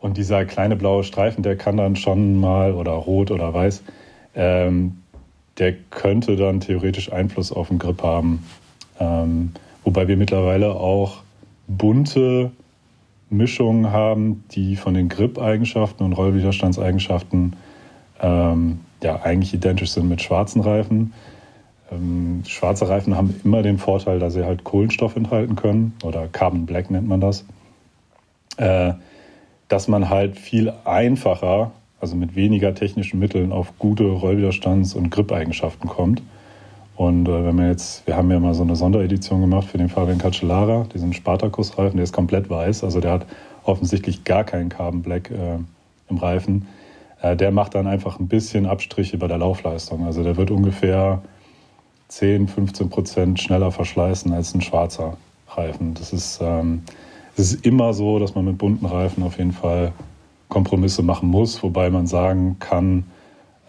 und 0.00 0.16
dieser 0.16 0.44
kleine 0.44 0.74
blaue 0.76 1.04
Streifen, 1.04 1.42
der 1.42 1.56
kann 1.56 1.76
dann 1.76 1.96
schon 1.96 2.40
mal, 2.40 2.72
oder 2.74 2.92
rot 2.92 3.30
oder 3.30 3.52
weiß, 3.54 3.82
ähm, 4.34 4.98
der 5.58 5.74
könnte 5.90 6.36
dann 6.36 6.60
theoretisch 6.60 7.12
Einfluss 7.12 7.50
auf 7.52 7.68
den 7.68 7.78
Grip 7.78 8.02
haben. 8.02 8.44
Ähm, 9.00 9.52
wobei 9.84 10.08
wir 10.08 10.16
mittlerweile 10.16 10.74
auch 10.74 11.22
bunte 11.66 12.50
Mischungen 13.30 13.92
haben, 13.92 14.44
die 14.52 14.76
von 14.76 14.94
den 14.94 15.08
Grip-Eigenschaften 15.08 16.02
und 16.04 16.14
Rollwiderstandseigenschaften 16.14 17.56
ähm, 18.20 18.80
ja, 19.02 19.22
eigentlich 19.22 19.54
identisch 19.54 19.90
sind 19.90 20.08
mit 20.08 20.22
schwarzen 20.22 20.60
Reifen. 20.60 21.12
Ähm, 21.90 22.42
schwarze 22.46 22.88
Reifen 22.88 23.16
haben 23.16 23.34
immer 23.44 23.62
den 23.62 23.78
Vorteil, 23.78 24.18
dass 24.18 24.34
sie 24.34 24.44
halt 24.44 24.64
Kohlenstoff 24.64 25.16
enthalten 25.16 25.56
können 25.56 25.94
oder 26.02 26.26
Carbon 26.26 26.66
Black 26.66 26.90
nennt 26.90 27.08
man 27.08 27.20
das. 27.20 27.44
Äh, 28.56 28.94
dass 29.68 29.86
man 29.86 30.08
halt 30.08 30.38
viel 30.38 30.72
einfacher, 30.84 31.72
also 32.00 32.16
mit 32.16 32.34
weniger 32.34 32.74
technischen 32.74 33.20
Mitteln, 33.20 33.52
auf 33.52 33.78
gute 33.78 34.04
Rollwiderstands- 34.04 34.94
und 34.94 35.10
Grip-Eigenschaften 35.10 35.88
kommt. 35.88 36.22
Und 36.98 37.28
äh, 37.28 37.44
wenn 37.44 37.54
man 37.54 37.68
jetzt, 37.68 38.04
wir 38.08 38.16
haben 38.16 38.28
ja 38.28 38.40
mal 38.40 38.54
so 38.54 38.64
eine 38.64 38.74
Sonderedition 38.74 39.40
gemacht 39.40 39.68
für 39.68 39.78
den 39.78 39.88
Fabian 39.88 40.18
Cancellara, 40.18 40.84
diesen 40.92 41.12
Spartacus-Reifen, 41.12 41.96
der 41.96 42.02
ist 42.02 42.12
komplett 42.12 42.50
weiß, 42.50 42.82
also 42.82 42.98
der 42.98 43.12
hat 43.12 43.26
offensichtlich 43.62 44.24
gar 44.24 44.42
keinen 44.42 44.68
Carbon 44.68 45.02
Black 45.02 45.30
äh, 45.30 45.58
im 46.10 46.16
Reifen. 46.16 46.66
Äh, 47.22 47.36
der 47.36 47.52
macht 47.52 47.76
dann 47.76 47.86
einfach 47.86 48.18
ein 48.18 48.26
bisschen 48.26 48.66
Abstriche 48.66 49.16
bei 49.16 49.28
der 49.28 49.38
Laufleistung. 49.38 50.06
Also 50.06 50.24
der 50.24 50.36
wird 50.36 50.50
ungefähr 50.50 51.22
10, 52.08 52.48
15 52.48 52.90
Prozent 52.90 53.40
schneller 53.40 53.70
verschleißen 53.70 54.32
als 54.32 54.52
ein 54.56 54.60
schwarzer 54.60 55.18
Reifen. 55.50 55.94
Das 55.94 56.12
ist, 56.12 56.40
ähm, 56.42 56.82
es 57.36 57.52
ist 57.52 57.64
immer 57.64 57.94
so, 57.94 58.18
dass 58.18 58.34
man 58.34 58.44
mit 58.44 58.58
bunten 58.58 58.86
Reifen 58.86 59.22
auf 59.22 59.38
jeden 59.38 59.52
Fall 59.52 59.92
Kompromisse 60.48 61.04
machen 61.04 61.28
muss, 61.28 61.62
wobei 61.62 61.90
man 61.90 62.08
sagen 62.08 62.56
kann, 62.58 63.04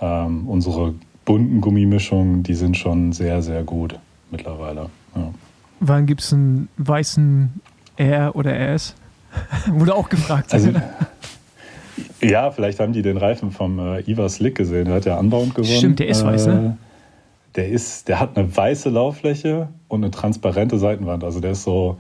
ähm, 0.02 0.50
unsere 0.50 0.96
bunten 1.30 1.62
Gummimischungen, 1.62 2.42
die 2.42 2.56
sind 2.56 2.76
schon 2.76 3.12
sehr, 3.12 3.44
sehr 3.44 3.62
gut 3.62 4.00
mittlerweile. 4.32 4.90
Ja. 5.16 5.32
Wann 5.80 6.08
gibt 6.08 6.22
es 6.22 6.34
einen 6.34 6.70
weißen 6.78 7.62
R 7.98 8.36
oder 8.36 8.52
RS? 8.52 8.96
Wurde 9.68 9.94
auch 9.94 10.10
gefragt. 10.10 10.52
Also, 10.52 10.72
ja, 12.20 12.50
vielleicht 12.50 12.80
haben 12.80 12.94
die 12.94 13.04
den 13.04 13.18
Reifen 13.18 13.52
vom 13.52 13.78
äh, 13.78 14.02
Ivar 14.10 14.28
Slick 14.28 14.56
gesehen. 14.56 14.86
Der 14.86 14.96
hat 14.96 15.06
ja 15.06 15.20
anbauend 15.20 15.54
gewonnen. 15.54 15.78
Stimmt, 15.78 16.00
der 16.00 16.08
ist 16.08 16.26
weiß, 16.26 16.48
ne? 16.48 16.78
Äh, 16.80 17.56
Der, 17.58 17.70
ist, 17.70 18.08
der 18.08 18.20
hat 18.20 18.36
eine 18.36 18.58
weiße 18.58 18.90
Lauffläche 18.90 19.70
und 19.88 20.04
eine 20.04 20.10
transparente 20.10 20.80
Seitenwand. 20.80 21.24
Also 21.24 21.40
der 21.40 21.52
ist 21.52 21.62
so 21.62 21.98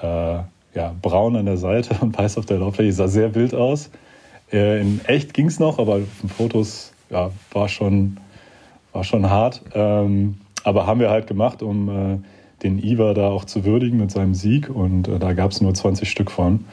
äh, 0.00 0.06
ja, 0.06 0.94
braun 1.02 1.36
an 1.36 1.44
der 1.44 1.58
Seite 1.58 1.96
und 2.00 2.16
weiß 2.16 2.38
auf 2.38 2.46
der 2.46 2.60
Lauffläche. 2.60 2.94
Sah 2.94 3.08
sehr 3.08 3.34
wild 3.34 3.52
aus. 3.52 3.90
Äh, 4.50 4.80
in 4.80 5.02
echt 5.04 5.34
ging 5.34 5.48
es 5.48 5.60
noch, 5.60 5.78
aber 5.78 5.96
auf 5.96 6.20
den 6.22 6.30
Fotos 6.30 6.94
ja, 7.10 7.30
war, 7.52 7.68
schon, 7.68 8.16
war 8.94 9.04
schon 9.04 9.28
hart. 9.28 9.60
Ähm, 9.74 10.36
aber 10.62 10.86
haben 10.86 11.00
wir 11.00 11.10
halt 11.10 11.26
gemacht, 11.26 11.62
um 11.62 11.88
äh, 11.88 12.18
den 12.62 12.82
Ivar 12.82 13.12
da 13.12 13.28
auch 13.28 13.44
zu 13.44 13.64
würdigen 13.64 13.98
mit 13.98 14.10
seinem 14.10 14.34
Sieg. 14.34 14.70
Und 14.70 15.08
äh, 15.08 15.18
da 15.18 15.34
gab 15.34 15.50
es 15.50 15.60
nur 15.60 15.74
20 15.74 16.10
Stück 16.10 16.30
von. 16.30 16.64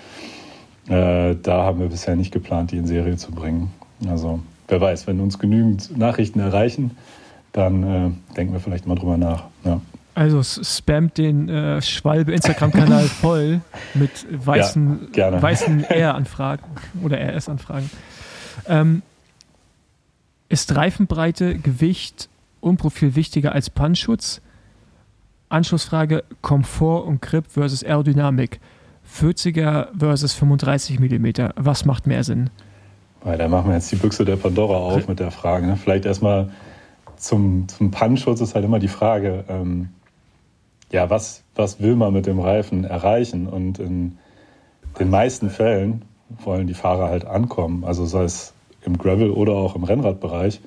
Äh, 0.87 1.35
da 1.41 1.63
haben 1.63 1.79
wir 1.79 1.87
bisher 1.87 2.15
nicht 2.15 2.31
geplant, 2.31 2.71
die 2.71 2.77
in 2.77 2.87
Serie 2.87 3.17
zu 3.17 3.31
bringen. 3.31 3.71
Also 4.07 4.39
wer 4.67 4.79
weiß, 4.79 5.07
wenn 5.07 5.19
uns 5.19 5.37
genügend 5.39 5.97
Nachrichten 5.97 6.39
erreichen, 6.39 6.91
dann 7.51 7.83
äh, 7.83 8.35
denken 8.35 8.53
wir 8.53 8.61
vielleicht 8.61 8.87
mal 8.87 8.95
drüber 8.95 9.17
nach. 9.17 9.45
Ja. 9.65 9.81
Also 10.13 10.43
spammt 10.43 11.17
den 11.17 11.49
äh, 11.49 11.81
Schwalbe 11.81 12.33
Instagram-Kanal 12.33 13.03
voll 13.21 13.61
mit 13.93 14.25
weißen, 14.29 15.09
Ja, 15.15 15.41
weißen 15.41 15.83
R-Anfragen 15.89 16.63
oder 17.03 17.17
RS-Anfragen. 17.19 17.89
Ähm, 18.67 19.01
ist 20.51 20.75
Reifenbreite, 20.75 21.55
Gewicht 21.55 22.29
und 22.59 22.77
Profil 22.77 23.15
wichtiger 23.15 23.53
als 23.53 23.69
Pannschutz? 23.69 24.41
Anschlussfrage: 25.49 26.23
Komfort 26.41 27.05
und 27.05 27.21
Grip 27.21 27.45
versus 27.49 27.83
Aerodynamik. 27.83 28.59
40er 29.09 29.87
versus 29.97 30.33
35 30.33 30.99
mm. 30.99 31.27
Was 31.55 31.85
macht 31.85 32.07
mehr 32.07 32.23
Sinn? 32.23 32.49
Weil 33.23 33.37
da 33.37 33.47
machen 33.47 33.69
wir 33.69 33.75
jetzt 33.75 33.91
die 33.91 33.95
Büchse 33.97 34.25
der 34.25 34.35
Pandora 34.35 34.77
auf 34.77 35.07
mit 35.07 35.19
der 35.19 35.31
Frage. 35.31 35.67
Ne? 35.67 35.77
Vielleicht 35.77 36.05
erstmal 36.05 36.51
zum, 37.17 37.67
zum 37.67 37.91
Pannschutz 37.91 38.41
ist 38.41 38.55
halt 38.55 38.65
immer 38.65 38.79
die 38.79 38.87
Frage, 38.87 39.43
ähm, 39.47 39.89
ja, 40.91 41.09
was, 41.09 41.43
was 41.55 41.79
will 41.79 41.95
man 41.95 42.13
mit 42.13 42.25
dem 42.25 42.39
Reifen 42.39 42.83
erreichen? 42.83 43.47
Und 43.47 43.79
in 43.79 44.17
den 44.99 45.09
meisten 45.09 45.49
Fällen 45.49 46.03
wollen 46.43 46.67
die 46.67 46.73
Fahrer 46.73 47.09
halt 47.09 47.25
ankommen. 47.25 47.83
Also 47.83 48.05
sei 48.05 48.23
es 48.23 48.53
im 48.85 48.97
Gravel 48.97 49.31
oder 49.31 49.53
auch 49.53 49.75
im 49.75 49.83
Rennradbereich, 49.83 50.61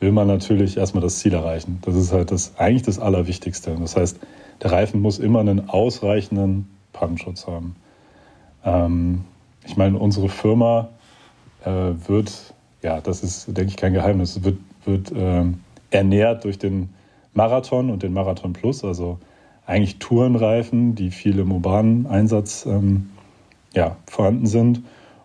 will 0.00 0.12
man 0.12 0.26
natürlich 0.26 0.76
erstmal 0.76 1.02
das 1.02 1.18
Ziel 1.18 1.34
erreichen. 1.34 1.78
Das 1.82 1.94
ist 1.94 2.12
halt 2.12 2.30
das, 2.30 2.56
eigentlich 2.56 2.82
das 2.82 2.98
Allerwichtigste. 2.98 3.76
Das 3.78 3.96
heißt, 3.96 4.18
der 4.62 4.72
Reifen 4.72 5.00
muss 5.00 5.18
immer 5.18 5.40
einen 5.40 5.68
ausreichenden 5.68 6.68
Pannenschutz 6.92 7.46
haben. 7.46 7.76
Ähm, 8.64 9.24
ich 9.66 9.76
meine, 9.76 9.98
unsere 9.98 10.28
Firma 10.28 10.88
äh, 11.64 11.92
wird, 12.06 12.54
ja, 12.82 13.00
das 13.00 13.22
ist, 13.22 13.46
denke 13.48 13.70
ich, 13.70 13.76
kein 13.76 13.92
Geheimnis, 13.92 14.42
wird, 14.42 14.58
wird 14.84 15.12
ähm, 15.14 15.60
ernährt 15.90 16.44
durch 16.44 16.58
den 16.58 16.90
Marathon 17.34 17.90
und 17.90 18.02
den 18.02 18.12
Marathon 18.12 18.52
Plus, 18.52 18.84
also 18.84 19.18
eigentlich 19.66 19.98
Tourenreifen, 19.98 20.94
die 20.94 21.10
viel 21.10 21.38
im 21.38 21.52
urbanen 21.52 22.06
Einsatz 22.06 22.66
ähm, 22.66 23.10
ja, 23.74 23.96
vorhanden 24.06 24.46
sind 24.46 24.82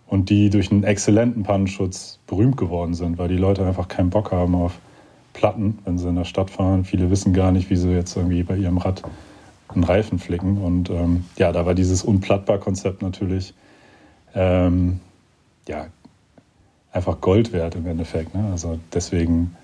und 0.08 0.30
die 0.30 0.50
durch 0.50 0.72
einen 0.72 0.84
exzellenten 0.84 1.44
Pannenschutz 1.44 2.20
berühmt 2.28 2.58
geworden 2.58 2.94
sind, 2.94 3.18
weil 3.18 3.28
die 3.28 3.38
Leute 3.38 3.66
einfach 3.66 3.88
keinen 3.88 4.10
Bock 4.10 4.32
haben 4.32 4.56
auf 4.56 4.80
Platten, 5.34 5.80
wenn 5.86 5.98
sie 5.98 6.08
in 6.08 6.16
der 6.16 6.26
Stadt 6.26 6.50
fahren. 6.50 6.86
Viele 6.86 7.10
wissen 7.10 7.34
gar 7.34 7.52
nicht, 7.52 7.70
wie 7.70 7.76
sie 7.76 7.92
jetzt 7.92 8.16
irgendwie 8.16 8.44
bei 8.44 8.56
ihrem 8.56 8.78
Rad 8.78 9.04
einen 9.74 9.84
Reifen 9.84 10.20
flicken. 10.20 10.58
Und 10.58 10.90
ähm, 10.90 11.26
ja, 11.38 11.52
da 11.52 11.66
war 11.66 11.74
dieses 11.74 12.04
Unplattbar-Konzept 12.04 13.02
natürlich 13.02 13.54
ähm, 14.34 15.00
ja, 15.68 15.88
einfach 16.92 17.20
Gold 17.20 17.52
wert 17.52 17.76
im 17.76 17.86
Endeffekt. 17.88 18.34
Ne? 18.34 18.48
Also 18.52 18.80
deswegen 18.94 19.56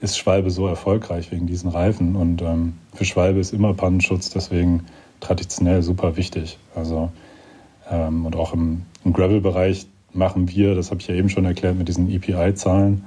ist 0.00 0.18
Schwalbe 0.18 0.50
so 0.50 0.66
erfolgreich 0.66 1.30
wegen 1.30 1.46
diesen 1.46 1.70
Reifen. 1.70 2.16
Und 2.16 2.42
ähm, 2.42 2.78
für 2.94 3.04
Schwalbe 3.04 3.38
ist 3.38 3.52
immer 3.52 3.74
Pannenschutz 3.74 4.30
deswegen 4.30 4.86
traditionell 5.20 5.82
super 5.82 6.16
wichtig. 6.16 6.58
Also 6.74 7.10
ähm, 7.90 8.26
und 8.26 8.36
auch 8.36 8.52
im, 8.52 8.82
im 9.04 9.12
Gravel-Bereich 9.12 9.86
machen 10.12 10.48
wir, 10.48 10.74
das 10.74 10.90
habe 10.90 11.00
ich 11.00 11.08
ja 11.08 11.14
eben 11.14 11.28
schon 11.28 11.44
erklärt 11.44 11.76
mit 11.76 11.88
diesen 11.88 12.10
EPI-Zahlen, 12.10 13.04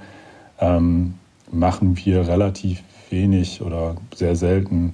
ähm, 0.59 1.15
machen 1.51 1.97
wir 1.97 2.27
relativ 2.27 2.83
wenig 3.09 3.61
oder 3.61 3.95
sehr 4.13 4.35
selten 4.35 4.93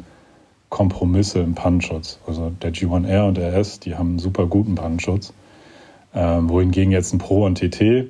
Kompromisse 0.69 1.39
im 1.39 1.55
Pannenschutz. 1.55 2.19
Also 2.27 2.51
der 2.61 2.73
G1R 2.73 3.27
und 3.27 3.39
RS, 3.39 3.79
die 3.79 3.95
haben 3.95 4.09
einen 4.09 4.19
super 4.19 4.45
guten 4.45 4.75
Pannenschutz. 4.75 5.33
Ähm, 6.13 6.49
wohingegen 6.49 6.91
jetzt 6.91 7.13
ein 7.13 7.19
Pro 7.19 7.45
und 7.45 7.59
TT, 7.59 8.09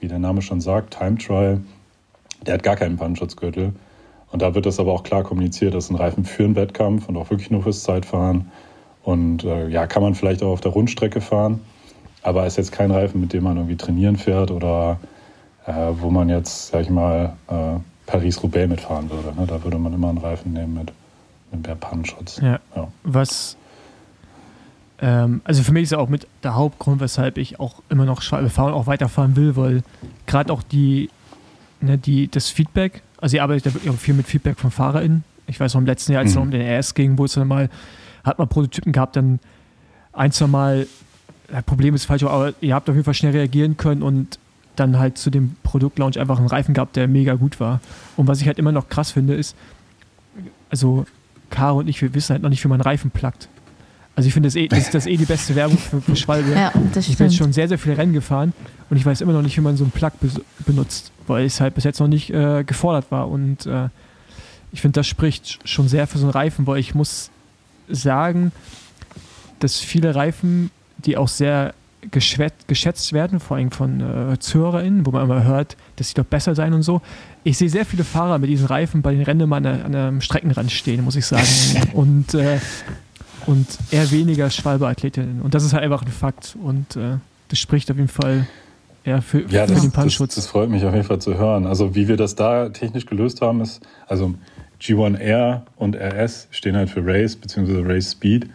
wie 0.00 0.08
der 0.08 0.18
Name 0.18 0.42
schon 0.42 0.60
sagt, 0.60 0.98
Time 0.98 1.16
Trial, 1.16 1.60
der 2.46 2.54
hat 2.54 2.62
gar 2.62 2.76
keinen 2.76 2.96
Pannenschutzgürtel. 2.96 3.72
Und 4.30 4.42
da 4.42 4.54
wird 4.54 4.66
das 4.66 4.78
aber 4.78 4.92
auch 4.92 5.02
klar 5.02 5.24
kommuniziert, 5.24 5.74
das 5.74 5.90
ein 5.90 5.96
Reifen 5.96 6.24
für 6.24 6.44
einen 6.44 6.56
Wettkampf 6.56 7.08
und 7.08 7.16
auch 7.16 7.30
wirklich 7.30 7.50
nur 7.50 7.62
fürs 7.62 7.82
Zeitfahren. 7.82 8.50
Und 9.02 9.44
äh, 9.44 9.68
ja, 9.68 9.86
kann 9.86 10.02
man 10.02 10.14
vielleicht 10.14 10.42
auch 10.42 10.50
auf 10.52 10.60
der 10.60 10.72
Rundstrecke 10.72 11.20
fahren, 11.20 11.60
aber 12.22 12.46
ist 12.46 12.58
jetzt 12.58 12.72
kein 12.72 12.90
Reifen, 12.90 13.20
mit 13.20 13.32
dem 13.32 13.44
man 13.44 13.56
irgendwie 13.56 13.76
trainieren 13.76 14.16
fährt 14.16 14.50
oder 14.50 14.98
äh, 15.66 15.72
wo 15.98 16.10
man 16.10 16.28
jetzt, 16.28 16.68
sag 16.68 16.82
ich 16.82 16.90
mal, 16.90 17.34
äh, 17.48 17.78
Paris-Roubaix 18.06 18.68
mitfahren 18.68 19.10
würde. 19.10 19.34
Ne? 19.38 19.46
Da 19.46 19.62
würde 19.64 19.78
man 19.78 19.92
immer 19.94 20.08
einen 20.08 20.18
Reifen 20.18 20.52
nehmen 20.52 20.74
mit, 20.74 20.92
mehr 21.66 21.74
Pannenschutz. 21.76 22.40
Ja. 22.42 22.58
Ja. 22.76 22.88
Was, 23.04 23.56
ähm, 25.00 25.40
also 25.44 25.62
für 25.62 25.72
mich 25.72 25.84
ist 25.84 25.92
ja 25.92 25.98
auch 25.98 26.08
mit 26.08 26.26
der 26.42 26.54
Hauptgrund, 26.54 27.00
weshalb 27.00 27.38
ich 27.38 27.58
auch 27.58 27.82
immer 27.88 28.04
noch 28.04 28.20
Schwalbe 28.22 28.50
fahren 28.50 28.68
und 28.72 28.74
auch 28.74 28.86
weiterfahren 28.86 29.36
will, 29.36 29.56
weil 29.56 29.82
gerade 30.26 30.52
auch 30.52 30.62
die, 30.62 31.08
ne, 31.80 31.96
die, 31.98 32.28
das 32.28 32.50
Feedback, 32.50 33.02
also 33.20 33.36
ich 33.36 33.42
arbeite 33.42 33.68
da 33.68 33.74
wirklich 33.74 33.90
auch 33.92 33.98
viel 33.98 34.14
mit 34.14 34.26
Feedback 34.26 34.58
von 34.58 34.70
FahrerInnen. 34.70 35.24
Ich 35.46 35.58
weiß 35.58 35.74
noch 35.74 35.80
im 35.80 35.86
letzten 35.86 36.12
Jahr, 36.12 36.20
als 36.20 36.30
es 36.30 36.36
Mhm. 36.36 36.40
noch 36.40 36.46
um 36.46 36.50
den 36.52 36.62
RS 36.62 36.94
ging, 36.94 37.18
wo 37.18 37.24
es 37.24 37.32
dann 37.32 37.48
mal, 37.48 37.68
hat 38.24 38.38
man 38.38 38.48
Prototypen 38.48 38.92
gehabt, 38.92 39.16
dann 39.16 39.40
ein, 40.12 40.32
zwei 40.32 40.46
Mal, 40.46 40.86
ja, 41.52 41.62
Problem 41.62 41.94
ist 41.94 42.04
falsch, 42.04 42.22
aber 42.22 42.54
ihr 42.60 42.74
habt 42.74 42.88
auf 42.88 42.94
jeden 42.94 43.04
Fall 43.04 43.14
schnell 43.14 43.32
reagieren 43.32 43.76
können 43.76 44.02
und 44.02 44.38
dann 44.76 44.98
halt 44.98 45.18
zu 45.18 45.30
dem 45.30 45.56
Produktlaunch 45.62 46.18
einfach 46.18 46.38
einen 46.38 46.48
Reifen 46.48 46.74
gehabt, 46.74 46.96
der 46.96 47.08
mega 47.08 47.34
gut 47.34 47.60
war. 47.60 47.80
Und 48.16 48.28
was 48.28 48.40
ich 48.40 48.46
halt 48.46 48.58
immer 48.58 48.72
noch 48.72 48.88
krass 48.88 49.10
finde, 49.10 49.34
ist, 49.34 49.56
also 50.70 51.06
Caro 51.50 51.80
und 51.80 51.88
ich, 51.88 52.00
wir 52.00 52.14
wissen 52.14 52.32
halt 52.32 52.42
noch 52.42 52.50
nicht, 52.50 52.64
wie 52.64 52.68
man 52.68 52.80
Reifen 52.80 53.10
plackt. 53.10 53.48
Also 54.16 54.26
ich 54.26 54.34
finde, 54.34 54.48
das, 54.48 54.56
eh, 54.56 54.68
das, 54.68 54.90
das 54.90 55.06
ist 55.06 55.12
eh 55.12 55.16
die 55.16 55.24
beste 55.24 55.54
Werbung 55.54 55.78
für, 55.78 56.00
für 56.00 56.16
Schwalbe. 56.16 56.52
Ja, 56.52 56.72
ich 56.94 57.16
bin 57.16 57.26
jetzt 57.26 57.36
schon 57.36 57.52
sehr, 57.52 57.68
sehr 57.68 57.78
viele 57.78 57.96
Rennen 57.96 58.12
gefahren 58.12 58.52
und 58.88 58.96
ich 58.96 59.06
weiß 59.06 59.20
immer 59.20 59.32
noch 59.32 59.42
nicht, 59.42 59.56
wie 59.56 59.60
man 59.60 59.76
so 59.76 59.84
einen 59.84 59.92
Plug 59.92 60.10
be 60.20 60.28
benutzt, 60.66 61.12
weil 61.26 61.44
es 61.44 61.60
halt 61.60 61.74
bis 61.74 61.84
jetzt 61.84 62.00
noch 62.00 62.08
nicht 62.08 62.30
äh, 62.30 62.64
gefordert 62.64 63.10
war. 63.10 63.28
Und 63.28 63.66
äh, 63.66 63.88
ich 64.72 64.80
finde, 64.80 65.00
das 65.00 65.06
spricht 65.06 65.66
schon 65.68 65.88
sehr 65.88 66.06
für 66.06 66.18
so 66.18 66.26
einen 66.26 66.32
Reifen, 66.32 66.66
weil 66.66 66.78
ich 66.78 66.94
muss 66.94 67.30
sagen, 67.90 68.52
dass 69.58 69.78
viele 69.78 70.14
Reifen, 70.14 70.70
die 70.98 71.16
auch 71.16 71.28
sehr 71.28 71.74
geschätzt 72.10 73.12
werden, 73.12 73.40
vor 73.40 73.58
allem 73.58 73.70
von 73.70 74.00
äh, 74.00 74.38
ZuhörerInnen, 74.38 75.04
wo 75.04 75.10
man 75.10 75.24
immer 75.24 75.44
hört, 75.44 75.76
dass 75.96 76.08
sie 76.08 76.14
doch 76.14 76.24
besser 76.24 76.54
sein 76.54 76.72
und 76.72 76.82
so. 76.82 77.02
Ich 77.44 77.58
sehe 77.58 77.68
sehr 77.68 77.84
viele 77.84 78.04
Fahrer 78.04 78.38
mit 78.38 78.48
diesen 78.48 78.66
Reifen 78.66 79.02
bei 79.02 79.12
den 79.12 79.22
Rennen 79.22 79.48
mal 79.48 79.58
an, 79.58 79.66
an 79.66 79.94
einem 79.94 80.20
Streckenrand 80.20 80.72
stehen, 80.72 81.04
muss 81.04 81.16
ich 81.16 81.26
sagen. 81.26 81.46
und, 81.92 82.34
äh, 82.34 82.58
und 83.46 83.66
eher 83.90 84.10
weniger 84.10 84.48
Schwalbe-Athletinnen. 84.48 85.42
Und 85.42 85.54
das 85.54 85.64
ist 85.64 85.72
halt 85.74 85.82
einfach 85.82 86.02
ein 86.02 86.12
Fakt. 86.12 86.56
Und 86.62 86.96
äh, 86.96 87.18
das 87.48 87.58
spricht 87.58 87.90
auf 87.90 87.96
jeden 87.96 88.08
Fall 88.08 88.46
eher 89.04 89.20
für, 89.22 89.40
ja, 89.48 89.66
für 89.66 89.74
das, 89.74 89.82
den 89.82 89.92
Pannenschutz. 89.92 90.34
Das, 90.34 90.44
das, 90.44 90.50
freut 90.50 90.70
mich 90.70 90.84
auf 90.84 90.94
jeden 90.94 91.06
Fall 91.06 91.20
zu 91.20 91.36
hören. 91.36 91.66
Also 91.66 91.94
wie 91.94 92.08
wir 92.08 92.16
das 92.16 92.34
da 92.34 92.70
technisch 92.70 93.06
gelöst 93.06 93.42
haben, 93.42 93.60
ist, 93.60 93.80
also 94.06 94.34
G1R 94.80 95.62
und 95.76 95.96
RS 95.96 96.48
stehen 96.50 96.76
halt 96.76 96.90
für 96.90 97.04
Race 97.04 97.36
bzw. 97.36 97.82
Race 97.82 98.12
Speed. 98.12 98.48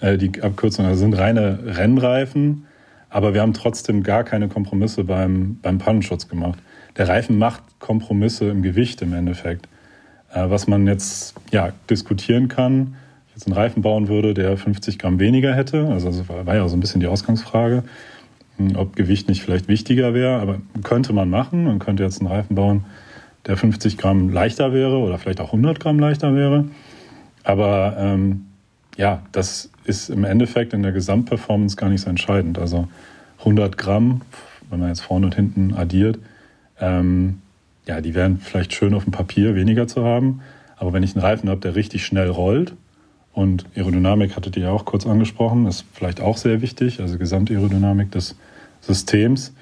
Äh, 0.00 0.18
die 0.18 0.42
Abkürzungen 0.42 0.90
also 0.90 1.00
sind 1.00 1.14
reine 1.14 1.58
Rennreifen 1.64 2.66
aber 3.10 3.34
wir 3.34 3.42
haben 3.42 3.52
trotzdem 3.52 4.02
gar 4.02 4.24
keine 4.24 4.48
Kompromisse 4.48 5.04
beim, 5.04 5.58
beim 5.60 5.78
Pannenschutz 5.78 6.28
gemacht. 6.28 6.58
Der 6.96 7.08
Reifen 7.08 7.38
macht 7.38 7.62
Kompromisse 7.80 8.48
im 8.48 8.62
Gewicht 8.62 9.02
im 9.02 9.12
Endeffekt. 9.12 9.68
Äh, 10.32 10.48
was 10.48 10.68
man 10.68 10.86
jetzt 10.86 11.34
ja, 11.50 11.72
diskutieren 11.90 12.48
kann, 12.48 12.94
jetzt 13.34 13.46
einen 13.46 13.56
Reifen 13.56 13.82
bauen 13.82 14.08
würde, 14.08 14.32
der 14.32 14.56
50 14.56 14.98
Gramm 14.98 15.18
weniger 15.18 15.54
hätte, 15.54 15.88
also 15.88 16.08
das 16.08 16.28
war 16.28 16.54
ja 16.54 16.66
so 16.68 16.76
ein 16.76 16.80
bisschen 16.80 17.00
die 17.00 17.08
Ausgangsfrage, 17.08 17.82
hm, 18.56 18.76
ob 18.76 18.94
Gewicht 18.94 19.28
nicht 19.28 19.42
vielleicht 19.42 19.66
wichtiger 19.66 20.14
wäre, 20.14 20.40
aber 20.40 20.60
könnte 20.84 21.12
man 21.12 21.28
machen. 21.28 21.64
Man 21.64 21.80
könnte 21.80 22.04
jetzt 22.04 22.20
einen 22.20 22.30
Reifen 22.30 22.54
bauen, 22.54 22.84
der 23.46 23.56
50 23.56 23.98
Gramm 23.98 24.30
leichter 24.30 24.72
wäre 24.72 24.98
oder 24.98 25.18
vielleicht 25.18 25.40
auch 25.40 25.46
100 25.46 25.80
Gramm 25.80 25.98
leichter 25.98 26.34
wäre. 26.34 26.66
Aber 27.42 27.96
ähm, 27.98 28.46
ja, 28.96 29.22
das 29.32 29.70
ist 29.84 30.10
im 30.10 30.24
Endeffekt 30.24 30.72
in 30.72 30.82
der 30.82 30.92
Gesamtperformance 30.92 31.76
gar 31.76 31.88
nicht 31.88 32.02
so 32.02 32.10
entscheidend. 32.10 32.58
Also 32.58 32.88
100 33.40 33.78
Gramm, 33.78 34.22
wenn 34.68 34.80
man 34.80 34.88
jetzt 34.88 35.00
vorne 35.00 35.26
und 35.26 35.34
hinten 35.34 35.74
addiert, 35.74 36.18
ähm, 36.80 37.40
ja, 37.86 38.00
die 38.00 38.14
wären 38.14 38.38
vielleicht 38.38 38.74
schön 38.74 38.94
auf 38.94 39.04
dem 39.04 39.12
Papier 39.12 39.54
weniger 39.54 39.86
zu 39.86 40.04
haben. 40.04 40.42
Aber 40.76 40.92
wenn 40.92 41.02
ich 41.02 41.14
einen 41.14 41.24
Reifen 41.24 41.48
habe, 41.48 41.60
der 41.60 41.74
richtig 41.74 42.04
schnell 42.04 42.28
rollt, 42.28 42.74
und 43.32 43.64
Aerodynamik 43.76 44.36
hattet 44.36 44.56
ihr 44.56 44.64
ja 44.64 44.70
auch 44.70 44.84
kurz 44.84 45.06
angesprochen, 45.06 45.66
ist 45.66 45.84
vielleicht 45.92 46.20
auch 46.20 46.36
sehr 46.36 46.62
wichtig, 46.62 47.00
also 47.00 47.16
Gesamtaerodynamik 47.16 48.10
des 48.10 48.36
Systems, 48.80 49.54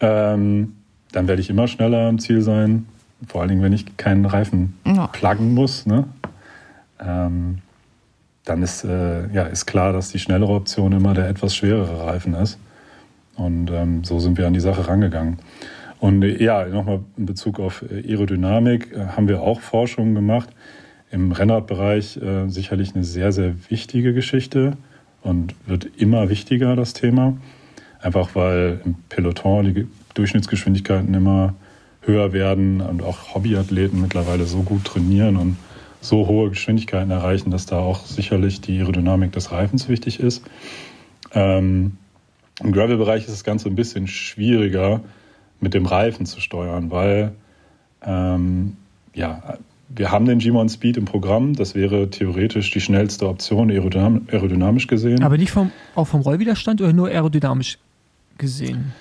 ähm, 0.00 0.76
dann 1.12 1.28
werde 1.28 1.42
ich 1.42 1.50
immer 1.50 1.66
schneller 1.66 2.08
am 2.08 2.18
Ziel 2.18 2.40
sein. 2.40 2.86
Vor 3.28 3.40
allen 3.40 3.48
Dingen, 3.48 3.62
wenn 3.62 3.72
ich 3.72 3.96
keinen 3.96 4.24
Reifen 4.24 4.78
ja. 4.86 5.06
pluggen 5.08 5.54
muss. 5.54 5.86
Ne? 5.86 6.04
Ähm, 7.00 7.58
dann 8.44 8.62
ist, 8.62 8.84
äh, 8.84 9.28
ja, 9.32 9.44
ist 9.44 9.66
klar, 9.66 9.92
dass 9.92 10.10
die 10.10 10.18
schnellere 10.18 10.52
Option 10.52 10.92
immer 10.92 11.14
der 11.14 11.28
etwas 11.28 11.54
schwerere 11.54 12.06
Reifen 12.06 12.34
ist. 12.34 12.58
Und 13.36 13.70
ähm, 13.70 14.04
so 14.04 14.20
sind 14.20 14.38
wir 14.38 14.46
an 14.46 14.52
die 14.52 14.60
Sache 14.60 14.86
rangegangen. 14.86 15.38
Und 15.98 16.22
äh, 16.22 16.42
ja, 16.42 16.66
nochmal 16.66 17.00
in 17.16 17.26
Bezug 17.26 17.58
auf 17.58 17.82
äh, 17.82 18.06
Aerodynamik 18.06 18.92
äh, 18.92 19.06
haben 19.16 19.28
wir 19.28 19.40
auch 19.40 19.60
Forschungen 19.60 20.14
gemacht. 20.14 20.50
Im 21.10 21.32
Rennradbereich 21.32 22.16
äh, 22.18 22.48
sicherlich 22.48 22.94
eine 22.94 23.04
sehr, 23.04 23.32
sehr 23.32 23.54
wichtige 23.70 24.12
Geschichte 24.12 24.76
und 25.22 25.54
wird 25.66 25.86
immer 25.96 26.28
wichtiger, 26.28 26.76
das 26.76 26.92
Thema. 26.92 27.36
Einfach 28.00 28.34
weil 28.34 28.80
im 28.84 28.96
Peloton 29.08 29.74
die 29.74 29.88
Durchschnittsgeschwindigkeiten 30.14 31.14
immer 31.14 31.54
höher 32.06 32.32
werden 32.32 32.80
und 32.80 33.02
auch 33.02 33.34
Hobbyathleten 33.34 34.00
mittlerweile 34.00 34.44
so 34.44 34.62
gut 34.62 34.84
trainieren 34.84 35.36
und 35.36 35.56
so 36.00 36.26
hohe 36.26 36.50
Geschwindigkeiten 36.50 37.10
erreichen, 37.10 37.50
dass 37.50 37.66
da 37.66 37.78
auch 37.78 38.04
sicherlich 38.04 38.60
die 38.60 38.78
Aerodynamik 38.78 39.32
des 39.32 39.52
Reifens 39.52 39.88
wichtig 39.88 40.20
ist. 40.20 40.42
Ähm, 41.32 41.96
Im 42.62 42.72
Gravel-Bereich 42.72 43.24
ist 43.24 43.32
das 43.32 43.44
Ganze 43.44 43.68
ein 43.68 43.74
bisschen 43.74 44.06
schwieriger 44.06 45.00
mit 45.60 45.72
dem 45.72 45.86
Reifen 45.86 46.26
zu 46.26 46.40
steuern, 46.40 46.90
weil 46.90 47.32
ähm, 48.02 48.76
ja, 49.14 49.56
wir 49.88 50.10
haben 50.10 50.26
den 50.26 50.40
G1 50.40 50.74
Speed 50.74 50.96
im 50.96 51.04
Programm. 51.04 51.54
Das 51.54 51.74
wäre 51.74 52.10
theoretisch 52.10 52.70
die 52.70 52.80
schnellste 52.80 53.28
Option 53.28 53.70
aerodynam 53.70 54.26
aerodynamisch 54.30 54.86
gesehen. 54.86 55.22
Aber 55.22 55.38
nicht 55.38 55.52
vom, 55.52 55.70
auch 55.94 56.06
vom 56.06 56.20
Rollwiderstand 56.20 56.80
oder 56.80 56.92
nur 56.92 57.08
aerodynamisch 57.08 57.78
gesehen? 58.38 58.92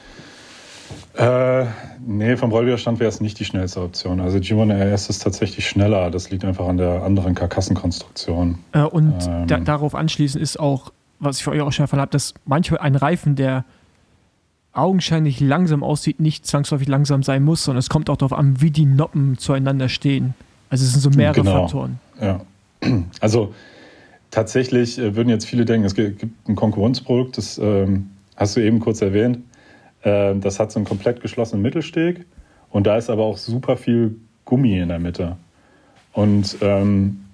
Äh, 1.15 1.65
nee, 2.05 2.35
vom 2.37 2.51
Rollwiderstand 2.51 2.99
wäre 2.99 3.09
es 3.09 3.21
nicht 3.21 3.39
die 3.39 3.45
schnellste 3.45 3.81
Option. 3.81 4.19
Also 4.19 4.39
G1 4.39 4.73
RS 4.73 5.09
ist 5.09 5.19
tatsächlich 5.19 5.67
schneller. 5.67 6.09
Das 6.09 6.31
liegt 6.31 6.43
einfach 6.43 6.67
an 6.67 6.77
der 6.77 7.03
anderen 7.03 7.35
Karkassenkonstruktion. 7.35 8.57
Äh, 8.71 8.81
und 8.81 9.15
ähm, 9.27 9.47
da, 9.47 9.57
darauf 9.59 9.93
anschließend 9.93 10.41
ist 10.41 10.59
auch, 10.59 10.91
was 11.19 11.37
ich 11.37 11.43
für 11.43 11.51
euch 11.51 11.61
auch 11.61 11.71
schon 11.71 11.83
erfahren 11.83 12.01
habe, 12.01 12.11
dass 12.11 12.33
manchmal 12.45 12.79
ein 12.79 12.95
Reifen, 12.95 13.35
der 13.35 13.63
augenscheinlich 14.73 15.39
langsam 15.39 15.83
aussieht, 15.83 16.19
nicht 16.19 16.47
zwangsläufig 16.47 16.87
langsam 16.87 17.21
sein 17.21 17.43
muss, 17.43 17.63
sondern 17.63 17.79
es 17.79 17.89
kommt 17.89 18.09
auch 18.09 18.17
darauf 18.17 18.33
an, 18.33 18.59
wie 18.59 18.71
die 18.71 18.85
Noppen 18.85 19.37
zueinander 19.37 19.89
stehen. 19.89 20.33
Also 20.69 20.83
es 20.83 20.93
sind 20.93 21.01
so 21.01 21.11
mehrere 21.11 21.41
genau. 21.41 21.61
Faktoren. 21.61 21.99
Ja. 22.19 22.41
Also 23.21 23.53
tatsächlich 24.31 24.97
äh, 24.97 25.15
würden 25.15 25.29
jetzt 25.29 25.45
viele 25.45 25.63
denken, 25.63 25.85
es 25.85 25.93
gibt 25.93 26.25
ein 26.49 26.55
Konkurrenzprodukt, 26.55 27.37
das 27.37 27.59
ähm, 27.59 28.09
hast 28.35 28.55
du 28.55 28.61
eben 28.61 28.79
kurz 28.79 29.01
erwähnt. 29.01 29.39
Ähm, 30.03 30.41
das 30.41 30.59
hat 30.59 30.71
so 30.71 30.79
einen 30.79 30.85
komplett 30.85 31.21
geschlossenen 31.21 31.61
Mittelsteg 31.61 32.25
und 32.69 32.87
da 32.87 32.97
ist 32.97 33.09
aber 33.09 33.23
auch 33.23 33.37
super 33.37 33.77
viel 33.77 34.15
Gummi 34.45 34.79
in 34.79 34.89
der 34.89 34.99
Mitte. 34.99 35.37
Und 36.11 36.57
ähm, 36.61 37.25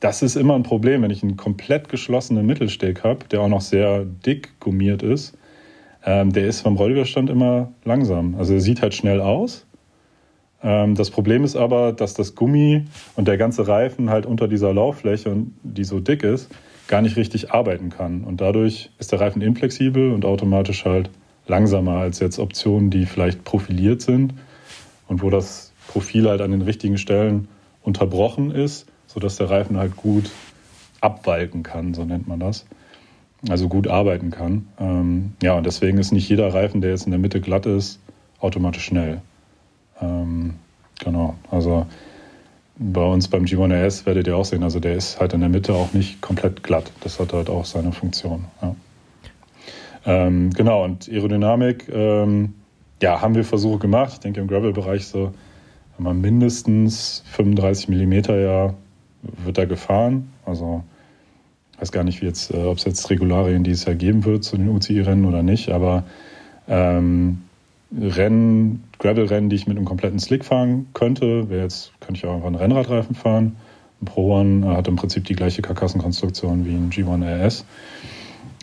das 0.00 0.22
ist 0.22 0.36
immer 0.36 0.54
ein 0.54 0.62
Problem, 0.62 1.02
wenn 1.02 1.10
ich 1.10 1.22
einen 1.22 1.36
komplett 1.36 1.88
geschlossenen 1.88 2.46
Mittelsteg 2.46 3.04
habe, 3.04 3.26
der 3.30 3.42
auch 3.42 3.48
noch 3.48 3.60
sehr 3.60 4.04
dick 4.04 4.58
gummiert 4.60 5.02
ist. 5.02 5.36
Ähm, 6.04 6.32
der 6.32 6.46
ist 6.46 6.62
vom 6.62 6.76
Rollwiderstand 6.76 7.28
immer 7.28 7.72
langsam. 7.84 8.34
Also 8.36 8.54
er 8.54 8.60
sieht 8.60 8.80
halt 8.80 8.94
schnell 8.94 9.20
aus. 9.20 9.66
Ähm, 10.62 10.94
das 10.94 11.10
Problem 11.10 11.44
ist 11.44 11.56
aber, 11.56 11.92
dass 11.92 12.14
das 12.14 12.34
Gummi 12.34 12.86
und 13.16 13.28
der 13.28 13.36
ganze 13.36 13.68
Reifen 13.68 14.08
halt 14.08 14.24
unter 14.24 14.48
dieser 14.48 14.72
Lauffläche, 14.72 15.36
die 15.62 15.84
so 15.84 16.00
dick 16.00 16.22
ist, 16.22 16.50
gar 16.88 17.02
nicht 17.02 17.16
richtig 17.16 17.52
arbeiten 17.52 17.90
kann. 17.90 18.24
Und 18.24 18.40
dadurch 18.40 18.90
ist 18.98 19.12
der 19.12 19.20
Reifen 19.20 19.42
inflexibel 19.42 20.12
und 20.12 20.24
automatisch 20.24 20.86
halt 20.86 21.10
langsamer 21.46 21.98
als 21.98 22.20
jetzt 22.20 22.38
Optionen, 22.38 22.90
die 22.90 23.06
vielleicht 23.06 23.44
profiliert 23.44 24.02
sind 24.02 24.34
und 25.08 25.22
wo 25.22 25.30
das 25.30 25.72
Profil 25.88 26.28
halt 26.28 26.40
an 26.40 26.52
den 26.52 26.62
richtigen 26.62 26.98
Stellen 26.98 27.48
unterbrochen 27.82 28.50
ist, 28.50 28.86
sodass 29.06 29.36
der 29.36 29.50
Reifen 29.50 29.76
halt 29.76 29.96
gut 29.96 30.30
abwalken 31.00 31.62
kann, 31.62 31.94
so 31.94 32.04
nennt 32.04 32.28
man 32.28 32.40
das. 32.40 32.66
Also 33.48 33.68
gut 33.68 33.88
arbeiten 33.88 34.30
kann. 34.30 34.68
Ähm, 34.78 35.32
ja, 35.42 35.54
und 35.54 35.64
deswegen 35.64 35.98
ist 35.98 36.12
nicht 36.12 36.28
jeder 36.28 36.52
Reifen, 36.52 36.80
der 36.80 36.90
jetzt 36.90 37.06
in 37.06 37.10
der 37.10 37.18
Mitte 37.18 37.40
glatt 37.40 37.66
ist, 37.66 37.98
automatisch 38.38 38.84
schnell. 38.84 39.22
Ähm, 40.00 40.54
genau. 40.98 41.34
Also 41.50 41.86
bei 42.76 43.02
uns 43.02 43.28
beim 43.28 43.44
G1 43.44 43.86
RS 43.86 44.06
werdet 44.06 44.26
ihr 44.26 44.36
auch 44.36 44.44
sehen, 44.44 44.62
also 44.62 44.78
der 44.80 44.94
ist 44.94 45.20
halt 45.20 45.32
in 45.32 45.40
der 45.40 45.48
Mitte 45.48 45.74
auch 45.74 45.92
nicht 45.92 46.20
komplett 46.20 46.62
glatt. 46.62 46.92
Das 47.00 47.18
hat 47.18 47.32
halt 47.32 47.50
auch 47.50 47.64
seine 47.64 47.92
Funktion. 47.92 48.44
Ja. 48.62 48.74
Ähm, 50.06 50.50
genau, 50.50 50.84
und 50.84 51.08
Aerodynamik, 51.08 51.88
ähm, 51.92 52.54
ja, 53.02 53.20
haben 53.20 53.34
wir 53.34 53.44
Versuche 53.44 53.78
gemacht. 53.78 54.12
Ich 54.14 54.20
denke 54.20 54.40
im 54.40 54.48
Gravel-Bereich 54.48 55.06
so, 55.06 55.32
wenn 55.96 56.04
man 56.04 56.20
mindestens 56.20 57.22
35 57.32 57.88
mm 57.88 58.12
ja, 58.30 58.74
wird 59.44 59.58
da 59.58 59.64
gefahren. 59.64 60.32
Also 60.44 60.82
weiß 61.78 61.92
gar 61.92 62.04
nicht, 62.04 62.20
wie 62.20 62.26
jetzt, 62.26 62.52
äh, 62.52 62.58
ob 62.58 62.78
es 62.78 62.84
jetzt 62.84 63.08
Regularien 63.10 63.64
dieses 63.64 63.86
Jahr 63.86 63.94
geben 63.94 64.24
wird 64.24 64.44
zu 64.44 64.56
den 64.56 64.68
UCI-Rennen 64.68 65.24
oder 65.24 65.42
nicht, 65.42 65.70
aber 65.70 66.04
ähm, 66.68 67.42
Rennen, 67.98 68.84
Gravel-Rennen, 68.98 69.48
die 69.48 69.56
ich 69.56 69.66
mit 69.66 69.76
einem 69.76 69.86
kompletten 69.86 70.20
Slick 70.20 70.44
fahren 70.44 70.88
könnte, 70.94 71.48
wäre 71.48 71.62
jetzt, 71.62 71.92
könnte 72.00 72.18
ich 72.18 72.26
auch 72.26 72.34
einfach 72.34 72.46
einen 72.46 72.56
Rennradreifen 72.56 73.14
fahren. 73.16 73.56
Ein 74.00 74.04
Pro 74.04 74.38
One 74.38 74.66
hat 74.76 74.86
im 74.88 74.96
Prinzip 74.96 75.24
die 75.24 75.34
gleiche 75.34 75.62
Karkassenkonstruktion 75.62 76.64
wie 76.64 76.74
ein 76.74 76.90
G1 76.90 77.24
RS. 77.24 77.64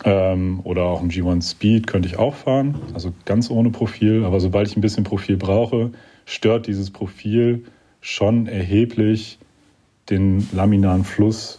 Ähm, 0.04 0.60
oder 0.62 0.82
auch 0.84 1.02
im 1.02 1.08
G1 1.08 1.50
Speed 1.50 1.86
könnte 1.86 2.08
ich 2.08 2.18
auch 2.18 2.34
fahren, 2.34 2.80
also 2.94 3.12
ganz 3.24 3.50
ohne 3.50 3.70
Profil. 3.70 4.24
Aber 4.24 4.38
sobald 4.38 4.68
ich 4.68 4.76
ein 4.76 4.80
bisschen 4.80 5.04
Profil 5.04 5.36
brauche, 5.36 5.90
stört 6.24 6.66
dieses 6.66 6.90
Profil 6.90 7.64
schon 8.00 8.46
erheblich 8.46 9.38
den 10.08 10.48
laminaren 10.52 11.04
Fluss 11.04 11.58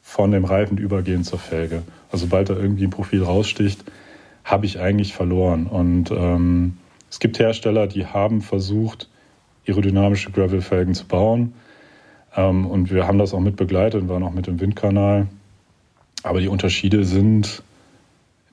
von 0.00 0.30
dem 0.30 0.44
Reifen 0.44 0.78
übergehend 0.78 1.26
zur 1.26 1.38
Felge. 1.38 1.82
Also 2.12 2.26
sobald 2.26 2.48
da 2.48 2.54
irgendwie 2.54 2.84
ein 2.84 2.90
Profil 2.90 3.22
raussticht, 3.22 3.84
habe 4.44 4.64
ich 4.64 4.78
eigentlich 4.78 5.12
verloren. 5.12 5.66
Und 5.66 6.12
ähm, 6.12 6.76
es 7.10 7.18
gibt 7.18 7.38
Hersteller, 7.38 7.88
die 7.88 8.06
haben 8.06 8.40
versucht, 8.40 9.08
aerodynamische 9.66 10.30
Gravel-Felgen 10.30 10.94
zu 10.94 11.06
bauen. 11.06 11.54
Ähm, 12.36 12.66
und 12.66 12.92
wir 12.92 13.06
haben 13.06 13.18
das 13.18 13.34
auch 13.34 13.40
mit 13.40 13.56
begleitet, 13.56 14.08
waren 14.08 14.22
auch 14.22 14.32
mit 14.32 14.46
dem 14.46 14.60
Windkanal. 14.60 15.26
Aber 16.26 16.40
die 16.40 16.48
Unterschiede 16.48 17.04
sind 17.04 17.62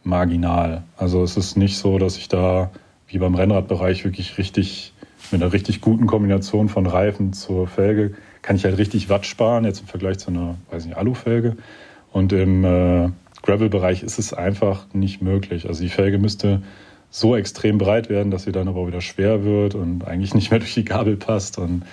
marginal. 0.03 0.84
Also 0.97 1.24
es 1.24 1.38
ist 1.38 1.57
nicht 1.57 1.78
so, 1.78 1.97
dass 1.97 2.17
ich 2.17 2.28
da 2.28 2.71
wie 3.07 3.17
beim 3.17 3.36
Rennradbereich 3.36 4.05
wirklich 4.05 4.38
richtig 4.38 4.93
mit 5.32 5.41
einer 5.41 5.53
richtig 5.53 5.82
guten 5.82 6.05
Kombination 6.05 6.69
von 6.69 6.86
Reifen 6.86 7.34
zur 7.34 7.67
Felge 7.67 8.13
kann 8.43 8.57
ich 8.57 8.65
halt 8.65 8.78
richtig 8.78 9.09
Watt 9.09 9.26
sparen, 9.26 9.63
jetzt 9.63 9.80
im 9.80 9.88
Vergleich 9.88 10.19
zu 10.19 10.30
einer, 10.30 10.55
weiß 10.69 10.86
nicht, 10.86 10.97
Alufelge. 10.97 11.55
Und 12.11 12.34
im 12.34 12.63
äh, 12.63 13.09
Gravel-Bereich 13.41 14.03
ist 14.03 14.19
es 14.19 14.34
einfach 14.34 14.86
nicht 14.93 15.21
möglich. 15.21 15.67
Also 15.67 15.82
die 15.82 15.89
Felge 15.89 16.19
müsste 16.19 16.61
so 17.09 17.36
extrem 17.36 17.78
breit 17.78 18.09
werden, 18.09 18.32
dass 18.32 18.43
sie 18.43 18.51
dann 18.51 18.67
aber 18.67 18.86
wieder 18.86 19.01
schwer 19.01 19.43
wird 19.43 19.76
und 19.76 20.05
eigentlich 20.05 20.36
nicht 20.36 20.51
mehr 20.51 20.59
durch 20.59 20.74
die 20.74 20.86
Gabel 20.86 21.15
passt. 21.15 21.57
Und 21.57 21.84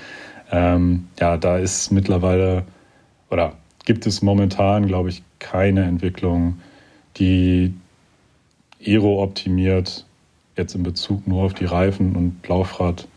ähm, 0.51 1.07
ja, 1.19 1.39
da 1.39 1.57
ist 1.57 1.91
mittlerweile 1.93 2.65
oder 3.31 3.55
gibt 3.87 4.07
es 4.07 4.21
momentan, 4.21 4.87
glaube 4.87 5.09
ich, 5.09 5.23
keine 5.41 5.85
Entwicklung, 5.85 6.61
die 7.17 7.75
Aero 8.85 9.23
optimiert 9.23 10.07
jetzt 10.57 10.75
in 10.75 10.85
Bezug 10.85 11.27
nur 11.27 11.45
auf 11.45 11.55
die 11.55 11.65
Reifen 11.65 12.15
und 12.15 12.47
Laufrad 12.47 13.09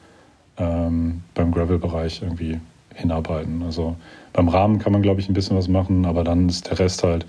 ähm, 0.58 1.22
beim 1.36 1.52
Gravel-Bereich 1.52 2.22
irgendwie 2.22 2.60
hinarbeiten. 2.96 3.62
Also 3.64 3.96
beim 4.34 4.50
Rahmen 4.50 4.80
kann 4.80 4.94
man, 4.94 5.02
glaube 5.02 5.22
ich, 5.22 5.30
ein 5.30 5.34
bisschen 5.34 5.58
was 5.58 5.68
machen, 5.68 6.06
aber 6.06 6.24
dann 6.24 6.50
ist 6.50 6.70
der 6.70 6.80
Rest 6.80 7.04
halt 7.04 7.26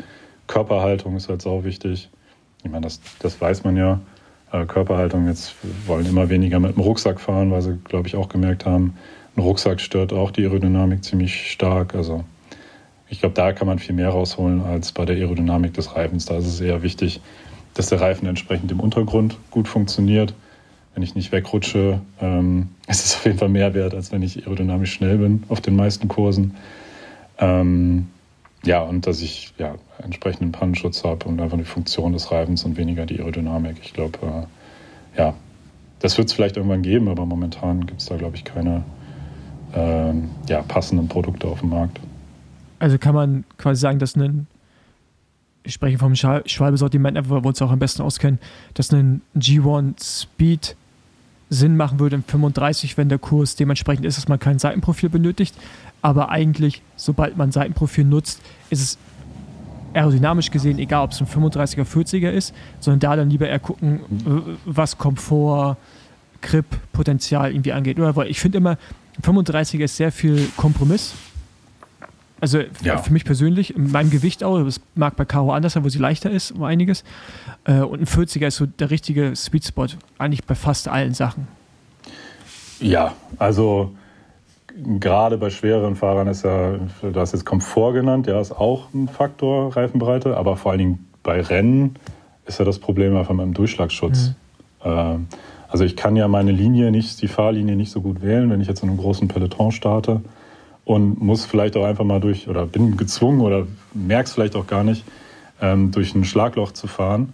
Körperhaltung 0.46 1.16
ist 1.16 1.28
halt 1.28 1.42
sau 1.42 1.64
wichtig. 1.64 2.10
Ich 2.62 2.70
meine, 2.70 2.82
das, 2.82 3.00
das 3.18 3.40
weiß 3.40 3.64
man 3.64 3.76
ja. 3.76 4.00
Äh, 4.52 4.66
Körperhaltung, 4.66 5.26
jetzt 5.26 5.54
wollen 5.86 6.06
immer 6.06 6.28
weniger 6.28 6.60
mit 6.60 6.76
dem 6.76 6.82
Rucksack 6.82 7.20
fahren, 7.20 7.50
weil 7.50 7.62
sie, 7.62 7.78
glaube 7.84 8.08
ich, 8.08 8.16
auch 8.16 8.28
gemerkt 8.28 8.66
haben, 8.66 8.96
ein 9.36 9.40
Rucksack 9.40 9.80
stört 9.80 10.12
auch 10.12 10.30
die 10.30 10.44
Aerodynamik 10.44 11.02
ziemlich 11.02 11.50
stark. 11.50 11.94
Also 11.94 12.24
ich 13.08 13.20
glaube, 13.20 13.34
da 13.34 13.52
kann 13.52 13.66
man 13.66 13.78
viel 13.78 13.94
mehr 13.94 14.08
rausholen 14.08 14.62
als 14.62 14.92
bei 14.92 15.04
der 15.04 15.16
Aerodynamik 15.16 15.74
des 15.74 15.94
Reifens. 15.94 16.26
Da 16.26 16.38
ist 16.38 16.46
es 16.46 16.60
eher 16.60 16.82
wichtig, 16.82 17.20
dass 17.74 17.88
der 17.88 18.00
Reifen 18.00 18.26
entsprechend 18.26 18.70
im 18.72 18.80
Untergrund 18.80 19.36
gut 19.50 19.68
funktioniert. 19.68 20.34
Wenn 20.94 21.02
ich 21.02 21.14
nicht 21.14 21.32
wegrutsche, 21.32 22.00
ähm, 22.20 22.68
ist 22.88 23.04
es 23.04 23.16
auf 23.16 23.24
jeden 23.24 23.38
Fall 23.38 23.48
mehr 23.48 23.74
wert, 23.74 23.94
als 23.94 24.12
wenn 24.12 24.22
ich 24.22 24.44
aerodynamisch 24.46 24.92
schnell 24.92 25.18
bin 25.18 25.44
auf 25.48 25.60
den 25.60 25.76
meisten 25.76 26.08
Kursen. 26.08 26.54
Ähm, 27.38 28.08
ja, 28.64 28.80
und 28.80 29.06
dass 29.06 29.20
ich 29.20 29.52
ja, 29.58 29.74
entsprechenden 30.02 30.52
Pannenschutz 30.52 31.04
habe 31.04 31.28
und 31.28 31.40
einfach 31.40 31.58
die 31.58 31.64
Funktion 31.64 32.12
des 32.12 32.30
Reifens 32.30 32.64
und 32.64 32.76
weniger 32.76 33.04
die 33.04 33.18
Aerodynamik. 33.18 33.76
Ich 33.82 33.92
glaube, 33.92 34.18
äh, 34.22 35.18
ja, 35.18 35.34
das 35.98 36.16
wird 36.16 36.28
es 36.28 36.34
vielleicht 36.34 36.56
irgendwann 36.56 36.82
geben, 36.82 37.08
aber 37.08 37.26
momentan 37.26 37.86
gibt 37.86 38.00
es 38.00 38.06
da, 38.06 38.16
glaube 38.16 38.36
ich, 38.36 38.44
keine 38.44 38.84
äh, 39.74 40.12
ja, 40.48 40.62
passenden 40.62 41.08
Produkte 41.08 41.46
auf 41.46 41.60
dem 41.60 41.70
Markt. 41.70 42.00
Also 42.84 42.98
kann 42.98 43.14
man 43.14 43.44
quasi 43.56 43.80
sagen, 43.80 43.98
dass 43.98 44.14
ein, 44.14 44.46
ich 45.62 45.72
spreche 45.72 45.96
vom 45.96 46.14
Schwalbe-Sortiment, 46.14 47.18
wo 47.30 47.36
wir 47.36 47.46
uns 47.46 47.62
auch 47.62 47.70
am 47.70 47.78
besten 47.78 48.02
auskennen, 48.02 48.38
dass 48.74 48.92
ein 48.92 49.22
G1 49.34 50.20
Speed 50.20 50.76
Sinn 51.48 51.78
machen 51.78 51.98
würde 51.98 52.16
im 52.16 52.22
35, 52.22 52.98
wenn 52.98 53.08
der 53.08 53.18
Kurs 53.18 53.56
dementsprechend 53.56 54.04
ist, 54.04 54.18
dass 54.18 54.28
man 54.28 54.38
kein 54.38 54.58
Seitenprofil 54.58 55.08
benötigt. 55.08 55.54
Aber 56.02 56.28
eigentlich, 56.28 56.82
sobald 56.96 57.38
man 57.38 57.52
Seitenprofil 57.52 58.04
nutzt, 58.04 58.42
ist 58.68 58.82
es 58.82 58.98
aerodynamisch 59.94 60.50
gesehen 60.50 60.78
egal, 60.78 61.04
ob 61.04 61.12
es 61.12 61.22
ein 61.22 61.26
35er, 61.26 61.86
40er 61.86 62.28
ist, 62.28 62.54
sondern 62.80 63.00
da 63.00 63.16
dann 63.16 63.30
lieber 63.30 63.48
eher 63.48 63.60
gucken, 63.60 64.00
was 64.66 64.98
Komfort, 64.98 65.78
Grip, 66.42 66.66
Potenzial 66.92 67.50
irgendwie 67.50 67.72
angeht. 67.72 67.96
Weil 67.98 68.28
ich 68.28 68.40
finde 68.40 68.58
immer, 68.58 68.76
35er 69.22 69.84
ist 69.84 69.96
sehr 69.96 70.12
viel 70.12 70.50
Kompromiss. 70.58 71.14
Also 72.44 72.58
ja. 72.82 72.98
für 72.98 73.10
mich 73.10 73.24
persönlich, 73.24 73.74
in 73.74 73.90
meinem 73.90 74.10
Gewicht 74.10 74.44
auch, 74.44 74.62
das 74.62 74.78
mag 74.94 75.16
bei 75.16 75.24
Caro 75.24 75.54
anders 75.54 75.72
sein, 75.72 75.82
wo 75.82 75.88
sie 75.88 75.98
leichter 75.98 76.30
ist, 76.30 76.50
um 76.50 76.62
einiges. 76.62 77.02
Äh, 77.64 77.80
und 77.80 78.02
ein 78.02 78.06
40er 78.06 78.48
ist 78.48 78.56
so 78.56 78.66
der 78.66 78.90
richtige 78.90 79.34
Sweet 79.34 79.64
Spot, 79.64 79.86
eigentlich 80.18 80.44
bei 80.44 80.54
fast 80.54 80.86
allen 80.86 81.14
Sachen. 81.14 81.48
Ja, 82.80 83.14
also 83.38 83.92
gerade 84.76 85.38
bei 85.38 85.48
schwereren 85.48 85.96
Fahrern 85.96 86.28
ist 86.28 86.44
ja, 86.44 86.74
du 87.00 87.18
hast 87.18 87.32
jetzt 87.32 87.46
Komfort 87.46 87.94
genannt, 87.94 88.26
ja, 88.26 88.38
ist 88.38 88.52
auch 88.52 88.92
ein 88.92 89.08
Faktor, 89.08 89.74
Reifenbreite, 89.74 90.36
aber 90.36 90.58
vor 90.58 90.72
allen 90.72 90.80
Dingen 90.80 91.08
bei 91.22 91.40
Rennen 91.40 91.94
ist 92.44 92.58
ja 92.58 92.66
das 92.66 92.78
Problem 92.78 93.16
einfach 93.16 93.32
mit 93.32 93.46
dem 93.46 93.54
Durchschlagsschutz. 93.54 94.34
Mhm. 94.84 94.90
Ähm, 94.90 95.26
also 95.68 95.84
ich 95.84 95.96
kann 95.96 96.14
ja 96.14 96.28
meine 96.28 96.52
Linie 96.52 96.90
nicht, 96.90 97.22
die 97.22 97.28
Fahrlinie 97.28 97.74
nicht 97.74 97.90
so 97.90 98.02
gut 98.02 98.20
wählen, 98.20 98.50
wenn 98.50 98.60
ich 98.60 98.68
jetzt 98.68 98.82
in 98.82 98.90
einem 98.90 98.98
großen 98.98 99.28
Peloton 99.28 99.72
starte 99.72 100.20
und 100.84 101.20
muss 101.20 101.44
vielleicht 101.44 101.76
auch 101.76 101.84
einfach 101.84 102.04
mal 102.04 102.20
durch, 102.20 102.48
oder 102.48 102.66
bin 102.66 102.96
gezwungen 102.96 103.40
oder 103.40 103.66
merke 103.94 104.26
es 104.26 104.34
vielleicht 104.34 104.56
auch 104.56 104.66
gar 104.66 104.84
nicht, 104.84 105.04
ähm, 105.60 105.90
durch 105.90 106.14
ein 106.14 106.24
Schlagloch 106.24 106.72
zu 106.72 106.86
fahren. 106.86 107.32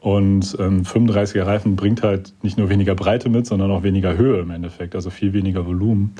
Und 0.00 0.56
ähm, 0.58 0.82
35er 0.82 1.44
Reifen 1.44 1.76
bringt 1.76 2.02
halt 2.02 2.32
nicht 2.42 2.56
nur 2.56 2.70
weniger 2.70 2.94
Breite 2.94 3.28
mit, 3.28 3.46
sondern 3.46 3.70
auch 3.70 3.82
weniger 3.82 4.16
Höhe 4.16 4.40
im 4.40 4.50
Endeffekt, 4.50 4.94
also 4.94 5.10
viel 5.10 5.34
weniger 5.34 5.66
Volumen. 5.66 6.14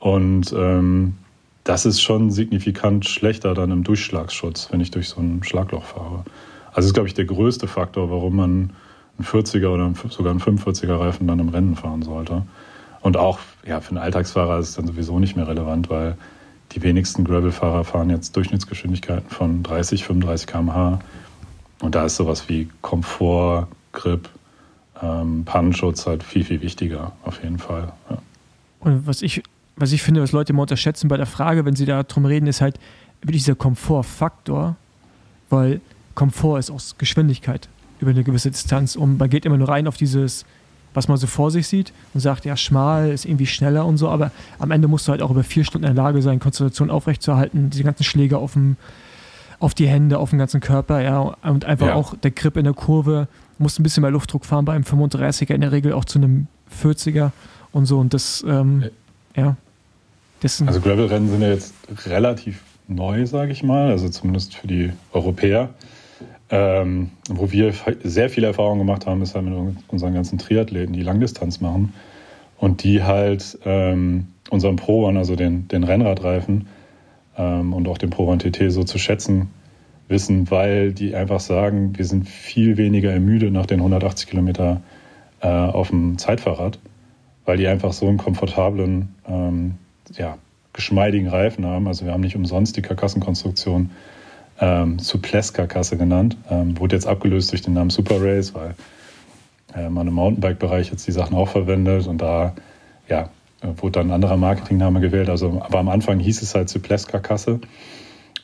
Und 0.00 0.52
ähm, 0.56 1.14
das 1.62 1.86
ist 1.86 2.02
schon 2.02 2.32
signifikant 2.32 3.06
schlechter 3.06 3.54
dann 3.54 3.70
im 3.70 3.84
Durchschlagsschutz, 3.84 4.68
wenn 4.72 4.80
ich 4.80 4.90
durch 4.90 5.08
so 5.08 5.20
ein 5.20 5.44
Schlagloch 5.44 5.84
fahre. 5.84 6.24
Also 6.66 6.74
das 6.74 6.86
ist, 6.86 6.94
glaube 6.94 7.08
ich, 7.08 7.14
der 7.14 7.26
größte 7.26 7.68
Faktor, 7.68 8.10
warum 8.10 8.36
man 8.36 8.70
einen 9.18 9.26
40er 9.26 9.68
oder 9.68 9.92
sogar 10.08 10.32
einen 10.32 10.40
45er 10.40 10.98
Reifen 10.98 11.28
dann 11.28 11.38
im 11.38 11.50
Rennen 11.50 11.76
fahren 11.76 12.02
sollte. 12.02 12.42
Und 13.02 13.16
auch 13.16 13.38
ja, 13.66 13.80
für 13.80 13.90
einen 13.90 13.98
Alltagsfahrer 13.98 14.58
ist 14.58 14.70
es 14.70 14.74
dann 14.76 14.86
sowieso 14.86 15.18
nicht 15.18 15.36
mehr 15.36 15.46
relevant, 15.46 15.90
weil 15.90 16.16
die 16.72 16.82
wenigsten 16.82 17.24
Gravel-Fahrer 17.24 17.84
fahren 17.84 18.10
jetzt 18.10 18.34
Durchschnittsgeschwindigkeiten 18.36 19.28
von 19.28 19.62
30, 19.62 20.04
35 20.04 20.46
km/h. 20.46 21.00
Und 21.80 21.94
da 21.94 22.06
ist 22.06 22.16
sowas 22.16 22.48
wie 22.48 22.68
Komfort, 22.80 23.68
Grip, 23.92 24.28
ähm, 25.02 25.44
Pannenschutz 25.44 26.06
halt 26.06 26.22
viel, 26.22 26.44
viel 26.44 26.62
wichtiger, 26.62 27.12
auf 27.24 27.42
jeden 27.42 27.58
Fall. 27.58 27.92
Ja. 28.08 28.18
Und 28.80 29.06
was 29.06 29.20
ich 29.22 29.42
was 29.76 29.92
ich 29.92 30.02
finde, 30.02 30.22
was 30.22 30.32
Leute 30.32 30.52
immer 30.52 30.62
unterschätzen 30.62 31.08
bei 31.08 31.16
der 31.16 31.26
Frage, 31.26 31.64
wenn 31.64 31.76
sie 31.76 31.86
da 31.86 32.02
drum 32.02 32.24
reden, 32.24 32.46
ist 32.46 32.60
halt 32.60 32.78
wirklich 33.22 33.42
dieser 33.42 33.54
Komfortfaktor, 33.54 34.76
weil 35.50 35.80
Komfort 36.14 36.58
ist 36.58 36.70
auch 36.70 36.80
Geschwindigkeit 36.98 37.68
über 38.00 38.10
eine 38.10 38.24
gewisse 38.24 38.50
Distanz 38.50 38.96
und 38.96 39.18
man 39.18 39.30
geht 39.30 39.44
immer 39.44 39.56
nur 39.56 39.68
rein 39.68 39.86
auf 39.86 39.96
dieses, 39.96 40.44
was 40.94 41.08
man 41.08 41.16
so 41.16 41.26
vor 41.26 41.50
sich 41.50 41.66
sieht 41.66 41.92
und 42.14 42.20
sagt, 42.20 42.44
ja, 42.44 42.56
schmal 42.56 43.10
ist 43.10 43.24
irgendwie 43.24 43.46
schneller 43.46 43.86
und 43.86 43.96
so, 43.96 44.08
aber 44.08 44.30
am 44.58 44.70
Ende 44.70 44.88
musst 44.88 45.08
du 45.08 45.12
halt 45.12 45.22
auch 45.22 45.30
über 45.30 45.44
vier 45.44 45.64
Stunden 45.64 45.86
in 45.86 45.94
der 45.94 46.04
Lage 46.04 46.22
sein, 46.22 46.40
Konzentration 46.40 46.90
aufrechtzuerhalten, 46.90 47.70
diese 47.70 47.84
ganzen 47.84 48.04
Schläge 48.04 48.38
auf, 48.38 48.54
dem, 48.54 48.76
auf 49.58 49.74
die 49.74 49.88
Hände, 49.88 50.18
auf 50.18 50.30
den 50.30 50.38
ganzen 50.38 50.60
Körper, 50.60 51.00
ja, 51.00 51.18
und 51.42 51.64
einfach 51.64 51.88
ja. 51.88 51.94
auch 51.94 52.16
der 52.16 52.30
Grip 52.30 52.56
in 52.56 52.64
der 52.64 52.74
Kurve, 52.74 53.28
musst 53.58 53.78
ein 53.78 53.82
bisschen 53.82 54.02
mehr 54.02 54.10
Luftdruck 54.10 54.44
fahren 54.44 54.64
bei 54.64 54.72
einem 54.72 54.84
35er, 54.84 55.54
in 55.54 55.60
der 55.60 55.72
Regel 55.72 55.92
auch 55.92 56.04
zu 56.04 56.18
einem 56.18 56.48
40er 56.82 57.30
und 57.72 57.86
so 57.86 57.98
und 57.98 58.14
das, 58.14 58.44
ähm, 58.46 58.84
ja. 59.36 59.56
Dessen 60.42 60.66
also 60.66 60.80
Gravel-Rennen 60.80 61.28
sind 61.28 61.40
ja 61.40 61.50
jetzt 61.50 61.72
relativ 62.06 62.60
neu, 62.88 63.26
sage 63.26 63.52
ich 63.52 63.62
mal, 63.62 63.90
also 63.90 64.08
zumindest 64.08 64.56
für 64.56 64.66
die 64.66 64.92
Europäer. 65.12 65.70
Ähm, 66.54 67.12
wo 67.30 67.50
wir 67.50 67.72
sehr 68.02 68.28
viel 68.28 68.44
Erfahrung 68.44 68.76
gemacht 68.76 69.06
haben, 69.06 69.22
ist 69.22 69.34
halt 69.34 69.46
mit 69.46 69.74
unseren 69.88 70.12
ganzen 70.12 70.36
Triathleten, 70.36 70.92
die 70.92 71.02
Langdistanz 71.02 71.62
machen 71.62 71.94
und 72.58 72.84
die 72.84 73.02
halt 73.02 73.58
ähm, 73.64 74.26
unseren 74.50 74.76
Pro 74.76 75.06
One, 75.06 75.18
also 75.18 75.34
den, 75.34 75.66
den 75.68 75.82
Rennradreifen 75.82 76.66
ähm, 77.38 77.72
und 77.72 77.88
auch 77.88 77.96
den 77.96 78.10
Pro 78.10 78.26
One 78.26 78.36
TT 78.36 78.70
so 78.70 78.84
zu 78.84 78.98
schätzen 78.98 79.48
wissen, 80.08 80.50
weil 80.50 80.92
die 80.92 81.14
einfach 81.14 81.40
sagen, 81.40 81.96
wir 81.96 82.04
sind 82.04 82.28
viel 82.28 82.76
weniger 82.76 83.10
ermüdet 83.10 83.50
nach 83.50 83.64
den 83.64 83.80
180 83.80 84.28
Kilometer 84.28 84.82
äh, 85.40 85.48
auf 85.48 85.88
dem 85.88 86.18
Zeitfahrrad, 86.18 86.78
weil 87.46 87.56
die 87.56 87.66
einfach 87.66 87.94
so 87.94 88.08
einen 88.08 88.18
komfortablen 88.18 89.14
ähm, 89.26 89.76
ja, 90.18 90.36
geschmeidigen 90.74 91.28
Reifen 91.28 91.64
haben. 91.64 91.88
Also 91.88 92.04
wir 92.04 92.12
haben 92.12 92.20
nicht 92.20 92.36
umsonst 92.36 92.76
die 92.76 92.82
Karkassenkonstruktion 92.82 93.90
ähm, 94.62 95.00
Suples-Karkasse 95.00 95.98
genannt. 95.98 96.36
Ähm, 96.48 96.78
wurde 96.78 96.94
jetzt 96.94 97.06
abgelöst 97.06 97.50
durch 97.50 97.62
den 97.62 97.74
Namen 97.74 97.90
Super 97.90 98.22
Race, 98.22 98.54
weil 98.54 98.74
äh, 99.74 99.90
man 99.90 100.06
im 100.06 100.14
Mountainbike-Bereich 100.14 100.90
jetzt 100.90 101.06
die 101.06 101.12
Sachen 101.12 101.36
auch 101.36 101.48
verwendet 101.48 102.06
und 102.06 102.18
da 102.18 102.54
ja, 103.08 103.28
wurde 103.62 103.92
dann 103.92 104.08
ein 104.08 104.12
anderer 104.12 104.36
Marketingname 104.36 105.00
gewählt. 105.00 105.28
Also, 105.28 105.60
aber 105.60 105.80
am 105.80 105.88
Anfang 105.88 106.20
hieß 106.20 106.40
es 106.42 106.54
halt 106.54 106.68
Suples-Karkasse. 106.68 107.60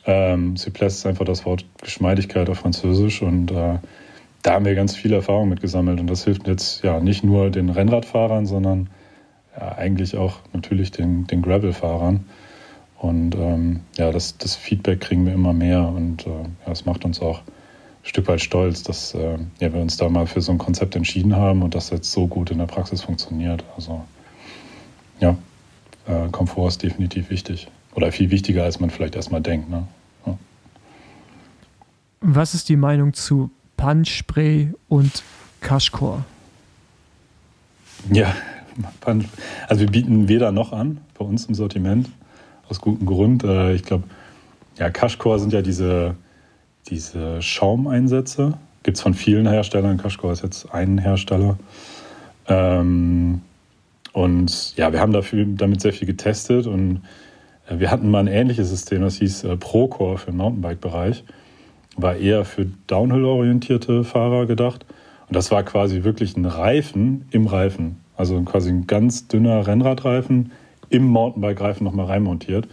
Ähm, 0.05 0.57
Suples 0.57 0.97
ist 0.97 1.05
einfach 1.05 1.25
das 1.25 1.45
Wort 1.45 1.65
Geschmeidigkeit 1.81 2.49
auf 2.49 2.59
Französisch 2.59 3.21
und 3.21 3.51
äh, 3.51 3.79
da 4.41 4.53
haben 4.53 4.65
wir 4.65 4.75
ganz 4.75 4.95
viel 4.95 5.13
Erfahrung 5.13 5.49
mit 5.49 5.61
gesammelt 5.61 5.99
und 5.99 6.07
das 6.07 6.25
hilft 6.25 6.47
jetzt 6.47 6.83
ja 6.83 6.99
nicht 6.99 7.23
nur 7.23 7.49
den 7.49 7.69
Rennradfahrern, 7.69 8.45
sondern 8.45 8.89
ja, 9.57 9.77
eigentlich 9.77 10.17
auch 10.17 10.39
natürlich 10.51 10.91
den, 10.91 11.27
den 11.27 11.41
Gravel-Fahrern. 11.41 12.25
Und 12.99 13.33
ähm, 13.35 13.79
ja, 13.97 14.11
das, 14.11 14.37
das 14.37 14.55
Feedback 14.55 14.99
kriegen 14.99 15.25
wir 15.25 15.33
immer 15.33 15.53
mehr 15.53 15.87
und 15.87 16.27
äh, 16.27 16.29
ja, 16.29 16.65
das 16.65 16.85
macht 16.85 17.05
uns 17.05 17.21
auch 17.21 17.39
ein 17.39 18.03
Stück 18.03 18.27
weit 18.27 18.41
stolz, 18.41 18.83
dass 18.83 19.13
äh, 19.13 19.37
ja, 19.59 19.73
wir 19.73 19.79
uns 19.79 19.95
da 19.95 20.09
mal 20.09 20.27
für 20.27 20.41
so 20.41 20.51
ein 20.51 20.57
Konzept 20.57 20.97
entschieden 20.97 21.35
haben 21.35 21.63
und 21.63 21.75
das 21.75 21.91
jetzt 21.91 22.11
so 22.11 22.27
gut 22.27 22.51
in 22.51 22.57
der 22.57 22.65
Praxis 22.65 23.01
funktioniert. 23.01 23.63
Also 23.77 24.03
ja, 25.21 25.37
äh, 26.07 26.27
Komfort 26.31 26.67
ist 26.67 26.83
definitiv 26.83 27.29
wichtig. 27.29 27.69
oder 27.95 28.11
viel 28.11 28.31
wichtiger, 28.31 28.63
als 28.65 28.81
man 28.81 28.89
vielleicht 28.89 29.15
erstmal 29.15 29.41
denkt. 29.41 29.69
Ne? 29.69 29.87
Ja. 30.25 30.37
Was 32.19 32.53
ist 32.53 32.67
die 32.67 32.75
Meinung 32.75 33.13
zu 33.13 33.49
Punch-Spray 33.77 34.73
und 34.89 35.23
Cashcore? 35.61 36.25
Ja, 38.11 38.33
also 39.67 39.81
wir 39.81 39.87
bieten 39.89 40.27
weder 40.27 40.51
noch 40.51 40.73
an 40.73 40.99
bei 41.17 41.23
uns 41.23 41.45
im 41.45 41.55
Sortiment, 41.55 42.09
aus 42.69 42.79
gutem 42.79 43.05
Grund. 43.05 43.43
Äh, 43.43 43.73
ich 43.73 43.83
glaube, 43.83 44.03
ja, 44.77 44.89
Cashcore 44.89 45.39
sind 45.39 45.53
ja 45.53 45.61
diese, 45.61 46.15
diese 46.87 47.41
Schaumeinsätze. 47.41 48.57
Gibt 48.83 48.97
es 48.97 49.03
von 49.03 49.13
vielen 49.13 49.47
Herstellern. 49.47 49.97
Cashcore 49.97 50.33
ist 50.33 50.43
jetzt 50.43 50.73
ein 50.73 50.97
Hersteller. 50.97 51.57
Ähm, 52.47 53.41
und 54.13 54.75
ja, 54.77 54.91
wir 54.91 54.99
haben 54.99 55.13
dafür, 55.13 55.45
damit 55.45 55.81
sehr 55.81 55.93
viel 55.93 56.07
getestet 56.07 56.65
und 56.65 57.01
äh, 57.67 57.79
wir 57.79 57.91
hatten 57.91 58.09
mal 58.09 58.19
ein 58.19 58.27
ähnliches 58.27 58.69
System, 58.69 59.01
das 59.01 59.15
hieß 59.15 59.43
äh, 59.43 59.57
Procore 59.57 60.17
für 60.17 60.31
den 60.31 60.37
Mountainbike-Bereich. 60.37 61.23
War 61.97 62.15
eher 62.15 62.45
für 62.45 62.67
Downhill-orientierte 62.87 64.03
Fahrer 64.03 64.45
gedacht. 64.45 64.85
Und 65.27 65.35
das 65.35 65.51
war 65.51 65.63
quasi 65.63 66.03
wirklich 66.03 66.37
ein 66.37 66.45
Reifen 66.45 67.25
im 67.31 67.45
Reifen. 67.45 67.97
Also 68.15 68.41
quasi 68.41 68.69
ein 68.69 68.87
ganz 68.87 69.27
dünner 69.27 69.67
Rennradreifen 69.67 70.51
im 70.89 71.05
Mountainbike-Reifen 71.07 71.83
nochmal 71.83 72.07
reinmontiert. 72.07 72.67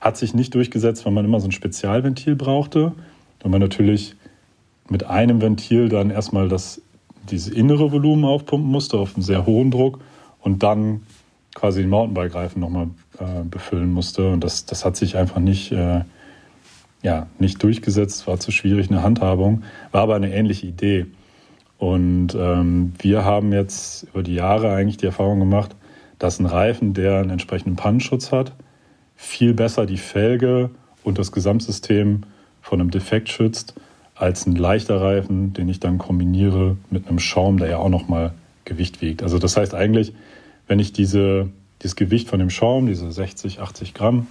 Hat 0.00 0.16
sich 0.16 0.34
nicht 0.34 0.54
durchgesetzt, 0.54 1.04
weil 1.04 1.12
man 1.12 1.24
immer 1.24 1.40
so 1.40 1.48
ein 1.48 1.52
Spezialventil 1.52 2.36
brauchte. 2.36 2.92
Und 3.42 3.50
man 3.50 3.60
natürlich 3.60 4.16
mit 4.88 5.04
einem 5.04 5.40
Ventil 5.40 5.88
dann 5.88 6.10
erstmal 6.10 6.48
das, 6.48 6.82
dieses 7.30 7.52
innere 7.52 7.92
Volumen 7.92 8.24
aufpumpen 8.24 8.70
musste 8.70 8.98
auf 8.98 9.14
einen 9.14 9.22
sehr 9.22 9.46
hohen 9.46 9.70
Druck 9.70 10.00
und 10.40 10.62
dann 10.62 11.02
quasi 11.54 11.80
den 11.80 11.90
Mountainbike-Reifen 11.90 12.60
nochmal 12.60 12.88
äh, 13.18 13.44
befüllen 13.44 13.92
musste. 13.92 14.30
Und 14.30 14.44
das, 14.44 14.66
das 14.66 14.84
hat 14.84 14.96
sich 14.96 15.16
einfach 15.16 15.38
nicht, 15.38 15.72
äh, 15.72 16.02
ja, 17.02 17.26
nicht 17.38 17.62
durchgesetzt, 17.62 18.26
war 18.26 18.38
zu 18.38 18.50
schwierig 18.50 18.90
eine 18.90 19.02
Handhabung, 19.02 19.62
war 19.92 20.02
aber 20.02 20.16
eine 20.16 20.32
ähnliche 20.34 20.66
Idee. 20.66 21.06
Und 21.78 22.34
ähm, 22.34 22.92
wir 22.98 23.24
haben 23.24 23.52
jetzt 23.52 24.06
über 24.12 24.22
die 24.22 24.34
Jahre 24.34 24.72
eigentlich 24.72 24.98
die 24.98 25.06
Erfahrung 25.06 25.38
gemacht, 25.38 25.74
dass 26.20 26.38
ein 26.38 26.46
Reifen, 26.46 26.94
der 26.94 27.18
einen 27.18 27.30
entsprechenden 27.30 27.74
Pannenschutz 27.74 28.30
hat, 28.30 28.52
viel 29.16 29.52
besser 29.52 29.86
die 29.86 29.96
Felge 29.96 30.70
und 31.02 31.18
das 31.18 31.32
Gesamtsystem 31.32 32.22
von 32.62 32.80
einem 32.80 32.92
Defekt 32.92 33.30
schützt, 33.30 33.74
als 34.14 34.46
ein 34.46 34.54
leichter 34.54 35.00
Reifen, 35.00 35.54
den 35.54 35.68
ich 35.68 35.80
dann 35.80 35.98
kombiniere 35.98 36.76
mit 36.90 37.08
einem 37.08 37.18
Schaum, 37.18 37.56
der 37.56 37.70
ja 37.70 37.78
auch 37.78 37.88
nochmal 37.88 38.32
Gewicht 38.66 39.00
wiegt. 39.00 39.22
Also 39.22 39.38
das 39.38 39.56
heißt 39.56 39.74
eigentlich, 39.74 40.12
wenn 40.68 40.78
ich 40.78 40.92
diese, 40.92 41.48
dieses 41.82 41.96
Gewicht 41.96 42.28
von 42.28 42.38
dem 42.38 42.50
Schaum, 42.50 42.86
diese 42.86 43.10
60, 43.10 43.60
80 43.60 43.94
Gramm, 43.94 44.26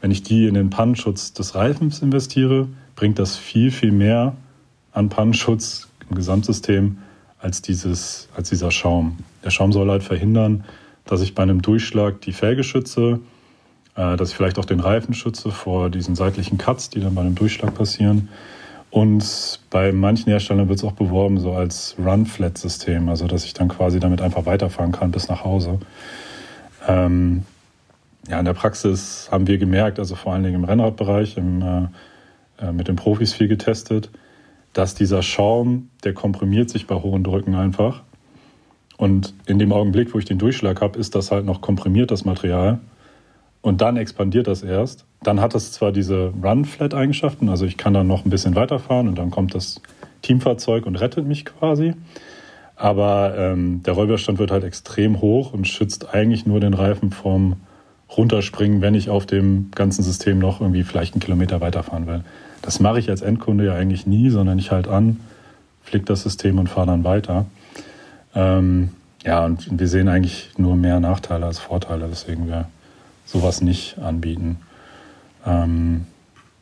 wenn 0.00 0.12
ich 0.12 0.22
die 0.22 0.46
in 0.46 0.54
den 0.54 0.70
Pannenschutz 0.70 1.32
des 1.32 1.56
Reifens 1.56 2.02
investiere, 2.02 2.68
bringt 2.94 3.18
das 3.18 3.36
viel, 3.36 3.72
viel 3.72 3.90
mehr 3.90 4.36
an 4.92 5.08
Pannenschutz 5.08 5.88
im 6.08 6.14
Gesamtsystem 6.14 6.98
als, 7.40 7.62
dieses, 7.62 8.28
als 8.36 8.48
dieser 8.48 8.70
Schaum. 8.70 9.18
Der 9.44 9.50
Schaum 9.50 9.72
soll 9.72 9.90
halt 9.90 10.04
verhindern, 10.04 10.64
dass 11.06 11.22
ich 11.22 11.34
bei 11.34 11.42
einem 11.42 11.62
Durchschlag 11.62 12.20
die 12.20 12.32
Felge 12.32 12.64
schütze, 12.64 13.20
äh, 13.96 14.16
dass 14.16 14.30
ich 14.30 14.36
vielleicht 14.36 14.58
auch 14.58 14.64
den 14.64 14.80
Reifen 14.80 15.14
schütze 15.14 15.50
vor 15.50 15.90
diesen 15.90 16.14
seitlichen 16.14 16.58
Cuts, 16.58 16.90
die 16.90 17.00
dann 17.00 17.14
bei 17.14 17.22
einem 17.22 17.34
Durchschlag 17.34 17.74
passieren. 17.74 18.28
Und 18.90 19.60
bei 19.70 19.92
manchen 19.92 20.30
Herstellern 20.30 20.68
wird 20.68 20.78
es 20.78 20.84
auch 20.84 20.92
beworben 20.92 21.38
so 21.38 21.52
als 21.52 21.96
Run-Flat-System, 21.98 23.08
also 23.08 23.26
dass 23.26 23.44
ich 23.44 23.52
dann 23.52 23.68
quasi 23.68 24.00
damit 24.00 24.20
einfach 24.20 24.46
weiterfahren 24.46 24.92
kann 24.92 25.10
bis 25.10 25.28
nach 25.28 25.44
Hause. 25.44 25.80
Ähm, 26.86 27.42
ja, 28.28 28.38
in 28.38 28.44
der 28.44 28.54
Praxis 28.54 29.28
haben 29.30 29.46
wir 29.46 29.58
gemerkt, 29.58 29.98
also 29.98 30.14
vor 30.14 30.32
allen 30.32 30.42
Dingen 30.42 30.56
im 30.56 30.64
Rennradbereich, 30.64 31.36
im, 31.36 31.62
äh, 31.62 32.66
äh 32.66 32.72
mit 32.72 32.88
den 32.88 32.96
Profis 32.96 33.32
viel 33.32 33.48
getestet, 33.48 34.10
dass 34.72 34.94
dieser 34.94 35.22
Schaum, 35.22 35.90
der 36.04 36.12
komprimiert 36.12 36.70
sich 36.70 36.86
bei 36.86 36.96
hohen 36.96 37.22
Drücken 37.22 37.54
einfach. 37.54 38.02
Und 38.96 39.34
in 39.46 39.58
dem 39.58 39.72
Augenblick, 39.72 40.14
wo 40.14 40.18
ich 40.18 40.24
den 40.24 40.38
Durchschlag 40.38 40.80
habe, 40.80 40.98
ist 40.98 41.14
das 41.14 41.30
halt 41.30 41.44
noch 41.44 41.60
komprimiert, 41.60 42.10
das 42.10 42.24
Material. 42.24 42.78
Und 43.60 43.80
dann 43.80 43.96
expandiert 43.96 44.46
das 44.46 44.62
erst. 44.62 45.04
Dann 45.22 45.40
hat 45.40 45.54
es 45.54 45.72
zwar 45.72 45.92
diese 45.92 46.32
Run-Flat-Eigenschaften, 46.42 47.48
also 47.48 47.66
ich 47.66 47.76
kann 47.76 47.94
dann 47.94 48.06
noch 48.06 48.24
ein 48.24 48.30
bisschen 48.30 48.54
weiterfahren 48.54 49.08
und 49.08 49.18
dann 49.18 49.30
kommt 49.30 49.54
das 49.54 49.80
Teamfahrzeug 50.22 50.86
und 50.86 50.96
rettet 50.96 51.26
mich 51.26 51.44
quasi. 51.44 51.94
Aber 52.76 53.34
ähm, 53.36 53.82
der 53.82 53.94
Rollwiderstand 53.94 54.38
wird 54.38 54.50
halt 54.50 54.62
extrem 54.62 55.20
hoch 55.20 55.52
und 55.52 55.66
schützt 55.66 56.14
eigentlich 56.14 56.46
nur 56.46 56.60
den 56.60 56.74
Reifen 56.74 57.10
vom 57.10 57.56
Runterspringen, 58.14 58.82
wenn 58.82 58.94
ich 58.94 59.10
auf 59.10 59.26
dem 59.26 59.70
ganzen 59.74 60.02
System 60.02 60.38
noch 60.38 60.60
irgendwie 60.60 60.84
vielleicht 60.84 61.14
einen 61.14 61.20
Kilometer 61.20 61.60
weiterfahren 61.60 62.06
will. 62.06 62.22
Das 62.62 62.78
mache 62.78 62.98
ich 62.98 63.10
als 63.10 63.22
Endkunde 63.22 63.66
ja 63.66 63.74
eigentlich 63.74 64.06
nie, 64.06 64.30
sondern 64.30 64.58
ich 64.58 64.70
halte 64.70 64.90
an, 64.90 65.20
flick 65.82 66.06
das 66.06 66.22
System 66.22 66.58
und 66.58 66.68
fahre 66.68 66.86
dann 66.86 67.04
weiter. 67.04 67.46
Ähm, 68.36 68.90
ja, 69.24 69.44
und 69.44 69.66
wir 69.80 69.88
sehen 69.88 70.08
eigentlich 70.08 70.50
nur 70.56 70.76
mehr 70.76 71.00
Nachteile 71.00 71.46
als 71.46 71.58
Vorteile, 71.58 72.08
weswegen 72.10 72.46
wir 72.46 72.68
sowas 73.24 73.60
nicht 73.60 73.98
anbieten. 73.98 74.58
Ähm, 75.44 76.06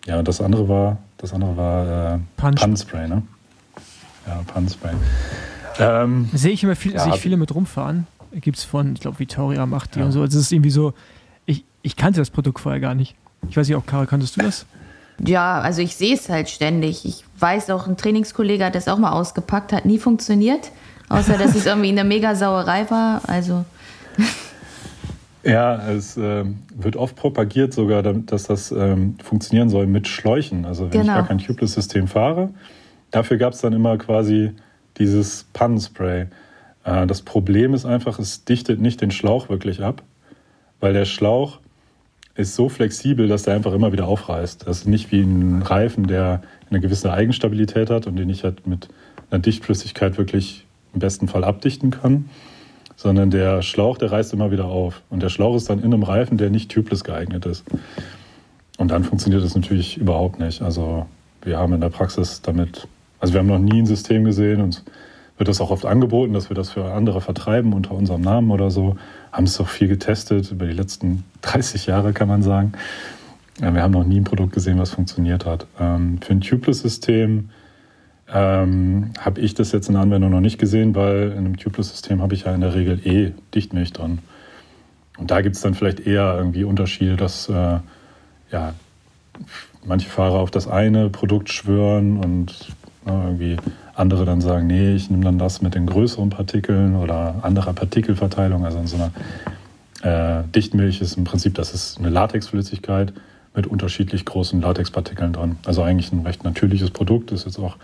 ja, 0.07 0.23
das 0.23 0.41
andere 0.41 0.69
war, 0.69 0.99
das 1.19 1.35
andere 1.35 1.57
war 1.57 2.15
äh, 2.15 2.19
Punch. 2.37 2.61
Punspray, 2.61 3.09
ne? 3.09 3.23
Ja, 4.27 4.43
Punspray. 4.47 4.95
Ähm, 5.79 6.31
sehe 6.33 6.53
ich 6.53 6.63
immer 6.63 6.77
viel, 6.77 6.93
ja, 6.95 7.01
sehe 7.01 7.15
ich 7.15 7.21
viele 7.21 7.37
mit 7.37 7.55
rumfahren. 7.55 8.07
Gibt 8.33 8.57
es 8.57 8.65
von, 8.65 8.95
ich 8.95 9.01
glaube, 9.01 9.19
Vittoria 9.19 9.67
macht 9.67 9.95
die 9.95 9.99
ja. 9.99 10.07
und 10.07 10.13
so. 10.13 10.23
Also 10.23 10.39
es 10.39 10.47
ist 10.47 10.53
irgendwie 10.53 10.71
so, 10.71 10.95
ich, 11.47 11.65
ich 11.83 11.97
kannte 11.97 12.21
das 12.21 12.31
Produkt 12.31 12.61
vorher 12.61 12.81
gar 12.81 12.95
nicht. 12.95 13.15
Ich 13.49 13.57
weiß 13.57 13.69
nicht, 13.69 13.77
auch 13.77 13.87
Karl, 13.87 14.07
kanntest 14.07 14.37
du 14.37 14.43
das? 14.43 14.65
Ja, 15.25 15.61
also 15.61 15.83
ich 15.83 15.97
sehe 15.97 16.15
es 16.15 16.29
halt 16.29 16.49
ständig. 16.49 17.05
Ich 17.05 17.25
weiß 17.39 17.71
auch, 17.71 17.87
ein 17.87 17.97
Trainingskollege 17.97 18.65
hat 18.65 18.75
das 18.75 18.89
auch 18.89 18.99
mal 18.99 19.13
ausgepackt, 19.13 19.73
hat 19.73 19.85
nie 19.85 19.99
funktioniert. 19.99 20.71
Außer, 21.09 21.39
dass 21.39 21.55
es 21.55 21.67
irgendwie 21.67 21.91
eine 21.91 22.05
mega 22.05 22.35
Sauerei 22.35 22.89
war. 22.91 23.21
Also. 23.27 23.65
Ja, 25.47 25.91
es 25.91 26.17
äh, 26.17 26.45
wird 26.75 26.97
oft 26.97 27.17
propagiert 27.17 27.75
sogar, 27.75 28.03
dass 28.03 28.45
das 28.45 28.73
ähm, 28.73 29.17
funktionieren 29.23 29.69
soll 29.69 29.87
mit 29.87 30.09
Schläuchen. 30.09 30.65
Also 30.65 30.85
wenn 30.85 31.03
genau. 31.03 31.03
ich 31.03 31.19
gar 31.19 31.27
kein 31.29 31.39
Tubeless-System 31.39 32.09
fahre. 32.09 32.49
Dafür 33.11 33.37
gab 33.37 33.53
es 33.53 33.61
dann 33.61 33.75
immer 33.75 33.99
quasi 33.99 34.53
dieses 34.97 35.47
Pannenspray. 35.53 36.29
Äh, 36.85 37.07
das 37.07 37.21
Problem 37.21 37.75
ist 37.75 37.85
einfach, 37.85 38.19
es 38.19 38.47
dichtet 38.47 38.81
nicht 38.81 39.03
den 39.03 39.11
Schlauch 39.11 39.51
wirklich 39.51 39.83
ab, 39.83 40.03
weil 40.81 40.95
der 40.95 41.05
Schlauch 41.05 41.59
ist 42.35 42.55
so 42.55 42.69
flexibel, 42.69 43.29
dass 43.29 43.43
der 43.43 43.55
einfach 43.55 43.73
immer 43.73 43.93
wieder 43.93 44.07
aufreißt. 44.07 44.67
Das 44.67 44.79
ist 44.79 44.87
nicht 44.87 45.13
wie 45.13 45.21
ein 45.21 45.63
Reifen, 45.63 46.07
der 46.07 46.43
eine 46.71 46.81
gewisse 46.81 47.13
Eigenstabilität 47.13 47.91
hat 47.91 48.07
und 48.07 48.17
den 48.17 48.31
ich 48.31 48.45
halt 48.45 48.67
mit 48.67 48.89
einer 49.31 49.41
Dichtflüssigkeit 49.41 50.19
wirklich 50.19 50.67
im 50.95 51.01
besten 51.01 51.29
Fall 51.29 51.45
abdichten 51.45 51.91
kann, 51.91 52.29
sondern 52.97 53.31
der 53.31 53.63
Schlauch, 53.63 53.99
der 53.99 54.13
reißt 54.13 54.33
immer 54.33 54.51
wieder 54.51 54.67
auf. 54.67 55.03
Und 55.11 55.23
der 55.23 55.29
Schlauch 55.29 55.57
ist 55.57 55.69
dann 55.69 55.81
in 55.81 55.93
einem 55.93 56.03
Reifen, 56.03 56.39
der 56.39 56.51
nicht 56.51 56.71
tubeless 56.71 57.05
geeignet 57.05 57.45
ist. 57.47 57.65
Und 58.79 58.91
dann 58.91 59.05
funktioniert 59.05 59.45
das 59.45 59.55
natürlich 59.55 59.99
überhaupt 59.99 60.39
nicht. 60.39 60.63
Also 60.63 61.07
wir 61.43 61.59
haben 61.59 61.73
in 61.75 61.81
der 61.81 61.91
Praxis 61.91 62.41
damit, 62.43 62.89
also 63.21 63.35
wir 63.35 63.41
haben 63.41 63.47
noch 63.47 63.59
nie 63.59 63.81
ein 63.81 63.87
System 63.87 64.25
gesehen 64.25 64.61
und 64.61 64.83
wird 65.37 65.49
das 65.49 65.61
auch 65.61 65.71
oft 65.71 65.85
angeboten, 65.85 66.33
dass 66.33 66.49
wir 66.49 66.55
das 66.55 66.71
für 66.71 66.93
andere 66.93 67.21
vertreiben 67.21 67.73
unter 67.73 67.93
unserem 67.93 68.23
Namen 68.23 68.51
oder 68.51 68.71
so. 68.71 68.97
Haben 69.33 69.45
es 69.45 69.61
auch 69.61 69.69
viel 69.69 69.89
getestet 69.89 70.51
über 70.53 70.67
die 70.67 70.73
letzten 70.73 71.25
30 71.43 71.87
Jahre, 71.87 72.13
kann 72.13 72.29
man 72.29 72.43
sagen. 72.43 72.73
Wir 73.61 73.83
haben 73.83 73.93
noch 73.93 74.05
nie 74.05 74.19
ein 74.19 74.25
Produkt 74.25 74.53
gesehen, 74.53 74.79
was 74.81 74.91
funktioniert 74.91 75.47
hat. 75.47 75.67
Ähm, 75.79 76.19
für 76.21 76.33
ein 76.33 76.41
Tubeless-System 76.41 77.51
ähm, 78.33 79.11
habe 79.19 79.41
ich 79.41 79.55
das 79.55 79.73
jetzt 79.73 79.89
in 79.89 79.95
der 79.95 80.03
Anwendung 80.03 80.31
noch 80.31 80.41
nicht 80.41 80.59
gesehen, 80.59 80.95
weil 80.95 81.33
in 81.33 81.39
einem 81.39 81.57
Tubeless-System 81.57 82.23
habe 82.23 82.35
ich 82.35 82.45
ja 82.45 82.55
in 82.55 82.61
der 82.61 82.75
Regel 82.75 83.01
eh 83.07 83.33
Dichtmilch 83.55 83.93
drin. 83.93 84.19
Und 85.19 85.31
da 85.31 85.41
gibt 85.43 85.57
es 85.57 85.63
dann 85.63 85.75
vielleicht 85.75 86.01
eher 86.01 86.35
irgendwie 86.37 86.65
Unterschiede, 86.65 87.17
dass 87.17 87.49
äh, 87.49 87.79
ja, 88.51 88.75
manche 89.85 90.09
Fahrer 90.09 90.39
auf 90.39 90.51
das 90.51 90.67
eine 90.67 91.11
Produkt 91.11 91.53
schwören 91.53 92.19
und 92.19 92.53
äh, 93.07 93.11
irgendwie 93.11 93.57
andere 93.95 94.25
dann 94.25 94.41
sagen, 94.41 94.67
nee, 94.67 94.95
ich 94.95 95.11
nehme 95.11 95.25
dann 95.25 95.39
das 95.39 95.63
mit 95.63 95.75
den 95.75 95.87
größeren 95.87 96.31
Partikeln 96.31 96.97
oder 96.97 97.37
anderer 97.43 97.73
Partikelverteilung. 97.73 98.65
Also 98.65 98.79
in 98.79 98.87
so 98.87 98.97
einer 98.97 100.41
äh, 100.41 100.45
Dichtmilch 100.55 101.01
ist 101.01 101.17
im 101.17 101.25
Prinzip, 101.25 101.55
das 101.55 101.75
ist 101.75 101.99
eine 101.99 102.09
Latexflüssigkeit 102.09 103.13
mit 103.55 103.67
unterschiedlich 103.69 104.25
großen 104.25 104.61
Latexpartikeln 104.61 105.33
dran. 105.33 105.57
Also 105.65 105.83
eigentlich 105.83 106.13
ein 106.13 106.21
recht 106.21 106.43
natürliches 106.43 106.91
Produkt. 106.91 107.31
Ist 107.31 107.45
jetzt 107.45 107.59
auch 107.59 107.77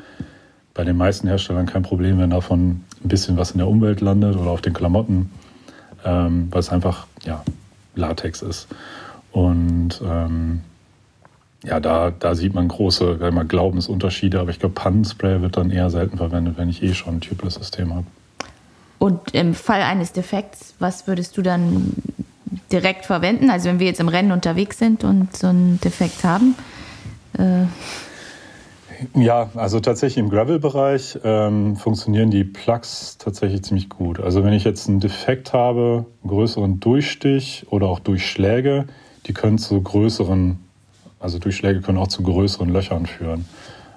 bei 0.75 0.85
den 0.85 0.97
meisten 0.97 1.29
Herstellern 1.29 1.67
kein 1.67 1.83
Problem, 1.83 2.19
wenn 2.19 2.31
davon 2.31 2.85
ein 3.03 3.09
bisschen 3.09 3.37
was 3.37 3.51
in 3.53 3.59
der 3.59 3.69
Umwelt 3.69 4.01
landet 4.01 4.37
oder 4.37 4.51
auf 4.51 4.61
den 4.61 4.73
Klamotten, 4.73 5.31
ähm, 6.05 6.49
weil 6.51 6.61
es 6.61 6.71
einfach 6.71 7.07
ja, 7.25 7.43
Latex 7.95 8.43
ist. 8.43 8.69
Und 9.33 10.01
ähm, 10.05 10.61
ja, 11.65 11.81
da, 11.81 12.11
da 12.11 12.35
sieht 12.35 12.55
man 12.55 12.69
große 12.69 13.31
mal, 13.33 13.45
Glaubensunterschiede, 13.45 14.41
aber 14.41 14.51
ich 14.51 14.59
glaube, 14.59 14.75
Pannenspray 14.75 15.43
wird 15.43 15.57
dann 15.57 15.71
eher 15.71 15.91
selten 15.91 16.17
verwendet, 16.17 16.57
wenn 16.57 16.69
ich 16.69 16.83
eh 16.83 16.95
schon 16.95 17.17
ein 17.17 17.21
Tubeless-System 17.21 17.95
habe. 17.95 18.07
Und 18.99 19.35
im 19.35 19.55
Fall 19.55 19.83
eines 19.83 20.13
Defekts, 20.13 20.75
was 20.79 21.07
würdest 21.07 21.37
du 21.37 21.43
dann 21.43 21.95
direkt 22.73 23.07
verwenden? 23.07 23.51
Also 23.51 23.69
wenn 23.69 23.79
wir 23.79 23.87
jetzt 23.87 24.01
im 24.01 24.09
Rennen 24.09 24.33
unterwegs 24.33 24.79
sind 24.79 25.05
und 25.05 25.37
so 25.37 25.49
einen 25.49 25.81
Defekt 25.81 26.25
haben? 26.25 26.55
Äh 27.35 27.65
ja, 29.15 29.51
also 29.55 29.81
tatsächlich 29.81 30.19
im 30.19 30.31
Gravel-Bereich 30.31 31.19
ähm, 31.25 31.77
funktionieren 31.77 32.31
die 32.31 32.45
Plugs 32.45 33.19
tatsächlich 33.19 33.63
ziemlich 33.63 33.89
gut. 33.89 34.21
Also 34.21 34.45
wenn 34.45 34.53
ich 34.53 34.65
jetzt 34.65 34.89
einen 34.89 35.01
Defekt 35.01 35.53
habe, 35.53 36.07
einen 36.23 36.31
größeren 36.31 36.81
Durchstich 36.81 37.67
oder 37.71 37.89
auch 37.89 38.01
Durchschläge, 38.01 38.87
die 39.27 39.33
können 39.33 39.59
zu 39.59 39.81
größeren, 39.81 40.59
also 41.19 41.39
Durchschläge 41.39 41.81
können 41.81 41.99
auch 41.99 42.09
zu 42.09 42.23
größeren 42.23 42.69
Löchern 42.69 43.07
führen. 43.07 43.47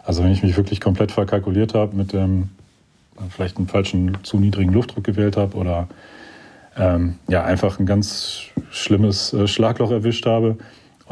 Also 0.04 0.24
wenn 0.24 0.32
ich 0.32 0.44
mich 0.44 0.58
wirklich 0.58 0.82
komplett 0.82 1.12
verkalkuliert 1.12 1.74
habe 1.74 1.96
mit 1.96 2.14
dem, 2.14 2.50
vielleicht 3.30 3.58
einen 3.58 3.68
falschen, 3.68 4.18
zu 4.24 4.38
niedrigen 4.38 4.74
Luftdruck 4.74 5.04
gewählt 5.04 5.38
habe 5.38 5.56
oder 5.56 5.88
ähm, 6.78 7.16
ja, 7.28 7.44
einfach 7.44 7.80
ein 7.80 7.86
ganz 7.86 8.44
schlimmes 8.72 9.34
äh, 9.34 9.48
Schlagloch 9.48 9.92
erwischt 9.92 10.26
habe. 10.26 10.58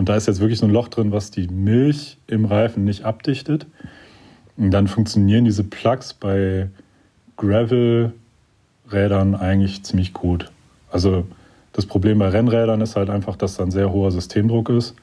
Und 0.02 0.10
da 0.10 0.16
ist 0.16 0.26
jetzt 0.26 0.40
wirklich 0.40 0.58
so 0.58 0.66
ein 0.66 0.72
Loch 0.72 0.88
drin, 0.88 1.12
was 1.12 1.30
die 1.30 1.48
Milch 1.48 2.18
im 2.26 2.46
Reifen 2.46 2.86
nicht 2.86 3.04
abdichtet. 3.04 3.68
Und 4.58 4.72
dann 4.72 4.88
funktionieren 4.88 5.46
diese 5.46 5.64
Plugs 5.64 6.16
bei 6.16 6.72
Gravel-Rädern 7.38 9.36
eigentlich 9.36 9.84
ziemlich 9.84 10.12
gut. 10.12 10.50
Also 10.92 11.28
das 11.72 11.86
Problem 11.86 12.18
bei 12.18 12.30
Rennrädern 12.30 12.82
ist 12.82 12.96
halt 12.96 13.12
einfach, 13.12 13.36
dass 13.36 13.58
da 13.58 13.64
ein 13.64 13.70
sehr 13.70 13.92
hoher 13.92 14.10
Systemdruck 14.10 14.70
ist 14.70 14.96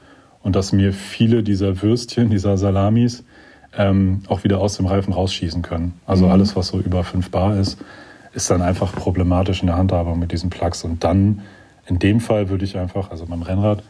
und 0.42 0.56
dass 0.56 0.72
mir 0.72 0.92
viele 0.92 1.44
dieser 1.44 1.80
Würstchen, 1.80 2.28
dieser 2.32 2.58
Salamis, 2.58 3.22
ähm, 3.76 4.22
auch 4.26 4.42
wieder 4.42 4.58
aus 4.58 4.78
dem 4.78 4.86
Reifen 4.86 5.12
rausschießen 5.12 5.62
können. 5.62 5.92
Also 6.06 6.26
mhm. 6.26 6.32
alles, 6.32 6.56
was 6.56 6.66
so 6.66 6.80
über 6.80 7.04
5 7.04 7.30
Bar 7.30 7.56
ist, 7.56 7.78
ist 8.32 8.50
dann 8.50 8.62
einfach 8.62 8.92
problematisch 8.92 9.60
in 9.60 9.68
der 9.68 9.76
Handhabung 9.76 10.18
mit 10.18 10.32
diesen 10.32 10.50
Plugs. 10.50 10.82
Und 10.82 11.04
dann, 11.04 11.42
in 11.86 12.00
dem 12.00 12.18
Fall 12.18 12.48
würde 12.48 12.64
ich 12.64 12.76
einfach, 12.76 13.12
also 13.12 13.26
beim 13.26 13.42
Rennrad, 13.42 13.84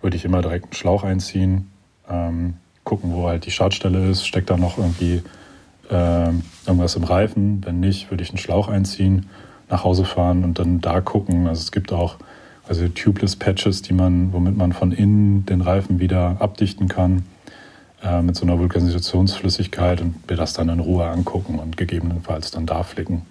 würde 0.00 0.16
ich 0.16 0.24
immer 0.24 0.42
direkt 0.42 0.66
einen 0.66 0.74
Schlauch 0.74 1.04
einziehen, 1.04 1.70
ähm, 2.08 2.54
gucken, 2.84 3.12
wo 3.12 3.28
halt 3.28 3.46
die 3.46 3.50
Schadstelle 3.50 4.08
ist, 4.08 4.26
steckt 4.26 4.50
da 4.50 4.56
noch 4.56 4.78
irgendwie 4.78 5.22
äh, 5.90 6.30
irgendwas 6.66 6.96
im 6.96 7.04
Reifen. 7.04 7.64
Wenn 7.64 7.80
nicht, 7.80 8.10
würde 8.10 8.22
ich 8.22 8.30
einen 8.30 8.38
Schlauch 8.38 8.68
einziehen, 8.68 9.26
nach 9.68 9.84
Hause 9.84 10.04
fahren 10.04 10.44
und 10.44 10.58
dann 10.58 10.80
da 10.80 11.00
gucken. 11.00 11.46
Also 11.46 11.60
es 11.60 11.72
gibt 11.72 11.92
auch 11.92 12.16
also 12.68 12.86
Tubeless 12.88 13.36
Patches, 13.36 13.82
die 13.82 13.94
man, 13.94 14.32
womit 14.32 14.56
man 14.56 14.72
von 14.72 14.92
innen 14.92 15.46
den 15.46 15.60
Reifen 15.60 16.00
wieder 16.00 16.36
abdichten 16.38 16.88
kann 16.88 17.24
äh, 18.02 18.22
mit 18.22 18.36
so 18.36 18.44
einer 18.44 18.58
Vulkanisationsflüssigkeit 18.58 20.00
und 20.00 20.28
mir 20.28 20.36
das 20.36 20.52
dann 20.52 20.68
in 20.68 20.80
Ruhe 20.80 21.06
angucken 21.06 21.58
und 21.58 21.76
gegebenenfalls 21.76 22.50
dann 22.50 22.66
da 22.66 22.82
flicken. 22.82 23.22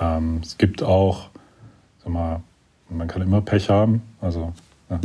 Ähm, 0.00 0.40
es 0.42 0.58
gibt 0.58 0.82
auch, 0.82 1.28
sag 2.02 2.12
mal, 2.12 2.40
man 2.88 3.08
kann 3.08 3.22
immer 3.22 3.40
Pech 3.40 3.70
haben, 3.70 4.02
also 4.20 4.52
ja, 4.90 5.00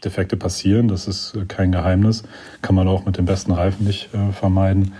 Defekte 0.00 0.36
passieren, 0.36 0.88
das 0.88 1.06
ist 1.06 1.36
kein 1.48 1.72
Geheimnis, 1.72 2.22
kann 2.62 2.74
man 2.74 2.88
auch 2.88 3.04
mit 3.04 3.18
den 3.18 3.24
besten 3.24 3.52
Reifen 3.52 3.86
nicht 3.86 4.12
äh, 4.14 4.32
vermeiden. 4.32 4.92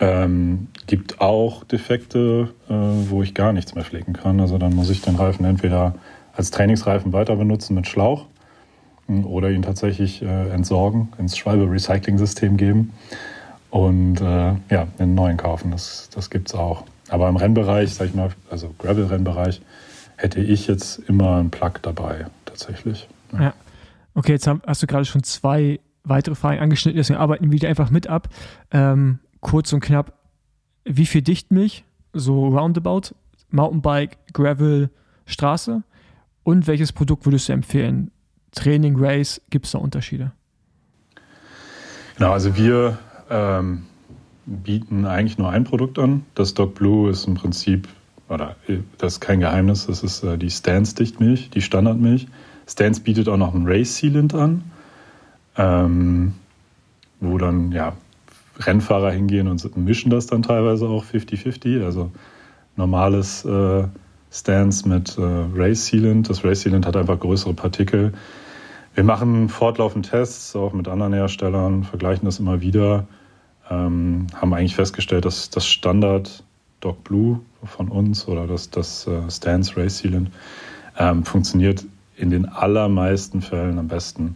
Ähm, 0.00 0.68
gibt 0.86 1.20
auch 1.20 1.64
Defekte, 1.64 2.50
äh, 2.68 2.72
wo 2.72 3.22
ich 3.22 3.34
gar 3.34 3.52
nichts 3.52 3.74
mehr 3.74 3.84
flicken 3.84 4.12
kann. 4.12 4.40
Also 4.40 4.56
dann 4.58 4.74
muss 4.74 4.90
ich 4.90 5.02
den 5.02 5.16
Reifen 5.16 5.44
entweder 5.44 5.94
als 6.32 6.52
Trainingsreifen 6.52 7.12
weiter 7.12 7.34
benutzen 7.34 7.74
mit 7.74 7.88
Schlauch 7.88 8.26
hm, 9.06 9.26
oder 9.26 9.50
ihn 9.50 9.62
tatsächlich 9.62 10.22
äh, 10.22 10.50
entsorgen, 10.50 11.12
ins 11.18 11.36
Schwalbe-Recycling-System 11.36 12.56
geben 12.56 12.92
und 13.70 14.20
äh, 14.20 14.54
ja, 14.70 14.86
einen 14.98 15.14
neuen 15.14 15.36
kaufen. 15.36 15.72
Das, 15.72 16.10
das 16.14 16.30
gibt 16.30 16.48
es 16.48 16.54
auch. 16.54 16.84
Aber 17.08 17.28
im 17.28 17.36
Rennbereich, 17.36 17.92
sag 17.92 18.06
ich 18.06 18.14
mal, 18.14 18.30
also 18.50 18.72
Gravel-Rennbereich, 18.78 19.60
hätte 20.16 20.40
ich 20.40 20.66
jetzt 20.66 20.98
immer 21.08 21.36
einen 21.38 21.50
Plug 21.50 21.72
dabei, 21.82 22.26
tatsächlich. 22.44 23.08
Ja. 23.32 23.40
ja. 23.40 23.54
Okay, 24.18 24.32
jetzt 24.32 24.48
hast 24.48 24.82
du 24.82 24.88
gerade 24.88 25.04
schon 25.04 25.22
zwei 25.22 25.78
weitere 26.02 26.34
Fragen 26.34 26.58
angeschnitten, 26.58 26.96
deswegen 26.96 27.20
arbeiten 27.20 27.52
wir 27.52 27.58
die 27.60 27.68
einfach 27.68 27.90
mit 27.90 28.08
ab. 28.08 28.28
Ähm, 28.72 29.20
kurz 29.38 29.72
und 29.72 29.78
knapp, 29.78 30.12
wie 30.84 31.06
viel 31.06 31.22
Dichtmilch, 31.22 31.84
so 32.12 32.48
roundabout, 32.48 33.14
Mountainbike, 33.50 34.18
Gravel, 34.32 34.90
Straße? 35.24 35.84
Und 36.42 36.66
welches 36.66 36.90
Produkt 36.90 37.26
würdest 37.26 37.48
du 37.48 37.52
empfehlen? 37.52 38.10
Training, 38.50 38.96
Race, 38.98 39.40
gibt 39.50 39.66
es 39.66 39.70
da 39.70 39.78
Unterschiede? 39.78 40.32
Genau, 42.16 42.32
also 42.32 42.56
wir 42.56 42.98
ähm, 43.30 43.84
bieten 44.46 45.06
eigentlich 45.06 45.38
nur 45.38 45.50
ein 45.50 45.62
Produkt 45.62 45.96
an. 45.96 46.24
Das 46.34 46.54
Dog 46.54 46.74
Blue 46.74 47.08
ist 47.08 47.28
im 47.28 47.34
Prinzip, 47.34 47.86
oder 48.28 48.56
das 48.98 49.12
ist 49.12 49.20
kein 49.20 49.38
Geheimnis, 49.38 49.86
das 49.86 50.02
ist 50.02 50.24
äh, 50.24 50.36
die 50.36 50.50
Stance 50.50 50.96
Dichtmilch, 50.96 51.50
die 51.50 51.62
Standardmilch. 51.62 52.26
Stance 52.68 53.00
bietet 53.00 53.28
auch 53.28 53.36
noch 53.36 53.54
einen 53.54 53.66
Race 53.66 53.96
Sealant 53.96 54.34
an, 54.34 54.62
ähm, 55.56 56.34
wo 57.20 57.38
dann 57.38 57.72
ja 57.72 57.94
Rennfahrer 58.60 59.10
hingehen 59.10 59.48
und 59.48 59.76
mischen 59.76 60.10
das 60.10 60.26
dann 60.26 60.42
teilweise 60.42 60.86
auch 60.88 61.04
50-50. 61.04 61.84
Also 61.84 62.10
normales 62.76 63.44
äh, 63.44 63.84
Stance 64.30 64.88
mit 64.88 65.16
äh, 65.16 65.22
Race 65.54 65.86
Sealant. 65.86 66.28
Das 66.28 66.44
Race 66.44 66.60
Sealant 66.60 66.86
hat 66.86 66.96
einfach 66.96 67.18
größere 67.18 67.54
Partikel. 67.54 68.12
Wir 68.94 69.04
machen 69.04 69.48
fortlaufend 69.48 70.10
Tests, 70.10 70.54
auch 70.56 70.72
mit 70.72 70.88
anderen 70.88 71.12
Herstellern, 71.12 71.84
vergleichen 71.84 72.24
das 72.24 72.40
immer 72.40 72.60
wieder 72.60 73.06
ähm, 73.70 74.26
haben 74.34 74.54
eigentlich 74.54 74.74
festgestellt, 74.74 75.24
dass 75.24 75.50
das 75.50 75.66
Standard 75.66 76.42
Dog 76.80 77.04
Blue 77.04 77.40
von 77.64 77.88
uns 77.88 78.28
oder 78.28 78.46
das, 78.46 78.70
das 78.70 79.06
äh, 79.06 79.30
Stance 79.30 79.76
Race 79.76 79.98
Sealant 79.98 80.30
ähm, 80.96 81.24
funktioniert 81.24 81.84
in 82.18 82.30
den 82.30 82.46
allermeisten 82.46 83.42
Fällen 83.42 83.78
am 83.78 83.88
besten. 83.88 84.34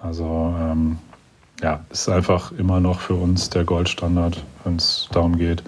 Also 0.00 0.54
ähm, 0.58 0.98
ja, 1.62 1.84
ist 1.90 2.08
einfach 2.08 2.52
immer 2.52 2.80
noch 2.80 3.00
für 3.00 3.14
uns 3.14 3.50
der 3.50 3.64
Goldstandard, 3.64 4.44
wenn 4.64 4.76
es 4.76 5.08
darum 5.12 5.36
geht, 5.38 5.62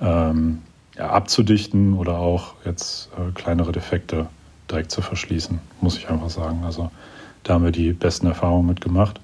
ähm, 0.00 0.58
ja, 0.96 1.10
abzudichten 1.10 1.94
oder 1.94 2.18
auch 2.18 2.54
jetzt 2.64 3.10
äh, 3.16 3.32
kleinere 3.32 3.72
Defekte 3.72 4.26
direkt 4.70 4.90
zu 4.90 5.02
verschließen, 5.02 5.58
muss 5.80 5.96
ich 5.96 6.08
einfach 6.08 6.30
sagen. 6.30 6.62
Also 6.64 6.90
da 7.42 7.54
haben 7.54 7.64
wir 7.64 7.72
die 7.72 7.92
besten 7.92 8.26
Erfahrungen 8.26 8.66
mitgemacht. 8.66 9.20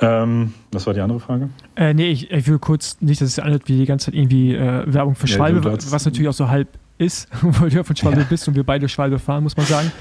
Ähm, 0.00 0.54
was 0.72 0.86
war 0.86 0.94
die 0.94 1.00
andere 1.00 1.20
Frage? 1.20 1.50
Äh, 1.76 1.92
nee, 1.92 2.10
ich, 2.10 2.30
ich 2.30 2.46
will 2.46 2.58
kurz 2.58 2.96
nicht, 3.00 3.20
dass 3.20 3.28
es 3.28 3.38
anhört 3.38 3.64
wie 3.66 3.76
die 3.76 3.84
ganze 3.84 4.06
Zeit 4.06 4.14
irgendwie 4.14 4.54
äh, 4.54 4.84
Werbung 4.86 5.14
für 5.14 5.26
Schwalbe, 5.26 5.68
ja, 5.68 5.76
was 5.90 6.04
natürlich 6.04 6.28
auch 6.28 6.34
so 6.34 6.48
halb 6.48 6.68
ist, 6.96 7.28
weil 7.42 7.68
du 7.68 7.76
ja 7.76 7.84
von 7.84 7.96
Schwalbe 7.96 8.20
ja. 8.20 8.26
bist 8.28 8.48
und 8.48 8.54
wir 8.54 8.64
beide 8.64 8.88
Schwalbe 8.88 9.18
fahren, 9.18 9.42
muss 9.42 9.56
man 9.56 9.66
sagen. 9.66 9.92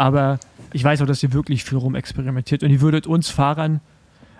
Aber 0.00 0.40
ich 0.72 0.82
weiß 0.82 1.02
auch, 1.02 1.06
dass 1.06 1.22
ihr 1.22 1.34
wirklich 1.34 1.62
viel 1.62 1.76
rumexperimentiert 1.76 2.62
und 2.62 2.70
ihr 2.70 2.80
würdet 2.80 3.06
uns 3.06 3.28
Fahrern 3.28 3.80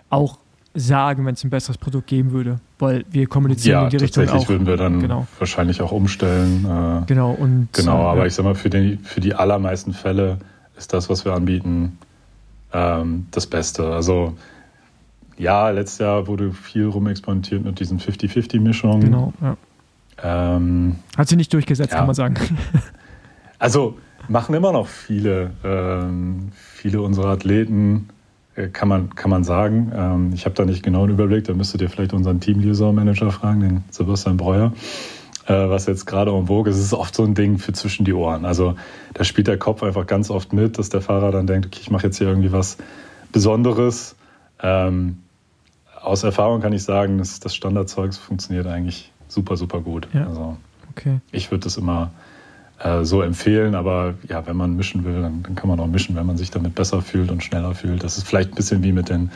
auch 0.08 0.38
sagen, 0.72 1.26
wenn 1.26 1.34
es 1.34 1.44
ein 1.44 1.50
besseres 1.50 1.76
Produkt 1.76 2.06
geben 2.06 2.32
würde, 2.32 2.60
weil 2.78 3.04
wir 3.10 3.26
kommunizieren 3.26 3.80
ja, 3.80 3.84
in 3.84 3.90
die 3.90 3.96
Richtung 3.98 4.24
tatsächlich 4.24 4.48
würden 4.48 4.66
wir 4.66 4.78
dann 4.78 5.00
genau. 5.00 5.26
wahrscheinlich 5.38 5.82
auch 5.82 5.92
umstellen. 5.92 6.64
Äh, 6.64 7.04
genau 7.04 7.32
und 7.32 7.68
genau, 7.74 8.06
aber 8.06 8.20
ja. 8.20 8.26
ich 8.26 8.34
sag 8.34 8.44
mal 8.44 8.54
für 8.54 8.70
die 8.70 8.98
für 9.02 9.20
die 9.20 9.34
allermeisten 9.34 9.92
Fälle 9.92 10.38
ist 10.78 10.94
das, 10.94 11.10
was 11.10 11.26
wir 11.26 11.34
anbieten, 11.34 11.98
ähm, 12.72 13.26
das 13.30 13.46
Beste. 13.46 13.92
Also 13.92 14.38
ja, 15.36 15.68
letztes 15.68 15.98
Jahr 15.98 16.26
wurde 16.26 16.52
viel 16.54 16.86
rumexperimentiert 16.86 17.62
mit 17.62 17.80
diesen 17.80 18.00
50-50-Mischungen. 18.00 19.00
Genau, 19.02 19.34
ja. 19.42 19.56
Ähm, 20.22 20.96
Hat 21.18 21.28
sie 21.28 21.36
nicht 21.36 21.52
durchgesetzt, 21.52 21.92
kann 21.92 22.06
man 22.06 22.14
sagen. 22.14 22.36
Also 23.58 23.98
machen 24.30 24.54
immer 24.54 24.72
noch 24.72 24.86
viele, 24.86 25.50
ähm, 25.64 26.52
viele 26.54 27.02
unserer 27.02 27.30
Athleten, 27.30 28.08
äh, 28.54 28.68
kann, 28.68 28.88
man, 28.88 29.14
kann 29.14 29.28
man 29.30 29.44
sagen. 29.44 29.92
Ähm, 29.94 30.30
ich 30.32 30.44
habe 30.44 30.54
da 30.54 30.64
nicht 30.64 30.82
genau 30.82 31.02
einen 31.02 31.12
Überblick, 31.12 31.44
da 31.44 31.52
müsstet 31.52 31.82
ihr 31.82 31.90
vielleicht 31.90 32.12
unseren 32.12 32.40
Team-User-Manager 32.40 33.32
fragen, 33.32 33.60
den 33.60 33.84
Sebastian 33.90 34.36
Breuer, 34.36 34.72
äh, 35.46 35.52
was 35.52 35.86
jetzt 35.86 36.06
gerade 36.06 36.30
en 36.30 36.46
vogue 36.46 36.70
ist. 36.70 36.78
Es 36.78 36.84
ist 36.84 36.94
oft 36.94 37.14
so 37.14 37.24
ein 37.24 37.34
Ding 37.34 37.58
für 37.58 37.72
zwischen 37.72 38.04
die 38.04 38.12
Ohren. 38.12 38.44
Also 38.44 38.76
da 39.14 39.24
spielt 39.24 39.48
der 39.48 39.58
Kopf 39.58 39.82
einfach 39.82 40.06
ganz 40.06 40.30
oft 40.30 40.52
mit, 40.52 40.78
dass 40.78 40.90
der 40.90 41.00
Fahrer 41.00 41.32
dann 41.32 41.48
denkt, 41.48 41.66
okay, 41.66 41.80
ich 41.82 41.90
mache 41.90 42.06
jetzt 42.06 42.18
hier 42.18 42.28
irgendwie 42.28 42.52
was 42.52 42.78
Besonderes. 43.32 44.14
Ähm, 44.62 45.18
aus 46.00 46.22
Erfahrung 46.22 46.60
kann 46.60 46.72
ich 46.72 46.84
sagen, 46.84 47.18
dass 47.18 47.40
das 47.40 47.54
Standardzeugs 47.54 48.16
funktioniert 48.16 48.68
eigentlich 48.68 49.12
super, 49.26 49.56
super 49.56 49.80
gut. 49.80 50.08
Ja. 50.12 50.26
Also 50.28 50.56
okay. 50.90 51.20
ich 51.32 51.50
würde 51.50 51.64
das 51.64 51.76
immer 51.76 52.12
äh, 52.82 53.04
so 53.04 53.22
empfehlen, 53.22 53.74
aber 53.74 54.14
ja, 54.28 54.46
wenn 54.46 54.56
man 54.56 54.76
mischen 54.76 55.04
will, 55.04 55.20
dann, 55.20 55.42
dann, 55.42 55.54
kann 55.54 55.68
man 55.68 55.78
auch 55.80 55.86
mischen, 55.86 56.16
wenn 56.16 56.26
man 56.26 56.36
sich 56.36 56.50
damit 56.50 56.74
besser 56.74 57.02
fühlt 57.02 57.30
und 57.30 57.42
schneller 57.42 57.74
fühlt. 57.74 58.02
Das 58.02 58.16
ist 58.16 58.26
vielleicht 58.26 58.52
ein 58.52 58.54
bisschen 58.54 58.82
wie 58.82 58.92
mit 58.92 59.08
den 59.08 59.30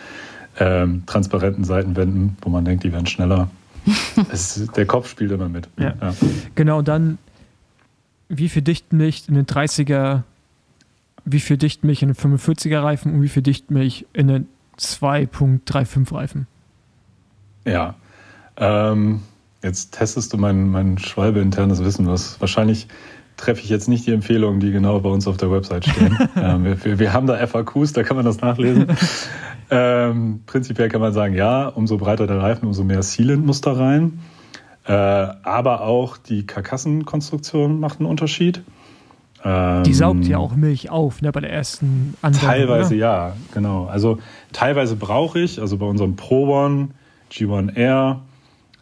ähm, 0.58 1.02
transparenten 1.06 1.64
Seitenwänden, 1.64 2.36
wo 2.40 2.50
man 2.50 2.64
denkt, 2.64 2.84
die 2.84 2.92
werden 2.92 3.06
schneller. 3.06 3.48
es, 4.32 4.66
der 4.74 4.86
Kopf 4.86 5.08
spielt 5.08 5.30
immer 5.30 5.48
mit. 5.48 5.68
Ja. 5.78 5.94
ja. 6.00 6.14
Genau, 6.54 6.82
dann 6.82 7.18
wie 8.28 8.48
viel 8.48 8.62
Dichtmilch 8.62 9.24
in 9.28 9.34
den 9.34 9.46
30er, 9.46 10.22
wie 11.24 11.40
viel 11.40 11.56
Dichtmilch 11.56 12.02
in 12.02 12.08
den 12.08 12.16
45er 12.16 12.82
Reifen 12.82 13.12
und 13.12 13.22
wie 13.22 13.28
viel 13.28 13.42
Dichtmilch 13.42 14.06
in 14.12 14.28
den 14.28 14.48
2.35 14.78 16.14
Reifen? 16.14 16.46
Ja. 17.66 17.94
Ähm, 18.56 19.22
jetzt 19.62 19.92
testest 19.92 20.32
du 20.32 20.38
mein, 20.38 20.70
mein 20.70 20.98
Schwalbe-internes 20.98 21.84
Wissen, 21.84 22.06
was 22.06 22.40
wahrscheinlich 22.40 22.88
treffe 23.36 23.60
ich 23.62 23.68
jetzt 23.68 23.88
nicht 23.88 24.06
die 24.06 24.12
Empfehlungen, 24.12 24.60
die 24.60 24.70
genau 24.70 25.00
bei 25.00 25.08
uns 25.08 25.26
auf 25.26 25.36
der 25.36 25.50
Website 25.50 25.86
stehen. 25.86 26.16
ähm, 26.36 26.64
wir, 26.82 26.98
wir, 26.98 27.12
haben 27.12 27.26
da 27.26 27.44
FAQs, 27.46 27.92
da 27.92 28.02
kann 28.02 28.16
man 28.16 28.24
das 28.24 28.40
nachlesen. 28.40 28.86
ähm, 29.70 30.42
prinzipiell 30.46 30.88
kann 30.88 31.00
man 31.00 31.12
sagen, 31.12 31.34
ja, 31.34 31.68
umso 31.68 31.96
breiter 31.96 32.26
der 32.26 32.38
Reifen, 32.38 32.66
umso 32.66 32.84
mehr 32.84 33.02
Sealant 33.02 33.44
muss 33.44 33.60
da 33.60 33.72
rein. 33.72 34.20
Äh, 34.86 34.92
aber 34.92 35.82
auch 35.82 36.16
die 36.16 36.46
Karkassenkonstruktion 36.46 37.80
macht 37.80 38.00
einen 38.00 38.08
Unterschied. 38.08 38.62
Die 39.46 39.92
saugt 39.92 40.24
ja 40.24 40.38
ähm, 40.38 40.42
auch 40.42 40.56
Milch 40.56 40.88
auf, 40.88 41.20
ne, 41.20 41.30
bei 41.30 41.40
der 41.40 41.52
ersten 41.52 42.14
Anwendung. 42.22 42.48
Teilweise 42.48 42.94
oder? 42.94 42.96
ja, 42.96 43.32
genau. 43.52 43.84
Also 43.84 44.16
teilweise 44.54 44.96
brauche 44.96 45.38
ich, 45.38 45.60
also 45.60 45.76
bei 45.76 45.84
unserem 45.84 46.16
Pro 46.16 46.48
One, 46.48 46.88
G1 47.30 47.76
Air, 47.76 48.22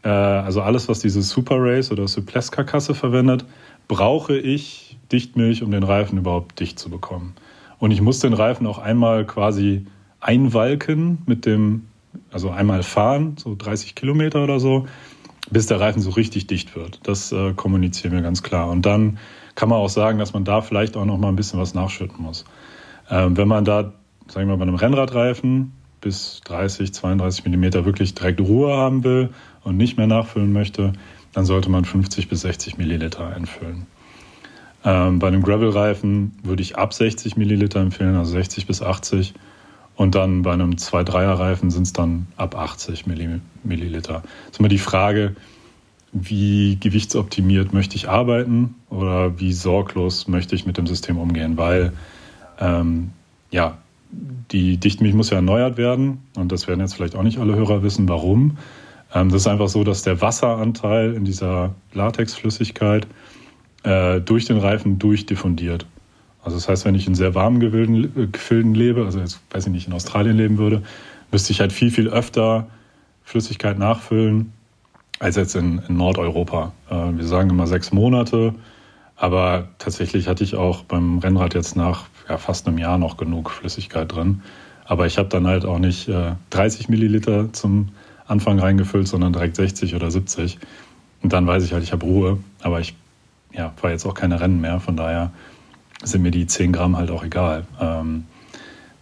äh, 0.04 0.08
also 0.08 0.62
alles, 0.62 0.88
was 0.88 1.00
diese 1.00 1.22
Super 1.22 1.56
Race 1.58 1.90
oder 1.90 2.06
Suples-Karkasse 2.06 2.94
verwendet, 2.94 3.44
brauche 3.88 4.36
ich 4.36 4.98
Dichtmilch, 5.10 5.62
um 5.62 5.70
den 5.70 5.82
Reifen 5.82 6.18
überhaupt 6.18 6.58
dicht 6.60 6.78
zu 6.78 6.90
bekommen. 6.90 7.34
Und 7.78 7.90
ich 7.90 8.00
muss 8.00 8.20
den 8.20 8.32
Reifen 8.32 8.66
auch 8.66 8.78
einmal 8.78 9.26
quasi 9.26 9.86
einwalken 10.20 11.18
mit 11.26 11.46
dem, 11.46 11.88
also 12.30 12.50
einmal 12.50 12.82
fahren, 12.82 13.36
so 13.38 13.54
30 13.56 13.94
Kilometer 13.94 14.44
oder 14.44 14.60
so, 14.60 14.86
bis 15.50 15.66
der 15.66 15.80
Reifen 15.80 16.00
so 16.00 16.10
richtig 16.10 16.46
dicht 16.46 16.76
wird. 16.76 17.00
Das 17.02 17.32
äh, 17.32 17.52
kommunizieren 17.54 18.14
wir 18.14 18.22
ganz 18.22 18.42
klar. 18.42 18.70
Und 18.70 18.86
dann 18.86 19.18
kann 19.54 19.68
man 19.68 19.78
auch 19.78 19.88
sagen, 19.88 20.18
dass 20.18 20.32
man 20.32 20.44
da 20.44 20.62
vielleicht 20.62 20.96
auch 20.96 21.04
noch 21.04 21.18
mal 21.18 21.28
ein 21.28 21.36
bisschen 21.36 21.58
was 21.58 21.74
nachschütten 21.74 22.22
muss. 22.22 22.44
Ähm, 23.10 23.36
wenn 23.36 23.48
man 23.48 23.64
da, 23.64 23.92
sagen 24.28 24.48
wir 24.48 24.56
mal, 24.56 24.58
bei 24.58 24.62
einem 24.62 24.76
Rennradreifen 24.76 25.72
bis 26.00 26.40
30, 26.44 26.94
32 26.94 27.44
Millimeter 27.44 27.84
wirklich 27.84 28.14
direkt 28.14 28.40
Ruhe 28.40 28.76
haben 28.76 29.04
will 29.04 29.30
und 29.64 29.76
nicht 29.76 29.96
mehr 29.96 30.06
nachfüllen 30.06 30.52
möchte, 30.52 30.92
dann 31.32 31.44
sollte 31.44 31.70
man 31.70 31.84
50 31.84 32.28
bis 32.28 32.42
60 32.42 32.78
Milliliter 32.78 33.26
einfüllen. 33.26 33.86
Ähm, 34.84 35.18
bei 35.18 35.28
einem 35.28 35.42
Gravel-Reifen 35.42 36.32
würde 36.42 36.62
ich 36.62 36.76
ab 36.76 36.92
60 36.92 37.36
Milliliter 37.36 37.80
empfehlen, 37.80 38.16
also 38.16 38.32
60 38.32 38.66
bis 38.66 38.82
80. 38.82 39.34
Und 39.94 40.14
dann 40.14 40.42
bei 40.42 40.52
einem 40.52 40.72
2-3er-Reifen 40.72 41.70
sind 41.70 41.82
es 41.82 41.92
dann 41.92 42.26
ab 42.36 42.56
80 42.56 43.06
Milliliter. 43.06 44.22
Das 44.22 44.52
ist 44.52 44.58
immer 44.58 44.68
die 44.68 44.78
Frage, 44.78 45.36
wie 46.12 46.76
gewichtsoptimiert 46.80 47.72
möchte 47.72 47.96
ich 47.96 48.08
arbeiten 48.08 48.74
oder 48.90 49.38
wie 49.38 49.52
sorglos 49.52 50.28
möchte 50.28 50.54
ich 50.54 50.66
mit 50.66 50.76
dem 50.76 50.86
System 50.86 51.18
umgehen, 51.18 51.56
weil 51.56 51.92
ähm, 52.60 53.10
ja, 53.50 53.78
die 54.50 54.76
Dichtmilch 54.76 55.14
muss 55.14 55.30
ja 55.30 55.36
erneuert 55.36 55.78
werden 55.78 56.22
und 56.36 56.52
das 56.52 56.68
werden 56.68 56.80
jetzt 56.80 56.94
vielleicht 56.94 57.16
auch 57.16 57.22
nicht 57.22 57.38
alle 57.38 57.54
Hörer 57.54 57.82
wissen, 57.82 58.08
warum. 58.08 58.58
Ähm, 59.14 59.28
das 59.30 59.42
ist 59.42 59.46
einfach 59.46 59.68
so, 59.68 59.84
dass 59.84 60.02
der 60.02 60.20
Wasseranteil 60.20 61.14
in 61.14 61.24
dieser 61.24 61.74
Latexflüssigkeit 61.92 63.06
äh, 63.84 64.20
durch 64.20 64.46
den 64.46 64.58
Reifen 64.58 64.98
durchdiffundiert. 64.98 65.86
Also 66.44 66.56
das 66.56 66.68
heißt, 66.68 66.84
wenn 66.84 66.94
ich 66.94 67.06
in 67.06 67.14
sehr 67.14 67.34
warmen 67.34 67.60
Gefilden 67.60 68.74
lebe, 68.74 69.04
also 69.04 69.20
jetzt 69.20 69.40
weiß 69.50 69.66
ich 69.66 69.72
nicht, 69.72 69.86
in 69.86 69.92
Australien 69.92 70.36
leben 70.36 70.58
würde, 70.58 70.82
müsste 71.30 71.52
ich 71.52 71.60
halt 71.60 71.72
viel, 71.72 71.90
viel 71.90 72.08
öfter 72.08 72.66
Flüssigkeit 73.22 73.78
nachfüllen, 73.78 74.52
als 75.20 75.36
jetzt 75.36 75.54
in, 75.54 75.80
in 75.88 75.96
Nordeuropa. 75.96 76.72
Äh, 76.90 77.16
wir 77.16 77.24
sagen 77.24 77.50
immer 77.50 77.66
sechs 77.66 77.92
Monate, 77.92 78.54
aber 79.16 79.68
tatsächlich 79.78 80.26
hatte 80.26 80.42
ich 80.42 80.56
auch 80.56 80.82
beim 80.82 81.18
Rennrad 81.18 81.54
jetzt 81.54 81.76
nach 81.76 82.06
ja, 82.28 82.38
fast 82.38 82.66
einem 82.66 82.78
Jahr 82.78 82.98
noch 82.98 83.16
genug 83.16 83.50
Flüssigkeit 83.50 84.12
drin. 84.12 84.42
Aber 84.84 85.06
ich 85.06 85.18
habe 85.18 85.28
dann 85.28 85.46
halt 85.46 85.64
auch 85.64 85.78
nicht 85.78 86.08
äh, 86.08 86.32
30 86.50 86.88
Milliliter 86.88 87.52
zum 87.52 87.90
Anfang 88.32 88.58
reingefüllt, 88.58 89.06
sondern 89.06 89.32
direkt 89.32 89.56
60 89.56 89.94
oder 89.94 90.10
70. 90.10 90.58
Und 91.22 91.32
dann 91.32 91.46
weiß 91.46 91.64
ich 91.64 91.72
halt, 91.72 91.84
ich 91.84 91.92
habe 91.92 92.04
Ruhe. 92.04 92.38
Aber 92.62 92.80
ich 92.80 92.94
ja, 93.52 93.72
fahre 93.76 93.92
jetzt 93.92 94.06
auch 94.06 94.14
keine 94.14 94.40
Rennen 94.40 94.60
mehr. 94.60 94.80
Von 94.80 94.96
daher 94.96 95.30
sind 96.02 96.22
mir 96.22 96.30
die 96.30 96.46
10 96.46 96.72
Gramm 96.72 96.96
halt 96.96 97.10
auch 97.10 97.22
egal. 97.22 97.64
Ähm, 97.80 98.24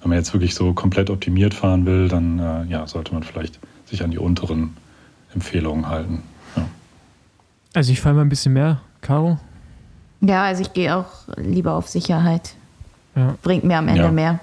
wenn 0.01 0.11
man 0.11 0.19
jetzt 0.19 0.33
wirklich 0.33 0.55
so 0.55 0.73
komplett 0.73 1.11
optimiert 1.11 1.55
fahren 1.55 1.87
will, 1.87 2.09
dann 2.09 2.39
äh, 2.39 2.65
ja, 2.71 2.87
sollte 2.87 3.13
man 3.15 3.23
vielleicht 3.23 3.59
sich 3.87 4.03
an 4.03 4.11
die 4.11 4.19
unteren 4.19 4.77
Empfehlungen 5.35 5.89
halten. 5.89 6.23
Ja. 6.57 6.67
Also 7.75 7.93
ich 7.93 8.01
fahre 8.01 8.17
mal 8.17 8.23
ein 8.23 8.29
bisschen 8.29 8.53
mehr, 8.53 8.81
Caro. 9.01 9.39
Ja, 10.21 10.45
also 10.45 10.63
ich 10.63 10.73
gehe 10.73 10.95
auch 10.95 11.29
lieber 11.37 11.75
auf 11.75 11.89
Sicherheit. 11.89 12.55
Ja. 13.15 13.37
Bringt 13.43 13.65
mir 13.65 13.79
am 13.79 13.89
Ende 13.89 14.03
ja. 14.03 14.11
mehr. 14.11 14.41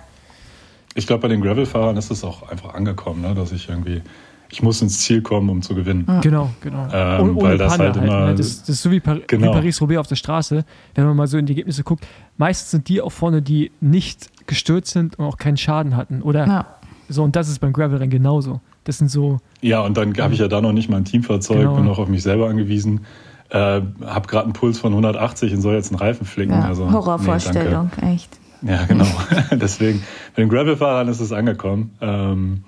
Ich 0.96 1.06
glaube, 1.06 1.22
bei 1.22 1.28
den 1.28 1.42
Gravel-Fahrern 1.42 1.96
ist 1.98 2.10
es 2.10 2.24
auch 2.24 2.50
einfach 2.50 2.74
angekommen, 2.74 3.22
ne? 3.22 3.36
dass 3.36 3.52
ich 3.52 3.70
irgendwie, 3.70 4.02
ich 4.50 4.62
muss 4.62 4.82
ins 4.82 5.00
Ziel 5.00 5.22
kommen, 5.22 5.50
um 5.50 5.62
zu 5.62 5.76
gewinnen. 5.76 6.06
Ja. 6.08 6.20
Genau, 6.22 6.50
genau. 6.62 6.88
Ähm, 6.92 7.38
ohne 7.38 7.42
weil 7.42 7.58
das 7.58 7.78
halt, 7.78 7.96
halt 7.96 7.98
immer. 7.98 8.28
Ne? 8.28 8.36
Das, 8.36 8.62
das, 8.62 8.70
ist 8.70 8.82
so 8.82 8.92
wie, 8.92 9.00
Par 9.00 9.20
genau. 9.28 9.48
wie 9.48 9.52
Paris-Roubaix 9.52 10.00
auf 10.00 10.08
der 10.08 10.16
Straße. 10.16 10.66
Wenn 10.96 11.06
man 11.06 11.16
mal 11.16 11.28
so 11.28 11.38
in 11.38 11.46
die 11.46 11.54
Ergebnisse 11.54 11.84
guckt, 11.84 12.08
meistens 12.38 12.72
sind 12.72 12.88
die 12.90 13.02
auch 13.02 13.12
vorne, 13.12 13.42
die 13.42 13.72
nicht 13.82 14.30
gestürzt 14.48 14.92
sind 14.92 15.20
und 15.20 15.26
auch 15.26 15.38
keinen 15.38 15.58
Schaden 15.58 15.96
hatten. 15.96 16.22
Oder 16.22 16.48
ja. 16.48 16.66
so, 17.10 17.24
und 17.24 17.36
das 17.36 17.50
ist 17.50 17.60
beim 17.60 17.74
Gravel-Rennen 17.74 18.10
genauso. 18.10 18.62
Das 18.86 18.98
sind 18.98 19.12
so. 19.12 19.40
Ja, 19.62 19.82
und 19.82 19.98
dann 19.98 20.18
habe 20.18 20.34
ich 20.34 20.40
ja 20.40 20.48
da 20.48 20.62
noch 20.62 20.72
nicht 20.72 20.90
mal 20.90 20.98
ein 20.98 21.06
Teamfahrzeug, 21.06 21.58
genau. 21.58 21.76
bin 21.76 21.86
noch 21.86 22.00
auf 22.00 22.08
mich 22.08 22.24
selber 22.24 22.48
angewiesen. 22.48 23.02
Äh, 23.50 23.82
habe 24.06 24.28
gerade 24.28 24.46
einen 24.46 24.54
Puls 24.54 24.80
von 24.80 24.94
180 24.94 25.54
und 25.54 25.62
soll 25.62 25.76
jetzt 25.76 25.92
einen 25.92 26.00
Reifen 26.00 26.26
flicken. 26.26 26.54
Ja, 26.54 26.66
also, 26.66 26.90
Horrorvorstellung, 26.92 27.92
nee, 28.02 28.14
echt. 28.14 28.30
Ja, 28.62 28.86
genau. 28.86 29.06
Deswegen, 29.52 30.04
bei 30.36 30.42
den 30.42 30.50
Gravel-Fahrern 30.50 31.08
ist 31.08 31.20
es 31.20 31.32
angekommen. 31.32 31.92
Ähm, 32.02 32.64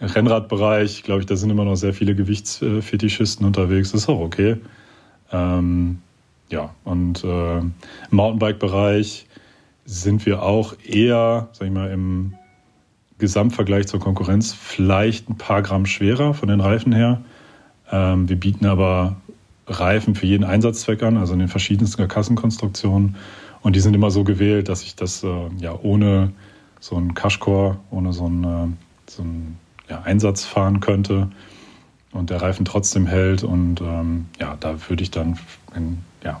Rennradbereich, 0.00 1.02
glaube 1.02 1.20
ich, 1.20 1.26
da 1.26 1.36
sind 1.36 1.50
immer 1.50 1.64
noch 1.64 1.76
sehr 1.76 1.92
viele 1.92 2.14
Gewichtsfetischisten 2.14 3.46
unterwegs. 3.46 3.92
Das 3.92 4.02
ist 4.02 4.08
auch 4.08 4.20
okay. 4.20 4.56
Ähm, 5.32 5.98
ja, 6.48 6.74
und 6.84 7.22
äh, 7.22 7.58
im 7.58 7.74
Mountainbike-Bereich 8.10 9.26
sind 9.84 10.26
wir 10.26 10.42
auch 10.42 10.74
eher, 10.84 11.48
sag 11.52 11.66
ich 11.66 11.72
mal, 11.72 11.90
im 11.90 12.34
Gesamtvergleich 13.18 13.86
zur 13.86 14.00
Konkurrenz 14.00 14.52
vielleicht 14.52 15.28
ein 15.28 15.36
paar 15.36 15.62
Gramm 15.62 15.86
schwerer 15.86 16.34
von 16.34 16.48
den 16.48 16.60
Reifen 16.60 16.92
her. 16.92 17.20
Ähm, 17.90 18.28
wir 18.28 18.36
bieten 18.36 18.66
aber 18.66 19.16
Reifen 19.66 20.14
für 20.14 20.26
jeden 20.26 20.44
Einsatzzweck 20.44 21.02
an, 21.02 21.16
also 21.16 21.34
in 21.34 21.38
den 21.38 21.48
verschiedensten 21.48 21.98
Karkassenkonstruktionen. 21.98 23.16
Und 23.62 23.76
die 23.76 23.80
sind 23.80 23.94
immer 23.94 24.10
so 24.10 24.24
gewählt, 24.24 24.68
dass 24.68 24.82
ich 24.82 24.96
das 24.96 25.22
äh, 25.22 25.48
ja 25.58 25.78
ohne 25.80 26.32
so 26.80 26.96
einen 26.96 27.14
Cashcore, 27.14 27.78
ohne 27.90 28.12
so 28.12 28.24
einen, 28.24 28.44
äh, 28.44 28.66
so 29.06 29.22
einen 29.22 29.58
ja, 29.90 30.02
Einsatz 30.02 30.44
fahren 30.44 30.80
könnte 30.80 31.30
und 32.12 32.30
der 32.30 32.40
Reifen 32.40 32.64
trotzdem 32.64 33.06
hält. 33.06 33.42
Und 33.42 33.80
ähm, 33.80 34.26
ja, 34.38 34.56
da 34.58 34.88
würde 34.88 35.02
ich 35.02 35.10
dann, 35.10 35.38
in, 35.74 35.98
ja, 36.22 36.40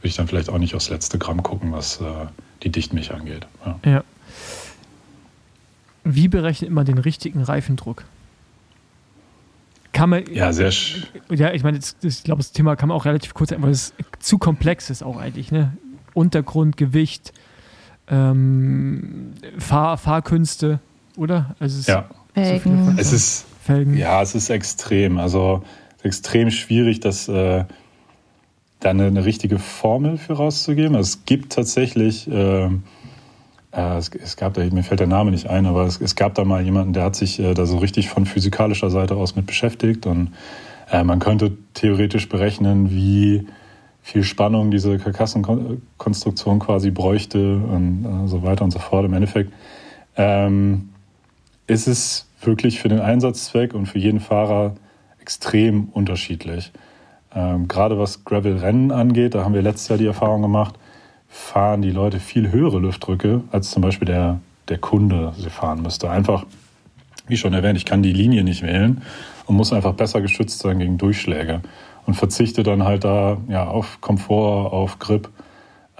würde 0.00 0.08
ich 0.08 0.16
dann 0.16 0.26
vielleicht 0.26 0.48
auch 0.48 0.58
nicht 0.58 0.74
aufs 0.74 0.90
letzte 0.90 1.18
Gramm 1.18 1.42
gucken, 1.42 1.72
was 1.72 2.00
äh, 2.00 2.26
die 2.62 2.70
Dichtmilch 2.70 3.12
angeht. 3.12 3.46
Ja. 3.64 3.78
ja. 3.84 4.04
Wie 6.02 6.28
berechnet 6.28 6.70
man 6.70 6.86
den 6.86 6.98
richtigen 6.98 7.42
Reifendruck? 7.42 8.04
Kann 9.92 10.10
man. 10.10 10.24
Ja, 10.32 10.52
sehr. 10.52 10.72
Ja, 11.30 11.52
ich 11.52 11.62
meine, 11.62 11.78
das, 11.78 11.96
ich 12.02 12.24
glaube, 12.24 12.38
das 12.38 12.52
Thema 12.52 12.76
kann 12.76 12.88
man 12.88 12.96
auch 12.96 13.04
relativ 13.04 13.34
kurz 13.34 13.52
weil 13.56 13.70
es 13.70 13.92
zu 14.18 14.38
komplex 14.38 14.88
ist 14.88 15.02
auch 15.02 15.18
eigentlich. 15.18 15.52
Ne? 15.52 15.76
Untergrund, 16.14 16.76
Gewicht, 16.76 17.32
ähm, 18.08 19.32
Fahr 19.58 19.98
Fahrkünste, 19.98 20.80
oder? 21.16 21.54
Also 21.58 21.90
ja. 21.90 22.08
Felgen. 22.34 22.96
Es 22.98 23.12
ist, 23.12 23.46
Felgen. 23.62 23.96
Ja, 23.96 24.22
es 24.22 24.34
ist 24.34 24.50
extrem. 24.50 25.18
Also 25.18 25.62
extrem 26.02 26.50
schwierig, 26.50 27.00
das 27.00 27.28
äh, 27.28 27.64
da 28.80 28.90
eine, 28.90 29.06
eine, 29.06 29.24
richtige 29.24 29.58
Formel 29.58 30.16
für 30.16 30.34
rauszugeben. 30.34 30.94
Es 30.96 31.24
gibt 31.24 31.52
tatsächlich. 31.52 32.30
Äh, 32.30 32.70
äh, 33.72 33.98
es, 33.98 34.10
es, 34.10 34.36
gab 34.36 34.54
da, 34.54 34.64
mir 34.64 34.82
fällt 34.82 35.00
der 35.00 35.06
Name 35.06 35.30
nicht 35.30 35.48
ein, 35.48 35.66
aber 35.66 35.84
es, 35.84 36.00
es 36.00 36.16
gab 36.16 36.34
da 36.34 36.44
mal 36.44 36.62
jemanden, 36.62 36.92
der 36.92 37.04
hat 37.04 37.16
sich 37.16 37.38
äh, 37.38 37.54
da 37.54 37.66
so 37.66 37.78
richtig 37.78 38.08
von 38.08 38.26
physikalischer 38.26 38.90
Seite 38.90 39.14
aus 39.14 39.36
mit 39.36 39.46
beschäftigt 39.46 40.06
und 40.06 40.32
äh, 40.90 41.04
man 41.04 41.20
könnte 41.20 41.52
theoretisch 41.74 42.28
berechnen, 42.28 42.90
wie 42.90 43.46
viel 44.02 44.24
Spannung 44.24 44.70
diese 44.70 44.98
Karkassenkonstruktion 44.98 46.58
quasi 46.58 46.90
bräuchte 46.90 47.56
und 47.56 48.04
äh, 48.04 48.28
so 48.28 48.42
weiter 48.42 48.64
und 48.64 48.72
so 48.72 48.78
fort. 48.78 49.04
Im 49.04 49.12
Endeffekt 49.12 49.52
ähm, 50.16 50.89
ist 51.70 51.86
es 51.86 52.26
wirklich 52.42 52.80
für 52.80 52.88
den 52.88 53.00
Einsatzzweck 53.00 53.74
und 53.74 53.86
für 53.86 54.00
jeden 54.00 54.18
Fahrer 54.18 54.74
extrem 55.20 55.84
unterschiedlich. 55.84 56.72
Ähm, 57.32 57.68
gerade 57.68 57.96
was 57.96 58.24
Gravel-Rennen 58.24 58.90
angeht, 58.90 59.36
da 59.36 59.44
haben 59.44 59.54
wir 59.54 59.62
letztes 59.62 59.86
Jahr 59.88 59.98
die 59.98 60.06
Erfahrung 60.06 60.42
gemacht, 60.42 60.74
fahren 61.28 61.80
die 61.80 61.92
Leute 61.92 62.18
viel 62.18 62.50
höhere 62.50 62.80
Luftdrücke, 62.80 63.44
als 63.52 63.70
zum 63.70 63.82
Beispiel 63.82 64.06
der, 64.06 64.40
der 64.68 64.78
Kunde 64.78 65.32
sie 65.38 65.48
fahren 65.48 65.80
müsste. 65.82 66.10
Einfach, 66.10 66.44
wie 67.28 67.36
schon 67.36 67.54
erwähnt, 67.54 67.78
ich 67.78 67.84
kann 67.84 68.02
die 68.02 68.12
Linie 68.12 68.42
nicht 68.42 68.62
wählen 68.62 69.02
und 69.46 69.54
muss 69.54 69.72
einfach 69.72 69.94
besser 69.94 70.20
geschützt 70.20 70.58
sein 70.58 70.80
gegen 70.80 70.98
Durchschläge 70.98 71.60
und 72.04 72.14
verzichte 72.14 72.64
dann 72.64 72.82
halt 72.82 73.04
da 73.04 73.36
ja, 73.46 73.68
auf 73.68 74.00
Komfort, 74.00 74.72
auf 74.72 74.98
Grip. 74.98 75.28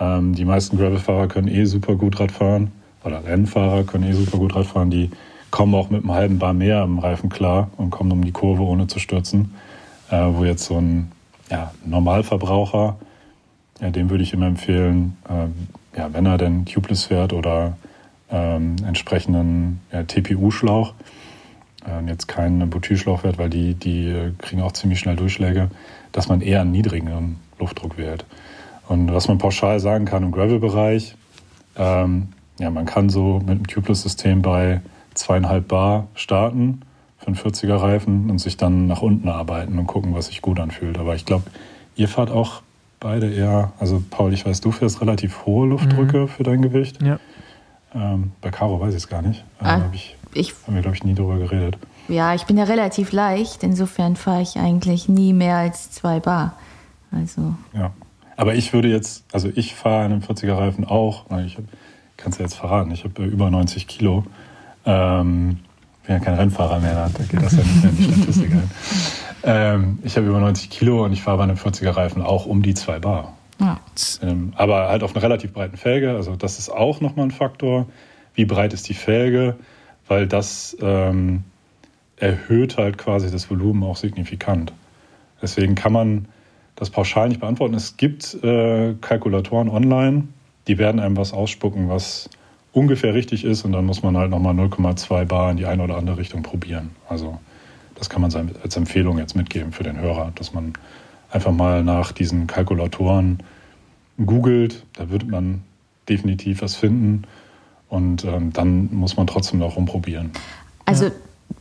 Ähm, 0.01 0.35
die 0.35 0.45
meisten 0.45 0.77
Gravelfahrer 0.79 1.29
können 1.29 1.47
eh 1.47 1.65
super 1.67 1.95
gut 1.95 2.19
Rad 2.19 2.33
fahren 2.33 2.73
oder 3.05 3.25
Rennfahrer 3.25 3.85
können 3.85 4.11
eh 4.11 4.15
super 4.15 4.39
gut 4.39 4.57
Rad 4.57 4.67
fahren. 4.67 4.91
Die 4.91 5.11
kommen 5.51 5.75
auch 5.75 5.91
mit 5.91 6.03
einem 6.03 6.13
halben 6.13 6.39
Bar 6.39 6.53
mehr 6.53 6.83
am 6.83 6.99
Reifen 6.99 7.29
klar 7.29 7.71
und 7.77 7.91
kommen 7.91 8.13
um 8.13 8.25
die 8.25 8.33
Kurve 8.33 8.63
ohne 8.63 8.87
zu 8.87 8.99
stürzen. 8.99 9.55
Äh, 10.11 10.27
wo 10.33 10.45
jetzt 10.45 10.65
so 10.65 10.77
ein 10.77 11.13
ja, 11.51 11.73
Normalverbraucher 11.85 12.97
ja, 13.81 13.91
dem 13.91 14.11
würde 14.11 14.23
ich 14.23 14.33
immer 14.33 14.47
empfehlen, 14.47 15.17
ähm, 15.29 15.69
ja, 15.97 16.13
wenn 16.13 16.27
er 16.27 16.39
denn 16.39 16.67
Tubeless 16.67 17.05
fährt 17.05 17.33
oder 17.33 17.77
ähm, 18.31 18.77
entsprechenden 18.87 19.81
ja, 19.93 20.03
TPU-Schlauch, 20.03 20.95
äh, 21.87 22.09
jetzt 22.09 22.29
keinen 22.29 22.69
Butylschlauch 22.71 23.21
fährt, 23.21 23.39
weil 23.39 23.51
die, 23.51 23.75
die 23.75 24.33
kriegen 24.39 24.63
auch 24.63 24.73
ziemlich 24.73 25.01
schnell 25.01 25.17
Durchschläge, 25.17 25.71
dass 26.13 26.29
man 26.29 26.41
eher 26.41 26.61
einen 26.61 26.73
niedrigeren 26.73 27.37
Luftdruck 27.59 27.97
wählt. 27.97 28.25
Und 28.87 29.13
was 29.13 29.29
man 29.29 29.39
pauschal 29.39 29.81
sagen 29.81 30.05
kann 30.05 30.23
im 30.23 30.33
Gravel-Bereich, 30.33 31.15
ähm, 31.77 32.29
ja, 32.59 32.71
man 32.71 32.85
kann 32.85 33.09
so 33.09 33.39
mit 33.39 33.51
einem 33.51 33.67
Tubeless-System 33.67 34.43
bei 34.43 34.81
zweieinhalb 35.15 35.69
Bar 35.69 36.09
starten 36.15 36.83
für 37.19 37.27
einen 37.29 37.37
40er 37.37 37.81
Reifen 37.81 38.31
und 38.31 38.39
sich 38.39 38.57
dann 38.57 38.87
nach 38.87 39.03
unten 39.03 39.29
arbeiten 39.29 39.79
und 39.79 39.87
gucken, 39.87 40.15
was 40.15 40.27
sich 40.27 40.43
gut 40.43 40.59
anfühlt. 40.59 40.99
Aber 40.99 41.15
ich 41.15 41.27
glaube, 41.27 41.45
ihr 41.97 42.09
fahrt 42.09 42.31
auch 42.31 42.63
beide 42.99 43.31
eher, 43.33 43.73
also 43.79 44.03
Paul, 44.11 44.33
ich 44.33 44.47
weiß, 44.47 44.61
du 44.61 44.73
fährst 44.73 45.01
relativ 45.01 45.45
hohe 45.47 45.69
Luftdrücke 45.69 46.19
mhm. 46.21 46.29
für 46.29 46.43
dein 46.43 46.63
Gewicht. 46.63 47.03
Ja. 47.03 47.19
Ähm, 47.95 48.33
bei 48.41 48.51
Caro 48.51 48.81
weiß 48.81 48.91
ich 48.91 49.03
es 49.03 49.09
gar 49.09 49.23
nicht. 49.23 49.45
Ähm, 49.61 49.67
ah, 49.67 49.81
hab 49.83 49.95
ich, 49.95 50.17
ich, 50.33 50.55
haben 50.67 50.75
wir, 50.75 50.83
glaube 50.83 50.97
ich, 50.97 51.05
nie 51.05 51.15
drüber 51.15 51.39
geredet. 51.39 51.77
Ja, 52.09 52.35
ich 52.35 52.45
bin 52.45 52.57
ja 52.57 52.65
relativ 52.65 53.13
leicht, 53.13 53.63
insofern 53.63 54.17
fahre 54.17 54.43
ich 54.43 54.59
eigentlich 54.59 55.09
nie 55.09 55.33
mehr 55.33 55.57
als 55.57 55.91
zwei 55.91 56.21
Bar. 56.21 56.55
Also. 57.11 57.55
Ja. 57.73 57.93
Aber 58.37 58.55
ich 58.55 58.73
würde 58.73 58.89
jetzt, 58.89 59.25
also 59.33 59.51
ich 59.55 59.75
fahre 59.75 60.05
einen 60.05 60.23
40er 60.23 60.57
Reifen 60.57 60.85
auch, 60.87 61.27
ich 61.45 61.59
kann 62.17 62.33
es 62.33 62.39
ja 62.39 62.45
jetzt 62.45 62.55
verraten, 62.55 62.91
ich 62.91 63.05
habe 63.05 63.25
über 63.25 63.51
90 63.51 63.87
Kilo. 63.87 64.25
Ähm, 64.85 65.59
bin 66.07 66.17
ja 66.17 66.19
kein 66.19 66.35
Rennfahrer 66.35 66.81
mehr, 66.81 67.11
da 67.17 67.25
geht 67.25 67.43
das 67.43 67.53
ja 67.53 67.59
nicht 67.59 67.83
mehr 67.83 67.91
in 67.91 67.97
die 67.97 68.05
Statistik 68.05 68.53
ein. 68.53 68.71
Ähm, 69.43 69.99
ich 70.03 70.17
habe 70.17 70.27
über 70.27 70.41
90 70.41 70.71
Kilo 70.71 71.05
und 71.05 71.13
ich 71.13 71.23
fahre 71.23 71.39
bei 71.39 71.45
einem 71.45 71.57
40er 71.57 71.97
Reifen 71.97 72.23
auch 72.23 72.47
um 72.47 72.63
die 72.63 72.75
2 72.75 72.99
Bar. 72.99 73.37
Ja. 73.61 73.81
Ähm, 74.23 74.53
aber 74.57 74.89
halt 74.89 75.03
auf 75.03 75.15
einer 75.15 75.23
relativ 75.23 75.53
breiten 75.53 75.77
Felge, 75.77 76.15
also 76.15 76.37
das 76.37 76.59
ist 76.59 76.71
auch 76.71 77.01
nochmal 77.01 77.27
ein 77.27 77.31
Faktor. 77.31 77.87
Wie 78.35 78.45
breit 78.45 78.73
ist 78.73 78.89
die 78.89 78.95
Felge? 78.95 79.57
Weil 80.09 80.27
das 80.27 80.77
ähm, 80.81 81.45
erhöht 82.17 82.77
halt 82.77 82.99
quasi 82.99 83.31
das 83.31 83.51
Volumen 83.51 83.83
auch 83.83 83.97
signifikant. 83.97 84.73
Deswegen 85.41 85.75
kann 85.75 85.93
man 85.93 86.29
das 86.77 86.91
pauschal 86.91 87.29
nicht 87.29 87.41
beantworten. 87.41 87.75
Es 87.75 87.97
gibt 87.97 88.43
äh, 88.43 88.95
Kalkulatoren 89.01 89.69
online, 89.69 90.29
die 90.67 90.79
werden 90.79 91.01
einem 91.01 91.17
was 91.17 91.33
ausspucken, 91.33 91.89
was 91.89 92.29
ungefähr 92.73 93.15
richtig 93.15 93.45
ist 93.45 93.65
und 93.65 93.73
dann 93.73 93.85
muss 93.85 94.03
man 94.03 94.17
halt 94.17 94.31
nochmal 94.31 94.55
0,2 94.55 95.25
Bar 95.25 95.51
in 95.51 95.57
die 95.57 95.67
eine 95.67 95.83
oder 95.83 95.97
andere 95.97 96.19
Richtung 96.19 96.43
probieren. 96.43 96.91
Also 97.09 97.39
das 97.97 98.09
kann 98.09 98.23
man 98.23 98.33
als 98.63 98.77
Empfehlung 98.77 99.19
jetzt 99.19 99.37
mitgeben 99.37 99.73
für 99.73 99.83
den 99.83 99.99
Hörer, 99.99 100.33
dass 100.35 100.53
man 100.53 100.73
einfach 101.31 101.53
mal 101.53 101.85
nach 101.85 102.13
diesen 102.13 102.47
Kalkulatoren 102.47 103.43
googelt. 104.25 104.85
Da 104.95 105.11
wird 105.11 105.29
man 105.29 105.63
definitiv 106.09 106.63
was 106.63 106.77
finden 106.77 107.25
und 107.89 108.25
ähm, 108.25 108.53
dann 108.53 108.89
muss 108.93 109.17
man 109.17 109.27
trotzdem 109.27 109.59
noch 109.59 109.77
rumprobieren. 109.77 110.31
Also 110.87 111.07
ja. 111.07 111.13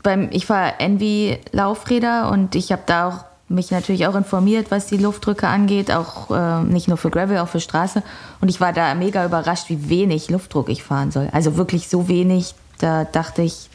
beim, 0.04 0.30
ich 0.32 0.50
war 0.50 0.80
Envy 0.80 1.38
Laufräder 1.52 2.32
und 2.32 2.56
ich 2.56 2.72
habe 2.72 2.84
da 2.86 3.10
auch 3.10 3.26
mich 3.50 3.72
natürlich 3.72 4.08
auch 4.08 4.16
informiert, 4.16 4.72
was 4.72 4.88
die 4.88 4.98
Luftdrücke 4.98 5.48
angeht, 5.48 5.92
auch 5.92 6.32
äh, 6.32 6.64
nicht 6.64 6.88
nur 6.88 6.98
für 6.98 7.10
Gravel, 7.10 7.40
auch 7.40 7.48
für 7.48 7.60
Straße. 7.60 8.04
Und 8.42 8.50
ich 8.50 8.62
war 8.62 8.74
da 8.74 8.94
mega 8.96 9.26
überrascht, 9.26 9.70
wie 9.70 9.90
wenig 9.90 10.30
Luftdruck 10.30 10.70
ich 10.70 10.84
fahren 10.84 11.12
soll. 11.12 11.30
Also 11.32 11.58
wirklich 11.58 11.90
so 11.90 12.08
wenig, 12.08 12.54
da 12.80 13.06
dachte 13.06 13.42
ich, 13.42 13.70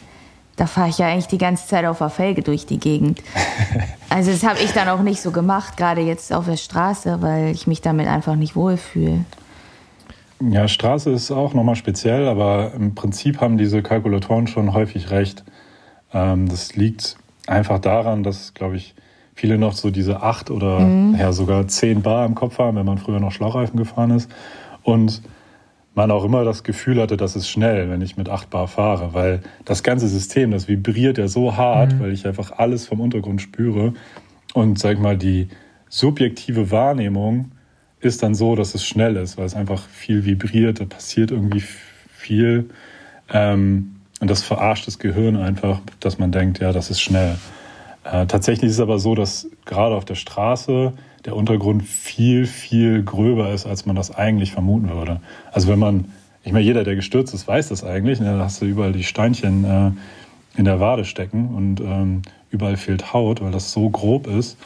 da 0.57 0.67
fahre 0.67 0.89
ich 0.89 0.99
ja 0.99 1.09
eigentlich 1.09 1.27
die 1.27 1.39
ganze 1.39 1.67
Zeit 1.67 1.85
auf 1.85 1.99
der 1.99 2.11
Felge 2.11 2.43
durch 2.43 2.67
die 2.67 2.79
Gegend. 2.79 3.21
Also 4.11 4.31
das 4.31 4.45
habe 4.45 4.61
ich 4.61 4.71
dann 4.71 4.89
auch 4.89 5.01
nicht 5.01 5.21
so 5.21 5.33
gemacht, 5.33 5.77
gerade 5.77 6.01
jetzt 6.01 6.33
auf 6.33 6.45
der 6.45 6.57
Straße, 6.57 7.21
weil 7.21 7.51
ich 7.51 7.67
mich 7.67 7.81
damit 7.81 8.07
einfach 8.07 8.37
nicht 8.37 8.55
wohlfühle. 8.55 9.25
Ja, 10.41 10.69
Straße 10.69 11.11
ist 11.11 11.33
auch 11.33 11.53
nochmal 11.53 11.75
speziell, 11.75 12.29
aber 12.29 12.75
im 12.75 12.95
Prinzip 12.95 13.41
haben 13.41 13.59
diese 13.59 13.83
Kalkulatoren 13.83 14.47
schon 14.47 14.73
häufig 14.73 15.11
recht. 15.11 15.43
Ähm, 16.13 16.49
das 16.49 16.77
liegt 16.77 17.17
einfach 17.49 17.81
daran, 17.81 18.23
dass, 18.23 18.55
glaube 18.55 18.77
ich, 18.77 18.95
viele 19.35 19.59
noch 19.59 19.75
so 19.75 19.91
diese 19.91 20.23
acht 20.23 20.51
oder 20.51 20.81
mhm. 20.81 21.17
ja, 21.19 21.33
sogar 21.33 21.67
zehn 21.69 22.03
Bar 22.03 22.27
im 22.27 22.35
Kopf 22.35 22.59
haben, 22.59 22.77
wenn 22.77 22.87
man 22.87 22.99
früher 22.99 23.21
noch 23.21 23.33
Schlauchreifen 23.33 23.77
gefahren 23.79 24.11
ist. 24.11 24.31
Und 24.83 25.23
man 25.95 26.11
auch 26.11 26.25
immer 26.25 26.45
das 26.45 26.65
Gefühl 26.65 27.01
hatte, 27.01 27.17
das 27.17 27.37
ist 27.37 27.49
schnell, 27.49 27.89
wenn 27.89 28.01
ich 28.01 28.17
mit 28.17 28.29
8 28.29 28.51
Bar 28.51 28.67
fahre, 28.67 29.15
weil 29.15 29.41
das 29.65 29.83
ganze 29.83 30.09
System, 30.09 30.51
das 30.51 30.67
vibriert 30.67 31.19
ja 31.19 31.29
so 31.29 31.57
hart, 31.57 31.95
mhm. 31.95 32.01
weil 32.01 32.13
ich 32.13 32.27
einfach 32.27 32.53
alles 32.53 32.87
vom 32.87 33.01
Untergrund 33.01 33.41
spüre. 33.41 33.95
Und 34.55 34.79
sag 34.79 34.99
mal, 34.99 35.17
die 35.17 35.49
subjektive 35.89 36.71
Wahrnehmung 36.71 37.53
ist 38.01 38.23
dann 38.23 38.35
so, 38.35 38.57
dass 38.57 38.75
es 38.75 38.85
schnell 38.85 39.17
ist, 39.17 39.39
weil 39.39 39.47
es 39.47 39.55
einfach 39.55 39.87
viel 39.89 40.25
vibriert, 40.25 40.81
da 40.81 40.85
passiert 40.85 41.31
irgendwie 41.31 41.63
viel. 42.09 42.69
Ähm, 43.33 43.97
und 44.21 44.31
das 44.31 44.43
verarscht 44.43 44.87
das 44.87 44.99
Gehirn 44.99 45.37
einfach, 45.37 45.81
dass 46.01 46.19
man 46.19 46.33
denkt, 46.33 46.59
ja, 46.59 46.73
das 46.73 46.91
ist 46.91 47.01
schnell. 47.01 47.37
Äh, 48.05 48.27
tatsächlich 48.27 48.69
ist 48.69 48.77
es 48.77 48.81
aber 48.81 48.99
so, 48.99 49.15
dass 49.15 49.49
gerade 49.65 49.95
auf 49.95 50.05
der 50.05 50.15
Straße 50.15 50.93
der 51.25 51.37
Untergrund 51.37 51.83
viel, 51.83 52.47
viel 52.47 53.03
gröber 53.03 53.51
ist, 53.53 53.67
als 53.67 53.87
man 53.87 53.97
das 53.97 54.15
eigentlich 54.15 54.53
vermuten 54.53 54.91
würde. 54.91 55.21
Also 55.53 55.69
wenn 55.69 55.79
man, 55.79 56.07
ich 56.43 56.53
meine, 56.53 56.65
jeder, 56.65 56.85
der 56.85 56.97
gestürzt 56.97 57.33
ist, 57.33 57.49
weiß 57.49 57.71
das 57.71 57.83
eigentlich. 57.83 58.21
Ne? 58.21 58.37
Da 58.37 58.45
hast 58.45 58.61
du 58.61 58.67
überall 58.67 58.93
die 58.93 59.05
Steinchen 59.05 59.65
äh, 59.65 59.91
in 60.59 60.67
der 60.67 60.81
Wade 60.81 61.05
stecken 61.07 61.55
und 61.55 61.81
ähm, 61.81 62.23
überall 62.51 62.77
fehlt 62.77 63.13
Haut, 63.15 63.41
weil 63.41 63.51
das 63.51 63.73
so 63.73 63.89
grob 63.89 64.27
ist. 64.27 64.59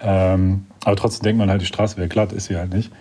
Ähm, 0.00 0.66
aber 0.84 0.96
trotzdem 0.96 1.24
denkt 1.24 1.38
man 1.38 1.50
halt, 1.50 1.62
die 1.62 1.66
Straße 1.66 1.96
wäre 1.96 2.08
glatt, 2.08 2.32
ist 2.32 2.46
sie 2.46 2.56
halt 2.56 2.72
nicht. 2.72 2.92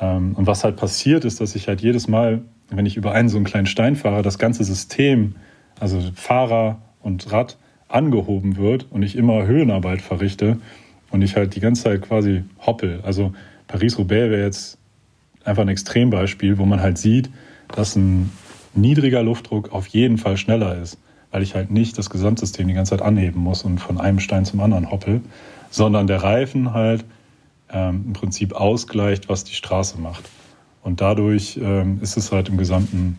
Ähm, 0.00 0.34
und 0.34 0.48
was 0.48 0.64
halt 0.64 0.76
passiert 0.76 1.24
ist, 1.24 1.40
dass 1.40 1.54
ich 1.54 1.68
halt 1.68 1.80
jedes 1.80 2.08
Mal, 2.08 2.42
wenn 2.70 2.86
ich 2.86 2.96
über 2.96 3.12
einen 3.12 3.28
so 3.28 3.36
einen 3.36 3.46
kleinen 3.46 3.66
Stein 3.66 3.94
fahre, 3.94 4.22
das 4.22 4.38
ganze 4.38 4.64
System, 4.64 5.36
also 5.78 6.00
Fahrer 6.14 6.78
und 7.00 7.30
Rad, 7.30 7.56
angehoben 7.92 8.56
wird 8.56 8.86
und 8.90 9.02
ich 9.02 9.16
immer 9.16 9.46
Höhenarbeit 9.46 10.02
verrichte 10.02 10.58
und 11.10 11.22
ich 11.22 11.36
halt 11.36 11.54
die 11.54 11.60
ganze 11.60 11.84
Zeit 11.84 12.02
quasi 12.02 12.44
hoppel. 12.64 13.00
Also 13.02 13.32
Paris-Roubaix 13.68 14.30
wäre 14.30 14.42
jetzt 14.42 14.78
einfach 15.44 15.62
ein 15.62 15.68
Extrembeispiel, 15.68 16.58
wo 16.58 16.64
man 16.64 16.80
halt 16.80 16.98
sieht, 16.98 17.30
dass 17.74 17.96
ein 17.96 18.30
niedriger 18.74 19.22
Luftdruck 19.22 19.72
auf 19.72 19.86
jeden 19.88 20.18
Fall 20.18 20.36
schneller 20.36 20.80
ist, 20.80 20.98
weil 21.30 21.42
ich 21.42 21.54
halt 21.54 21.70
nicht 21.70 21.98
das 21.98 22.10
Gesamtsystem 22.10 22.68
die 22.68 22.74
ganze 22.74 22.90
Zeit 22.90 23.02
anheben 23.02 23.40
muss 23.40 23.62
und 23.62 23.78
von 23.78 24.00
einem 24.00 24.20
Stein 24.20 24.44
zum 24.44 24.60
anderen 24.60 24.90
hoppel, 24.90 25.20
sondern 25.70 26.06
der 26.06 26.22
Reifen 26.22 26.72
halt 26.72 27.04
ähm, 27.70 28.04
im 28.06 28.12
Prinzip 28.12 28.54
ausgleicht, 28.54 29.28
was 29.28 29.44
die 29.44 29.54
Straße 29.54 29.98
macht. 29.98 30.24
Und 30.82 31.00
dadurch 31.00 31.58
ähm, 31.62 31.98
ist 32.02 32.16
es 32.16 32.32
halt 32.32 32.48
im 32.48 32.56
Gesamten, 32.56 33.18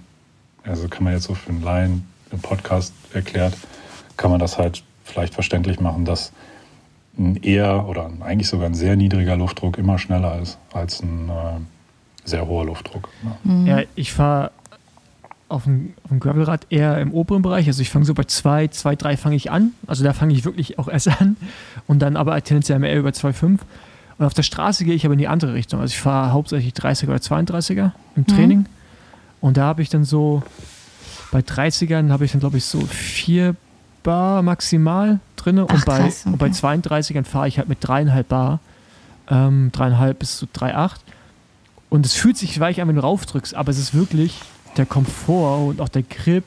also 0.64 0.88
kann 0.88 1.04
man 1.04 1.14
jetzt 1.14 1.24
so 1.24 1.34
für 1.34 1.50
einen 1.50 1.64
Laien 1.64 2.06
im 2.32 2.40
Podcast 2.40 2.94
erklärt, 3.14 3.56
kann 4.18 4.32
man 4.32 4.40
das 4.40 4.58
halt 4.58 4.84
vielleicht 5.04 5.34
verständlich 5.34 5.80
machen, 5.80 6.06
dass 6.06 6.32
ein 7.18 7.36
eher 7.38 7.88
oder 7.88 8.10
eigentlich 8.22 8.48
sogar 8.48 8.66
ein 8.66 8.74
sehr 8.74 8.96
niedriger 8.96 9.38
Luftdruck 9.38 9.78
immer 9.78 10.00
schneller 10.00 10.40
ist 10.42 10.58
als 10.72 11.02
ein 11.02 11.30
äh, 11.30 11.60
sehr 12.26 12.48
hoher 12.48 12.66
Luftdruck. 12.66 13.10
Ja, 13.24 13.38
mhm. 13.44 13.68
ja 13.68 13.82
ich 13.96 14.14
fahre 14.14 14.52
auf 15.50 15.66
dem, 15.66 15.94
auf 16.04 16.10
dem 16.10 16.20
Gravelrad 16.20 16.66
eher 16.70 17.00
im 17.00 17.14
oberen 17.14 17.44
Bereich. 17.44 17.68
Also 17.68 17.82
ich 17.82 17.90
fange 17.90 18.06
so 18.06 18.14
bei 18.14 18.24
2, 18.24 18.70
2, 18.70 18.96
3 18.96 19.18
fange 19.18 19.36
ich 19.36 19.52
an. 19.52 19.74
Also 19.86 20.04
da 20.04 20.14
fange 20.14 20.34
ich 20.34 20.46
wirklich 20.46 20.80
auch 20.80 20.88
erst 20.88 21.08
an. 21.22 21.38
Und 21.86 22.00
dann 22.00 22.18
aber 22.18 22.42
tendenziell 22.44 22.80
mehr 22.80 22.98
über 22.98 23.10
2,5. 23.10 23.60
Und 24.18 24.26
auf 24.26 24.34
der 24.34 24.44
Straße 24.44 24.84
gehe 24.86 24.96
ich 24.96 25.06
aber 25.06 25.14
in 25.14 25.20
die 25.20 25.28
andere 25.28 25.54
Richtung. 25.54 25.80
Also 25.80 25.92
ich 25.92 26.00
fahre 26.00 26.32
hauptsächlich 26.32 26.74
30er 26.74 27.10
oder 27.10 27.18
32er 27.18 27.92
im 28.16 28.26
Training. 28.26 28.60
Mhm. 28.60 28.66
Und 29.42 29.58
da 29.58 29.64
habe 29.64 29.82
ich 29.82 29.90
dann 29.90 30.06
so, 30.06 30.42
bei 31.32 31.40
30ern 31.40 32.10
habe 32.10 32.26
ich 32.26 32.32
dann 32.32 32.40
glaube 32.40 32.58
ich 32.58 32.66
so 32.66 32.80
vier 32.82 33.56
Bar 34.04 34.42
maximal 34.42 35.20
drin. 35.36 35.60
Und, 35.60 35.86
bei, 35.86 36.00
krass, 36.00 36.22
okay. 36.22 36.34
und 36.34 36.38
bei 36.38 36.48
32ern 36.48 37.24
fahre 37.24 37.48
ich 37.48 37.58
halt 37.58 37.70
mit 37.70 37.80
dreieinhalb 37.82 38.28
Bar. 38.28 38.60
Ähm, 39.30 39.72
dreieinhalb 39.72 40.20
bis 40.20 40.38
zu 40.38 40.46
3,8. 40.46 40.98
Und 41.90 42.06
es 42.06 42.14
fühlt 42.14 42.38
sich 42.38 42.60
weich 42.60 42.82
an, 42.82 42.88
wenn 42.88 42.96
du 42.96 43.04
raufdrückst, 43.04 43.56
aber 43.56 43.70
es 43.70 43.78
ist 43.78 43.94
wirklich 43.94 44.42
der 44.78 44.86
Komfort 44.86 45.68
und 45.68 45.82
auch 45.82 45.90
der 45.90 46.02
Grip 46.04 46.44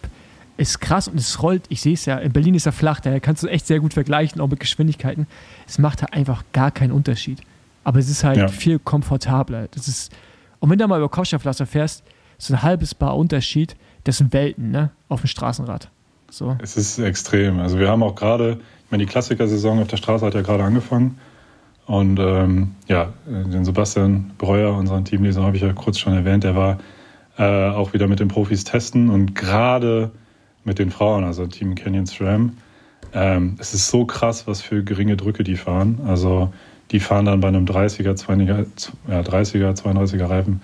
ist 0.56 0.80
krass 0.80 1.08
und 1.08 1.18
es 1.18 1.42
rollt. 1.42 1.64
Ich 1.68 1.80
sehe 1.80 1.94
es 1.94 2.04
ja, 2.04 2.18
in 2.18 2.32
Berlin 2.32 2.54
ist 2.54 2.66
er 2.66 2.72
flach, 2.72 3.00
daher 3.00 3.20
kannst 3.20 3.42
du 3.42 3.46
echt 3.46 3.66
sehr 3.66 3.80
gut 3.80 3.94
vergleichen, 3.94 4.40
auch 4.40 4.48
mit 4.48 4.60
Geschwindigkeiten. 4.60 5.26
Es 5.66 5.78
macht 5.78 6.02
halt 6.02 6.12
einfach 6.14 6.44
gar 6.52 6.70
keinen 6.70 6.92
Unterschied. 6.92 7.40
Aber 7.84 7.98
es 7.98 8.08
ist 8.08 8.24
halt 8.24 8.38
ja. 8.38 8.48
viel 8.48 8.78
komfortabler. 8.78 9.68
Das 9.68 9.86
ist, 9.86 10.12
und 10.58 10.70
wenn 10.70 10.78
du 10.78 10.88
mal 10.88 10.98
über 10.98 11.08
Kopfsteinpflaster 11.08 11.66
fährst, 11.66 12.02
so 12.38 12.54
ein 12.54 12.62
halbes 12.62 12.94
Bar 12.94 13.16
Unterschied, 13.16 13.76
das 14.04 14.18
sind 14.18 14.32
Welten, 14.32 14.70
ne? 14.70 14.90
Auf 15.08 15.20
dem 15.20 15.28
Straßenrad. 15.28 15.90
So. 16.36 16.54
Es 16.62 16.76
ist 16.76 16.98
extrem. 16.98 17.60
Also 17.60 17.78
wir 17.78 17.88
haben 17.88 18.02
auch 18.02 18.14
gerade, 18.14 18.58
ich 18.84 18.90
meine, 18.90 19.06
die 19.06 19.10
Klassiker-Saison 19.10 19.80
auf 19.80 19.88
der 19.88 19.96
Straße 19.96 20.26
hat 20.26 20.34
ja 20.34 20.42
gerade 20.42 20.64
angefangen. 20.64 21.18
Und 21.86 22.18
ähm, 22.18 22.74
ja, 22.88 23.14
den 23.26 23.64
Sebastian 23.64 24.32
Breuer, 24.36 24.74
unseren 24.74 25.06
Teamleser, 25.06 25.42
habe 25.42 25.56
ich 25.56 25.62
ja 25.62 25.72
kurz 25.72 25.98
schon 25.98 26.12
erwähnt, 26.12 26.44
der 26.44 26.54
war 26.54 26.76
äh, 27.38 27.70
auch 27.70 27.94
wieder 27.94 28.06
mit 28.06 28.20
den 28.20 28.28
Profis 28.28 28.64
testen 28.64 29.08
und 29.08 29.34
gerade 29.34 30.10
mit 30.64 30.78
den 30.78 30.90
Frauen, 30.90 31.24
also 31.24 31.46
Team 31.46 31.74
Canyon 31.74 32.04
SRAM. 32.04 32.58
Ähm, 33.14 33.56
es 33.58 33.72
ist 33.72 33.88
so 33.88 34.04
krass, 34.04 34.46
was 34.46 34.60
für 34.60 34.84
geringe 34.84 35.16
Drücke 35.16 35.42
die 35.42 35.56
fahren. 35.56 36.00
Also 36.06 36.52
die 36.90 37.00
fahren 37.00 37.24
dann 37.24 37.40
bei 37.40 37.48
einem 37.48 37.64
30er, 37.64 38.12
20er, 38.12 38.66
ja, 39.08 39.20
30er, 39.20 39.74
32er 39.74 40.28
Reifen, 40.28 40.60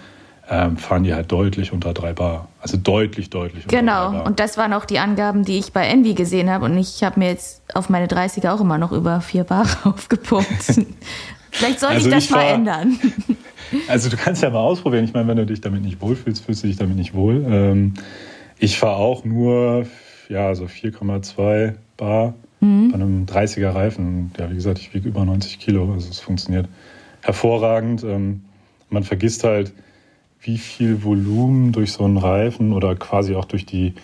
ähm, 0.53 0.77
fahren 0.77 1.03
die 1.03 1.15
halt 1.15 1.33
deutlich 1.33 1.73
unter 1.73 1.95
3 1.95 2.13
Bar. 2.13 2.49
Also 2.61 2.77
deutlich, 2.77 3.31
deutlich 3.31 3.65
unter 3.65 3.79
Genau, 3.79 4.11
3 4.11 4.17
Bar. 4.19 4.27
und 4.27 4.39
das 4.39 4.59
waren 4.59 4.75
auch 4.75 4.85
die 4.85 4.99
Angaben, 4.99 5.45
die 5.45 5.59
ich 5.59 5.73
bei 5.73 5.87
Envy 5.87 6.13
gesehen 6.13 6.51
habe. 6.51 6.67
Und 6.67 6.77
ich 6.77 7.03
habe 7.03 7.19
mir 7.19 7.31
jetzt 7.31 7.63
auf 7.73 7.89
meine 7.89 8.07
30er 8.07 8.53
auch 8.53 8.61
immer 8.61 8.77
noch 8.77 8.93
über 8.93 9.23
4 9.23 9.45
Bar 9.45 9.67
aufgepumpt. 9.85 10.85
Vielleicht 11.51 11.81
sollte 11.81 11.95
also 11.95 12.09
ich 12.09 12.15
das 12.15 12.25
ich 12.25 12.31
mal 12.31 12.43
ändern. 12.45 12.99
Also 13.89 14.11
du 14.11 14.19
kannst 14.19 14.43
ja 14.43 14.51
mal 14.51 14.59
ausprobieren. 14.59 15.05
Ich 15.05 15.15
meine, 15.15 15.29
wenn 15.29 15.39
du 15.39 15.47
dich 15.47 15.63
damit 15.63 15.81
nicht 15.81 16.03
wohlfühlst, 16.03 16.45
fühlst 16.45 16.63
du 16.63 16.67
dich 16.67 16.77
damit 16.77 16.95
nicht 16.95 17.15
wohl. 17.15 17.43
Ähm, 17.49 17.95
ich 18.59 18.79
fahre 18.79 18.97
auch 18.97 19.25
nur 19.25 19.87
ja, 20.29 20.55
so 20.55 20.65
4,2 20.65 21.73
Bar 21.97 22.35
mhm. 22.61 22.91
bei 22.91 22.95
einem 22.97 23.25
30er 23.25 23.75
Reifen. 23.75 24.31
Ja, 24.39 24.51
wie 24.51 24.57
gesagt, 24.57 24.79
ich 24.79 24.93
wiege 24.93 25.09
über 25.09 25.25
90 25.25 25.59
Kilo. 25.59 25.91
Also 25.91 26.11
es 26.11 26.21
funktioniert 26.21 26.69
hervorragend. 27.23 28.05
Ähm, 28.05 28.43
man 28.91 29.05
vergisst 29.05 29.43
halt, 29.43 29.73
wie 30.43 30.59
viel 30.59 31.05
Volumen 31.05 31.73
durch 31.73 31.93
so 31.93 32.05
einen 32.05 32.17
Reifen 32.17 32.73
oder 32.73 32.97
quasi 32.97 33.35
auch 33.37 33.45
durch 33.45 33.65
die 33.65 33.95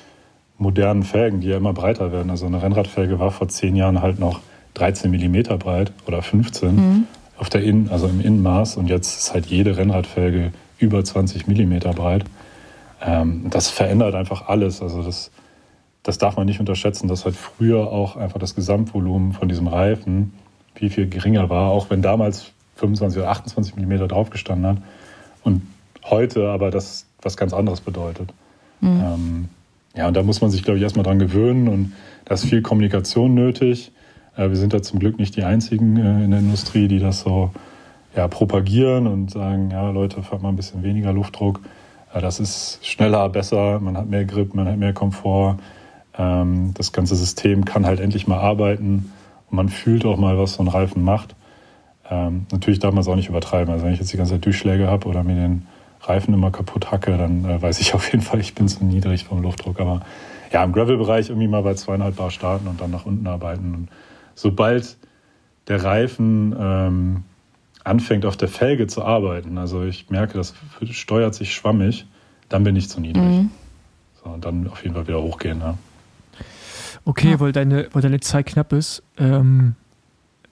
modernen 0.56 1.02
Felgen, 1.02 1.40
die 1.40 1.48
ja 1.48 1.56
immer 1.56 1.72
breiter 1.72 2.12
werden. 2.12 2.30
Also 2.30 2.46
eine 2.46 2.62
Rennradfelge 2.62 3.18
war 3.18 3.30
vor 3.30 3.48
zehn 3.48 3.76
Jahren 3.76 4.02
halt 4.02 4.18
noch 4.18 4.40
13 4.74 5.10
Millimeter 5.10 5.56
breit 5.56 5.92
oder 6.06 6.22
15 6.22 6.74
mhm. 6.74 7.04
auf 7.36 7.48
der 7.48 7.62
Innen, 7.62 7.90
also 7.90 8.06
im 8.06 8.20
Innenmaß 8.20 8.76
und 8.76 8.88
jetzt 8.88 9.18
ist 9.18 9.34
halt 9.34 9.46
jede 9.46 9.76
Rennradfelge 9.76 10.52
über 10.78 11.04
20 11.04 11.48
Millimeter 11.48 11.92
breit. 11.92 12.24
Ähm, 13.00 13.46
das 13.50 13.68
verändert 13.68 14.14
einfach 14.14 14.48
alles. 14.48 14.80
Also 14.80 15.02
das, 15.02 15.32
das 16.04 16.18
darf 16.18 16.36
man 16.36 16.46
nicht 16.46 16.60
unterschätzen, 16.60 17.08
dass 17.08 17.24
halt 17.24 17.34
früher 17.34 17.90
auch 17.90 18.16
einfach 18.16 18.38
das 18.38 18.54
Gesamtvolumen 18.54 19.32
von 19.32 19.48
diesem 19.48 19.66
Reifen 19.66 20.34
viel, 20.74 20.90
viel 20.90 21.08
geringer 21.08 21.50
war, 21.50 21.70
auch 21.70 21.90
wenn 21.90 22.02
damals 22.02 22.52
25 22.76 23.18
oder 23.18 23.30
28 23.30 23.74
Millimeter 23.74 24.06
draufgestanden 24.06 24.66
hat. 24.66 24.82
Und 25.42 25.62
heute 26.10 26.48
aber 26.48 26.70
das 26.70 27.06
was 27.22 27.36
ganz 27.36 27.52
anderes 27.52 27.80
bedeutet. 27.80 28.32
Mhm. 28.80 28.88
Ähm, 28.88 29.48
ja, 29.96 30.06
und 30.06 30.16
da 30.16 30.22
muss 30.22 30.40
man 30.40 30.50
sich, 30.50 30.62
glaube 30.62 30.78
ich, 30.78 30.82
erstmal 30.82 31.04
dran 31.04 31.18
gewöhnen 31.18 31.68
und 31.68 31.92
da 32.24 32.34
ist 32.34 32.44
viel 32.44 32.62
Kommunikation 32.62 33.34
nötig. 33.34 33.90
Äh, 34.36 34.48
wir 34.48 34.56
sind 34.56 34.72
da 34.72 34.82
zum 34.82 34.98
Glück 34.98 35.18
nicht 35.18 35.36
die 35.36 35.42
Einzigen 35.42 35.96
äh, 35.96 36.24
in 36.24 36.30
der 36.30 36.40
Industrie, 36.40 36.88
die 36.88 37.00
das 37.00 37.20
so 37.20 37.50
ja, 38.14 38.28
propagieren 38.28 39.06
und 39.06 39.30
sagen, 39.30 39.70
ja, 39.70 39.90
Leute, 39.90 40.22
fahrt 40.22 40.42
mal 40.42 40.50
ein 40.50 40.56
bisschen 40.56 40.82
weniger 40.82 41.12
Luftdruck. 41.12 41.60
Äh, 42.14 42.20
das 42.20 42.40
ist 42.40 42.78
schneller, 42.82 43.28
besser, 43.28 43.80
man 43.80 43.96
hat 43.96 44.08
mehr 44.08 44.24
Grip, 44.24 44.54
man 44.54 44.68
hat 44.68 44.78
mehr 44.78 44.92
Komfort. 44.92 45.56
Ähm, 46.16 46.72
das 46.74 46.92
ganze 46.92 47.16
System 47.16 47.64
kann 47.64 47.86
halt 47.86 48.00
endlich 48.00 48.26
mal 48.26 48.38
arbeiten 48.38 49.12
und 49.50 49.56
man 49.56 49.68
fühlt 49.68 50.04
auch 50.04 50.16
mal, 50.16 50.38
was 50.38 50.54
so 50.54 50.62
ein 50.62 50.68
Reifen 50.68 51.02
macht. 51.02 51.34
Ähm, 52.10 52.46
natürlich 52.52 52.78
darf 52.78 52.92
man 52.92 53.02
es 53.02 53.08
auch 53.08 53.16
nicht 53.16 53.28
übertreiben. 53.28 53.72
Also 53.72 53.84
wenn 53.84 53.92
ich 53.92 53.98
jetzt 53.98 54.12
die 54.12 54.16
ganze 54.16 54.34
Zeit 54.34 54.44
Durchschläge 54.44 54.88
habe 54.88 55.08
oder 55.08 55.22
mir 55.22 55.34
den 55.34 55.66
Reifen 56.02 56.34
immer 56.34 56.50
kaputt 56.50 56.90
hacke, 56.90 57.16
dann 57.16 57.44
äh, 57.44 57.60
weiß 57.60 57.80
ich 57.80 57.94
auf 57.94 58.10
jeden 58.10 58.22
Fall, 58.22 58.40
ich 58.40 58.54
bin 58.54 58.68
zu 58.68 58.84
niedrig 58.84 59.24
vom 59.24 59.42
Luftdruck. 59.42 59.80
Aber 59.80 60.02
ja, 60.52 60.64
im 60.64 60.72
Gravel-Bereich 60.72 61.28
irgendwie 61.28 61.48
mal 61.48 61.62
bei 61.62 61.74
zweieinhalb 61.74 62.16
Bar 62.16 62.30
starten 62.30 62.68
und 62.68 62.80
dann 62.80 62.90
nach 62.90 63.06
unten 63.06 63.26
arbeiten. 63.26 63.74
Und 63.74 63.88
sobald 64.34 64.96
der 65.66 65.82
Reifen 65.84 66.56
ähm, 66.58 67.24
anfängt, 67.84 68.24
auf 68.24 68.36
der 68.36 68.48
Felge 68.48 68.86
zu 68.86 69.04
arbeiten, 69.04 69.58
also 69.58 69.84
ich 69.84 70.08
merke, 70.10 70.34
das 70.38 70.54
steuert 70.90 71.34
sich 71.34 71.54
schwammig, 71.54 72.06
dann 72.48 72.64
bin 72.64 72.76
ich 72.76 72.88
zu 72.88 73.00
niedrig. 73.00 73.22
Mhm. 73.22 73.50
So, 74.22 74.30
und 74.30 74.44
dann 74.44 74.68
auf 74.68 74.82
jeden 74.82 74.94
Fall 74.94 75.06
wieder 75.06 75.22
hochgehen. 75.22 75.60
Ja. 75.60 75.76
Okay, 77.04 77.32
ja. 77.32 77.40
weil, 77.40 77.52
deine, 77.52 77.88
weil 77.92 78.02
deine 78.02 78.20
Zeit 78.20 78.46
knapp 78.46 78.72
ist, 78.72 79.02
ähm, 79.18 79.74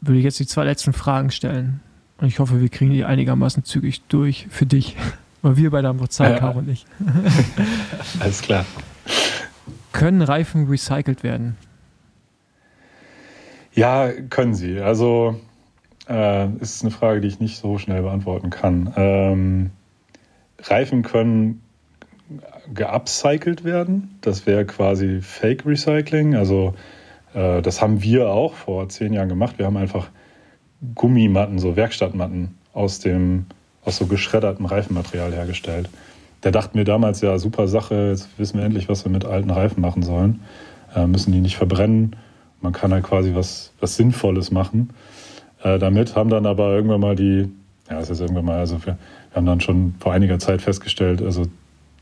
würde 0.00 0.18
ich 0.18 0.24
jetzt 0.24 0.38
die 0.38 0.46
zwei 0.46 0.64
letzten 0.64 0.92
Fragen 0.92 1.30
stellen. 1.30 1.80
Und 2.18 2.28
ich 2.28 2.38
hoffe, 2.38 2.60
wir 2.60 2.68
kriegen 2.68 2.92
die 2.92 3.04
einigermaßen 3.04 3.64
zügig 3.64 4.02
durch 4.08 4.46
für 4.50 4.66
dich. 4.66 4.96
Weil 5.46 5.56
wir 5.56 5.70
beide 5.70 5.86
haben 5.86 6.10
Zeit, 6.10 6.40
ja. 6.40 6.48
und 6.48 6.68
ich. 6.68 6.86
Alles 8.18 8.42
klar. 8.42 8.64
Können 9.92 10.20
Reifen 10.20 10.66
recycelt 10.66 11.22
werden? 11.22 11.56
Ja, 13.72 14.10
können 14.28 14.56
sie. 14.56 14.80
Also 14.80 15.40
äh, 16.08 16.48
ist 16.56 16.82
eine 16.82 16.90
Frage, 16.90 17.20
die 17.20 17.28
ich 17.28 17.38
nicht 17.38 17.58
so 17.58 17.78
schnell 17.78 18.02
beantworten 18.02 18.50
kann. 18.50 18.92
Ähm, 18.96 19.70
Reifen 20.64 21.02
können 21.02 21.62
geupcycelt 22.74 23.62
werden. 23.62 24.18
Das 24.22 24.46
wäre 24.46 24.64
quasi 24.64 25.20
Fake 25.22 25.64
Recycling. 25.64 26.34
Also 26.34 26.74
äh, 27.34 27.62
das 27.62 27.80
haben 27.80 28.02
wir 28.02 28.30
auch 28.30 28.54
vor 28.54 28.88
zehn 28.88 29.12
Jahren 29.12 29.28
gemacht. 29.28 29.58
Wir 29.58 29.66
haben 29.66 29.76
einfach 29.76 30.08
Gummimatten, 30.96 31.60
so 31.60 31.76
Werkstattmatten 31.76 32.56
aus 32.72 32.98
dem 32.98 33.46
aus 33.86 33.96
so 33.96 34.06
geschreddertem 34.06 34.66
Reifenmaterial 34.66 35.32
hergestellt. 35.32 35.88
Der 36.42 36.52
dachte 36.52 36.76
mir 36.76 36.84
damals, 36.84 37.22
ja, 37.22 37.38
super 37.38 37.66
Sache, 37.66 38.10
jetzt 38.10 38.28
wissen 38.36 38.58
wir 38.58 38.66
endlich, 38.66 38.88
was 38.88 39.04
wir 39.04 39.10
mit 39.10 39.24
alten 39.24 39.50
Reifen 39.50 39.80
machen 39.80 40.02
sollen. 40.02 40.40
Äh, 40.94 41.06
müssen 41.06 41.32
die 41.32 41.40
nicht 41.40 41.56
verbrennen. 41.56 42.14
Man 42.60 42.72
kann 42.72 42.92
halt 42.92 43.04
quasi 43.04 43.34
was, 43.34 43.72
was 43.80 43.96
Sinnvolles 43.96 44.50
machen 44.50 44.90
äh, 45.62 45.78
damit. 45.78 46.14
Haben 46.14 46.30
dann 46.30 46.44
aber 46.44 46.74
irgendwann 46.74 47.00
mal 47.00 47.16
die, 47.16 47.48
ja, 47.90 47.98
ist 48.00 48.20
irgendwann 48.20 48.44
mal, 48.44 48.58
also 48.58 48.78
wir, 48.84 48.98
wir 49.30 49.36
haben 49.36 49.46
dann 49.46 49.60
schon 49.60 49.94
vor 49.98 50.12
einiger 50.12 50.38
Zeit 50.38 50.62
festgestellt, 50.62 51.22
also 51.22 51.46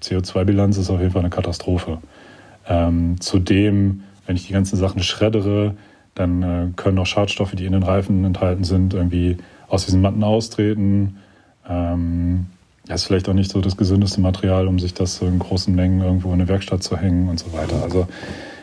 CO2-Bilanz 0.02 0.76
ist 0.76 0.90
auf 0.90 1.00
jeden 1.00 1.12
Fall 1.12 1.22
eine 1.22 1.30
Katastrophe. 1.30 1.98
Ähm, 2.66 3.20
zudem, 3.20 4.02
wenn 4.26 4.36
ich 4.36 4.46
die 4.46 4.52
ganzen 4.52 4.76
Sachen 4.76 5.02
schreddere, 5.02 5.74
dann 6.14 6.42
äh, 6.42 6.66
können 6.76 6.98
auch 6.98 7.06
Schadstoffe, 7.06 7.52
die 7.52 7.66
in 7.66 7.72
den 7.72 7.82
Reifen 7.82 8.24
enthalten 8.24 8.64
sind, 8.64 8.94
irgendwie 8.94 9.36
aus 9.68 9.84
diesen 9.84 10.00
Matten 10.00 10.22
austreten. 10.22 11.18
Ähm, 11.68 12.46
das 12.86 13.02
ist 13.02 13.06
vielleicht 13.06 13.28
auch 13.28 13.34
nicht 13.34 13.50
so 13.50 13.60
das 13.60 13.76
gesündeste 13.76 14.20
Material, 14.20 14.68
um 14.68 14.78
sich 14.78 14.92
das 14.92 15.20
in 15.22 15.38
großen 15.38 15.74
Mengen 15.74 16.02
irgendwo 16.02 16.28
in 16.28 16.34
eine 16.34 16.48
Werkstatt 16.48 16.82
zu 16.82 16.96
hängen 16.96 17.28
und 17.28 17.38
so 17.38 17.52
weiter. 17.52 17.82
Also 17.82 18.06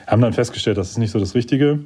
haben 0.06 0.22
dann 0.22 0.34
festgestellt, 0.34 0.78
das 0.78 0.92
ist 0.92 0.98
nicht 0.98 1.12
so 1.12 1.20
das 1.20 1.34
Richtige 1.34 1.80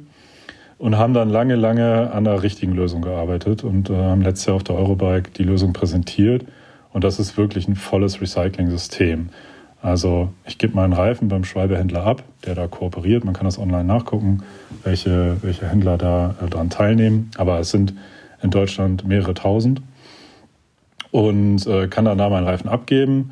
und 0.78 0.98
haben 0.98 1.14
dann 1.14 1.30
lange, 1.30 1.56
lange 1.56 2.10
an 2.12 2.24
der 2.24 2.42
richtigen 2.42 2.72
Lösung 2.72 3.00
gearbeitet 3.00 3.64
und 3.64 3.88
äh, 3.88 3.94
haben 3.94 4.20
letztes 4.20 4.46
Jahr 4.46 4.56
auf 4.56 4.64
der 4.64 4.76
Eurobike 4.76 5.30
die 5.30 5.44
Lösung 5.44 5.72
präsentiert. 5.72 6.44
Und 6.92 7.04
das 7.04 7.18
ist 7.18 7.36
wirklich 7.36 7.68
ein 7.68 7.76
volles 7.76 8.20
Recycling-System. 8.20 9.30
Also 9.82 10.30
ich 10.46 10.58
gebe 10.58 10.74
meinen 10.74 10.92
Reifen 10.92 11.28
beim 11.28 11.44
Schwalbehändler 11.44 12.04
ab, 12.04 12.22
der 12.44 12.54
da 12.54 12.66
kooperiert. 12.66 13.24
Man 13.24 13.34
kann 13.34 13.44
das 13.44 13.58
online 13.58 13.84
nachgucken, 13.84 14.42
welche, 14.82 15.36
welche 15.42 15.68
Händler 15.68 15.96
da 15.96 16.34
äh, 16.42 16.50
daran 16.50 16.68
teilnehmen. 16.68 17.30
Aber 17.36 17.60
es 17.60 17.70
sind 17.70 17.94
in 18.42 18.50
Deutschland 18.50 19.06
mehrere 19.06 19.34
tausend 19.34 19.80
und 21.16 21.66
äh, 21.66 21.88
kann 21.88 22.04
dann 22.04 22.18
da 22.18 22.28
meinen 22.28 22.44
Reifen 22.44 22.68
abgeben. 22.68 23.30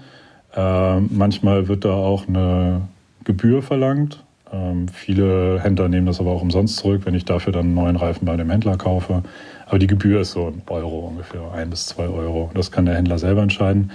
Äh, 0.56 1.00
manchmal 1.00 1.68
wird 1.68 1.84
da 1.84 1.92
auch 1.92 2.26
eine 2.26 2.88
Gebühr 3.24 3.60
verlangt. 3.60 4.24
Ähm, 4.50 4.88
viele 4.88 5.60
Händler 5.60 5.90
nehmen 5.90 6.06
das 6.06 6.18
aber 6.18 6.30
auch 6.30 6.40
umsonst 6.40 6.78
zurück, 6.78 7.02
wenn 7.04 7.12
ich 7.12 7.26
dafür 7.26 7.52
dann 7.52 7.66
einen 7.66 7.74
neuen 7.74 7.96
Reifen 7.96 8.24
bei 8.24 8.36
dem 8.38 8.48
Händler 8.48 8.78
kaufe. 8.78 9.22
Aber 9.66 9.78
die 9.78 9.86
Gebühr 9.86 10.22
ist 10.22 10.32
so 10.32 10.46
ein 10.46 10.62
Euro 10.66 11.00
ungefähr, 11.00 11.52
ein 11.52 11.68
bis 11.68 11.86
zwei 11.86 12.08
Euro. 12.08 12.50
Das 12.54 12.72
kann 12.72 12.86
der 12.86 12.94
Händler 12.94 13.18
selber 13.18 13.42
entscheiden. 13.42 13.90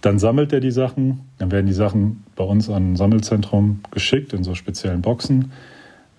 Dann 0.00 0.18
sammelt 0.18 0.54
er 0.54 0.60
die 0.60 0.70
Sachen. 0.70 1.20
Dann 1.36 1.52
werden 1.52 1.66
die 1.66 1.74
Sachen 1.74 2.24
bei 2.34 2.44
uns 2.44 2.70
an 2.70 2.92
ein 2.92 2.96
Sammelzentrum 2.96 3.80
geschickt 3.90 4.32
in 4.32 4.42
so 4.42 4.54
speziellen 4.54 5.02
Boxen. 5.02 5.52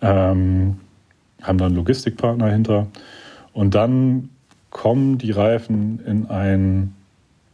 Ähm, 0.03 0.77
haben 1.41 1.57
dann 1.57 1.73
Logistikpartner 1.73 2.51
hinter. 2.51 2.85
Und 3.51 3.73
dann 3.73 4.29
kommen 4.69 5.17
die 5.17 5.31
Reifen 5.31 6.01
in 6.05 6.27
ein 6.27 6.93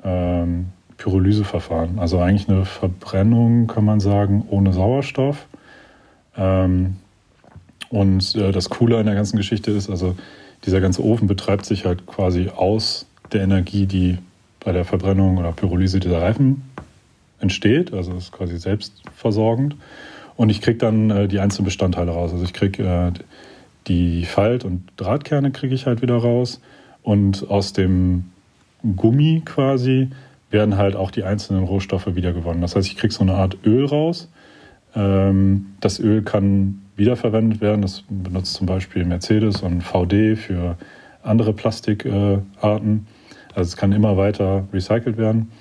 ähm, 0.06 0.68
Pyrolyseverfahren. 0.98 2.00
Also 2.00 2.20
eigentlich 2.20 2.48
eine 2.48 2.64
Verbrennung, 2.64 3.68
kann 3.68 3.84
man 3.84 4.00
sagen, 4.00 4.46
ohne 4.50 4.72
Sauerstoff. 4.72 5.48
Ähm, 6.38 6.98
und 7.90 8.36
äh, 8.36 8.52
das 8.52 8.70
Coole 8.70 8.98
an 8.98 9.06
der 9.06 9.16
ganzen 9.16 9.38
Geschichte 9.38 9.72
ist, 9.72 9.90
also 9.90 10.16
dieser 10.66 10.82
ganze 10.82 11.04
Ofen 11.04 11.28
betreibt 11.28 11.66
sich 11.66 11.86
halt 11.86 12.06
quasi 12.06 12.50
aus 12.56 13.06
der 13.32 13.42
Energie, 13.42 13.86
die 13.86 14.18
bei 14.64 14.72
der 14.72 14.86
Verbrennung 14.86 15.38
oder 15.38 15.52
Pyrolyse 15.52 16.00
dieser 16.00 16.22
Reifen 16.22 16.64
entsteht. 17.40 17.94
Also 17.94 18.14
ist 18.14 18.32
quasi 18.32 18.58
selbstversorgend. 18.58 19.76
Und 20.38 20.50
ich 20.50 20.62
kriege 20.62 20.78
dann 20.78 21.10
äh, 21.10 21.28
die 21.28 21.40
einzelnen 21.40 21.66
Bestandteile 21.66 22.12
raus. 22.12 22.32
Also 22.32 22.44
ich 22.44 22.54
kriege 22.54 22.84
äh, 22.84 23.12
die 23.88 24.26
Falt- 24.26 24.66
und 24.66 24.84
Drahtkerne 24.98 25.52
kriege 25.52 25.76
ich 25.76 25.86
halt 25.86 26.02
wieder 26.02 26.18
raus. 26.18 26.62
Und 27.04 27.50
aus 27.50 27.74
dem 27.74 28.32
Gummi 28.96 29.42
quasi 29.46 30.10
werden 30.52 30.78
halt 30.78 30.96
auch 30.96 31.12
die 31.12 31.24
einzelnen 31.24 31.64
Rohstoffe 31.64 32.16
wiedergewonnen. 32.16 32.62
Das 32.62 32.76
heißt, 32.76 32.88
ich 32.88 32.98
kriege 32.98 33.14
so 33.14 33.24
eine 33.24 33.34
Art 33.34 33.58
Öl 33.66 33.86
raus. 33.86 34.30
Ähm, 34.96 35.68
das 35.82 36.00
Öl 36.00 36.22
kann 36.22 36.82
wiederverwendet 36.96 37.62
werden. 37.62 37.82
Das 37.82 38.04
benutzt 38.10 38.54
zum 38.54 38.68
Beispiel 38.68 39.06
Mercedes 39.06 39.62
und 39.62 39.82
VD 39.82 40.38
für 40.38 40.78
andere 41.24 41.54
Plastikarten. 41.54 43.08
Also 43.54 43.70
es 43.70 43.78
kann 43.78 43.92
immer 43.92 44.18
weiter 44.18 44.68
recycelt 44.72 45.18
werden. 45.18 45.52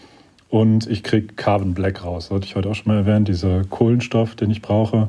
Und 0.48 0.88
ich 0.88 1.02
kriege 1.02 1.34
Carbon 1.34 1.74
Black 1.74 2.05
raus. 2.05 2.28
Das 2.28 2.36
hatte 2.36 2.46
ich 2.46 2.55
heute 2.55 2.68
auch 2.68 2.74
schon 2.74 2.92
mal 2.92 3.01
erwähnt. 3.01 3.26
Dieser 3.26 3.64
Kohlenstoff, 3.64 4.36
den 4.36 4.51
ich 4.51 4.62
brauche, 4.62 5.09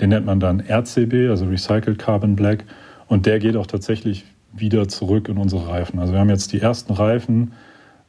den 0.00 0.10
nennt 0.10 0.26
man 0.26 0.38
dann 0.38 0.60
RCB, 0.60 1.30
also 1.30 1.46
Recycled 1.46 1.98
Carbon 1.98 2.36
Black. 2.36 2.64
Und 3.08 3.26
der 3.26 3.38
geht 3.38 3.56
auch 3.56 3.66
tatsächlich 3.66 4.24
wieder 4.56 4.88
zurück 4.88 5.28
in 5.28 5.38
unsere 5.38 5.68
Reifen. 5.68 5.98
Also 5.98 6.12
wir 6.12 6.20
haben 6.20 6.30
jetzt 6.30 6.52
die 6.52 6.60
ersten 6.60 6.92
Reifen, 6.92 7.52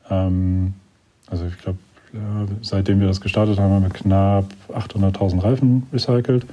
ähm, 0.09 0.73
also 1.27 1.45
ich 1.45 1.57
glaube, 1.57 1.77
seitdem 2.61 2.99
wir 2.99 3.07
das 3.07 3.21
gestartet 3.21 3.59
haben, 3.59 3.73
haben 3.73 3.83
wir 3.83 3.89
knapp 3.89 4.45
800.000 4.69 5.43
Reifen 5.43 5.83
recycelt. 5.91 6.45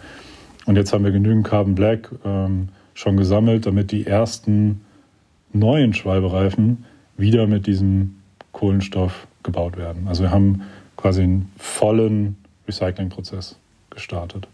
Und 0.66 0.76
jetzt 0.76 0.92
haben 0.92 1.04
wir 1.04 1.12
genügend 1.12 1.46
Carbon 1.46 1.74
Black 1.74 2.10
ähm, 2.24 2.68
schon 2.94 3.16
gesammelt, 3.16 3.66
damit 3.66 3.92
die 3.92 4.06
ersten 4.06 4.80
neuen 5.52 5.94
Schwalbereifen 5.94 6.84
wieder 7.16 7.46
mit 7.46 7.66
diesem 7.66 8.16
Kohlenstoff 8.52 9.26
gebaut 9.42 9.76
werden. 9.76 10.06
Also 10.08 10.24
wir 10.24 10.30
haben 10.30 10.62
quasi 10.96 11.22
einen 11.22 11.50
vollen 11.58 12.36
Recyclingprozess 12.66 13.56
gestartet. 13.90 14.46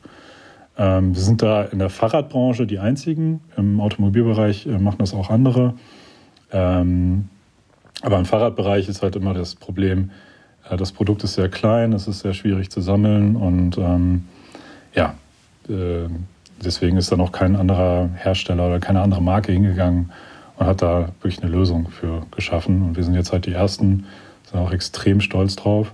Ähm, 0.78 1.14
wir 1.14 1.22
sind 1.22 1.42
da 1.42 1.64
in 1.64 1.80
der 1.80 1.90
Fahrradbranche 1.90 2.66
die 2.66 2.78
einzigen. 2.78 3.40
Im 3.56 3.80
Automobilbereich 3.80 4.66
äh, 4.66 4.78
machen 4.78 4.98
das 5.00 5.12
auch 5.12 5.28
andere. 5.28 5.74
Ähm, 6.52 7.28
aber 8.02 8.18
im 8.18 8.24
Fahrradbereich 8.24 8.88
ist 8.88 9.02
halt 9.02 9.16
immer 9.16 9.34
das 9.34 9.56
Problem, 9.56 10.12
äh, 10.70 10.76
das 10.76 10.92
Produkt 10.92 11.24
ist 11.24 11.34
sehr 11.34 11.48
klein, 11.48 11.92
es 11.92 12.06
ist 12.06 12.20
sehr 12.20 12.32
schwierig 12.32 12.70
zu 12.70 12.80
sammeln 12.80 13.36
und 13.36 13.76
ähm, 13.76 14.24
ja, 14.94 15.14
äh, 15.68 16.08
deswegen 16.64 16.96
ist 16.96 17.10
da 17.10 17.16
noch 17.16 17.32
kein 17.32 17.56
anderer 17.56 18.10
Hersteller 18.14 18.68
oder 18.68 18.78
keine 18.78 19.00
andere 19.00 19.22
Marke 19.22 19.52
hingegangen 19.52 20.10
und 20.56 20.66
hat 20.66 20.82
da 20.82 21.08
wirklich 21.20 21.42
eine 21.42 21.50
Lösung 21.50 21.88
für 21.88 22.22
geschaffen. 22.30 22.82
Und 22.82 22.96
wir 22.96 23.04
sind 23.04 23.14
jetzt 23.14 23.32
halt 23.32 23.46
die 23.46 23.52
Ersten, 23.52 24.06
sind 24.50 24.60
auch 24.60 24.72
extrem 24.72 25.20
stolz 25.20 25.56
drauf. 25.56 25.92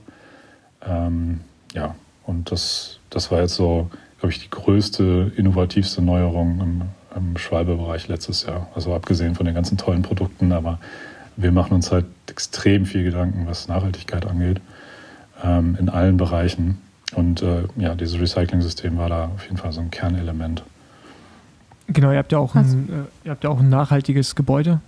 Ähm, 0.87 1.41
ja, 1.75 1.95
und 2.27 2.51
das, 2.51 2.99
das 3.11 3.31
war 3.31 3.41
jetzt 3.41 3.55
so, 3.55 3.91
glaube 4.25 4.33
ich, 4.33 4.41
die 4.41 4.49
größte, 4.49 5.33
innovativste 5.37 6.01
Neuerung 6.01 6.59
im, 6.59 6.83
im 7.15 7.37
Schwalbe-Bereich 7.37 8.09
letztes 8.09 8.47
Jahr. 8.47 8.69
Also 8.75 8.95
abgesehen 8.95 9.35
von 9.35 9.45
den 9.45 9.55
ganzen 9.55 9.77
tollen 9.77 10.01
Produkten, 10.01 10.51
aber 10.53 10.79
wir 11.37 11.53
machen 11.53 11.75
uns 11.75 11.93
halt 11.93 12.07
extrem 12.31 12.87
viel 12.87 13.05
Gedanken, 13.05 13.47
was 13.47 13.69
Nachhaltigkeit 13.69 14.25
angeht, 14.25 14.63
ähm, 15.43 15.77
in 15.79 15.91
allen 15.91 16.17
Bereichen. 16.17 16.79
Und 17.15 17.43
äh, 17.43 17.65
ja, 17.77 17.95
dieses 17.95 18.19
Recycling-System 18.19 18.97
war 18.97 19.11
da 19.11 19.27
auf 19.27 19.45
jeden 19.45 19.59
Fall 19.59 19.73
so 19.73 19.83
ein 19.83 19.91
Kernelement. 19.91 20.63
Genau, 21.89 22.11
ihr 22.11 22.17
habt 22.17 22.33
ja 22.33 22.39
auch, 22.39 22.55
ein, 22.55 22.89
äh, 22.89 23.27
ihr 23.27 23.31
habt 23.31 23.45
ja 23.45 23.51
auch 23.51 23.61
ein 23.61 23.69
nachhaltiges 23.69 24.35
Gebäude. 24.35 24.81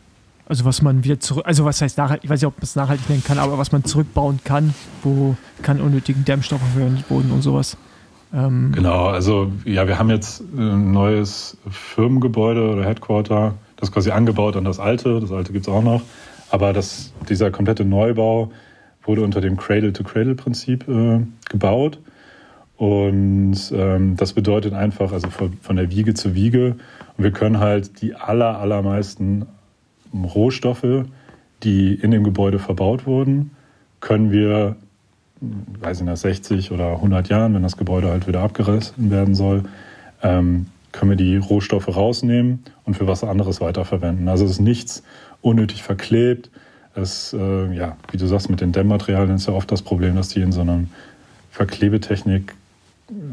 Also 0.49 0.65
was 0.65 0.81
man 0.81 1.05
wieder 1.05 1.21
zurück, 1.21 1.45
also 1.47 1.67
was 1.67 1.83
heißt 1.83 1.99
nachhaltig, 1.99 2.25
ich 2.25 2.31
weiß 2.31 2.41
nicht, 2.41 2.49
ob 2.49 2.57
man 2.57 2.63
es 2.63 2.75
nachhaltig 2.75 3.07
nennen 3.11 3.23
kann, 3.23 3.39
aber 3.39 3.59
was 3.59 3.71
man 3.71 3.85
zurückbauen 3.85 4.41
kann, 4.45 4.73
wo 5.03 5.37
kann 5.61 5.83
unnötigen 5.83 6.25
Dämmstoffe 6.25 6.63
für 6.73 6.81
den 6.81 7.05
Boden 7.07 7.31
und 7.33 7.43
sowas. 7.43 7.77
Ähm 8.35 8.73
genau, 8.73 9.07
also 9.07 9.51
ja, 9.65 9.87
wir 9.87 9.99
haben 9.99 10.11
jetzt 10.11 10.41
ein 10.41 10.93
neues 10.93 11.57
Firmengebäude 11.71 12.69
oder 12.71 12.85
Headquarter, 12.85 13.55
das 13.77 13.89
ist 13.89 13.95
quasi 13.95 14.11
angebaut 14.11 14.57
an 14.57 14.65
das 14.65 14.79
alte, 14.79 15.21
das 15.21 15.33
alte 15.33 15.53
gibt 15.53 15.67
es 15.67 15.73
auch 15.73 15.83
noch, 15.83 16.03
aber 16.51 16.73
das, 16.73 17.13
dieser 17.29 17.51
komplette 17.51 17.85
Neubau 17.85 18.51
wurde 19.05 19.23
unter 19.23 19.41
dem 19.41 19.57
Cradle-to-Cradle-Prinzip 19.57 20.89
äh, 20.89 21.21
gebaut. 21.49 21.99
Und 22.77 23.57
ähm, 23.73 24.17
das 24.17 24.35
bedeutet 24.35 24.75
einfach, 24.75 25.13
also 25.13 25.31
von, 25.31 25.55
von, 25.63 25.77
der 25.77 25.91
Wiege 25.91 26.15
zu 26.15 26.35
Wiege. 26.35 26.77
Und 27.17 27.25
wir 27.25 27.31
können 27.31 27.59
halt 27.59 28.03
die 28.03 28.15
aller, 28.15 28.59
allermeisten 28.59 29.47
Rohstoffe, 30.13 31.05
die 31.63 31.95
in 31.95 32.11
dem 32.11 32.25
Gebäude 32.25 32.59
verbaut 32.59 33.07
wurden, 33.07 33.53
können 34.01 34.31
wir, 34.31 34.77
weiß 35.41 35.99
ich 35.99 36.03
nicht, 36.05 36.11
nach 36.11 36.17
60 36.17 36.73
oder 36.73 36.93
100 36.93 37.29
Jahren, 37.29 37.55
wenn 37.55 37.63
das 37.63 37.77
Gebäude 37.77 38.09
halt 38.09 38.27
wieder 38.27 38.41
abgerissen 38.41 39.11
werden 39.11 39.35
soll, 39.35 39.65
ähm, 40.23 40.67
können 40.93 41.11
wir 41.11 41.17
die 41.17 41.37
Rohstoffe 41.37 41.95
rausnehmen 41.95 42.65
und 42.85 42.97
für 42.97 43.07
was 43.07 43.23
anderes 43.23 43.61
weiterverwenden. 43.61 44.29
Also 44.29 44.45
es 44.45 44.53
ist 44.53 44.61
nichts 44.61 45.03
unnötig 45.43 45.83
verklebt. 45.83 46.51
Es, 46.95 47.35
äh, 47.35 47.75
ja, 47.75 47.97
wie 48.11 48.17
du 48.17 48.27
sagst, 48.27 48.49
mit 48.49 48.61
den 48.61 48.73
Dämmmaterialien 48.73 49.37
ist 49.37 49.47
ja 49.47 49.53
oft 49.53 49.71
das 49.71 49.83
Problem, 49.83 50.17
dass 50.17 50.29
die 50.29 50.41
in 50.41 50.53
so 50.53 50.63
einer 50.63 50.85
Verklebetechnik 51.51 52.55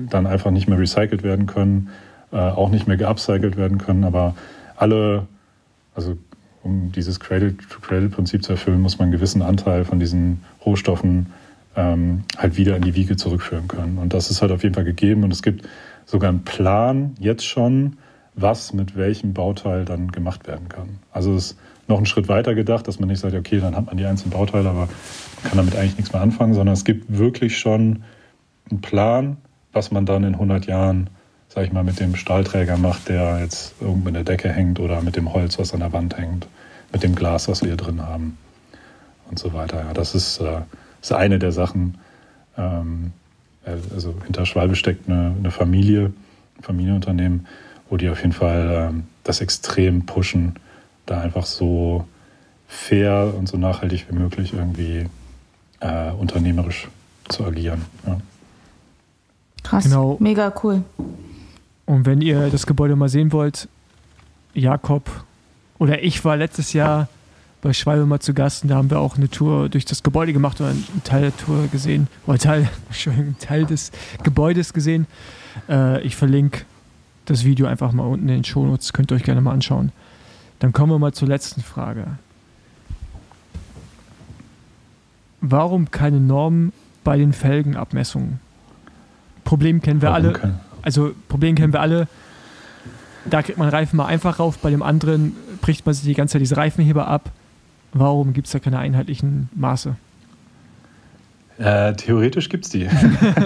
dann 0.10 0.28
einfach 0.28 0.52
nicht 0.52 0.68
mehr 0.68 0.78
recycelt 0.78 1.24
werden 1.24 1.46
können, 1.46 1.90
äh, 2.32 2.38
auch 2.38 2.70
nicht 2.70 2.88
mehr 2.88 2.98
geupcycelt 2.98 3.56
werden 3.56 3.78
können. 3.78 4.04
Aber 4.04 4.36
alle, 4.76 5.26
also 5.96 6.18
um 6.64 6.92
dieses 6.92 7.20
Cradle-to-Cradle-Prinzip 7.20 8.44
zu 8.44 8.54
erfüllen, 8.54 8.82
muss 8.82 9.00
man 9.00 9.06
einen 9.06 9.14
gewissen 9.14 9.42
Anteil 9.42 9.86
von 9.86 10.00
diesen 10.00 10.44
Rohstoffen 10.66 11.28
ähm, 11.76 12.24
halt 12.38 12.58
wieder 12.58 12.76
in 12.76 12.84
die 12.84 12.95
Wiege 12.95 13.16
zurückführen 13.16 13.68
können. 13.68 13.98
Und 13.98 14.14
das 14.14 14.30
ist 14.30 14.41
halt 14.41 14.52
auf 14.52 14.64
jeden 14.64 14.76
Fall 14.76 14.84
gegeben. 14.84 15.24
Und 15.24 15.32
es 15.32 15.41
gibt 15.41 15.68
sogar 16.06 16.30
einen 16.30 16.44
Plan 16.44 17.16
jetzt 17.20 17.45
schon, 17.45 17.98
was 18.36 18.74
mit 18.74 18.95
welchem 18.95 19.34
Bauteil 19.34 19.86
dann 19.86 20.12
gemacht 20.12 20.48
werden 20.48 20.70
kann. 20.70 21.00
Also 21.12 21.36
es 21.36 21.52
ist 21.52 21.58
noch 21.88 21.98
einen 21.98 22.06
Schritt 22.06 22.28
weiter 22.30 22.56
gedacht, 22.56 22.88
dass 22.88 23.00
man 23.00 23.10
nicht 23.10 23.20
sagt, 23.20 23.36
okay, 23.36 23.60
dann 23.60 23.76
hat 23.76 23.88
man 23.88 23.98
die 23.98 24.06
einzelnen 24.06 24.32
Bauteile, 24.32 24.70
aber 24.70 24.80
man 24.80 24.90
kann 25.44 25.58
damit 25.58 25.76
eigentlich 25.76 25.98
nichts 25.98 26.14
mehr 26.14 26.22
anfangen, 26.22 26.54
sondern 26.54 26.74
es 26.74 26.86
gibt 26.86 27.18
wirklich 27.18 27.58
schon 27.58 28.04
einen 28.70 28.82
Plan, 28.82 29.38
was 29.74 29.91
man 29.91 30.06
dann 30.06 30.24
in 30.24 30.34
100 30.34 30.66
Jahren, 30.66 31.10
sag 31.50 31.66
ich 31.66 31.74
mal, 31.74 31.84
mit 31.84 32.00
dem 32.00 32.16
Stahlträger 32.16 32.78
macht, 32.78 33.10
der 33.10 33.40
jetzt 33.40 33.76
irgendwo 33.82 34.08
in 34.08 34.14
der 34.14 34.24
Decke 34.24 34.50
hängt 34.50 34.80
oder 34.80 35.02
mit 35.02 35.16
dem 35.16 35.34
Holz, 35.34 35.60
was 35.60 35.74
an 35.74 35.82
der 35.82 35.94
Wand 35.94 36.18
hängt, 36.18 36.48
mit 36.91 37.04
dem 37.04 37.16
Glas, 37.16 37.48
was 37.48 37.62
wir 37.62 37.70
hier 37.70 37.78
drin 37.78 38.02
haben 38.02 38.38
und 39.30 39.38
so 39.38 39.54
weiter. 39.54 39.80
Ja, 39.80 39.94
das 39.94 40.16
ist, 40.16 40.40
äh, 40.40 40.62
ist 41.04 41.12
eine 41.12 41.38
der 41.38 41.52
Sachen. 41.52 41.98
Ähm, 42.58 43.12
äh, 43.66 43.76
also 43.94 44.16
hinter 44.26 44.46
Schwalbe 44.46 44.76
steckt 44.76 45.10
eine, 45.10 45.36
eine 45.38 45.52
Familie, 45.52 46.14
ein 46.58 46.64
Familienunternehmen, 46.64 47.46
wo 47.90 47.98
die 47.98 48.10
auf 48.10 48.22
jeden 48.22 48.34
Fall 48.34 48.90
ähm, 48.90 49.04
das 49.24 49.42
extrem 49.42 50.06
pushen, 50.06 50.56
da 51.06 51.22
einfach 51.22 51.46
so 51.46 52.08
fair 52.68 53.34
und 53.38 53.48
so 53.48 53.58
nachhaltig 53.58 54.08
wie 54.10 54.16
möglich 54.16 54.54
irgendwie 54.54 55.06
äh, 55.80 56.12
unternehmerisch 56.12 56.88
zu 57.30 57.46
agieren. 57.46 57.86
Ja. 58.08 58.20
Krass, 59.62 59.84
genau. 59.86 60.18
mega 60.20 60.54
cool. 60.64 60.84
Und 61.86 62.06
wenn 62.06 62.22
ihr 62.22 62.50
das 62.50 62.66
Gebäude 62.66 62.96
mal 62.96 63.10
sehen 63.10 63.32
wollt, 63.32 63.68
Jakob 64.54 65.10
oder 65.80 66.02
ich 66.04 66.24
war 66.24 66.38
letztes 66.38 66.74
Jahr 66.74 67.08
bei 67.64 67.72
Schwalbe 67.72 68.06
mal 68.06 68.19
zu 68.19 68.34
Gast 68.34 68.64
und 68.64 68.69
da 68.69 68.76
haben 68.76 68.90
wir 68.90 68.99
auch 68.99 69.15
eine 69.15 69.30
Tour 69.30 69.69
durch 69.69 69.85
das 69.85 70.03
Gebäude 70.03 70.34
gemacht 70.34 70.60
oder 70.60 70.72
einen 70.72 71.02
Teil 71.06 71.22
der 71.22 71.38
Tour 71.38 71.68
gesehen, 71.72 72.07
oder 72.27 72.38
Teil, 72.38 72.69
einen 73.06 73.38
Teil 73.40 73.65
des 73.65 73.91
Gebäudes 74.22 74.73
gesehen. 74.73 75.07
Äh, 75.69 76.02
ich 76.02 76.18
verlinke 76.18 76.65
das 77.26 77.45
Video 77.45 77.65
einfach 77.65 77.94
mal 77.94 78.03
unten 78.03 78.27
in 78.27 78.35
den 78.35 78.44
Shownotes, 78.44 78.91
könnt 78.91 79.11
ihr 79.11 79.15
euch 79.15 79.23
gerne 79.23 79.40
mal 79.40 79.53
anschauen. 79.53 79.94
Dann 80.60 80.73
kommen 80.73 80.91
wir 80.91 80.99
mal 80.99 81.14
zur 81.14 81.30
letzten 81.30 81.61
Frage. 81.61 82.06
Warum 85.40 85.90
keine 85.90 86.19
Normen 86.19 86.73
bei 87.06 87.18
den 87.18 87.31
Felgenabmessungen? 87.31 88.41
Problem 89.45 89.81
kennen 89.81 90.02
wir 90.02 90.10
Warum 90.10 90.26
alle. 90.26 90.34
Kann? 90.34 90.60
Also 90.81 91.14
Problem 91.30 91.56
kennen 91.56 91.72
wir 91.72 91.80
alle. 91.80 92.10
Da 93.23 93.41
kriegt 93.41 93.57
man 93.57 93.69
Reifen 93.69 93.95
mal 93.95 94.07
einfach 94.07 94.40
rauf, 94.40 94.57
bei 94.57 94.69
dem 94.69 94.84
anderen 94.84 95.34
bricht 95.61 95.85
man 95.85 95.95
sich 95.95 96.03
die 96.03 96.14
ganze 96.14 96.34
Zeit 96.34 96.41
diese 96.41 96.57
Reifenheber 96.57 97.07
ab. 97.07 97.31
Warum 97.94 98.34
gibt 98.34 98.48
es 98.48 98.53
da 98.53 98.60
keine 98.60 98.80
einheitlichen 98.80 99.49
Maße? 99.56 99.95
Äh, 101.60 101.94
theoretisch 101.94 102.49
gibt 102.49 102.65
es 102.65 102.72
die. 102.72 102.90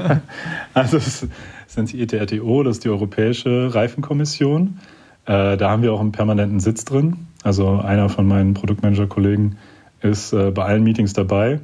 also 0.73 0.97
es 0.97 1.27
sind 1.67 1.91
die 1.91 2.01
ETRTO, 2.01 2.63
das 2.63 2.77
ist 2.77 2.85
die 2.85 2.89
Europäische 2.89 3.73
Reifenkommission. 3.73 4.79
Äh, 5.25 5.57
da 5.57 5.69
haben 5.69 5.83
wir 5.83 5.91
auch 5.91 5.99
einen 5.99 6.13
permanenten 6.13 6.61
Sitz 6.61 6.85
drin. 6.85 7.27
Also 7.43 7.79
einer 7.79 8.09
von 8.09 8.27
meinen 8.27 8.53
Produktmanager-Kollegen 8.53 9.57
ist 10.01 10.31
äh, 10.31 10.51
bei 10.51 10.63
allen 10.63 10.83
Meetings 10.83 11.13
dabei. 11.13 11.59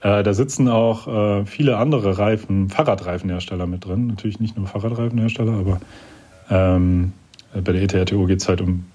Äh, 0.00 0.22
da 0.22 0.32
sitzen 0.32 0.68
auch 0.68 1.06
äh, 1.06 1.46
viele 1.46 1.76
andere 1.76 2.18
Reifen, 2.18 2.70
Fahrradreifenhersteller 2.70 3.66
mit 3.66 3.84
drin. 3.84 4.06
Natürlich 4.06 4.40
nicht 4.40 4.56
nur 4.56 4.66
Fahrradreifenhersteller, 4.66 5.52
aber 5.52 5.80
ähm, 6.48 7.12
bei 7.52 7.72
der 7.72 7.82
ETRTO 7.82 8.24
geht 8.26 8.40
es 8.40 8.48
halt 8.48 8.62
um 8.62 8.86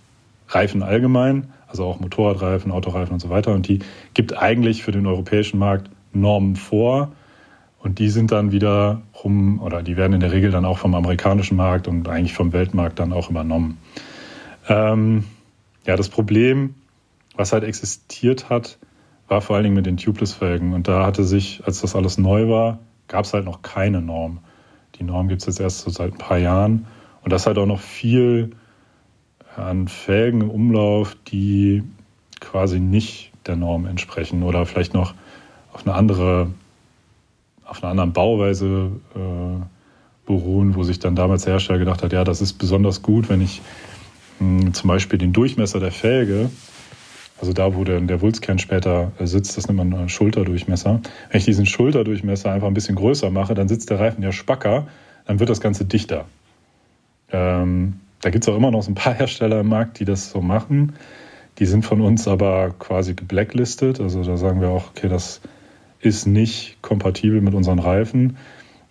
Reifen 0.47 0.83
allgemein, 0.83 1.47
also 1.75 1.89
auch 1.91 1.99
Motorradreifen, 1.99 2.71
Autoreifen 2.71 3.13
und 3.13 3.19
so 3.19 3.29
weiter. 3.29 3.53
Und 3.53 3.67
die 3.67 3.79
gibt 4.13 4.37
eigentlich 4.37 4.83
für 4.83 4.91
den 4.91 5.05
europäischen 5.05 5.59
Markt 5.59 5.89
Normen 6.13 6.55
vor. 6.55 7.11
Und 7.79 7.99
die 7.99 8.09
sind 8.09 8.31
dann 8.31 8.51
wieder 8.51 9.01
rum, 9.23 9.61
oder 9.61 9.83
die 9.83 9.97
werden 9.97 10.13
in 10.13 10.19
der 10.21 10.31
Regel 10.31 10.51
dann 10.51 10.65
auch 10.65 10.77
vom 10.77 10.95
amerikanischen 10.95 11.57
Markt 11.57 11.87
und 11.87 12.07
eigentlich 12.07 12.33
vom 12.33 12.53
Weltmarkt 12.53 12.99
dann 12.99 13.13
auch 13.13 13.29
übernommen. 13.29 13.77
Ähm, 14.67 15.25
ja, 15.85 15.95
das 15.95 16.09
Problem, 16.09 16.75
was 17.35 17.51
halt 17.51 17.63
existiert 17.63 18.49
hat, 18.49 18.79
war 19.27 19.41
vor 19.41 19.55
allen 19.55 19.63
Dingen 19.63 19.75
mit 19.75 19.85
den 19.85 19.97
Tubeless-Felgen. 19.97 20.73
Und 20.73 20.87
da 20.87 21.05
hatte 21.05 21.25
sich, 21.25 21.61
als 21.65 21.81
das 21.81 21.95
alles 21.95 22.17
neu 22.17 22.47
war, 22.47 22.79
gab 23.07 23.25
es 23.25 23.33
halt 23.33 23.45
noch 23.45 23.61
keine 23.61 24.01
Norm. 24.01 24.39
Die 24.97 25.03
Norm 25.03 25.27
gibt 25.27 25.41
es 25.41 25.47
jetzt 25.47 25.59
erst 25.59 25.81
so 25.81 25.91
seit 25.91 26.13
ein 26.13 26.17
paar 26.17 26.37
Jahren. 26.37 26.87
Und 27.21 27.33
das 27.33 27.45
halt 27.45 27.57
auch 27.57 27.65
noch 27.65 27.81
viel 27.81 28.51
an 29.57 29.87
Felgen 29.87 30.41
im 30.41 30.49
Umlauf, 30.49 31.15
die 31.27 31.83
quasi 32.39 32.79
nicht 32.79 33.31
der 33.45 33.55
Norm 33.55 33.85
entsprechen 33.85 34.43
oder 34.43 34.65
vielleicht 34.65 34.93
noch 34.93 35.13
auf 35.71 35.85
eine 35.85 35.95
andere, 35.95 36.49
auf 37.65 37.83
einer 37.83 37.91
anderen 37.91 38.13
Bauweise 38.13 38.91
äh, 39.15 39.65
beruhen, 40.25 40.75
wo 40.75 40.83
sich 40.83 40.99
dann 40.99 41.15
damals 41.15 41.43
der 41.43 41.53
Hersteller 41.53 41.79
gedacht 41.79 42.03
hat, 42.03 42.13
ja, 42.13 42.23
das 42.23 42.41
ist 42.41 42.53
besonders 42.53 43.01
gut, 43.01 43.29
wenn 43.29 43.41
ich 43.41 43.61
mh, 44.39 44.73
zum 44.73 44.87
Beispiel 44.87 45.19
den 45.19 45.33
Durchmesser 45.33 45.79
der 45.79 45.91
Felge, 45.91 46.49
also 47.39 47.51
da, 47.51 47.75
wo 47.75 47.83
der, 47.83 47.99
der 47.99 48.21
Wulstkern 48.21 48.59
später 48.59 49.11
äh, 49.19 49.27
sitzt, 49.27 49.57
das 49.57 49.67
nennt 49.67 49.89
man 49.89 50.09
Schulterdurchmesser. 50.09 51.01
Wenn 51.29 51.37
ich 51.37 51.45
diesen 51.45 51.65
Schulterdurchmesser 51.65 52.51
einfach 52.51 52.67
ein 52.67 52.73
bisschen 52.73 52.95
größer 52.95 53.29
mache, 53.29 53.53
dann 53.53 53.67
sitzt 53.67 53.89
der 53.89 53.99
Reifen 53.99 54.23
ja 54.23 54.31
spacker, 54.31 54.87
dann 55.25 55.39
wird 55.39 55.49
das 55.49 55.61
Ganze 55.61 55.85
dichter. 55.85 56.25
Ähm, 57.31 57.99
da 58.21 58.29
gibt 58.29 58.43
es 58.43 58.49
auch 58.49 58.57
immer 58.57 58.71
noch 58.71 58.83
so 58.83 58.91
ein 58.91 58.95
paar 58.95 59.13
Hersteller 59.13 59.59
im 59.61 59.69
Markt, 59.69 59.99
die 59.99 60.05
das 60.05 60.31
so 60.31 60.41
machen. 60.41 60.93
Die 61.59 61.65
sind 61.65 61.85
von 61.85 62.01
uns 62.01 62.27
aber 62.27 62.71
quasi 62.77 63.13
geblacklistet. 63.13 63.99
Also 63.99 64.23
da 64.23 64.37
sagen 64.37 64.61
wir 64.61 64.69
auch, 64.69 64.89
okay, 64.89 65.07
das 65.07 65.41
ist 65.99 66.25
nicht 66.25 66.77
kompatibel 66.81 67.41
mit 67.41 67.53
unseren 67.53 67.79
Reifen. 67.79 68.37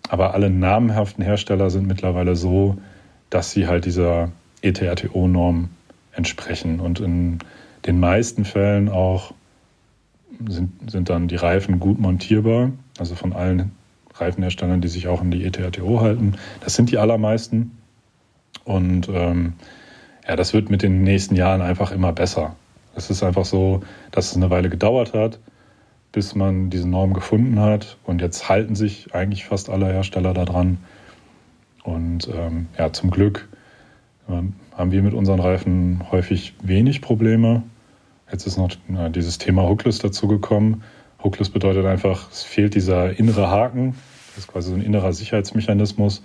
Aber 0.09 0.33
alle 0.33 0.49
namenhaften 0.49 1.23
Hersteller 1.23 1.69
sind 1.69 1.87
mittlerweile 1.87 2.35
so, 2.35 2.77
dass 3.29 3.51
sie 3.51 3.67
halt 3.67 3.85
dieser 3.85 4.31
ETRTO-Norm 4.61 5.69
entsprechen. 6.13 6.79
Und 6.79 6.99
in 6.99 7.39
den 7.85 7.99
meisten 7.99 8.45
Fällen 8.45 8.89
auch 8.89 9.33
sind, 10.47 10.89
sind 10.89 11.09
dann 11.09 11.27
die 11.27 11.35
Reifen 11.35 11.79
gut 11.79 11.99
montierbar. 11.99 12.71
Also 12.97 13.15
von 13.15 13.33
allen 13.33 13.71
Reifenherstellern, 14.13 14.81
die 14.81 14.87
sich 14.87 15.07
auch 15.07 15.21
an 15.21 15.31
die 15.31 15.43
ETRTO 15.43 16.01
halten. 16.01 16.35
Das 16.61 16.75
sind 16.75 16.91
die 16.91 16.97
allermeisten. 16.97 17.71
Und 18.63 19.09
ähm, 19.09 19.53
ja, 20.27 20.35
das 20.35 20.53
wird 20.53 20.69
mit 20.69 20.81
den 20.81 21.03
nächsten 21.03 21.35
Jahren 21.35 21.61
einfach 21.61 21.91
immer 21.91 22.13
besser. 22.13 22.55
Es 22.95 23.09
ist 23.09 23.23
einfach 23.23 23.45
so, 23.45 23.81
dass 24.11 24.31
es 24.31 24.35
eine 24.35 24.49
Weile 24.49 24.69
gedauert 24.69 25.13
hat, 25.13 25.39
bis 26.11 26.33
man 26.33 26.69
diese 26.69 26.87
Norm 26.87 27.13
gefunden 27.13 27.59
hat. 27.59 27.97
Und 28.05 28.21
jetzt 28.21 28.47
halten 28.49 28.75
sich 28.75 29.13
eigentlich 29.13 29.45
fast 29.45 29.69
alle 29.69 29.87
Hersteller 29.87 30.33
daran. 30.33 30.77
Und 31.83 32.27
ähm, 32.33 32.67
ja, 32.77 32.91
zum 32.93 33.11
Glück 33.11 33.47
ähm, 34.29 34.53
haben 34.75 34.91
wir 34.91 35.03
mit 35.03 35.13
unseren 35.13 35.39
Reifen 35.39 36.01
häufig 36.11 36.53
wenig 36.61 37.01
Probleme. 37.01 37.63
Jetzt 38.31 38.47
ist 38.47 38.57
noch 38.57 38.71
na, 38.87 39.09
dieses 39.09 39.37
Thema 39.37 39.63
Hookless 39.63 39.99
dazugekommen. 39.99 40.83
Hookless 41.23 41.49
bedeutet 41.49 41.85
einfach, 41.85 42.31
es 42.31 42.43
fehlt 42.43 42.75
dieser 42.75 43.17
innere 43.19 43.49
Haken. 43.49 43.95
Das 44.29 44.39
ist 44.39 44.47
quasi 44.47 44.69
so 44.69 44.75
ein 44.75 44.81
innerer 44.81 45.13
Sicherheitsmechanismus, 45.13 46.23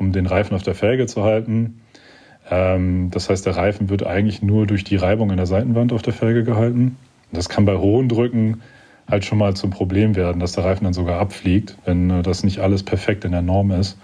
um 0.00 0.12
den 0.12 0.26
Reifen 0.26 0.56
auf 0.56 0.62
der 0.62 0.74
Felge 0.74 1.06
zu 1.06 1.22
halten. 1.22 1.82
Ähm, 2.50 3.10
das 3.10 3.28
heißt, 3.28 3.46
der 3.46 3.56
Reifen 3.56 3.90
wird 3.90 4.04
eigentlich 4.04 4.42
nur 4.42 4.66
durch 4.66 4.82
die 4.82 4.96
Reibung 4.96 5.30
in 5.30 5.36
der 5.36 5.46
Seitenwand 5.46 5.92
auf 5.92 6.02
der 6.02 6.14
Felge 6.14 6.42
gehalten. 6.42 6.96
Das 7.30 7.48
kann 7.48 7.66
bei 7.66 7.76
hohen 7.76 8.08
Drücken 8.08 8.62
halt 9.08 9.24
schon 9.24 9.38
mal 9.38 9.54
zum 9.54 9.70
Problem 9.70 10.16
werden, 10.16 10.40
dass 10.40 10.52
der 10.52 10.64
Reifen 10.64 10.84
dann 10.84 10.94
sogar 10.94 11.20
abfliegt, 11.20 11.76
wenn 11.84 12.10
äh, 12.10 12.22
das 12.22 12.42
nicht 12.42 12.58
alles 12.60 12.82
perfekt 12.82 13.24
in 13.24 13.32
der 13.32 13.42
Norm 13.42 13.70
ist. 13.70 13.98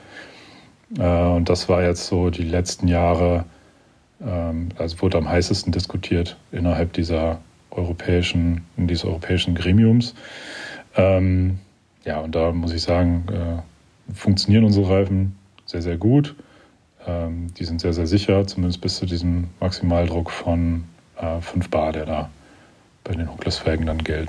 Äh, 0.98 1.02
und 1.02 1.48
das 1.48 1.68
war 1.68 1.82
jetzt 1.82 2.06
so 2.06 2.30
die 2.30 2.44
letzten 2.44 2.88
Jahre, 2.88 3.46
ähm, 4.20 4.68
also 4.76 5.00
wurde 5.00 5.18
am 5.18 5.28
heißesten 5.28 5.72
diskutiert 5.72 6.36
innerhalb 6.52 6.92
dieser 6.92 7.40
europäischen, 7.70 8.64
dieses 8.76 9.04
europäischen 9.04 9.54
Gremiums. 9.54 10.14
Ähm, 10.94 11.58
ja, 12.04 12.20
und 12.20 12.34
da 12.34 12.52
muss 12.52 12.72
ich 12.72 12.82
sagen, 12.82 13.24
äh, 13.32 14.14
funktionieren 14.14 14.64
unsere 14.64 14.88
Reifen 14.88 15.36
sehr, 15.66 15.82
sehr 15.82 15.96
gut. 15.96 16.34
Ähm, 17.06 17.52
die 17.54 17.64
sind 17.64 17.80
sehr, 17.80 17.92
sehr 17.92 18.06
sicher, 18.06 18.46
zumindest 18.46 18.80
bis 18.80 18.96
zu 18.96 19.06
diesem 19.06 19.48
Maximaldruck 19.60 20.30
von 20.30 20.84
äh, 21.16 21.40
5 21.40 21.68
Bar, 21.68 21.92
der 21.92 22.06
da 22.06 22.30
bei 23.04 23.14
den 23.14 23.30
Hookless-Felgen 23.30 23.86
dann 23.86 24.02
gilt. 24.02 24.28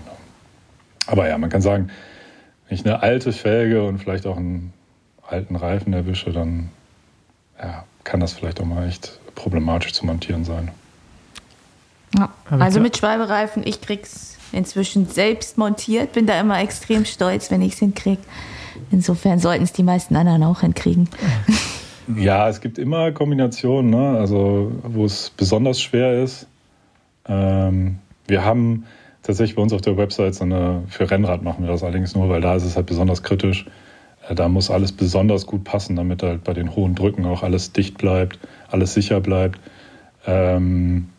Aber 1.08 1.28
ja, 1.28 1.38
man 1.38 1.50
kann 1.50 1.62
sagen, 1.62 1.90
wenn 2.68 2.78
ich 2.78 2.86
eine 2.86 3.02
alte 3.02 3.32
Felge 3.32 3.84
und 3.88 4.00
vielleicht 4.00 4.28
auch 4.28 4.38
einen 4.38 4.74
alten 5.26 5.56
Reifen 5.56 5.94
erwische, 5.94 6.32
dann 6.32 6.70
ja, 7.62 7.86
kann 8.04 8.20
das 8.20 8.34
vielleicht 8.34 8.62
auch 8.62 8.66
mal 8.66 8.88
echt 8.88 9.20
problematisch 9.36 9.94
zu 9.94 10.06
montieren 10.06 10.46
sein. 10.46 10.72
Ja, 12.18 12.30
also 12.50 12.80
mit 12.80 12.98
Schwalbereifen, 12.98 13.64
ich 13.66 13.82
krieg's 13.82 14.38
inzwischen 14.52 15.08
selbst 15.08 15.58
montiert, 15.58 16.14
bin 16.14 16.26
da 16.26 16.40
immer 16.40 16.60
extrem 16.62 17.06
stolz, 17.06 17.52
wenn 17.52 17.62
ich 17.62 17.74
es 17.74 17.80
hinkriege. 17.80 18.22
Insofern 18.92 19.40
sollten 19.40 19.64
es 19.64 19.74
die 19.74 19.84
meisten 19.84 20.16
anderen 20.16 20.44
auch 20.44 20.62
hinkriegen. 20.62 21.10
Ja, 22.16 22.48
es 22.48 22.62
gibt 22.62 22.78
immer 22.78 23.12
Kombinationen, 23.12 23.92
ne? 23.92 24.18
also 24.18 24.72
wo 24.84 25.04
es 25.04 25.30
besonders 25.36 25.82
schwer 25.82 26.24
ist. 26.24 26.48
Ähm, 27.28 27.98
wir 28.28 28.46
haben 28.46 28.86
tatsächlich 29.24 29.58
bei 29.58 29.62
uns 29.62 29.74
auf 29.74 29.82
der 29.82 29.98
Website 29.98 30.36
so 30.36 30.46
eine, 30.46 30.84
für 30.88 31.12
Rennrad 31.12 31.44
machen 31.44 31.66
wir 31.66 31.72
das 31.72 31.84
allerdings 31.84 32.16
nur, 32.16 32.30
weil 32.30 32.40
da 32.40 32.56
ist 32.56 32.64
es 32.64 32.78
halt 32.78 32.86
besonders 32.86 33.24
kritisch. 33.24 33.66
Äh, 34.30 34.36
da 34.36 34.48
muss 34.48 34.72
alles 34.72 34.94
besonders 34.94 35.46
gut 35.46 35.66
passen, 35.66 35.98
damit 35.98 36.24
halt 36.24 36.46
bei 36.46 36.54
den 36.54 36.76
hohen 36.76 36.96
Drücken 36.96 37.26
auch 37.26 37.44
alles 37.44 37.74
dicht 37.74 37.98
bleibt, 37.98 38.40
alles 38.70 38.94
sicher 38.94 39.20
bleibt. 39.20 39.60
Ähm, 40.26 41.10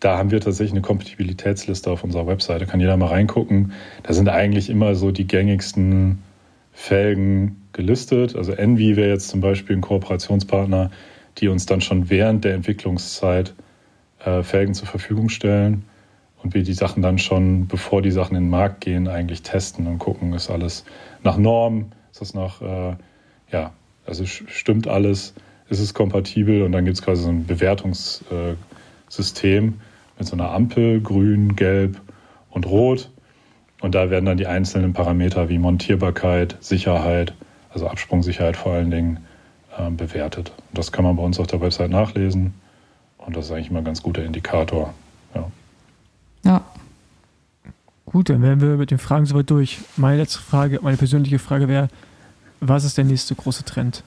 da 0.00 0.18
haben 0.18 0.30
wir 0.30 0.40
tatsächlich 0.40 0.72
eine 0.72 0.82
Kompatibilitätsliste 0.82 1.90
auf 1.90 2.04
unserer 2.04 2.26
Webseite, 2.26 2.66
kann 2.66 2.80
jeder 2.80 2.96
mal 2.96 3.08
reingucken. 3.08 3.72
Da 4.02 4.12
sind 4.12 4.28
eigentlich 4.28 4.68
immer 4.68 4.94
so 4.94 5.10
die 5.10 5.26
gängigsten 5.26 6.18
Felgen 6.80 7.68
gelistet. 7.74 8.34
Also 8.34 8.52
Envy 8.52 8.96
wäre 8.96 9.10
jetzt 9.10 9.28
zum 9.28 9.42
Beispiel 9.42 9.76
ein 9.76 9.82
Kooperationspartner, 9.82 10.90
die 11.36 11.48
uns 11.48 11.66
dann 11.66 11.82
schon 11.82 12.08
während 12.08 12.44
der 12.44 12.54
Entwicklungszeit 12.54 13.52
äh, 14.24 14.42
Felgen 14.42 14.72
zur 14.72 14.88
Verfügung 14.88 15.28
stellen 15.28 15.84
und 16.42 16.54
wir 16.54 16.62
die 16.62 16.72
Sachen 16.72 17.02
dann 17.02 17.18
schon, 17.18 17.66
bevor 17.66 18.00
die 18.00 18.10
Sachen 18.10 18.34
in 18.34 18.44
den 18.44 18.50
Markt 18.50 18.80
gehen, 18.80 19.08
eigentlich 19.08 19.42
testen 19.42 19.86
und 19.86 19.98
gucken, 19.98 20.32
ist 20.32 20.48
alles 20.48 20.86
nach 21.22 21.36
Norm, 21.36 21.92
ist 22.12 22.22
das 22.22 22.32
nach, 22.32 22.62
äh, 22.62 22.96
ja, 23.52 23.74
also 24.06 24.24
stimmt 24.24 24.88
alles, 24.88 25.34
ist 25.68 25.80
es 25.80 25.92
kompatibel 25.92 26.62
und 26.62 26.72
dann 26.72 26.86
gibt 26.86 26.96
es 26.96 27.02
quasi 27.02 27.24
so 27.24 27.28
ein 27.28 27.44
Bewertungssystem 27.44 29.68
äh, 29.68 29.72
mit 30.18 30.26
so 30.26 30.34
einer 30.34 30.52
Ampel, 30.52 31.02
grün, 31.02 31.56
gelb 31.56 32.00
und 32.48 32.64
rot. 32.64 33.10
Und 33.80 33.94
da 33.94 34.10
werden 34.10 34.26
dann 34.26 34.36
die 34.36 34.46
einzelnen 34.46 34.92
Parameter 34.92 35.48
wie 35.48 35.58
Montierbarkeit, 35.58 36.56
Sicherheit, 36.60 37.34
also 37.72 37.88
Absprungsicherheit 37.88 38.56
vor 38.56 38.72
allen 38.72 38.90
Dingen, 38.90 39.18
äh, 39.76 39.90
bewertet. 39.90 40.52
Und 40.68 40.78
das 40.78 40.92
kann 40.92 41.04
man 41.04 41.16
bei 41.16 41.22
uns 41.22 41.38
auf 41.40 41.46
der 41.46 41.60
Website 41.60 41.90
nachlesen. 41.90 42.54
Und 43.18 43.36
das 43.36 43.46
ist 43.46 43.52
eigentlich 43.52 43.70
immer 43.70 43.78
ein 43.80 43.84
ganz 43.84 44.02
guter 44.02 44.24
Indikator. 44.24 44.94
Ja. 45.34 45.50
ja. 46.44 46.64
Gut, 48.06 48.28
dann 48.28 48.42
wären 48.42 48.60
wir 48.60 48.76
mit 48.76 48.90
den 48.90 48.98
Fragen 48.98 49.24
soweit 49.26 49.48
durch. 49.50 49.78
Meine 49.96 50.18
letzte 50.18 50.40
Frage, 50.40 50.80
meine 50.82 50.96
persönliche 50.96 51.38
Frage 51.38 51.68
wäre, 51.68 51.88
was 52.60 52.84
ist 52.84 52.98
der 52.98 53.04
nächste 53.04 53.34
große 53.34 53.64
Trend? 53.64 54.02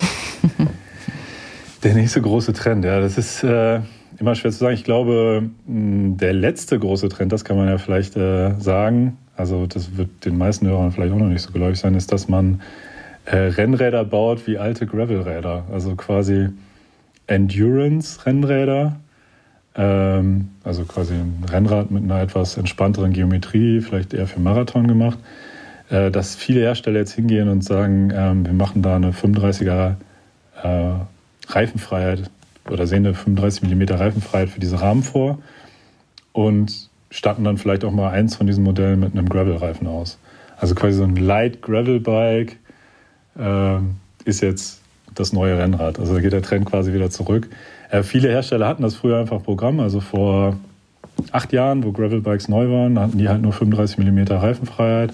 der 1.82 1.94
nächste 1.94 2.22
große 2.22 2.52
Trend, 2.52 2.84
ja, 2.84 3.00
das 3.00 3.18
ist 3.18 3.44
äh, 3.44 3.80
immer 4.20 4.34
schwer 4.34 4.50
zu 4.50 4.58
sagen. 4.58 4.74
Ich 4.74 4.84
glaube, 4.84 5.48
der 5.66 6.32
letzte 6.32 6.78
große 6.78 7.08
Trend, 7.08 7.32
das 7.32 7.44
kann 7.44 7.56
man 7.56 7.68
ja 7.68 7.78
vielleicht 7.78 8.16
äh, 8.16 8.54
sagen, 8.58 9.16
also 9.36 9.66
das 9.66 9.96
wird 9.96 10.24
den 10.24 10.36
meisten 10.36 10.66
Hörern 10.66 10.92
vielleicht 10.92 11.12
auch 11.12 11.18
noch 11.18 11.26
nicht 11.26 11.42
so 11.42 11.52
geläufig 11.52 11.80
sein, 11.80 11.94
ist, 11.94 12.12
dass 12.12 12.28
man 12.28 12.60
äh, 13.24 13.36
Rennräder 13.36 14.04
baut 14.04 14.46
wie 14.46 14.58
alte 14.58 14.86
Gravelräder. 14.86 15.64
Also 15.72 15.96
quasi 15.96 16.48
Endurance-Rennräder. 17.26 18.96
Ähm, 19.76 20.48
also 20.64 20.84
quasi 20.84 21.14
ein 21.14 21.44
Rennrad 21.50 21.90
mit 21.90 22.02
einer 22.02 22.20
etwas 22.20 22.56
entspannteren 22.56 23.12
Geometrie, 23.12 23.80
vielleicht 23.80 24.12
eher 24.12 24.26
für 24.26 24.40
Marathon 24.40 24.86
gemacht. 24.86 25.18
Äh, 25.88 26.10
dass 26.10 26.34
viele 26.34 26.60
Hersteller 26.60 26.98
jetzt 26.98 27.12
hingehen 27.12 27.48
und 27.48 27.64
sagen, 27.64 28.12
ähm, 28.14 28.44
wir 28.44 28.52
machen 28.52 28.82
da 28.82 28.96
eine 28.96 29.12
35er 29.12 29.94
äh, 30.62 30.92
Reifenfreiheit 31.48 32.30
oder 32.70 32.86
sehen 32.86 33.06
eine 33.06 33.14
35 33.14 33.62
mm 33.62 33.82
Reifenfreiheit 33.94 34.50
für 34.50 34.60
diese 34.60 34.80
Rahmen 34.80 35.02
vor 35.02 35.38
und 36.32 36.88
statten 37.10 37.44
dann 37.44 37.58
vielleicht 37.58 37.84
auch 37.84 37.92
mal 37.92 38.10
eins 38.10 38.36
von 38.36 38.46
diesen 38.46 38.64
Modellen 38.64 39.00
mit 39.00 39.12
einem 39.12 39.28
Gravel-Reifen 39.28 39.86
aus. 39.86 40.18
Also 40.58 40.74
quasi 40.74 40.96
so 40.96 41.04
ein 41.04 41.16
Light 41.16 41.62
Gravel-Bike 41.62 42.56
äh, 43.38 43.76
ist 44.24 44.42
jetzt 44.42 44.80
das 45.14 45.32
neue 45.32 45.58
Rennrad. 45.58 45.98
Also 45.98 46.14
da 46.14 46.20
geht 46.20 46.32
der 46.32 46.42
Trend 46.42 46.66
quasi 46.66 46.92
wieder 46.92 47.10
zurück. 47.10 47.48
Äh, 47.90 48.02
viele 48.02 48.28
Hersteller 48.28 48.68
hatten 48.68 48.82
das 48.82 48.94
früher 48.94 49.18
einfach 49.18 49.42
Programm. 49.42 49.80
Also 49.80 50.00
vor 50.00 50.56
acht 51.32 51.52
Jahren, 51.52 51.82
wo 51.84 51.92
Gravel-Bikes 51.92 52.48
neu 52.48 52.70
waren, 52.70 52.98
hatten 52.98 53.18
die 53.18 53.28
halt 53.28 53.42
nur 53.42 53.52
35 53.52 53.98
mm 53.98 54.32
Reifenfreiheit. 54.32 55.12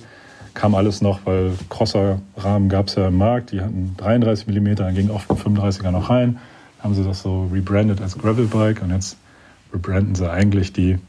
Kam 0.54 0.74
alles 0.74 1.02
noch, 1.02 1.20
weil 1.24 1.52
Crosser-Rahmen 1.68 2.68
gab 2.68 2.88
es 2.88 2.94
ja 2.94 3.08
im 3.08 3.16
Markt. 3.18 3.52
Die 3.52 3.60
hatten 3.60 3.94
33 3.98 4.46
mm, 4.46 4.74
dann 4.74 4.94
ging 4.94 5.10
oft 5.10 5.30
ein 5.30 5.36
35er 5.36 5.90
noch 5.90 6.10
rein. 6.10 6.38
Haben 6.86 6.94
sie 6.94 7.02
das 7.02 7.22
so 7.22 7.48
rebrandet 7.52 8.00
als 8.00 8.16
Gravel-Bike 8.16 8.80
und 8.80 8.92
jetzt 8.92 9.16
rebranden 9.74 10.14
sie 10.14 10.30
eigentlich 10.30 10.72
die 10.72 11.00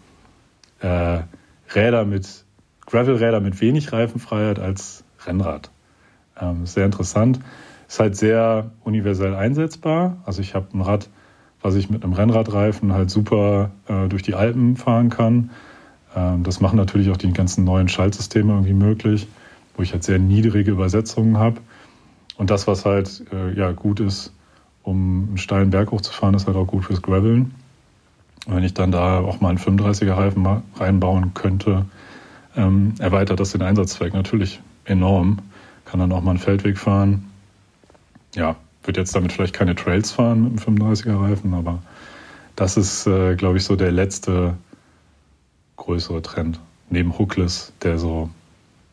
äh, 0.79 1.19
Räder 1.75 2.03
mit, 2.03 2.45
Gravel-Räder 2.87 3.41
mit 3.41 3.61
wenig 3.61 3.93
Reifenfreiheit 3.93 4.57
als 4.57 5.03
Rennrad. 5.23 5.69
Ähm, 6.41 6.65
sehr 6.65 6.83
interessant. 6.83 7.39
Ist 7.87 7.99
halt 7.99 8.17
sehr 8.17 8.71
universell 8.85 9.35
einsetzbar. 9.35 10.17
Also 10.25 10.41
ich 10.41 10.55
habe 10.55 10.65
ein 10.73 10.81
Rad, 10.81 11.09
was 11.61 11.75
ich 11.75 11.91
mit 11.91 12.03
einem 12.03 12.13
Rennradreifen 12.13 12.93
halt 12.93 13.11
super 13.11 13.69
äh, 13.87 14.07
durch 14.07 14.23
die 14.23 14.33
Alpen 14.33 14.77
fahren 14.77 15.11
kann. 15.11 15.51
Ähm, 16.15 16.41
das 16.41 16.59
machen 16.59 16.77
natürlich 16.77 17.11
auch 17.11 17.17
die 17.17 17.31
ganzen 17.33 17.65
neuen 17.65 17.87
Schaltsysteme 17.87 18.51
irgendwie 18.51 18.73
möglich, 18.73 19.27
wo 19.75 19.83
ich 19.83 19.93
halt 19.93 20.03
sehr 20.03 20.17
niedrige 20.17 20.71
Übersetzungen 20.71 21.37
habe. 21.37 21.57
Und 22.35 22.49
das, 22.49 22.65
was 22.65 22.83
halt 22.83 23.25
äh, 23.31 23.53
ja, 23.53 23.73
gut 23.73 23.99
ist, 23.99 24.33
um 24.87 25.27
einen 25.27 25.37
steilen 25.37 25.69
Berg 25.69 25.91
hochzufahren, 25.91 26.33
ist 26.33 26.47
halt 26.47 26.55
auch 26.55 26.65
gut 26.65 26.85
fürs 26.85 27.01
Graveln. 27.01 27.53
Wenn 28.47 28.63
ich 28.63 28.73
dann 28.73 28.91
da 28.91 29.19
auch 29.19 29.41
mal 29.41 29.49
einen 29.49 29.57
35er 29.57 30.15
Reifen 30.15 30.47
reinbauen 30.77 31.33
könnte, 31.33 31.85
ähm, 32.55 32.95
erweitert 32.97 33.41
das 33.41 33.51
den 33.51 33.61
Einsatzzweck 33.61 34.13
natürlich 34.13 34.61
enorm. 34.85 35.39
Kann 35.83 35.99
dann 35.99 36.13
auch 36.13 36.21
mal 36.21 36.31
einen 36.31 36.39
Feldweg 36.39 36.77
fahren. 36.77 37.29
Ja, 38.33 38.55
wird 38.83 38.95
jetzt 38.95 39.13
damit 39.13 39.33
vielleicht 39.33 39.53
keine 39.53 39.75
Trails 39.75 40.11
fahren 40.11 40.43
mit 40.43 40.67
einem 40.67 40.77
35er 40.77 41.21
Reifen, 41.21 41.53
aber 41.53 41.79
das 42.55 42.77
ist, 42.77 43.05
äh, 43.07 43.35
glaube 43.35 43.57
ich, 43.57 43.65
so 43.65 43.75
der 43.75 43.91
letzte 43.91 44.55
größere 45.75 46.21
Trend. 46.21 46.61
Neben 46.89 47.17
Hookless, 47.17 47.73
der 47.81 47.99
so 47.99 48.29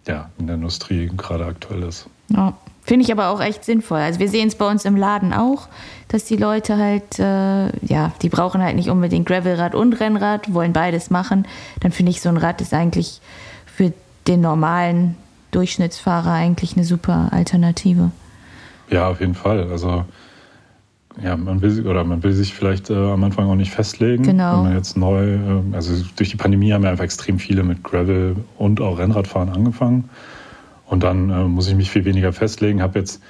ja, 0.09 0.31
in 0.39 0.49
der 0.49 0.57
Industrie 0.57 1.09
gerade 1.17 1.47
aktuell 1.47 1.85
ist. 1.85 2.09
Ja. 2.31 2.55
Finde 2.85 3.05
ich 3.05 3.13
aber 3.13 3.29
auch 3.29 3.41
echt 3.41 3.65
sinnvoll. 3.65 3.99
Also 3.99 4.21
wir 4.21 4.29
sehen 4.29 4.49
es 4.49 4.57
bei 4.57 4.71
uns 4.71 4.85
im 4.85 4.95
Laden 4.95 5.33
auch, 5.33 5.69
dass 6.09 6.27
die 6.27 6.37
Leute 6.37 6.77
halt, 6.77 7.19
äh, 7.19 7.69
ja, 7.87 8.13
die 8.21 8.29
brauchen 8.29 8.63
halt 8.63 8.77
nicht 8.77 8.91
unbedingt 8.91 9.27
Gravelrad 9.27 9.75
und 9.75 9.99
Rennrad, 10.01 10.53
wollen 10.53 10.75
beides 10.75 11.09
machen. 11.09 11.47
Dann 11.81 11.93
finde 11.93 12.11
ich, 12.11 12.21
so 12.21 12.29
ein 12.29 12.37
Rad 12.37 12.61
ist 12.61 12.75
eigentlich 12.75 13.23
für 13.65 13.93
den 14.27 14.43
normalen 14.43 15.17
Durchschnittsfahrer 15.51 16.33
eigentlich 16.33 16.77
eine 16.77 16.85
super 16.85 17.29
Alternative. 17.33 18.11
Ja, 18.91 19.09
auf 19.09 19.21
jeden 19.21 19.35
Fall. 19.35 19.71
Also 19.71 20.05
ja, 21.23 21.37
man 21.37 21.63
will 21.63 21.87
oder 21.87 22.05
man 22.05 22.23
will 22.23 22.33
sich 22.33 22.55
vielleicht 22.55 22.91
äh, 22.91 22.95
am 22.95 23.23
Anfang 23.25 23.49
auch 23.49 23.55
nicht 23.55 23.71
festlegen. 23.71 24.25
Genau. 24.25 24.59
Wenn 24.59 24.65
man 24.65 24.75
jetzt 24.75 24.97
neu, 24.97 25.35
äh, 25.35 25.39
also 25.73 26.05
durch 26.17 26.31
die 26.31 26.37
Pandemie 26.37 26.73
haben 26.73 26.83
ja 26.83 26.91
einfach 26.91 27.05
extrem 27.05 27.39
viele 27.39 27.63
mit 27.63 27.83
Gravel 27.83 28.37
und 28.59 28.81
auch 28.81 28.99
Rennradfahren 28.99 29.49
angefangen. 29.49 30.11
Und 30.87 31.03
dann 31.03 31.31
äh, 31.31 31.45
muss 31.45 31.69
ich 31.69 31.75
mich 31.75 31.91
viel 31.91 32.05
weniger 32.05 32.33
festlegen, 32.33 32.83
habe 32.83 32.99
jetzt 32.99 33.23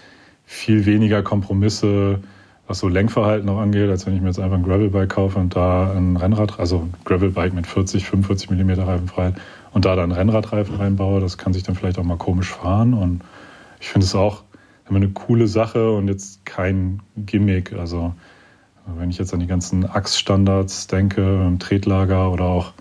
viel 0.45 0.87
weniger 0.87 1.23
Kompromisse, 1.23 2.21
was 2.67 2.79
so 2.79 2.89
Lenkverhalten 2.89 3.49
auch 3.49 3.59
angeht, 3.59 3.91
als 3.91 4.07
wenn 4.07 4.15
ich 4.15 4.21
mir 4.21 4.29
jetzt 4.29 4.39
einfach 4.39 4.57
ein 4.57 4.63
Gravelbike 4.63 5.11
kaufe 5.11 5.39
und 5.39 5.55
da 5.55 5.93
ein 5.93 6.17
Rennrad, 6.17 6.59
also 6.59 6.81
ein 6.81 6.95
Gravelbike 7.05 7.53
mit 7.53 7.67
40, 7.67 8.07
45 8.07 8.51
mm 8.51 8.71
Reifenfreiheit 8.71 9.35
und 9.73 9.85
da 9.85 9.97
dann 9.97 10.13
Rennradreifen 10.13 10.77
reinbaue. 10.77 11.21
Das 11.21 11.37
kann 11.37 11.53
sich 11.53 11.63
dann 11.63 11.75
vielleicht 11.75 11.99
auch 11.99 12.05
mal 12.05 12.17
komisch 12.17 12.53
fahren. 12.53 12.95
Und 12.95 13.23
ich 13.81 13.89
finde 13.89 14.07
es 14.07 14.15
auch 14.15 14.45
immer 14.89 14.97
eine 14.97 15.11
coole 15.11 15.47
Sache 15.47 15.93
und 15.93 16.09
jetzt 16.09 16.47
kein 16.47 17.01
Gimmick. 17.17 17.73
Also 17.75 18.15
wenn 18.87 19.11
ich 19.11 19.19
jetzt 19.19 19.35
an 19.35 19.41
die 19.41 19.47
ganzen 19.47 19.89
Achsstandards 19.89 20.87
denke, 20.87 21.23
im 21.47 21.59
Tretlager 21.59 22.31
oder 22.31 22.45
auch 22.45 22.73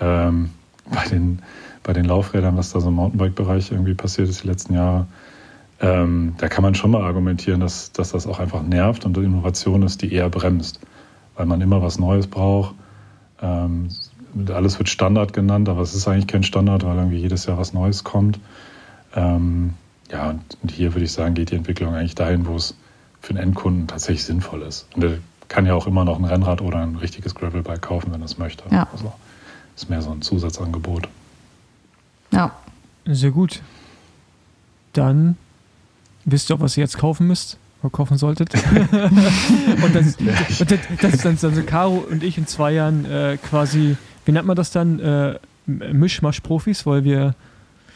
ähm, 0.00 0.50
bei 0.90 1.04
den 1.04 1.40
bei 1.88 1.94
den 1.94 2.04
Laufrädern, 2.04 2.54
was 2.58 2.70
da 2.70 2.80
so 2.80 2.88
im 2.88 2.96
Mountainbike-Bereich 2.96 3.72
irgendwie 3.72 3.94
passiert 3.94 4.28
ist 4.28 4.42
die 4.44 4.46
letzten 4.46 4.74
Jahre, 4.74 5.06
ähm, 5.80 6.34
da 6.36 6.46
kann 6.50 6.62
man 6.62 6.74
schon 6.74 6.90
mal 6.90 7.00
argumentieren, 7.00 7.60
dass, 7.60 7.92
dass 7.92 8.10
das 8.10 8.26
auch 8.26 8.40
einfach 8.40 8.62
nervt 8.62 9.06
und 9.06 9.16
Innovation 9.16 9.82
ist, 9.82 10.02
die 10.02 10.12
eher 10.12 10.28
bremst, 10.28 10.80
weil 11.34 11.46
man 11.46 11.62
immer 11.62 11.80
was 11.80 11.98
Neues 11.98 12.26
braucht. 12.26 12.74
Ähm, 13.40 13.88
alles 14.52 14.78
wird 14.78 14.90
Standard 14.90 15.32
genannt, 15.32 15.70
aber 15.70 15.80
es 15.80 15.94
ist 15.94 16.06
eigentlich 16.06 16.26
kein 16.26 16.42
Standard, 16.42 16.84
weil 16.84 16.94
irgendwie 16.94 17.16
jedes 17.16 17.46
Jahr 17.46 17.56
was 17.56 17.72
Neues 17.72 18.04
kommt. 18.04 18.38
Ähm, 19.16 19.72
ja, 20.12 20.34
und 20.62 20.70
hier 20.70 20.92
würde 20.92 21.06
ich 21.06 21.12
sagen, 21.12 21.32
geht 21.32 21.52
die 21.52 21.56
Entwicklung 21.56 21.94
eigentlich 21.94 22.16
dahin, 22.16 22.46
wo 22.46 22.56
es 22.56 22.76
für 23.22 23.32
den 23.32 23.42
Endkunden 23.42 23.86
tatsächlich 23.86 24.24
sinnvoll 24.24 24.60
ist. 24.60 24.86
Und 24.94 25.04
der 25.04 25.18
kann 25.48 25.64
ja 25.64 25.72
auch 25.72 25.86
immer 25.86 26.04
noch 26.04 26.18
ein 26.18 26.26
Rennrad 26.26 26.60
oder 26.60 26.82
ein 26.82 26.96
richtiges 26.96 27.34
Gravelbike 27.34 27.80
kaufen, 27.80 28.12
wenn 28.12 28.20
er 28.20 28.26
es 28.26 28.36
möchte. 28.36 28.64
Ja. 28.70 28.86
Also 28.92 29.10
ist 29.74 29.88
mehr 29.88 30.02
so 30.02 30.10
ein 30.10 30.20
Zusatzangebot. 30.20 31.08
Ja. 32.30 32.52
Sehr 33.06 33.30
gut. 33.30 33.62
Dann 34.92 35.36
wisst 36.24 36.50
ihr 36.50 36.56
auch, 36.56 36.60
was 36.60 36.76
ihr 36.76 36.82
jetzt 36.82 36.98
kaufen 36.98 37.26
müsst 37.26 37.58
oder 37.82 37.90
kaufen 37.90 38.18
solltet. 38.18 38.52
und 38.54 39.94
das, 39.94 40.16
und 40.16 40.70
das, 40.70 40.78
das 41.00 41.14
ist 41.14 41.24
dann, 41.24 41.38
dann 41.40 41.54
so 41.54 41.62
Caro 41.62 42.04
und 42.10 42.22
ich 42.22 42.38
in 42.38 42.46
zwei 42.46 42.72
Jahren 42.72 43.04
äh, 43.04 43.38
quasi, 43.38 43.96
wie 44.24 44.32
nennt 44.32 44.46
man 44.46 44.56
das 44.56 44.70
dann? 44.70 45.00
Äh, 45.00 45.38
Mischmasch-Profis, 45.66 46.86
weil 46.86 47.04
wir 47.04 47.34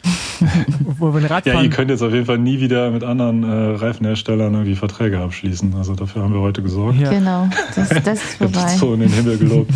wo 0.79 1.13
wir 1.13 1.21
ein 1.21 1.25
Rad 1.25 1.45
Ja, 1.45 1.61
ihr 1.61 1.69
könnt 1.69 1.89
jetzt 1.89 2.01
auf 2.01 2.11
jeden 2.11 2.25
Fall 2.25 2.37
nie 2.37 2.59
wieder 2.59 2.91
mit 2.91 3.03
anderen 3.03 3.43
äh, 3.43 3.75
Reifenherstellern 3.75 4.53
irgendwie 4.53 4.75
Verträge 4.75 5.19
abschließen. 5.19 5.73
Also 5.75 5.95
dafür 5.95 6.23
haben 6.23 6.33
wir 6.33 6.41
heute 6.41 6.61
gesorgt. 6.61 6.99
Ja. 6.99 7.09
Genau, 7.09 7.47
das, 7.75 7.89
das 7.89 8.21
ist 8.21 8.33
Ich 8.35 8.41
habe 8.41 8.53
vorbei. 8.53 8.75
so 8.75 8.93
in 8.93 8.99
den 8.99 9.13
Himmel 9.13 9.37
gelobt. 9.37 9.71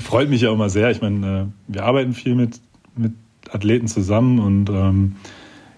Freut 0.00 0.28
mich 0.28 0.42
ja 0.42 0.50
auch 0.50 0.56
mal 0.56 0.68
sehr. 0.68 0.90
Ich 0.90 1.00
meine, 1.00 1.26
äh, 1.68 1.72
wir 1.74 1.84
arbeiten 1.84 2.12
viel 2.12 2.34
mit, 2.34 2.60
mit 2.96 3.12
Athleten 3.52 3.88
zusammen 3.88 4.38
und 4.38 4.70
ähm, 4.70 5.16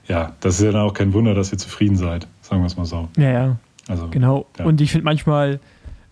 ja, 0.08 0.32
das 0.40 0.56
ist 0.56 0.64
ja 0.64 0.72
dann 0.72 0.82
auch 0.82 0.94
kein 0.94 1.12
Wunder, 1.12 1.34
dass 1.34 1.52
ihr 1.52 1.58
zufrieden 1.58 1.96
seid, 1.96 2.26
sagen 2.40 2.62
wir 2.62 2.66
es 2.66 2.76
mal 2.76 2.84
so. 2.84 3.08
Ja, 3.16 3.30
ja, 3.30 3.56
Also, 3.88 4.08
genau. 4.08 4.46
Ja. 4.58 4.64
Und 4.64 4.80
ich 4.80 4.90
finde 4.90 5.04
manchmal 5.04 5.60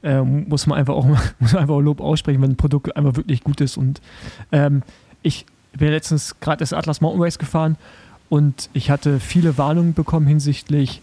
äh, 0.03 0.23
muss 0.23 0.67
man 0.67 0.79
einfach 0.79 0.95
auch 0.95 1.05
muss 1.39 1.53
man 1.53 1.63
einfach 1.63 1.75
auch 1.75 1.81
Lob 1.81 2.01
aussprechen, 2.01 2.41
wenn 2.43 2.53
ein 2.53 2.57
Produkt 2.57 2.97
einfach 2.97 3.17
wirklich 3.17 3.43
gut 3.45 3.61
ist. 3.61 3.77
Und 3.77 4.01
ähm, 4.53 4.83
ich 5.23 5.47
bin 5.77 5.89
letztens 5.89 6.39
gerade 6.41 6.59
das 6.59 6.73
Atlas 6.73 7.01
Mountain 7.01 7.23
Race 7.23 7.39
gefahren 7.39 7.77
und 8.29 8.71
ich 8.73 8.91
hatte 8.91 9.21
viele 9.21 9.59
Warnungen 9.59 9.95
bekommen 9.95 10.27
hinsichtlich 10.27 11.03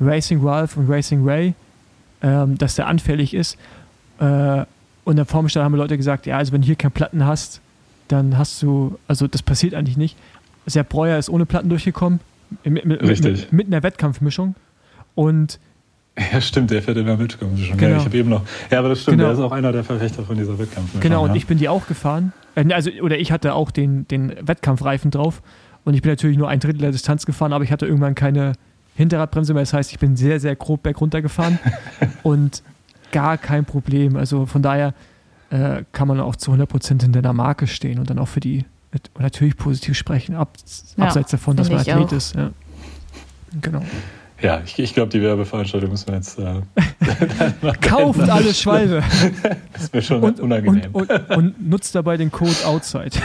Racing 0.00 0.46
Ralph 0.46 0.76
und 0.76 0.90
Racing 0.90 1.26
Ray, 1.26 1.54
ähm, 2.22 2.58
dass 2.58 2.74
der 2.74 2.86
anfällig 2.88 3.34
ist. 3.34 3.56
Äh, 4.18 4.64
und 5.04 5.16
dann 5.16 5.26
vor 5.26 5.42
mir 5.42 5.48
stand, 5.48 5.64
haben 5.64 5.74
Leute 5.74 5.96
gesagt, 5.96 6.26
ja, 6.26 6.38
also 6.38 6.52
wenn 6.52 6.62
du 6.62 6.66
hier 6.66 6.76
keine 6.76 6.90
Platten 6.90 7.24
hast, 7.24 7.60
dann 8.08 8.38
hast 8.38 8.62
du, 8.62 8.98
also 9.08 9.26
das 9.26 9.42
passiert 9.42 9.74
eigentlich 9.74 9.96
nicht. 9.96 10.16
Sepp 10.66 10.88
Breuer 10.88 11.18
ist 11.18 11.28
ohne 11.28 11.46
Platten 11.46 11.68
durchgekommen, 11.68 12.20
mit, 12.64 12.84
mit, 12.84 13.02
Richtig. 13.02 13.42
mit, 13.44 13.52
mit 13.52 13.66
einer 13.66 13.82
Wettkampfmischung. 13.82 14.54
Und 15.14 15.58
Ja, 16.32 16.40
stimmt, 16.40 16.70
der 16.70 16.80
fährt 16.82 16.96
in 16.96 17.06
der 17.06 17.18
Wettkampfmischung. 17.18 17.76
Genau. 17.76 17.90
Ja, 17.92 17.98
ich 17.98 18.04
habe 18.04 18.16
eben 18.16 18.28
noch. 18.30 18.42
Ja, 18.70 18.78
aber 18.78 18.90
das 18.90 19.02
stimmt, 19.02 19.18
Genau. 19.18 19.30
der 19.30 19.38
ist 19.38 19.44
auch 19.44 19.52
einer 19.52 19.72
der 19.72 19.82
Verfechter 19.84 20.22
von 20.22 20.36
dieser 20.36 20.58
Wettkampfmischung. 20.58 21.00
Genau, 21.00 21.24
und 21.24 21.30
ja. 21.30 21.36
ich 21.36 21.46
bin 21.46 21.58
die 21.58 21.68
auch 21.68 21.86
gefahren. 21.86 22.32
Äh, 22.54 22.72
Also, 22.72 22.90
oder 23.02 23.18
ich 23.18 23.32
hatte 23.32 23.54
auch 23.54 23.70
den, 23.70 24.06
den 24.08 24.32
Wettkampfreifen 24.40 25.10
drauf. 25.10 25.42
Und 25.84 25.94
ich 25.94 26.02
bin 26.02 26.12
natürlich 26.12 26.38
nur 26.38 26.48
ein 26.48 26.60
Drittel 26.60 26.80
der 26.80 26.92
Distanz 26.92 27.26
gefahren, 27.26 27.52
aber 27.52 27.64
ich 27.64 27.72
hatte 27.72 27.84
irgendwann 27.86 28.14
keine 28.14 28.52
Hinterradbremse 28.96 29.52
mehr. 29.54 29.62
Das 29.62 29.72
heißt, 29.72 29.92
ich 29.92 29.98
bin 29.98 30.16
sehr, 30.16 30.40
sehr 30.40 30.54
grob 30.56 30.82
bergunter 30.82 31.20
gefahren 31.20 31.58
und 32.22 32.62
gar 33.12 33.36
kein 33.36 33.64
Problem. 33.64 34.16
Also 34.16 34.46
von 34.46 34.62
daher 34.62 34.94
äh, 35.54 35.84
kann 35.92 36.08
man 36.08 36.18
auch 36.20 36.34
zu 36.36 36.52
100% 36.52 37.00
hinter 37.02 37.22
der 37.22 37.32
Marke 37.32 37.66
stehen 37.66 37.98
und 38.00 38.10
dann 38.10 38.18
auch 38.18 38.28
für 38.28 38.40
die 38.40 38.64
natürlich 39.18 39.56
positiv 39.56 39.96
sprechen, 39.96 40.34
ab, 40.34 40.56
Ja, 40.96 41.04
abseits 41.04 41.30
davon, 41.30 41.56
dass 41.56 41.68
man 41.68 41.78
Athlet 41.80 41.96
auch. 41.96 42.12
ist. 42.12 42.34
Ja. 42.34 42.50
Genau. 43.60 43.82
Ja, 44.44 44.60
ich, 44.64 44.78
ich 44.78 44.92
glaube, 44.92 45.08
die 45.10 45.22
Werbeveranstaltung 45.22 45.88
müssen 45.90 46.06
wir 46.08 46.16
jetzt. 46.16 46.38
Äh, 46.38 46.60
Kauft 47.80 48.20
alle 48.28 48.52
Schwalbe 48.52 49.02
das 49.72 49.84
ist 49.84 49.94
mir 49.94 50.02
schon 50.02 50.22
und, 50.22 50.38
unangenehm. 50.38 50.90
und, 50.92 51.10
und, 51.10 51.30
und 51.30 51.70
nutzt 51.70 51.94
dabei 51.94 52.18
den 52.18 52.30
Code 52.30 52.54
OUTSIDE. 52.66 53.18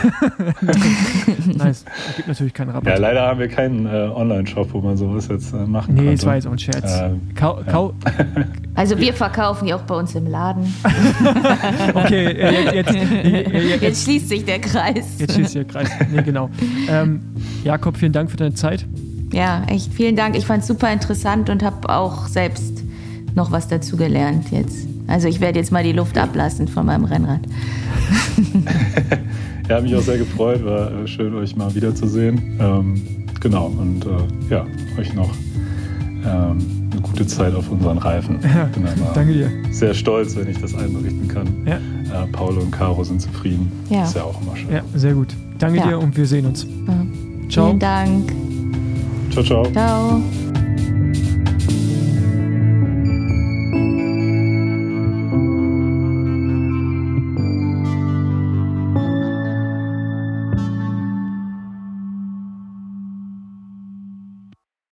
nice. 1.58 1.84
Es 2.10 2.16
gibt 2.16 2.28
natürlich 2.30 2.54
keinen 2.54 2.70
Rabatt. 2.70 2.88
ja, 2.94 2.98
leider 2.98 3.28
haben 3.28 3.40
wir 3.40 3.50
keinen 3.50 3.86
äh, 3.86 3.90
Online-Shop, 3.90 4.70
wo 4.72 4.80
man 4.80 4.96
sowas 4.96 5.28
jetzt 5.28 5.54
äh, 5.54 5.58
machen 5.58 5.94
Nee, 5.96 6.02
könnte. 6.02 6.16
das 6.16 6.26
war 6.26 6.36
jetzt 6.36 6.48
auch 6.48 6.52
ein 6.54 6.60
Scherz. 6.60 7.00
Ähm, 7.02 7.22
Kau, 7.36 7.60
kau, 7.70 7.94
Also 8.76 8.98
wir 8.98 9.14
verkaufen 9.14 9.66
die 9.66 9.74
auch 9.74 9.82
bei 9.82 9.96
uns 9.96 10.16
im 10.16 10.26
Laden. 10.28 10.74
okay, 11.96 12.28
äh, 12.28 12.76
jetzt, 12.76 12.94
jetzt, 12.94 13.26
jetzt, 13.26 13.82
Jetzt 13.82 14.04
schließt 14.06 14.30
sich 14.30 14.46
der 14.46 14.60
Kreis. 14.60 15.06
jetzt 15.20 15.34
schließt 15.34 15.56
der 15.56 15.66
Kreis. 15.66 15.90
Nee, 16.12 16.22
genau. 16.24 16.50
Ähm, 16.90 17.20
Jakob, 17.66 17.98
vielen 17.98 18.14
Dank 18.14 18.32
für 18.32 18.38
deine 18.38 18.54
Zeit. 18.54 18.86
Ja, 19.32 19.64
echt 19.68 19.94
vielen 19.94 20.16
Dank. 20.16 20.36
Ich 20.38 20.46
fand 20.46 20.62
es 20.64 20.68
super 20.68 20.92
interessant 20.92 21.50
und 21.50 21.64
habe 21.64 21.90
auch 21.90 22.28
selbst 22.28 22.84
noch 23.36 23.52
was 23.52 23.68
dazu 23.68 23.96
gelernt 23.98 24.52
jetzt. 24.52 24.88
Also 25.08 25.28
ich 25.28 25.40
werde 25.40 25.60
jetzt 25.60 25.72
mal 25.72 25.84
die 25.84 25.92
Luft 25.92 26.18
ablassen 26.18 26.68
von 26.68 26.86
meinem 26.86 27.06
Rennrad. 27.06 27.42
Ja, 29.70 29.80
mich 29.82 29.96
auch 29.96 30.02
sehr 30.02 30.18
gefreut. 30.18 30.66
War 30.66 30.92
äh, 30.92 31.08
schön, 31.08 31.36
euch 31.36 31.56
mal 31.56 31.76
wiederzusehen. 31.76 32.58
Ähm, 32.60 33.00
genau, 33.40 33.68
und 33.68 34.04
äh, 34.04 34.10
ja, 34.52 34.66
euch 34.98 35.14
noch 35.14 35.30
ähm, 36.26 36.90
eine 36.92 37.02
gute 37.04 37.28
Zeit 37.28 37.54
auf 37.54 37.70
unseren 37.70 38.00
Reifen. 38.00 38.40
Ja, 38.42 38.64
Bin 38.66 38.82
mal 38.82 38.96
Danke 39.14 39.32
dir. 39.34 39.52
sehr 39.70 39.94
stolz, 39.94 40.36
wenn 40.36 40.50
ich 40.50 40.58
das 40.60 40.74
allen 40.74 40.92
berichten 40.96 41.28
kann. 41.28 41.48
Ja, 41.68 41.76
Äh, 41.76 42.28
Paul 42.32 42.58
und 42.58 42.72
Caro 42.72 43.04
sind 43.04 43.22
zufrieden. 43.22 43.72
Ja. 43.92 44.06
Ist 44.06 44.16
ja 44.16 44.24
auch 44.24 44.42
immer 44.42 44.56
schön. 44.58 44.72
ja 44.72 44.82
sehr 44.96 45.14
gut. 45.14 45.36
Danke 45.60 45.78
Ja. 45.78 45.88
dir 45.90 46.00
und 46.00 46.18
wir 46.18 46.26
sehen 46.26 46.48
uns. 46.48 46.64
Ja. 46.88 47.06
Ciao. 47.52 47.68
Vielen 47.68 47.80
Dank. 47.80 48.49
Ciao, 49.30 49.44
ciao. 49.44 49.72
Ciao. 49.72 50.59